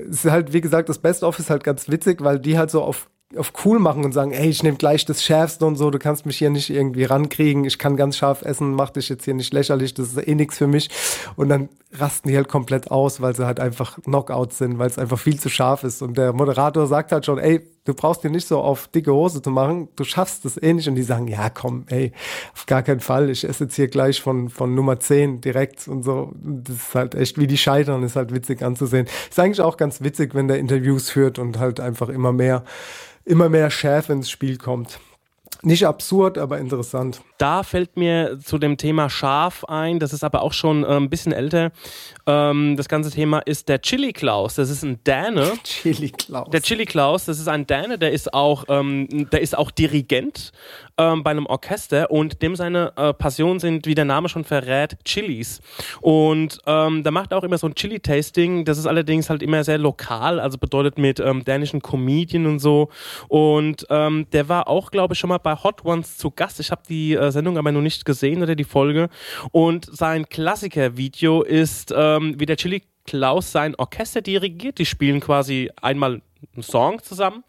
Es 0.08 0.24
ist 0.24 0.30
halt, 0.30 0.52
wie 0.52 0.60
gesagt, 0.60 0.88
das 0.88 0.98
Best-of 0.98 1.40
ist 1.40 1.50
halt 1.50 1.64
ganz 1.64 1.88
witzig, 1.88 2.22
weil 2.22 2.38
die 2.38 2.56
halt 2.56 2.70
so 2.70 2.80
auf, 2.80 3.08
auf 3.38 3.52
cool 3.64 3.78
machen 3.78 4.04
und 4.04 4.12
sagen, 4.12 4.32
ey, 4.32 4.48
ich 4.48 4.62
nehme 4.62 4.76
gleich 4.76 5.04
das 5.04 5.22
Schärfste 5.22 5.66
und 5.66 5.76
so, 5.76 5.90
du 5.90 5.98
kannst 5.98 6.26
mich 6.26 6.38
hier 6.38 6.50
nicht 6.50 6.70
irgendwie 6.70 7.04
rankriegen, 7.04 7.64
ich 7.64 7.78
kann 7.78 7.96
ganz 7.96 8.16
scharf 8.16 8.42
essen, 8.42 8.72
mach 8.72 8.90
dich 8.90 9.08
jetzt 9.08 9.24
hier 9.24 9.34
nicht 9.34 9.52
lächerlich, 9.52 9.94
das 9.94 10.08
ist 10.08 10.28
eh 10.28 10.34
nichts 10.34 10.58
für 10.58 10.66
mich. 10.66 10.90
Und 11.36 11.48
dann 11.48 11.68
rasten 11.92 12.28
die 12.28 12.36
halt 12.36 12.48
komplett 12.48 12.90
aus, 12.90 13.20
weil 13.20 13.34
sie 13.34 13.46
halt 13.46 13.60
einfach 13.60 13.98
Knockouts 14.02 14.58
sind, 14.58 14.78
weil 14.78 14.88
es 14.88 14.98
einfach 14.98 15.18
viel 15.18 15.38
zu 15.38 15.48
scharf 15.48 15.84
ist. 15.84 16.02
Und 16.02 16.16
der 16.16 16.32
Moderator 16.32 16.86
sagt 16.86 17.12
halt 17.12 17.26
schon, 17.26 17.38
ey, 17.38 17.66
du 17.86 17.94
brauchst 17.94 18.22
dir 18.24 18.30
nicht 18.30 18.46
so 18.46 18.60
auf 18.60 18.88
dicke 18.88 19.12
Hose 19.12 19.40
zu 19.40 19.50
machen, 19.50 19.88
du 19.96 20.04
schaffst 20.04 20.44
das 20.44 20.60
eh 20.60 20.74
nicht. 20.74 20.88
Und 20.88 20.96
die 20.96 21.02
sagen, 21.02 21.28
ja, 21.28 21.48
komm, 21.48 21.84
ey, 21.88 22.12
auf 22.52 22.66
gar 22.66 22.82
keinen 22.82 23.00
Fall, 23.00 23.30
ich 23.30 23.44
esse 23.44 23.64
jetzt 23.64 23.76
hier 23.76 23.88
gleich 23.88 24.20
von, 24.20 24.50
von 24.50 24.74
Nummer 24.74 25.00
10 25.00 25.40
direkt 25.40 25.88
und 25.88 26.02
so. 26.02 26.32
Das 26.42 26.76
ist 26.76 26.94
halt 26.94 27.14
echt, 27.14 27.38
wie 27.38 27.46
die 27.46 27.56
scheitern, 27.56 28.02
ist 28.02 28.16
halt 28.16 28.34
witzig 28.34 28.62
anzusehen. 28.62 29.06
Ist 29.30 29.38
eigentlich 29.38 29.60
auch 29.60 29.76
ganz 29.76 30.02
witzig, 30.02 30.34
wenn 30.34 30.48
der 30.48 30.58
Interviews 30.58 31.08
führt 31.08 31.38
und 31.38 31.58
halt 31.58 31.80
einfach 31.80 32.08
immer 32.08 32.32
mehr, 32.32 32.64
immer 33.24 33.48
mehr 33.48 33.70
Schärfe 33.70 34.12
ins 34.12 34.28
Spiel 34.28 34.58
kommt. 34.58 35.00
Nicht 35.62 35.86
absurd, 35.86 36.38
aber 36.38 36.58
interessant. 36.58 37.22
Da 37.38 37.62
fällt 37.62 37.96
mir 37.96 38.38
zu 38.38 38.58
dem 38.58 38.76
Thema 38.76 39.10
Schaf 39.10 39.64
ein, 39.64 39.98
das 39.98 40.12
ist 40.12 40.24
aber 40.24 40.42
auch 40.42 40.52
schon 40.52 40.84
äh, 40.84 40.88
ein 40.88 41.10
bisschen 41.10 41.32
älter. 41.32 41.70
Ähm, 42.26 42.76
das 42.76 42.88
ganze 42.88 43.10
Thema 43.10 43.40
ist 43.40 43.68
der 43.68 43.80
Chili 43.82 44.12
Klaus. 44.12 44.54
Das 44.54 44.70
ist 44.70 44.82
ein 44.82 45.02
Däne. 45.04 45.52
Chili 45.64 46.10
Klaus. 46.10 46.50
Der 46.50 46.62
Chili 46.62 46.86
Klaus, 46.86 47.26
das 47.26 47.38
ist 47.38 47.48
ein 47.48 47.66
Däne, 47.66 47.98
der 47.98 48.12
ist 48.12 48.32
auch, 48.32 48.64
ähm, 48.68 49.28
der 49.30 49.40
ist 49.40 49.56
auch 49.56 49.70
Dirigent 49.70 50.52
ähm, 50.98 51.22
bei 51.22 51.30
einem 51.30 51.46
Orchester 51.46 52.10
und 52.10 52.42
dem 52.42 52.56
seine 52.56 52.92
äh, 52.96 53.12
Passion 53.12 53.58
sind, 53.60 53.86
wie 53.86 53.94
der 53.94 54.04
Name 54.04 54.28
schon 54.28 54.44
verrät, 54.44 54.96
Chilis. 55.04 55.60
Und 56.00 56.58
ähm, 56.66 57.02
da 57.02 57.10
macht 57.10 57.32
er 57.32 57.38
auch 57.38 57.44
immer 57.44 57.58
so 57.58 57.66
ein 57.66 57.74
Chili-Tasting. 57.74 58.64
Das 58.64 58.78
ist 58.78 58.86
allerdings 58.86 59.28
halt 59.28 59.42
immer 59.42 59.62
sehr 59.64 59.78
lokal, 59.78 60.40
also 60.40 60.58
bedeutet 60.58 60.98
mit 60.98 61.20
ähm, 61.20 61.44
dänischen 61.44 61.82
Comedian 61.82 62.46
und 62.46 62.58
so. 62.58 62.88
Und 63.28 63.86
ähm, 63.90 64.26
der 64.32 64.48
war 64.48 64.68
auch, 64.68 64.90
glaube 64.90 65.14
ich, 65.14 65.18
schon 65.18 65.28
mal 65.28 65.38
bei 65.38 65.54
Hot 65.54 65.84
Ones 65.84 66.16
zu 66.16 66.30
Gast. 66.30 66.60
Ich 66.60 66.70
habe 66.70 66.82
die 66.88 67.14
äh, 67.14 67.25
äh, 67.26 67.32
Sendung 67.32 67.58
aber 67.58 67.72
noch 67.72 67.82
nicht 67.82 68.04
gesehen 68.04 68.42
oder 68.42 68.54
die 68.54 68.64
Folge. 68.64 69.08
Und 69.52 69.86
sein 69.90 70.28
Klassiker-Video 70.28 71.42
ist, 71.42 71.92
ähm, 71.96 72.34
wie 72.38 72.46
der 72.46 72.56
Chili 72.56 72.82
Klaus 73.06 73.52
sein 73.52 73.74
Orchester 73.76 74.20
dirigiert. 74.20 74.78
Die 74.78 74.86
spielen 74.86 75.20
quasi 75.20 75.70
einmal 75.80 76.20
einen 76.54 76.62
Song 76.62 77.02
zusammen 77.02 77.44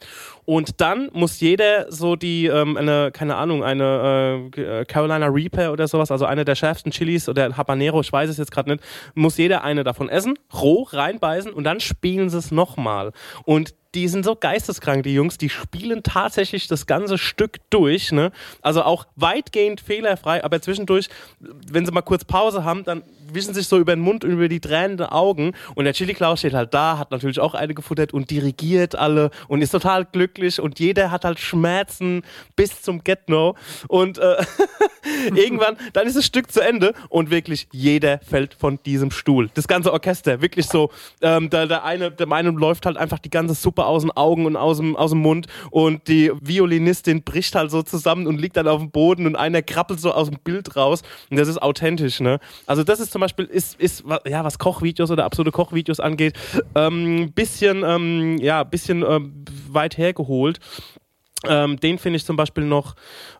und 0.45 0.82
dann 0.82 1.10
muss 1.14 1.40
jeder 1.40 1.91
so 1.91 2.16
die, 2.16 2.48
ähm, 2.48 2.78
eine, 2.78 3.12
keine 3.12 3.36
Ahnung, 3.36 3.64
eine 3.64 4.49
äh, 4.56 4.86
Carolina 4.86 5.28
Reaper 5.28 5.72
oder 5.72 5.88
sowas, 5.88 6.10
also 6.10 6.26
eine 6.26 6.45
der 6.45 6.56
schärfsten 6.56 6.91
Chilis 6.91 7.28
oder 7.30 7.56
Habanero, 7.58 8.02
ich 8.02 8.12
weiß 8.12 8.30
es 8.30 8.38
jetzt 8.38 8.52
gerade 8.52 8.72
nicht, 8.72 8.84
muss 9.14 9.38
jeder 9.38 9.64
eine 9.64 9.84
davon 9.84 10.10
essen, 10.10 10.40
roh 10.54 10.84
reinbeißen 10.84 11.52
und 11.52 11.64
dann 11.64 11.80
spielen 11.80 12.30
sie 12.30 12.38
es 12.38 12.52
nochmal. 12.52 13.12
Und 13.44 13.76
die 13.96 14.08
sind 14.08 14.26
so 14.26 14.36
geisteskrank, 14.36 15.04
die 15.04 15.14
Jungs, 15.14 15.38
die 15.38 15.50
spielen 15.50 16.04
tatsächlich 16.04 16.68
das 16.68 16.86
ganze 16.86 17.18
Stück 17.18 17.58
durch, 17.70 18.12
ne? 18.12 18.32
Also 18.62 18.84
auch 18.84 19.06
weitgehend 19.16 19.82
fehlerfrei, 19.82 20.44
aber 20.44 20.62
zwischendurch, 20.62 21.10
wenn 21.40 21.86
sie 21.86 21.92
mal 21.92 22.02
kurz 22.02 22.26
Pause 22.26 22.64
haben, 22.64 22.84
dann 22.84 23.04
wischen 23.34 23.54
sich 23.54 23.68
so 23.68 23.78
über 23.78 23.96
den 23.96 24.02
Mund 24.02 24.24
und 24.24 24.32
über 24.32 24.48
die 24.48 24.60
tränenden 24.60 25.08
Augen 25.08 25.54
und 25.76 25.86
der 25.86 25.94
Chili 25.94 26.14
Klaus 26.14 26.40
steht 26.40 26.54
halt 26.54 26.74
da, 26.74 26.98
hat 26.98 27.12
natürlich 27.12 27.40
auch 27.40 27.54
eine 27.54 27.74
gefuttert 27.74 28.14
und 28.14 28.30
dirigiert 28.30 28.96
alle 28.96 29.32
und 29.48 29.62
ist 29.62 29.72
total 29.72 30.06
glücklich 30.06 30.60
und 30.60 30.80
jeder 30.80 31.12
hat 31.12 31.26
halt 31.26 31.40
Schmerzen 31.40 32.24
bis 32.56 32.82
zum 32.82 33.04
Get-No 33.04 33.56
und 33.88 34.18
äh, 34.18 34.38
irgendwann, 35.36 35.78
dann 35.94 36.08
ist 36.08 36.18
das 36.18 36.26
Stück 36.26 36.52
zu 36.52 36.62
Ende 36.62 36.94
und 37.10 37.30
wirklich 37.30 37.68
jeder 37.72 38.20
fällt 38.20 38.54
von 38.54 38.80
diesem 38.86 39.12
Stuhl. 39.12 39.50
Das 39.54 39.68
ganze 39.68 39.92
Orchester, 39.92 40.42
wirklich 40.42 40.68
so, 40.68 40.92
ähm, 41.22 41.50
der, 41.50 41.68
der 41.68 41.84
eine, 41.84 42.12
dem 42.12 42.32
einen 42.34 42.56
läuft 42.56 42.86
halt 42.86 42.98
einfach 42.98 43.20
die 43.20 43.30
ganze 43.30 43.56
Suppe 43.56 43.77
aus 43.86 44.04
den 44.04 44.12
Augen 44.12 44.45
und 44.45 44.56
aus 44.56 44.78
dem, 44.78 44.95
aus 44.95 45.12
dem 45.12 45.20
Mund 45.20 45.48
und 45.72 46.08
die 46.08 46.32
Violinistin 46.41 47.24
bricht 47.24 47.56
halt 47.56 47.72
so 47.72 47.82
zusammen 47.84 48.28
und 48.28 48.40
liegt 48.40 48.58
dann 48.58 48.68
auf 48.68 48.80
dem 48.80 48.91
Boden 48.91 49.26
und 49.26 49.36
einer 49.36 49.62
krabbelt 49.62 49.99
so 49.99 50.12
aus 50.12 50.30
dem 50.30 50.40
Bild 50.44 50.76
raus 50.76 51.04
und 51.30 51.38
das 51.38 51.48
ist 51.48 51.62
authentisch, 51.62 52.20
ne? 52.20 52.40
Also 52.66 52.84
das 52.84 52.99
ist 52.99 53.12
zum 53.12 53.22
Beispiel, 53.22 53.45
ist, 53.45 53.80
ist 53.80 54.04
ja, 54.26 54.44
was 54.44 54.60
Kochvideos 54.60 55.12
oder 55.12 55.26
absurde 55.26 55.52
Kochvideos 55.52 55.99
angeht, 55.99 56.34
ähm, 56.76 57.32
bisschen, 57.34 57.84
ähm, 57.86 58.38
ja, 58.40 58.64
bisschen 58.64 59.04
ähm, 59.08 59.45
weit 59.70 59.98
hergeholt. 59.98 60.60
Ähm, 61.45 61.80
den 61.80 61.99
finde 61.99 62.18
ich 62.18 62.26
zum 62.26 62.36
Beispiel 62.36 62.64
noch 62.64 62.95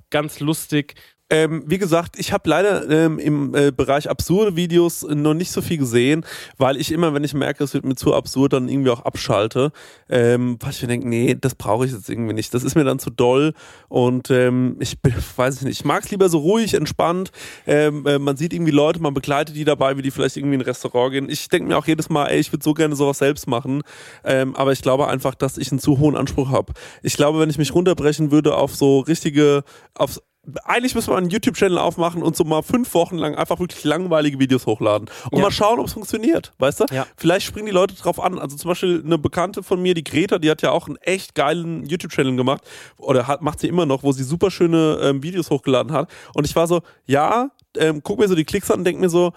ganz 0.10 0.40
lustig. 0.40 0.96
Ähm, 1.30 1.64
wie 1.66 1.78
gesagt, 1.78 2.18
ich 2.18 2.32
habe 2.32 2.50
leider 2.50 2.90
ähm, 2.90 3.20
im 3.20 3.54
äh, 3.54 3.72
Bereich 3.72 4.10
absurde 4.10 4.56
Videos 4.56 5.04
noch 5.04 5.34
nicht 5.34 5.52
so 5.52 5.62
viel 5.62 5.78
gesehen, 5.78 6.26
weil 6.58 6.78
ich 6.78 6.90
immer, 6.92 7.14
wenn 7.14 7.24
ich 7.26 7.34
merke, 7.34 7.66
es 7.66 7.74
wird 7.74 7.84
mir 7.84 7.96
zu 7.96 8.14
absurd, 8.14 8.54
dann 8.54 8.70
irgendwie 8.70 8.92
auch 8.92 9.02
abschalte. 9.02 9.72
Ähm, 10.10 10.58
weil 10.62 10.72
ich 10.72 10.82
mir 10.82 10.88
denke, 10.88 11.10
nee, 11.10 11.36
das 11.40 11.56
brauche 11.56 11.86
ich 11.86 11.92
jetzt 11.92 12.10
irgendwie 12.10 12.34
nicht. 12.34 12.54
Das 12.54 12.64
ist 12.64 12.76
mir 12.76 12.86
dann 12.86 13.00
zu 13.00 13.10
doll 13.10 13.54
und 13.90 14.32
ähm, 14.32 14.78
ich 14.80 15.02
bin, 15.02 15.14
weiß 15.36 15.58
ich 15.58 15.62
nicht, 15.64 15.80
ich 15.82 15.86
mag 15.86 16.06
es 16.06 16.12
lieber 16.12 16.30
so 16.30 16.38
ruhig, 16.40 16.74
entspannt. 16.74 17.32
Ähm, 17.66 18.06
äh, 18.06 18.20
man 18.20 18.38
sieht 18.38 18.54
irgendwie 18.54 18.72
Leute, 18.72 19.02
man 19.02 19.14
begleitet 19.14 19.56
die 19.56 19.66
dabei, 19.66 19.98
wie 19.98 20.02
die 20.02 20.12
vielleicht 20.12 20.38
irgendwie 20.38 20.56
in 20.56 20.62
ein 20.62 20.66
Restaurant 20.66 21.12
gehen. 21.12 21.30
Ich 21.30 21.50
denke 21.50 21.68
mir 21.68 21.78
auch 21.78 21.88
jedes 21.88 22.10
Mal, 22.10 22.28
ey, 22.28 22.40
ich 22.40 22.54
würde 22.54 22.64
so 22.64 22.74
gerne 22.74 22.96
sowas 22.96 23.18
selbst 23.18 23.48
machen, 23.48 23.82
ähm, 24.24 24.56
aber 24.56 24.72
ich 24.72 24.82
glaube 24.82 25.08
einfach, 25.08 25.36
dass 25.36 25.58
ich 25.58 25.72
einen 25.72 25.80
zu 25.80 26.00
hohen 26.00 26.16
Anspruch 26.16 26.52
habe. 26.52 26.72
Ich 27.04 27.18
glaube, 27.18 27.40
wenn 27.40 27.50
ich 27.50 27.58
mich 27.58 27.74
runterbrechen 27.74 28.32
würde 28.32 28.56
auf 28.56 28.74
so 28.76 29.00
richtige, 29.02 29.66
auf 29.94 30.22
eigentlich 30.64 30.96
müssen 30.96 31.12
wir 31.12 31.18
einen 31.18 31.30
YouTube-Channel 31.30 31.78
aufmachen 31.78 32.24
und 32.24 32.36
so 32.36 32.44
mal 32.46 32.62
fünf 32.62 32.94
Wochen 32.94 33.18
lang 33.18 33.36
einfach 33.36 33.60
wirklich 33.60 33.84
langweilige 33.84 34.40
Videos 34.40 34.66
hochladen 34.66 35.10
und 35.30 35.38
Ja. 35.40 35.44
mal 35.44 35.52
schauen, 35.52 35.80
ob 35.80 35.88
es 35.88 35.94
funktioniert, 35.94 36.54
weißt 36.60 36.80
du? 36.82 36.86
Ja. 36.92 37.06
Vielleicht 37.18 37.46
springen 37.46 37.66
die 37.66 37.72
Leute 37.74 37.96
drauf 37.96 38.20
an. 38.20 38.40
Also 38.40 38.56
zum 38.56 38.70
Beispiel 38.70 39.02
eine 39.06 39.18
Bekannte 39.18 39.62
von 39.64 39.82
mir, 39.82 39.94
die 39.94 40.04
Greta, 40.04 40.40
die 40.40 40.50
hat 40.50 40.62
ja 40.62 40.72
auch 40.72 40.88
einen 40.88 40.98
echt 40.98 41.36
geilen 41.36 41.86
YouTube-Channel 41.86 42.36
gemacht 42.36 42.62
oder 42.98 43.28
hat, 43.28 43.42
macht 43.42 43.60
sie 43.60 43.68
immer 43.68 43.86
noch, 43.86 44.04
wo 44.04 44.12
sie 44.14 44.24
super 44.24 44.50
schöne 44.52 45.00
ähm, 45.02 45.22
Videos 45.24 45.50
hochgeladen 45.50 45.92
hat. 45.92 46.10
Und 46.34 46.46
ich 46.46 46.56
war 46.56 46.68
so, 46.68 46.82
ja, 47.06 47.50
ähm, 47.78 48.02
guck 48.04 48.20
mir 48.20 48.28
so 48.28 48.36
die 48.36 48.46
Klicks 48.46 48.72
an 48.72 48.80
und 48.80 48.86
denk 48.86 49.00
mir 49.00 49.10
so, 49.10 49.34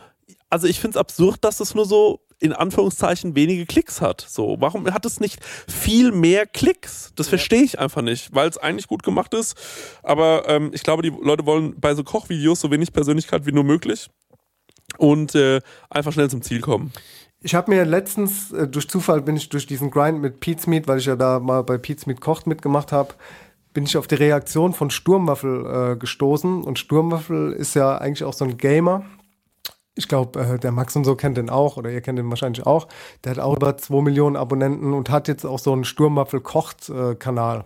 also 0.49 0.66
ich 0.66 0.78
finde 0.81 0.97
es 0.97 1.01
absurd, 1.01 1.39
dass 1.43 1.59
das 1.59 1.74
nur 1.74 1.87
so 1.87 2.20
in 2.40 2.52
Anführungszeichen 2.52 3.36
wenige 3.36 3.66
Klicks 3.66 4.00
hat. 4.00 4.24
So, 4.26 4.56
warum 4.58 4.92
hat 4.92 5.04
es 5.06 5.20
nicht 5.20 5.38
viel 5.44 6.10
mehr 6.10 6.46
Klicks? 6.46 7.12
Das 7.14 7.28
verstehe 7.28 7.62
ich 7.62 7.78
einfach 7.78 8.02
nicht, 8.02 8.34
weil 8.34 8.48
es 8.48 8.58
eigentlich 8.58 8.88
gut 8.88 9.02
gemacht 9.02 9.34
ist. 9.34 9.56
Aber 10.02 10.48
ähm, 10.48 10.70
ich 10.72 10.82
glaube, 10.82 11.02
die 11.02 11.12
Leute 11.22 11.46
wollen 11.46 11.78
bei 11.78 11.94
so 11.94 12.02
Kochvideos 12.02 12.60
so 12.60 12.70
wenig 12.70 12.92
Persönlichkeit 12.92 13.46
wie 13.46 13.52
nur 13.52 13.64
möglich 13.64 14.08
und 14.98 15.34
äh, 15.34 15.60
einfach 15.90 16.12
schnell 16.12 16.30
zum 16.30 16.42
Ziel 16.42 16.60
kommen. 16.60 16.92
Ich 17.42 17.54
habe 17.54 17.70
mir 17.70 17.84
letztens, 17.84 18.52
äh, 18.52 18.68
durch 18.68 18.88
Zufall 18.88 19.22
bin 19.22 19.36
ich 19.36 19.48
durch 19.48 19.66
diesen 19.66 19.90
Grind 19.90 20.20
mit 20.20 20.40
Pete's 20.40 20.66
Meat, 20.66 20.88
weil 20.88 20.98
ich 20.98 21.06
ja 21.06 21.16
da 21.16 21.40
mal 21.40 21.62
bei 21.62 21.78
Pete's 21.78 22.06
Meat 22.06 22.20
kocht 22.20 22.46
mitgemacht 22.46 22.92
habe, 22.92 23.14
bin 23.72 23.84
ich 23.84 23.96
auf 23.96 24.06
die 24.06 24.16
Reaktion 24.16 24.72
von 24.72 24.90
Sturmwaffel 24.90 25.92
äh, 25.92 25.96
gestoßen. 25.96 26.62
Und 26.64 26.78
Sturmwaffel 26.78 27.52
ist 27.52 27.74
ja 27.74 27.96
eigentlich 27.98 28.24
auch 28.24 28.34
so 28.34 28.44
ein 28.44 28.58
Gamer. 28.58 29.04
Ich 29.94 30.08
glaube, 30.08 30.40
äh, 30.40 30.58
der 30.58 30.72
Max 30.72 30.94
und 30.96 31.04
so 31.04 31.16
kennt 31.16 31.36
den 31.36 31.50
auch, 31.50 31.76
oder 31.76 31.90
ihr 31.90 32.00
kennt 32.00 32.18
den 32.18 32.30
wahrscheinlich 32.30 32.64
auch. 32.66 32.88
Der 33.24 33.32
hat 33.32 33.38
auch 33.38 33.56
über 33.56 33.76
2 33.76 34.02
Millionen 34.02 34.36
Abonnenten 34.36 34.92
und 34.94 35.10
hat 35.10 35.28
jetzt 35.28 35.44
auch 35.44 35.58
so 35.58 35.72
einen 35.72 35.84
Sturmwaffel-Kocht-Kanal. 35.84 37.64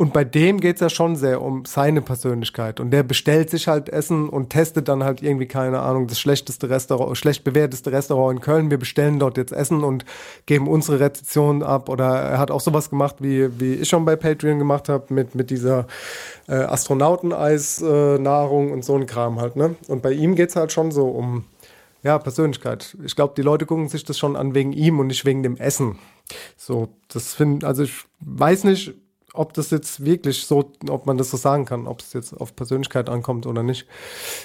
Und 0.00 0.12
bei 0.14 0.24
dem 0.24 0.60
geht 0.60 0.76
es 0.76 0.80
ja 0.80 0.88
schon 0.88 1.14
sehr 1.14 1.42
um 1.42 1.66
seine 1.66 2.00
Persönlichkeit. 2.00 2.80
Und 2.80 2.90
der 2.90 3.02
bestellt 3.02 3.50
sich 3.50 3.68
halt 3.68 3.90
Essen 3.90 4.30
und 4.30 4.48
testet 4.48 4.88
dann 4.88 5.04
halt 5.04 5.22
irgendwie, 5.22 5.44
keine 5.44 5.80
Ahnung, 5.80 6.06
das 6.06 6.18
schlechteste 6.18 6.70
Restaurant, 6.70 7.18
schlecht 7.18 7.44
bewerteste 7.44 7.92
Restaurant 7.92 8.38
in 8.38 8.42
Köln. 8.42 8.70
Wir 8.70 8.78
bestellen 8.78 9.18
dort 9.18 9.36
jetzt 9.36 9.52
Essen 9.52 9.84
und 9.84 10.06
geben 10.46 10.68
unsere 10.68 11.00
Rezeption 11.00 11.62
ab. 11.62 11.90
Oder 11.90 12.06
er 12.06 12.38
hat 12.38 12.50
auch 12.50 12.62
sowas 12.62 12.88
gemacht, 12.88 13.16
wie, 13.18 13.60
wie 13.60 13.74
ich 13.74 13.90
schon 13.90 14.06
bei 14.06 14.16
Patreon 14.16 14.58
gemacht 14.58 14.88
habe, 14.88 15.12
mit, 15.12 15.34
mit 15.34 15.50
dieser 15.50 15.86
äh, 16.48 16.54
Astronauteneis-Nahrung 16.54 18.72
und 18.72 18.82
so 18.82 18.96
ein 18.96 19.04
Kram 19.04 19.38
halt. 19.38 19.56
Ne? 19.56 19.76
Und 19.86 20.00
bei 20.00 20.12
ihm 20.12 20.34
geht 20.34 20.48
es 20.48 20.56
halt 20.56 20.72
schon 20.72 20.92
so 20.92 21.08
um 21.08 21.44
ja, 22.02 22.18
Persönlichkeit. 22.18 22.96
Ich 23.04 23.16
glaube, 23.16 23.34
die 23.36 23.42
Leute 23.42 23.66
gucken 23.66 23.90
sich 23.90 24.04
das 24.04 24.16
schon 24.16 24.34
an 24.34 24.54
wegen 24.54 24.72
ihm 24.72 24.98
und 24.98 25.08
nicht 25.08 25.26
wegen 25.26 25.42
dem 25.42 25.58
Essen. 25.58 25.98
So, 26.56 26.88
das 27.08 27.34
finde, 27.34 27.66
also 27.66 27.82
ich 27.82 27.92
weiß 28.20 28.64
nicht, 28.64 28.94
ob 29.34 29.54
das 29.54 29.70
jetzt 29.70 30.04
wirklich 30.04 30.44
so, 30.44 30.72
ob 30.88 31.06
man 31.06 31.18
das 31.18 31.30
so 31.30 31.36
sagen 31.36 31.64
kann, 31.64 31.86
ob 31.86 32.00
es 32.00 32.12
jetzt 32.12 32.32
auf 32.32 32.54
Persönlichkeit 32.56 33.08
ankommt 33.08 33.46
oder 33.46 33.62
nicht. 33.62 33.86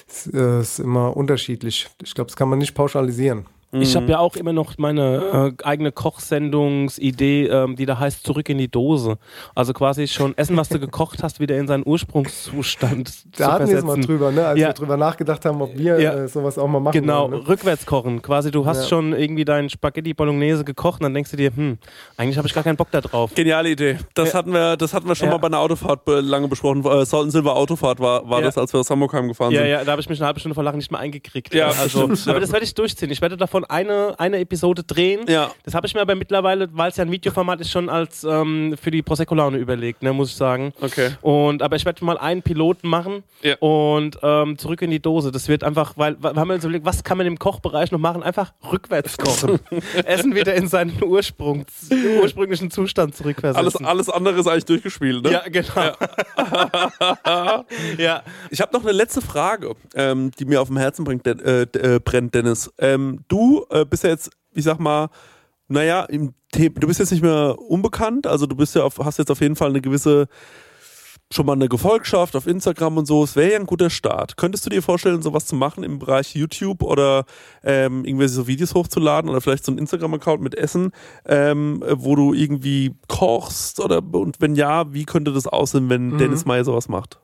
Es 0.08 0.26
äh, 0.32 0.60
ist 0.60 0.78
immer 0.78 1.16
unterschiedlich. 1.16 1.88
Ich 2.02 2.14
glaube, 2.14 2.28
das 2.28 2.36
kann 2.36 2.48
man 2.48 2.58
nicht 2.58 2.74
pauschalisieren. 2.74 3.46
Ich 3.80 3.92
Mhm. 3.94 3.96
habe 4.00 4.12
ja 4.12 4.18
auch 4.18 4.36
immer 4.36 4.52
noch 4.52 4.78
meine 4.78 5.54
äh, 5.58 5.62
eigene 5.64 5.92
Kochsendungsidee, 5.92 7.46
ähm, 7.46 7.76
die 7.76 7.86
da 7.86 7.98
heißt 7.98 8.24
Zurück 8.26 8.48
in 8.48 8.58
die 8.58 8.68
Dose. 8.68 9.18
Also 9.54 9.72
quasi 9.72 10.06
schon 10.08 10.36
Essen, 10.36 10.56
was 10.56 10.68
du 10.68 10.78
gekocht 10.80 11.22
hast, 11.22 11.40
wieder 11.40 11.56
in 11.58 11.66
seinen 11.66 11.82
Ursprungszustand 11.86 13.08
zu 13.08 13.28
Da 13.36 13.52
hatten 13.52 13.68
wir 13.68 13.78
es 13.78 13.84
mal 13.84 14.00
drüber, 14.00 14.30
ne? 14.32 14.46
als 14.46 14.58
Ja. 14.60 14.68
wir 14.68 14.72
drüber 14.74 14.96
nachgedacht 14.96 15.44
haben, 15.44 15.60
ob 15.60 15.76
wir 15.76 16.00
Ja. 16.00 16.14
äh, 16.14 16.28
sowas 16.28 16.58
auch 16.58 16.68
mal 16.68 16.80
machen 16.80 17.00
Genau, 17.00 17.30
wollen. 17.30 17.40
Ne? 17.42 17.48
rückwärts 17.48 17.86
kochen. 17.86 18.22
Quasi, 18.22 18.50
du 18.50 18.64
hast 18.66 18.82
Ja. 18.82 18.88
schon 18.88 19.12
irgendwie 19.12 19.44
dein 19.44 19.68
Spaghetti 19.70 20.14
Bolognese 20.14 20.64
gekocht 20.64 21.00
und 21.00 21.04
dann 21.04 21.14
denkst 21.14 21.30
du 21.30 21.36
dir, 21.36 21.50
hm, 21.54 21.78
eigentlich 22.16 22.38
habe 22.38 22.48
ich 22.48 22.54
gar 22.54 22.64
keinen 22.64 22.76
Bock 22.76 22.90
da 22.90 23.00
drauf. 23.00 23.32
Geniale 23.34 23.70
Idee. 23.70 23.98
Das 24.14 24.32
Ja. 24.32 24.38
hatten 24.38 24.52
wir, 24.52 24.76
das 24.76 24.94
hatten 24.94 25.08
wir 25.08 25.14
schon 25.14 25.28
Ja. 25.28 25.32
mal 25.34 25.38
bei 25.38 25.48
einer 25.48 25.58
Autofahrt 25.60 26.00
lange 26.06 26.48
besprochen. 26.48 26.84
Äh, 26.84 27.04
Salt 27.04 27.32
Silver 27.32 27.56
Autofahrt 27.56 28.00
war, 28.00 28.28
war 28.28 28.40
Ja. 28.40 28.46
das, 28.46 28.58
als 28.58 28.72
wir 28.72 28.80
aus 28.80 28.90
Hamburg 28.90 29.12
heimgefahren 29.12 29.52
Ja, 29.52 29.60
sind. 29.60 29.70
ja, 29.70 29.84
da 29.84 29.92
habe 29.92 30.00
ich 30.00 30.08
mich 30.08 30.18
eine 30.20 30.26
halbe 30.26 30.40
Stunde 30.40 30.54
vor 30.54 30.64
Lachen 30.64 30.78
nicht 30.78 30.90
mehr 30.90 31.00
eingekriegt. 31.00 31.54
Ja, 31.54 31.68
also, 31.68 31.88
stimmt, 32.04 32.24
ja. 32.26 32.32
aber 32.32 32.40
das 32.40 32.52
werde 32.52 32.64
ich 32.64 32.74
durchziehen. 32.74 33.10
Ich 33.10 33.20
werde 33.20 33.36
davon 33.36 33.64
eine, 33.70 34.14
eine 34.18 34.38
Episode 34.38 34.82
drehen. 34.84 35.20
Ja. 35.28 35.50
Das 35.64 35.74
habe 35.74 35.86
ich 35.86 35.94
mir 35.94 36.00
aber 36.00 36.14
mittlerweile, 36.14 36.68
weil 36.72 36.90
es 36.90 36.96
ja 36.96 37.04
ein 37.04 37.10
Videoformat 37.10 37.60
ist, 37.60 37.70
schon 37.70 37.88
als 37.88 38.24
ähm, 38.24 38.74
für 38.80 38.90
die 38.90 39.02
Prosecco-Laune 39.02 39.58
überlegt, 39.58 40.02
ne, 40.02 40.12
muss 40.12 40.30
ich 40.30 40.36
sagen. 40.36 40.72
Okay. 40.80 41.10
Und, 41.22 41.62
aber 41.62 41.76
ich 41.76 41.84
werde 41.84 42.04
mal 42.04 42.18
einen 42.18 42.42
Piloten 42.42 42.88
machen 42.88 43.22
Ja. 43.42 43.56
und 43.58 44.18
ähm, 44.22 44.58
zurück 44.58 44.82
in 44.82 44.90
die 44.90 45.00
Dose. 45.00 45.30
Das 45.32 45.48
wird 45.48 45.64
einfach, 45.64 45.94
weil 45.96 46.16
wir 46.22 46.34
haben 46.34 46.50
uns 46.50 46.64
überlegt, 46.64 46.84
was 46.84 47.04
kann 47.04 47.18
man 47.18 47.26
im 47.26 47.38
Kochbereich 47.38 47.90
noch 47.92 47.98
machen? 47.98 48.22
Einfach 48.22 48.52
rückwärts 48.72 49.16
kochen. 49.18 49.58
Essen 50.04 50.34
wieder 50.34 50.54
in 50.54 50.68
seinen 50.68 51.02
Ursprungs, 51.02 51.88
ursprünglichen 52.20 52.70
Zustand 52.70 53.14
zurückversetzen. 53.16 53.84
Alles, 53.86 54.06
alles 54.06 54.10
andere 54.10 54.40
ist 54.40 54.46
eigentlich 54.46 54.64
durchgespielt, 54.66 55.22
ne? 55.24 55.32
ja, 55.32 55.42
genau. 55.48 55.92
Ja. 57.98 58.22
Ich 58.50 58.60
habe 58.60 58.72
noch 58.72 58.82
eine 58.82 58.92
letzte 58.92 59.20
Frage, 59.20 59.74
ähm, 59.94 60.30
die 60.38 60.44
mir 60.44 60.60
auf 60.60 60.68
dem 60.68 60.76
Herzen 60.76 61.04
bringt, 61.04 61.26
Den- 61.26 61.40
äh, 61.40 61.62
äh, 61.62 62.00
brennt, 62.00 62.34
Dennis. 62.34 62.70
Ähm, 62.78 63.20
du 63.28 63.45
äh, 63.70 63.84
bist 63.84 64.04
ja 64.04 64.10
jetzt, 64.10 64.30
ich 64.52 64.64
sag 64.64 64.78
mal, 64.78 65.08
naja, 65.68 66.04
im 66.04 66.32
The 66.54 66.70
du 66.70 66.86
bist 66.86 67.00
jetzt 67.00 67.10
nicht 67.10 67.22
mehr 67.22 67.56
unbekannt, 67.58 68.26
also 68.26 68.46
du 68.46 68.56
bist 68.56 68.74
ja 68.74 68.82
auf, 68.82 68.98
hast 68.98 69.18
jetzt 69.18 69.30
auf 69.30 69.40
jeden 69.40 69.56
Fall 69.56 69.70
eine 69.70 69.80
gewisse, 69.80 70.26
schon 71.30 71.44
mal 71.44 71.54
eine 71.54 71.68
Gefolgschaft 71.68 72.36
auf 72.36 72.46
Instagram 72.46 72.98
und 72.98 73.06
so. 73.06 73.24
Es 73.24 73.36
wäre 73.36 73.52
ja 73.52 73.58
ein 73.58 73.66
guter 73.66 73.90
Start. 73.90 74.36
Könntest 74.36 74.64
du 74.64 74.70
dir 74.70 74.82
vorstellen, 74.82 75.22
sowas 75.22 75.44
zu 75.46 75.56
machen 75.56 75.82
im 75.82 75.98
Bereich 75.98 76.34
YouTube 76.34 76.82
oder 76.82 77.24
ähm, 77.64 78.04
irgendwelche 78.04 78.34
so 78.34 78.46
Videos 78.46 78.74
hochzuladen 78.74 79.28
oder 79.28 79.40
vielleicht 79.40 79.64
so 79.64 79.72
einen 79.72 79.78
Instagram-Account 79.80 80.40
mit 80.40 80.54
Essen, 80.54 80.92
ähm, 81.26 81.82
wo 81.86 82.14
du 82.14 82.32
irgendwie 82.32 82.94
kochst 83.08 83.80
oder 83.80 84.02
und 84.12 84.40
wenn 84.40 84.54
ja, 84.54 84.92
wie 84.94 85.04
könnte 85.04 85.32
das 85.32 85.46
aussehen, 85.46 85.90
wenn 85.90 86.16
Dennis 86.18 86.44
Meyer 86.44 86.64
sowas 86.64 86.88
macht? 86.88 87.20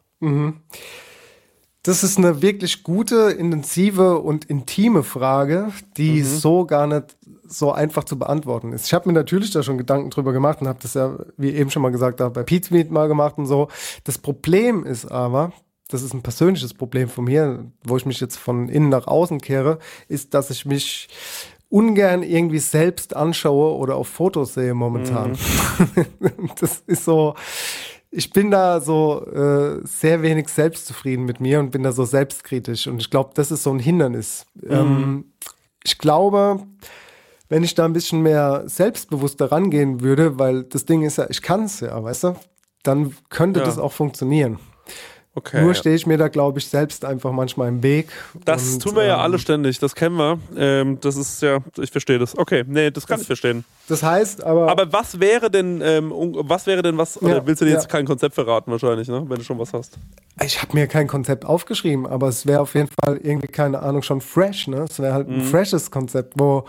Das 1.82 2.04
ist 2.04 2.16
eine 2.16 2.42
wirklich 2.42 2.84
gute, 2.84 3.32
intensive 3.32 4.20
und 4.20 4.44
intime 4.44 5.02
Frage, 5.02 5.72
die 5.96 6.22
so 6.22 6.64
gar 6.64 6.86
nicht 6.86 7.16
so 7.44 7.72
einfach 7.72 8.04
zu 8.04 8.18
beantworten 8.18 8.72
ist. 8.72 8.86
Ich 8.86 8.94
habe 8.94 9.08
mir 9.08 9.12
natürlich 9.12 9.50
da 9.50 9.62
schon 9.62 9.78
Gedanken 9.78 10.10
drüber 10.10 10.32
gemacht 10.32 10.60
und 10.60 10.68
habe 10.68 10.78
das 10.80 10.94
ja, 10.94 11.16
wie 11.36 11.50
eben 11.50 11.70
schon 11.70 11.82
mal 11.82 11.90
gesagt 11.90 12.20
habe, 12.20 12.30
bei 12.30 12.44
Pete's 12.44 12.70
Meat 12.70 12.90
mal 12.90 13.08
gemacht 13.08 13.36
und 13.36 13.46
so. 13.46 13.68
Das 14.04 14.16
Problem 14.18 14.84
ist 14.84 15.10
aber, 15.10 15.52
das 15.88 16.02
ist 16.02 16.14
ein 16.14 16.22
persönliches 16.22 16.72
Problem 16.72 17.08
von 17.08 17.24
mir, 17.24 17.66
wo 17.84 17.96
ich 17.96 18.06
mich 18.06 18.20
jetzt 18.20 18.36
von 18.36 18.68
innen 18.68 18.88
nach 18.88 19.06
außen 19.06 19.40
kehre, 19.40 19.78
ist, 20.08 20.34
dass 20.34 20.50
ich 20.50 20.64
mich 20.64 21.08
ungern 21.68 22.22
irgendwie 22.22 22.58
selbst 22.58 23.16
anschaue 23.16 23.76
oder 23.76 23.96
auf 23.96 24.06
Fotos 24.06 24.54
sehe 24.54 24.74
momentan. 24.74 25.32
Mhm. 25.32 26.50
das 26.60 26.82
ist 26.86 27.04
so, 27.04 27.34
ich 28.14 28.30
bin 28.30 28.50
da 28.50 28.80
so 28.80 29.24
äh, 29.26 29.80
sehr 29.84 30.20
wenig 30.20 30.48
selbstzufrieden 30.48 31.24
mit 31.24 31.40
mir 31.40 31.58
und 31.60 31.70
bin 31.70 31.82
da 31.82 31.92
so 31.92 32.04
selbstkritisch. 32.04 32.86
Und 32.86 33.00
ich 33.00 33.08
glaube, 33.08 33.30
das 33.34 33.50
ist 33.50 33.62
so 33.62 33.72
ein 33.72 33.78
Hindernis. 33.78 34.44
Mhm. 34.54 34.70
Ähm, 34.70 35.24
ich 35.82 35.96
glaube, 35.96 36.60
wenn 37.48 37.64
ich 37.64 37.74
da 37.74 37.86
ein 37.86 37.94
bisschen 37.94 38.20
mehr 38.20 38.64
selbstbewusster 38.66 39.50
rangehen 39.50 40.02
würde, 40.02 40.38
weil 40.38 40.64
das 40.64 40.84
Ding 40.84 41.02
ist 41.02 41.16
ja, 41.16 41.26
ich 41.30 41.40
kann 41.40 41.64
es 41.64 41.80
ja, 41.80 42.02
weißt 42.02 42.24
du, 42.24 42.36
dann 42.82 43.16
könnte 43.30 43.60
ja. 43.60 43.66
das 43.66 43.78
auch 43.78 43.92
funktionieren. 43.92 44.58
Okay, 45.34 45.62
Nur 45.62 45.72
stehe 45.72 45.96
ich 45.96 46.06
mir 46.06 46.18
da, 46.18 46.28
glaube 46.28 46.58
ich, 46.58 46.66
selbst 46.66 47.06
einfach 47.06 47.32
manchmal 47.32 47.68
im 47.68 47.82
Weg. 47.82 48.08
Das 48.44 48.74
und, 48.74 48.82
tun 48.82 48.96
wir 48.96 49.04
ja 49.04 49.16
alle 49.16 49.36
ähm, 49.36 49.40
ständig, 49.40 49.78
das 49.78 49.94
kennen 49.94 50.16
wir. 50.16 50.38
Ähm, 50.58 50.98
das 51.00 51.16
ist 51.16 51.40
ja, 51.40 51.60
ich 51.78 51.90
verstehe 51.90 52.18
das. 52.18 52.36
Okay, 52.36 52.64
nee, 52.66 52.90
das 52.90 53.06
kann 53.06 53.14
das, 53.14 53.22
ich 53.22 53.26
verstehen. 53.28 53.64
Das 53.88 54.02
heißt 54.02 54.44
aber. 54.44 54.70
Aber 54.70 54.92
was 54.92 55.20
wäre 55.20 55.50
denn, 55.50 55.80
ähm, 55.82 56.12
was 56.14 56.66
wäre 56.66 56.82
denn 56.82 56.98
was, 56.98 57.18
ja, 57.22 57.46
willst 57.46 57.62
du 57.62 57.64
dir 57.64 57.70
ja. 57.70 57.76
jetzt 57.78 57.88
kein 57.88 58.04
Konzept 58.04 58.34
verraten 58.34 58.70
wahrscheinlich, 58.70 59.08
ne? 59.08 59.24
wenn 59.26 59.38
du 59.38 59.42
schon 59.42 59.58
was 59.58 59.72
hast? 59.72 59.98
Ich 60.42 60.60
habe 60.60 60.74
mir 60.74 60.86
kein 60.86 61.06
Konzept 61.06 61.46
aufgeschrieben, 61.46 62.06
aber 62.06 62.28
es 62.28 62.44
wäre 62.44 62.60
auf 62.60 62.74
jeden 62.74 62.90
Fall 63.02 63.16
irgendwie, 63.16 63.48
keine 63.48 63.80
Ahnung, 63.80 64.02
schon 64.02 64.20
fresh, 64.20 64.68
ne? 64.68 64.82
Es 64.82 64.98
wäre 64.98 65.14
halt 65.14 65.28
ein 65.28 65.38
mhm. 65.38 65.44
freshes 65.44 65.90
Konzept, 65.90 66.34
wo 66.36 66.66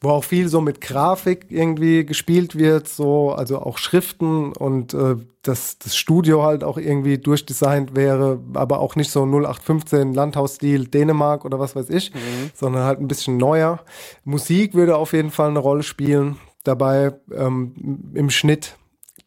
wo 0.00 0.10
auch 0.10 0.24
viel 0.24 0.48
so 0.48 0.62
mit 0.62 0.80
Grafik 0.80 1.46
irgendwie 1.50 2.06
gespielt 2.06 2.56
wird, 2.56 2.88
so, 2.88 3.32
also 3.32 3.58
auch 3.60 3.76
Schriften 3.76 4.52
und 4.52 4.94
äh, 4.94 5.16
dass 5.42 5.78
das 5.78 5.96
Studio 5.96 6.42
halt 6.42 6.64
auch 6.64 6.78
irgendwie 6.78 7.18
durchdesignt 7.18 7.94
wäre, 7.94 8.40
aber 8.54 8.80
auch 8.80 8.96
nicht 8.96 9.10
so 9.10 9.22
0815 9.24 10.14
Landhausstil 10.14 10.86
Dänemark 10.86 11.44
oder 11.44 11.58
was 11.58 11.76
weiß 11.76 11.90
ich, 11.90 12.14
mhm. 12.14 12.50
sondern 12.54 12.84
halt 12.84 12.98
ein 13.00 13.08
bisschen 13.08 13.36
neuer. 13.36 13.80
Musik 14.24 14.74
würde 14.74 14.96
auf 14.96 15.12
jeden 15.12 15.30
Fall 15.30 15.50
eine 15.50 15.58
Rolle 15.58 15.82
spielen 15.82 16.36
dabei 16.64 17.12
ähm, 17.34 18.12
im 18.14 18.30
Schnitt, 18.30 18.76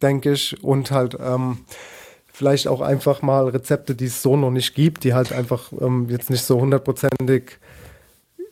denke 0.01 0.33
ich, 0.33 0.63
und 0.63 0.89
halt 0.89 1.17
ähm, 1.23 1.59
vielleicht 2.31 2.67
auch 2.67 2.81
einfach 2.81 3.21
mal 3.21 3.47
Rezepte, 3.47 3.93
die 3.93 4.05
es 4.05 4.23
so 4.23 4.35
noch 4.35 4.51
nicht 4.51 4.73
gibt, 4.73 5.03
die 5.03 5.13
halt 5.13 5.31
einfach 5.31 5.71
ähm, 5.79 6.07
jetzt 6.09 6.31
nicht 6.31 6.43
so 6.43 6.59
hundertprozentig 6.59 7.59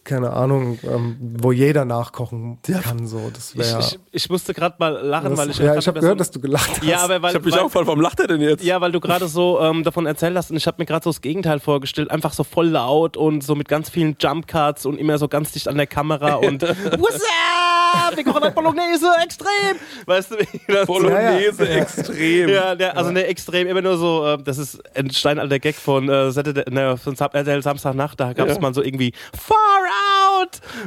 keine 0.04 0.32
Ahnung, 0.34 0.80
ähm, 0.84 1.18
wo 1.20 1.52
jeder 1.52 1.86
nachkochen 1.86 2.60
kann. 2.64 3.06
So, 3.08 3.30
das 3.34 3.54
ich, 3.54 3.60
ich, 3.62 4.00
ich, 4.12 4.30
musste 4.30 4.54
gerade 4.54 4.76
mal 4.80 4.90
lachen, 4.90 5.30
das, 5.30 5.40
weil 5.40 5.50
ich 5.52 5.58
ja, 5.60 5.76
ich 5.76 5.88
habe 5.88 6.00
gehört, 6.00 6.18
so, 6.18 6.20
dass 6.20 6.32
du 6.32 6.40
gelacht 6.40 6.70
hast. 6.70 6.84
Ja, 6.84 7.00
aber 7.02 7.22
weil, 7.22 7.30
ich 7.30 7.36
habe 7.36 7.46
mich 7.46 7.54
weil, 7.54 7.62
auch 7.62 7.66
gefragt, 7.66 7.88
warum 7.88 8.02
lacht 8.02 8.20
er 8.20 8.28
denn 8.28 8.42
jetzt? 8.42 8.64
Ja, 8.64 8.82
weil 8.82 8.92
du 8.92 9.00
gerade 9.00 9.28
so 9.28 9.60
ähm, 9.62 9.84
davon 9.84 10.08
erzählt 10.08 10.36
hast 10.36 10.50
und 10.50 10.58
ich 10.58 10.66
habe 10.66 10.78
mir 10.80 10.86
gerade 10.86 11.04
so 11.04 11.12
das 11.12 11.22
Gegenteil 11.22 11.60
vorgestellt, 11.60 12.10
einfach 12.10 12.34
so 12.34 12.44
voll 12.44 12.68
laut 12.68 13.16
und 13.16 13.44
so 13.44 13.54
mit 13.54 13.68
ganz 13.68 13.90
vielen 13.90 14.16
Jump 14.20 14.48
Cuts 14.48 14.86
und 14.86 14.98
immer 14.98 15.18
so 15.20 15.28
ganz 15.28 15.52
dicht 15.52 15.68
an 15.68 15.78
der 15.78 15.88
Kamera 15.88 16.36
und 16.36 16.62
What's 16.98 17.16
up? 17.16 17.81
Wir 18.16 18.24
kochen 18.24 18.44
halt 18.44 18.56
Bolognese 18.56 19.08
extrem, 19.24 19.78
weißt 20.06 20.32
du? 20.32 20.40
Wie 20.40 20.74
das 20.74 20.86
Bolognese 20.86 21.66
ja, 21.66 21.72
ja. 21.72 21.82
extrem. 21.82 22.50
Ja, 22.50 22.76
der, 22.76 22.98
also 22.98 23.12
ne 23.12 23.26
extrem 23.26 23.68
immer 23.68 23.82
nur 23.82 23.98
so. 23.98 24.26
Äh, 24.26 24.38
das 24.44 24.58
ist 24.58 24.80
ein 24.96 25.12
steinalter 25.12 25.60
Gag 25.60 25.76
von 25.76 26.10
äh, 26.10 26.32
Saturday, 26.32 26.66
ne, 26.70 26.98
von 26.98 27.16
Samstagnacht. 27.16 28.20
Da 28.20 28.34
gab 28.34 28.48
es 28.48 28.56
ja. 28.56 28.62
mal 28.62 28.74
so 28.74 28.84
irgendwie 28.84 29.14
Far 29.34 29.58
out! 29.58 30.21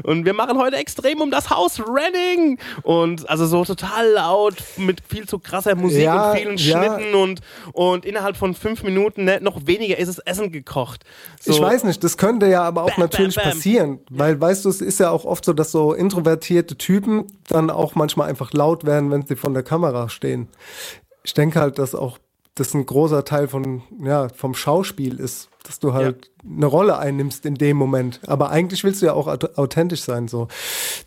Und 0.02 0.24
wir 0.24 0.32
machen 0.32 0.58
heute 0.58 0.76
extrem 0.76 1.20
um 1.20 1.30
das 1.30 1.50
Haus 1.50 1.80
Renning. 1.80 2.58
Und 2.82 3.28
also 3.28 3.46
so 3.46 3.64
total 3.64 4.10
laut, 4.10 4.56
mit 4.76 5.02
viel 5.06 5.28
zu 5.28 5.38
krasser 5.38 5.74
Musik 5.74 6.02
ja, 6.02 6.30
und 6.30 6.38
vielen 6.38 6.56
ja. 6.56 6.78
Schnitten 6.78 7.14
und, 7.14 7.40
und 7.72 8.04
innerhalb 8.04 8.36
von 8.36 8.54
fünf 8.54 8.82
Minuten, 8.82 9.24
ne, 9.24 9.38
noch 9.40 9.66
weniger 9.66 9.98
ist 9.98 10.08
es 10.08 10.18
Essen 10.18 10.52
gekocht. 10.52 11.04
So. 11.40 11.52
Ich 11.52 11.60
weiß 11.60 11.84
nicht, 11.84 12.02
das 12.02 12.16
könnte 12.16 12.46
ja 12.46 12.62
aber 12.62 12.82
auch 12.84 12.90
bam, 12.90 13.00
natürlich 13.00 13.36
bam, 13.36 13.44
bam. 13.44 13.52
passieren. 13.52 13.98
Weil, 14.10 14.40
weißt 14.40 14.64
du, 14.64 14.68
es 14.68 14.80
ist 14.80 15.00
ja 15.00 15.10
auch 15.10 15.24
oft 15.24 15.44
so, 15.44 15.52
dass 15.52 15.72
so 15.72 15.92
introvertierte 15.92 16.76
Typen 16.76 17.26
dann 17.48 17.70
auch 17.70 17.94
manchmal 17.94 18.28
einfach 18.28 18.52
laut 18.52 18.84
werden, 18.84 19.10
wenn 19.10 19.26
sie 19.26 19.36
von 19.36 19.54
der 19.54 19.62
Kamera 19.62 20.08
stehen. 20.08 20.48
Ich 21.22 21.34
denke 21.34 21.60
halt, 21.60 21.78
dass 21.78 21.94
auch 21.94 22.18
das 22.54 22.74
ein 22.74 22.86
großer 22.86 23.24
Teil 23.24 23.48
von, 23.48 23.82
ja, 24.02 24.28
vom 24.28 24.54
Schauspiel 24.54 25.18
ist, 25.18 25.48
dass 25.64 25.78
du 25.80 25.94
halt 25.94 26.30
ja. 26.44 26.56
eine 26.56 26.66
Rolle 26.66 26.98
einnimmst 26.98 27.46
in 27.46 27.54
dem 27.54 27.78
Moment. 27.78 28.20
Aber 28.26 28.50
eigentlich 28.50 28.84
willst 28.84 29.00
du 29.00 29.06
ja 29.06 29.14
auch 29.14 29.26
authentisch 29.26 30.02
sein, 30.02 30.28
so. 30.28 30.48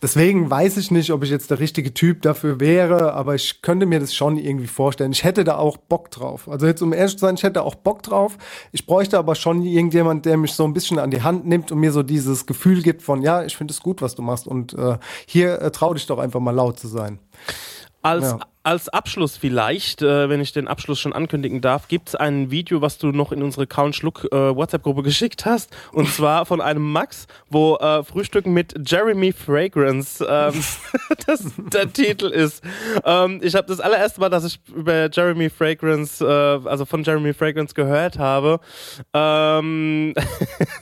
Deswegen 0.01 0.49
weiß 0.49 0.77
ich 0.77 0.89
nicht, 0.89 1.11
ob 1.11 1.23
ich 1.23 1.29
jetzt 1.29 1.51
der 1.51 1.59
richtige 1.59 1.93
Typ 1.93 2.23
dafür 2.23 2.59
wäre, 2.59 3.13
aber 3.13 3.35
ich 3.35 3.61
könnte 3.61 3.85
mir 3.85 3.99
das 3.99 4.15
schon 4.15 4.37
irgendwie 4.37 4.67
vorstellen. 4.67 5.11
Ich 5.11 5.23
hätte 5.23 5.43
da 5.43 5.57
auch 5.57 5.77
Bock 5.77 6.09
drauf. 6.09 6.49
Also 6.49 6.65
jetzt 6.65 6.81
um 6.81 6.91
ehrlich 6.91 7.13
zu 7.13 7.19
sein, 7.19 7.35
ich 7.35 7.43
hätte 7.43 7.61
auch 7.61 7.75
Bock 7.75 8.01
drauf. 8.01 8.37
Ich 8.71 8.87
bräuchte 8.87 9.19
aber 9.19 9.35
schon 9.35 9.61
irgendjemand, 9.61 10.25
der 10.25 10.37
mich 10.37 10.53
so 10.53 10.63
ein 10.63 10.73
bisschen 10.73 10.97
an 10.97 11.11
die 11.11 11.21
Hand 11.21 11.45
nimmt 11.45 11.71
und 11.71 11.79
mir 11.79 11.91
so 11.91 12.01
dieses 12.01 12.47
Gefühl 12.47 12.81
gibt 12.81 13.03
von, 13.03 13.21
ja, 13.21 13.43
ich 13.43 13.55
finde 13.55 13.73
es 13.73 13.81
gut, 13.81 14.01
was 14.01 14.15
du 14.15 14.23
machst 14.23 14.47
und 14.47 14.73
äh, 14.73 14.97
hier 15.27 15.61
äh, 15.61 15.69
trau 15.69 15.93
dich 15.93 16.07
doch 16.07 16.17
einfach 16.17 16.39
mal 16.39 16.51
laut 16.51 16.79
zu 16.79 16.87
sein. 16.87 17.19
Als, 18.01 18.31
ja. 18.31 18.39
Als 18.67 18.89
Abschluss 18.89 19.37
vielleicht, 19.37 20.01
äh, 20.01 20.27
wenn 20.27 20.41
ich 20.41 20.51
den 20.51 20.67
Abschluss 20.67 20.99
schon 20.99 21.13
ankündigen 21.13 21.61
darf, 21.61 21.87
gibt 21.87 22.09
es 22.09 22.15
ein 22.15 22.51
Video, 22.51 22.81
was 22.81 22.97
du 22.97 23.13
noch 23.13 23.31
in 23.31 23.41
unsere 23.41 23.65
Count 23.65 23.95
Schluck 23.95 24.27
äh, 24.29 24.35
WhatsApp-Gruppe 24.35 25.03
geschickt 25.03 25.45
hast. 25.45 25.73
Und 25.93 26.09
zwar 26.09 26.45
von 26.45 26.59
einem 26.59 26.91
Max, 26.91 27.27
wo 27.49 27.77
äh, 27.77 28.03
Frühstücken 28.03 28.51
mit 28.51 28.75
Jeremy 28.85 29.31
Fragrance 29.31 30.21
ähm, 30.29 30.61
das, 31.25 31.45
der 31.71 31.93
Titel 31.93 32.25
ist. 32.25 32.61
Ähm, 33.05 33.39
ich 33.41 33.55
habe 33.55 33.67
das 33.67 33.79
allererste 33.79 34.19
Mal, 34.19 34.29
dass 34.29 34.43
ich 34.43 34.59
über 34.75 35.09
Jeremy 35.09 35.49
Fragrance, 35.49 36.21
äh, 36.21 36.67
also 36.67 36.83
von 36.83 37.03
Jeremy 37.03 37.33
Fragrance 37.33 37.73
gehört 37.73 38.19
habe. 38.19 38.59
Ähm, 39.13 40.13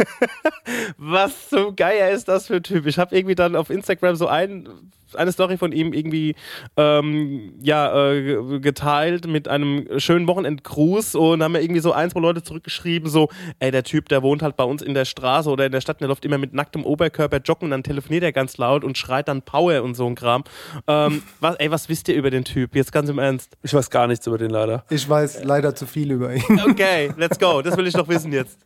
was 0.97 1.51
so 1.51 1.71
geil 1.71 2.15
ist 2.15 2.27
das 2.27 2.47
für 2.47 2.55
ein 2.55 2.63
Typ? 2.63 2.87
Ich 2.87 2.97
habe 2.97 3.15
irgendwie 3.15 3.35
dann 3.35 3.55
auf 3.55 3.69
Instagram 3.69 4.15
so 4.15 4.25
ein 4.25 4.67
eine 5.15 5.31
Story 5.31 5.57
von 5.57 5.71
ihm 5.71 5.93
irgendwie 5.93 6.35
ähm, 6.77 7.53
ja, 7.75 8.11
äh, 8.11 8.59
geteilt 8.59 9.27
mit 9.27 9.47
einem 9.47 9.87
schönen 9.97 10.27
Wochenendgruß 10.27 11.15
und 11.15 11.43
haben 11.43 11.51
mir 11.51 11.61
irgendwie 11.61 11.81
so 11.81 11.91
ein, 11.91 12.09
zwei 12.09 12.19
Leute 12.19 12.43
zurückgeschrieben, 12.43 13.09
so, 13.09 13.29
ey, 13.59 13.71
der 13.71 13.83
Typ, 13.83 14.09
der 14.09 14.23
wohnt 14.23 14.41
halt 14.41 14.55
bei 14.55 14.63
uns 14.63 14.81
in 14.81 14.93
der 14.93 15.05
Straße 15.05 15.49
oder 15.49 15.65
in 15.65 15.71
der 15.71 15.81
Stadt 15.81 15.97
und 15.97 16.01
der 16.01 16.09
läuft 16.09 16.25
immer 16.25 16.37
mit 16.37 16.53
nacktem 16.53 16.85
Oberkörper 16.85 17.37
joggen 17.37 17.65
und 17.65 17.71
dann 17.71 17.83
telefoniert 17.83 18.23
er 18.23 18.31
ganz 18.31 18.57
laut 18.57 18.83
und 18.83 18.97
schreit 18.97 19.27
dann 19.27 19.41
Power 19.41 19.83
und 19.83 19.95
so 19.95 20.07
ein 20.07 20.15
Kram. 20.15 20.43
Ähm, 20.87 21.23
was, 21.39 21.55
ey, 21.57 21.71
was 21.71 21.89
wisst 21.89 22.07
ihr 22.07 22.15
über 22.15 22.29
den 22.29 22.45
Typ? 22.45 22.75
Jetzt 22.75 22.91
ganz 22.91 23.09
im 23.09 23.19
Ernst. 23.19 23.57
Ich 23.63 23.73
weiß 23.73 23.89
gar 23.89 24.07
nichts 24.07 24.25
über 24.27 24.37
den 24.37 24.49
leider. 24.49 24.85
Ich 24.89 25.07
weiß 25.07 25.43
leider 25.43 25.75
zu 25.75 25.85
viel 25.85 26.11
über 26.11 26.33
ihn. 26.33 26.43
Okay, 26.65 27.11
let's 27.17 27.37
go. 27.39 27.61
Das 27.61 27.77
will 27.77 27.87
ich 27.87 27.93
doch 27.93 28.07
wissen 28.07 28.31
jetzt. 28.31 28.57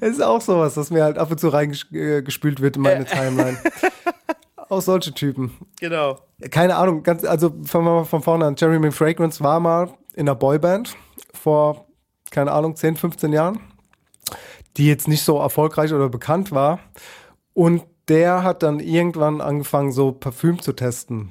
Es 0.00 0.12
ist 0.12 0.22
auch 0.22 0.40
sowas, 0.40 0.76
was 0.76 0.90
mir 0.90 1.04
halt 1.04 1.18
ab 1.18 1.30
und 1.30 1.38
zu 1.38 1.48
reingespült 1.48 2.60
wird 2.60 2.76
in 2.76 2.82
meine 2.82 3.04
Timeline. 3.04 3.58
Auch 4.68 4.80
solche 4.80 5.12
Typen. 5.12 5.52
Genau. 5.80 6.18
Keine 6.50 6.76
Ahnung, 6.76 7.02
ganz, 7.02 7.24
also 7.24 7.50
fangen 7.64 7.84
wir 7.84 7.94
mal 7.94 8.04
von 8.04 8.22
vorne 8.22 8.46
an. 8.46 8.56
Jeremy 8.56 8.90
Fragrance 8.90 9.42
war 9.42 9.60
mal 9.60 9.90
in 10.14 10.28
einer 10.28 10.34
Boyband 10.34 10.96
vor, 11.32 11.86
keine 12.30 12.52
Ahnung, 12.52 12.76
10, 12.76 12.96
15 12.96 13.32
Jahren, 13.32 13.60
die 14.76 14.86
jetzt 14.86 15.08
nicht 15.08 15.22
so 15.22 15.38
erfolgreich 15.38 15.92
oder 15.92 16.08
bekannt 16.08 16.52
war. 16.52 16.80
Und 17.52 17.82
der 18.08 18.42
hat 18.42 18.62
dann 18.62 18.80
irgendwann 18.80 19.40
angefangen, 19.40 19.92
so 19.92 20.12
Parfüm 20.12 20.60
zu 20.60 20.72
testen. 20.72 21.30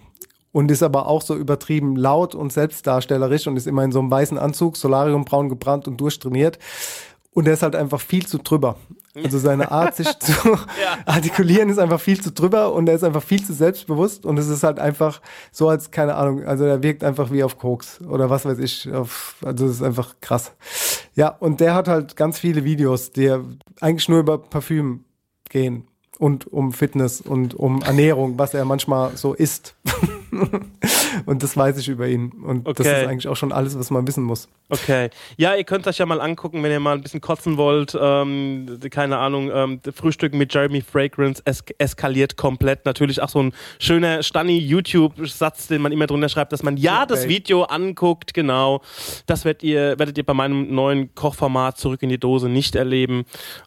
Und 0.51 0.69
ist 0.69 0.83
aber 0.83 1.07
auch 1.07 1.23
so 1.23 1.35
übertrieben 1.35 1.95
laut 1.95 2.35
und 2.35 2.53
selbstdarstellerisch 2.53 3.47
und 3.47 3.57
ist 3.57 3.65
immer 3.65 3.83
in 3.83 3.91
so 3.91 3.99
einem 3.99 4.11
weißen 4.11 4.37
Anzug, 4.37 4.77
Solariumbraun 4.77 5.49
gebrannt 5.49 5.87
und 5.87 5.97
durchtrainiert. 5.97 6.59
Und 7.31 7.47
er 7.47 7.53
ist 7.53 7.63
halt 7.63 7.75
einfach 7.75 7.99
viel 7.99 8.27
zu 8.27 8.37
drüber. 8.37 8.75
Also 9.15 9.37
seine 9.37 9.71
Art, 9.71 9.95
sich 9.95 10.07
zu 10.19 10.33
ja. 10.43 10.97
artikulieren, 11.05 11.69
ist 11.69 11.77
einfach 11.77 11.99
viel 11.99 12.19
zu 12.19 12.31
drüber 12.31 12.73
und 12.73 12.89
er 12.89 12.95
ist 12.95 13.03
einfach 13.03 13.21
viel 13.21 13.43
zu 13.43 13.53
selbstbewusst 13.53 14.25
und 14.25 14.39
es 14.39 14.47
ist 14.47 14.63
halt 14.63 14.79
einfach 14.79 15.21
so 15.51 15.69
als, 15.69 15.91
keine 15.91 16.15
Ahnung, 16.15 16.43
also 16.45 16.63
er 16.65 16.81
wirkt 16.81 17.03
einfach 17.03 17.31
wie 17.31 17.43
auf 17.43 17.59
Koks 17.59 18.01
oder 18.01 18.31
was 18.31 18.45
weiß 18.45 18.57
ich. 18.57 18.91
Auf, 18.91 19.35
also 19.45 19.65
es 19.65 19.73
ist 19.73 19.83
einfach 19.83 20.15
krass. 20.19 20.53
Ja, 21.15 21.27
und 21.27 21.59
der 21.59 21.75
hat 21.75 21.87
halt 21.87 22.15
ganz 22.15 22.39
viele 22.39 22.63
Videos, 22.63 23.11
die 23.11 23.31
eigentlich 23.79 24.09
nur 24.09 24.19
über 24.19 24.39
Parfüm 24.39 25.05
gehen 25.49 25.87
und 26.17 26.51
um 26.51 26.73
Fitness 26.73 27.21
und 27.21 27.53
um 27.53 27.81
Ernährung, 27.83 28.39
was 28.39 28.53
er 28.53 28.65
manchmal 28.65 29.15
so 29.15 29.33
isst. 29.33 29.75
und 31.25 31.43
das 31.43 31.55
weiß 31.55 31.77
ich 31.77 31.87
über 31.87 32.07
ihn. 32.07 32.31
Und 32.31 32.67
okay. 32.67 32.83
das 32.83 32.87
ist 32.87 33.07
eigentlich 33.07 33.27
auch 33.27 33.35
schon 33.35 33.51
alles, 33.51 33.77
was 33.77 33.91
man 33.91 34.07
wissen 34.07 34.23
muss. 34.23 34.47
Okay. 34.69 35.09
Ja, 35.37 35.55
ihr 35.55 35.63
könnt 35.63 35.87
euch 35.87 35.97
ja 35.97 36.05
mal 36.05 36.21
angucken, 36.21 36.63
wenn 36.63 36.71
ihr 36.71 36.79
mal 36.79 36.95
ein 36.95 37.01
bisschen 37.01 37.21
kotzen 37.21 37.57
wollt. 37.57 37.97
Ähm, 37.99 38.79
keine 38.89 39.17
Ahnung, 39.17 39.51
ähm, 39.53 39.79
Frühstück 39.93 40.33
mit 40.33 40.53
Jeremy 40.53 40.81
Fragrance 40.81 41.41
es 41.45 41.63
eskaliert 41.77 42.37
komplett. 42.37 42.85
Natürlich 42.85 43.21
auch 43.21 43.29
so 43.29 43.41
ein 43.41 43.53
schöner 43.79 44.23
Stanni-YouTube-Satz, 44.23 45.67
den 45.67 45.81
man 45.81 45.91
immer 45.91 46.07
drunter 46.07 46.29
schreibt, 46.29 46.51
dass 46.53 46.63
man 46.63 46.77
ja 46.77 47.05
das 47.05 47.27
Video 47.27 47.63
anguckt. 47.63 48.33
Genau. 48.33 48.81
Das 49.25 49.45
werdet 49.45 49.63
ihr, 49.63 49.99
werdet 49.99 50.17
ihr 50.17 50.25
bei 50.25 50.33
meinem 50.33 50.73
neuen 50.73 51.13
Kochformat 51.15 51.77
zurück 51.77 52.01
in 52.03 52.09
die 52.09 52.17
Dose 52.19 52.49
nicht 52.49 52.75
erleben, 52.75 53.25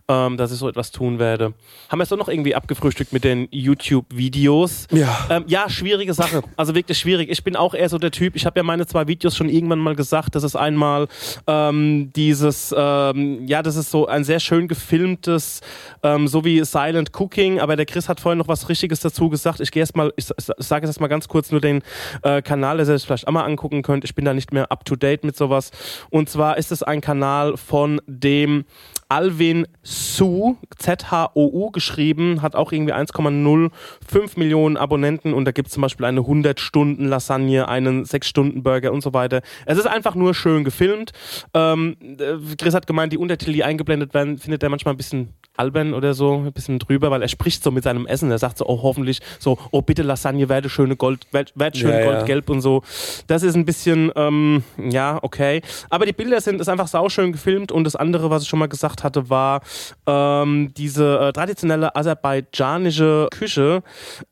ähm, 0.09 0.36
dass 0.36 0.52
ich 0.52 0.59
so 0.59 0.68
etwas 0.68 0.90
tun 0.90 1.18
werde. 1.18 1.55
Haben 1.88 1.98
wir 1.98 2.02
es 2.02 2.09
doch 2.09 2.16
noch 2.16 2.28
irgendwie 2.28 2.55
abgefrühstückt 2.55 3.12
mit 3.12 3.24
den 3.24 3.48
YouTube-Videos? 3.51 4.86
Ja. 4.90 5.26
Ähm, 5.30 5.44
ja, 5.47 5.68
schwierige 5.68 6.14
Sache. 6.14 6.43
Also 6.56 6.74
wirklich 6.74 6.98
schwierig. 6.98 7.30
ich 7.30 7.44
bin 7.44 7.56
auch 7.56 7.74
eher 7.74 7.88
so 7.88 7.98
der 7.98 8.10
Typ, 8.10 8.36
ich 8.36 8.46
habe 8.46 8.58
ja 8.58 8.62
meine 8.62 8.86
zwei 8.86 9.06
Videos 9.06 9.36
schon 9.36 9.48
irgendwann 9.48 9.78
mal 9.78 9.94
gesagt, 9.94 10.34
das 10.34 10.42
ist 10.42 10.56
einmal 10.56 11.08
ähm, 11.46 12.12
dieses, 12.14 12.74
ähm, 12.76 13.46
ja, 13.46 13.62
das 13.62 13.76
ist 13.76 13.90
so 13.90 14.06
ein 14.06 14.24
sehr 14.24 14.40
schön 14.40 14.68
gefilmtes, 14.68 15.60
ähm, 16.02 16.28
so 16.28 16.44
wie 16.44 16.64
Silent 16.64 17.10
Cooking, 17.18 17.60
aber 17.60 17.76
der 17.76 17.86
Chris 17.86 18.08
hat 18.08 18.20
vorhin 18.20 18.38
noch 18.38 18.48
was 18.48 18.68
Richtiges 18.68 19.00
dazu 19.00 19.28
gesagt. 19.28 19.60
Ich 19.60 19.70
gehe 19.70 19.82
erstmal, 19.82 20.12
ich, 20.16 20.30
ich 20.36 20.66
sage 20.66 20.86
jetzt 20.86 21.00
mal 21.00 21.08
ganz 21.08 21.28
kurz 21.28 21.50
nur 21.50 21.60
den 21.60 21.82
äh, 22.22 22.42
Kanal, 22.42 22.78
der 22.78 22.88
ihr 22.88 22.98
vielleicht 23.00 23.28
auch 23.28 23.32
mal 23.32 23.44
angucken 23.44 23.82
könnt. 23.82 24.04
Ich 24.04 24.14
bin 24.14 24.24
da 24.24 24.32
nicht 24.32 24.52
mehr 24.52 24.70
up 24.70 24.84
to 24.84 24.96
date 24.96 25.24
mit 25.24 25.36
sowas. 25.36 25.70
Und 26.10 26.28
zwar 26.30 26.56
ist 26.56 26.72
es 26.72 26.82
ein 26.82 27.00
Kanal 27.00 27.56
von 27.56 28.00
dem 28.06 28.64
Alvin 29.08 29.66
Su, 29.82 30.56
Z-H-O-U 30.76 31.70
geschrieben, 31.70 32.42
hat 32.42 32.56
auch 32.56 32.72
irgendwie 32.72 32.92
1,05 32.92 34.38
Millionen 34.38 34.76
Abonnenten 34.76 35.32
und 35.32 35.44
da 35.44 35.52
gibt 35.52 35.68
es 35.68 35.74
zum 35.74 35.82
Beispiel 35.82 36.06
eine 36.06 36.20
100-Stunden-Lasagne, 36.20 37.68
einen 37.68 38.04
6-Stunden-Burger 38.04 38.92
und 38.92 39.02
so 39.02 39.14
weiter. 39.14 39.42
Es 39.64 39.78
ist 39.78 39.86
einfach 39.86 40.14
nur 40.14 40.34
schön 40.34 40.64
gefilmt. 40.64 41.12
Ähm, 41.54 41.96
äh, 42.00 42.34
Chris 42.58 42.74
hat 42.74 42.86
gemeint, 42.86 43.12
die 43.12 43.18
Untertitel, 43.18 43.52
die 43.52 43.64
eingeblendet 43.64 44.14
werden, 44.14 44.38
findet 44.38 44.62
er 44.62 44.70
manchmal 44.70 44.94
ein 44.94 44.98
bisschen 44.98 45.34
albern 45.56 45.94
oder 45.94 46.14
so, 46.14 46.36
ein 46.36 46.52
bisschen 46.52 46.78
drüber, 46.78 47.10
weil 47.10 47.22
er 47.22 47.28
spricht 47.28 47.62
so 47.62 47.70
mit 47.70 47.84
seinem 47.84 48.06
Essen. 48.06 48.30
Er 48.30 48.38
sagt 48.38 48.58
so, 48.58 48.66
oh, 48.66 48.82
hoffentlich 48.82 49.20
so, 49.38 49.58
oh, 49.70 49.82
bitte 49.82 50.02
Lasagne 50.02 50.48
werde 50.48 50.68
schöne 50.68 50.96
Gold, 50.96 51.26
werde 51.32 51.78
schön 51.78 51.90
Ja, 51.90 52.00
ja. 52.00 52.12
goldgelb 52.12 52.50
und 52.50 52.60
so. 52.60 52.82
Das 53.26 53.42
ist 53.42 53.54
ein 53.54 53.64
bisschen, 53.64 54.10
ähm, 54.16 54.64
ja, 54.78 55.18
okay. 55.22 55.62
Aber 55.90 56.06
die 56.06 56.12
Bilder 56.12 56.40
sind, 56.40 56.60
ist 56.60 56.68
einfach 56.68 56.88
sauschön 56.88 57.32
gefilmt 57.32 57.72
und 57.72 57.84
das 57.84 57.96
andere, 57.96 58.30
was 58.30 58.42
ich 58.42 58.48
schon 58.48 58.58
mal 58.58 58.68
gesagt 58.68 59.04
hatte, 59.04 59.30
war 59.30 59.60
ähm, 60.06 60.72
diese 60.76 61.18
äh, 61.18 61.32
traditionelle 61.32 61.94
aserbaidschanische 61.96 63.28
Küche. 63.30 63.82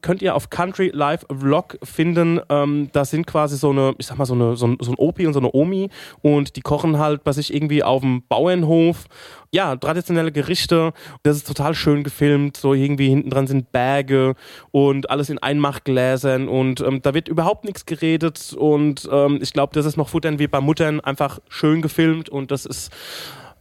Könnt 0.03 0.23
ihr 0.23 0.35
auf 0.35 0.51
Country 0.51 0.91
Life 0.93 1.27
Vlog 1.33 1.79
finden. 1.83 2.41
Ähm, 2.49 2.89
das 2.93 3.11
sind 3.11 3.27
quasi 3.27 3.57
so 3.57 3.71
eine, 3.71 3.95
ich 3.99 4.07
sag 4.07 4.19
mal, 4.19 4.27
so, 4.27 4.35
eine, 4.35 4.57
so, 4.57 4.67
ein, 4.67 4.77
so 4.81 4.93
ein 4.93 4.97
Opi 4.99 5.27
und 5.27 5.33
so 5.33 5.41
eine 5.41 5.51
Omi 5.53 5.91
und 6.23 6.57
die 6.57 6.61
kochen 6.61 6.99
halt 6.99 7.25
bei 7.25 7.33
sich 7.33 7.53
irgendwie 7.53 7.83
auf 7.83 8.03
dem 8.03 8.23
Bauernhof 8.29 9.07
ja, 9.55 9.77
traditionelle 9.77 10.33
Gerichte. 10.33 10.93
Das 11.23 11.37
ist 11.37 11.47
total 11.47 11.75
schön 11.75 12.03
gefilmt. 12.03 12.57
So 12.57 12.75
irgendwie 12.75 13.09
hinten 13.09 13.31
dran 13.31 13.47
sind 13.47 13.71
Berge 13.71 14.35
und 14.73 15.11
alles 15.11 15.31
in 15.31 15.39
Einmachgläsern 15.39 16.49
und 16.49 16.81
ähm, 16.81 17.01
da 17.03 17.15
wird 17.15 17.29
überhaupt 17.29 17.65
nichts 17.65 17.87
geredet 17.87 18.53
und 18.53 19.09
ähm, 19.13 19.39
ich 19.41 19.53
glaube, 19.53 19.73
das 19.73 19.87
ist 19.87 19.97
noch 19.97 20.09
Futtern 20.09 20.41
wie 20.41 20.49
bei 20.49 20.61
Muttern 20.61 21.01
einfach 21.01 21.39
schön 21.49 21.83
gefilmt 21.83 22.29
und 22.29 22.51
das 22.51 22.67
ist, 22.67 22.93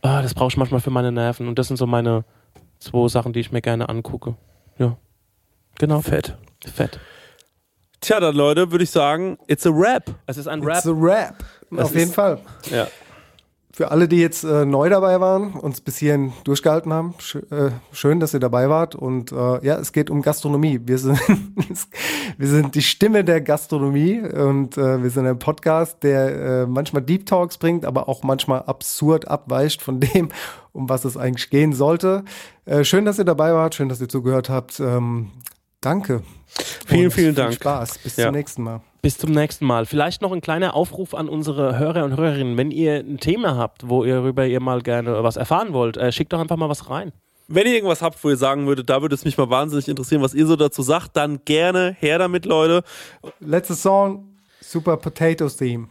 ah, 0.02 0.24
das 0.24 0.34
brauche 0.34 0.50
ich 0.50 0.58
manchmal 0.58 0.82
für 0.82 0.90
meine 0.90 1.12
Nerven 1.12 1.48
und 1.48 1.60
das 1.60 1.68
sind 1.68 1.78
so 1.78 1.86
meine 1.86 2.26
zwei 2.80 3.08
Sachen, 3.08 3.32
die 3.32 3.40
ich 3.40 3.52
mir 3.52 3.62
gerne 3.62 3.88
angucke. 3.88 4.36
Ja, 4.80 4.98
genau. 5.78 6.02
Fett. 6.02 6.36
Fett. 6.66 7.00
Tja, 8.02 8.20
dann 8.20 8.36
Leute, 8.36 8.72
würde 8.72 8.84
ich 8.84 8.90
sagen, 8.90 9.38
it's 9.48 9.68
a 9.68 9.70
rap. 9.72 10.10
Es 10.26 10.38
ist 10.38 10.48
ein 10.48 10.64
It's 10.64 10.68
Rap. 10.68 10.86
a 10.88 11.00
Rap. 11.00 11.36
Das 11.70 11.86
Auf 11.86 11.96
jeden 11.96 12.12
Fall. 12.12 12.40
Ja. 12.72 12.88
Für 13.76 13.90
alle, 13.90 14.08
die 14.08 14.18
jetzt 14.18 14.44
äh, 14.44 14.66
neu 14.66 14.88
dabei 14.88 15.20
waren, 15.20 15.54
uns 15.54 15.82
bis 15.82 15.98
hierhin 15.98 16.32
durchgehalten 16.44 16.94
haben, 16.94 17.16
sch 17.18 17.38
äh, 17.50 17.72
schön, 17.92 18.20
dass 18.20 18.36
ihr 18.36 18.40
dabei 18.40 18.70
wart. 18.70 18.94
Und 18.94 19.32
äh, 19.32 19.66
ja, 19.66 19.78
es 19.80 19.92
geht 19.92 20.12
um 20.12 20.22
Gastronomie. 20.22 20.80
Wir 20.86 21.00
sind, 21.00 21.20
wir 22.38 22.48
sind 22.48 22.76
die 22.76 22.84
Stimme 22.84 23.24
der 23.24 23.42
Gastronomie 23.42 24.20
und 24.20 24.78
äh, 24.78 25.02
wir 25.02 25.10
sind 25.10 25.26
ein 25.26 25.40
Podcast, 25.40 26.04
der 26.04 26.62
äh, 26.62 26.68
manchmal 26.68 27.02
Deep 27.02 27.26
Talks 27.26 27.58
bringt, 27.58 27.84
aber 27.84 28.08
auch 28.08 28.22
manchmal 28.22 28.62
absurd 28.62 29.28
abweicht 29.28 29.82
von 29.82 30.00
dem, 30.00 30.30
um 30.72 30.88
was 30.88 31.04
es 31.04 31.18
eigentlich 31.18 31.50
gehen 31.50 31.74
sollte. 31.74 32.26
Äh, 32.66 32.84
schön, 32.84 33.06
dass 33.06 33.18
ihr 33.18 33.26
dabei 33.26 33.54
wart, 33.56 33.74
schön, 33.74 33.90
dass 33.90 34.00
ihr 34.00 34.08
zugehört 34.10 34.50
habt. 34.50 34.80
Ähm, 34.80 35.32
danke. 35.82 36.22
Vielen, 36.86 37.06
Und 37.06 37.12
vielen 37.12 37.12
viel 37.12 37.34
Dank. 37.34 37.54
Spaß. 37.56 37.98
Bis 37.98 38.18
Ja. 38.18 38.26
zum 38.28 38.36
nächsten 38.36 38.62
Mal. 38.62 38.82
Bis 39.04 39.18
zum 39.18 39.32
nächsten 39.32 39.66
Mal. 39.66 39.86
Vielleicht 39.86 40.22
noch 40.22 40.32
ein 40.32 40.40
kleiner 40.40 40.76
Aufruf 40.76 41.14
an 41.14 41.28
unsere 41.28 41.78
Hörer 41.78 42.06
und 42.06 42.16
Hörerinnen. 42.16 42.58
Wenn 42.58 42.72
ihr 42.72 42.96
ein 42.96 43.18
Thema 43.18 43.58
habt, 43.58 43.90
wo 43.90 44.06
ihr 44.06 44.16
darüber 44.16 44.46
ihr 44.46 44.62
mal 44.62 44.82
gerne 44.82 45.22
was 45.26 45.36
erfahren 45.36 45.74
wollt, 45.74 45.98
äh, 45.98 46.10
schickt 46.14 46.32
doch 46.32 46.40
einfach 46.40 46.56
mal 46.56 46.70
was 46.70 46.90
rein. 46.90 47.12
Wenn 47.50 47.68
ihr 47.68 47.74
irgendwas 47.74 48.02
habt, 48.02 48.24
wo 48.24 48.30
ihr 48.30 48.38
sagen 48.38 48.66
würdet, 48.66 48.90
da 48.90 49.02
würde 49.02 49.14
es 49.14 49.26
mich 49.26 49.38
mal 49.38 49.50
wahnsinnig 49.50 49.90
interessieren, 49.90 50.22
was 50.22 50.34
ihr 50.34 50.46
so 50.46 50.56
dazu 50.56 50.82
sagt, 50.84 51.18
dann 51.18 51.44
gerne 51.44 51.98
her 52.00 52.18
damit, 52.18 52.46
Leute. 52.46 52.86
Letzter 53.42 53.76
Song, 53.76 54.38
Super 54.62 54.96
Potatoes 54.96 55.58
Theme 55.58 55.90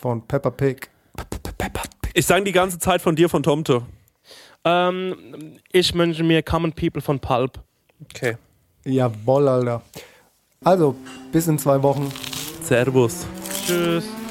von 0.00 0.24
Peppa 0.24 0.50
Pig. 0.50 0.88
Ich 2.14 2.26
sang 2.26 2.44
die 2.44 2.52
ganze 2.52 2.78
Zeit 2.78 3.02
von 3.02 3.16
dir, 3.16 3.28
von 3.28 3.42
Tomte. 3.42 3.82
Ähm, 4.64 5.16
ich 5.72 5.92
wünsche 5.94 6.22
mir 6.22 6.44
Common 6.44 6.72
People 6.72 7.02
von 7.02 7.18
Pulp. 7.18 7.58
Okay. 8.04 8.36
Jawoll, 8.84 9.48
Alter. 9.48 9.82
Also, 10.62 10.94
bis 11.32 11.48
in 11.48 11.58
zwei 11.58 11.82
Wochen. 11.82 12.12
Servus. 12.64 13.26
Tschüss. 13.66 14.21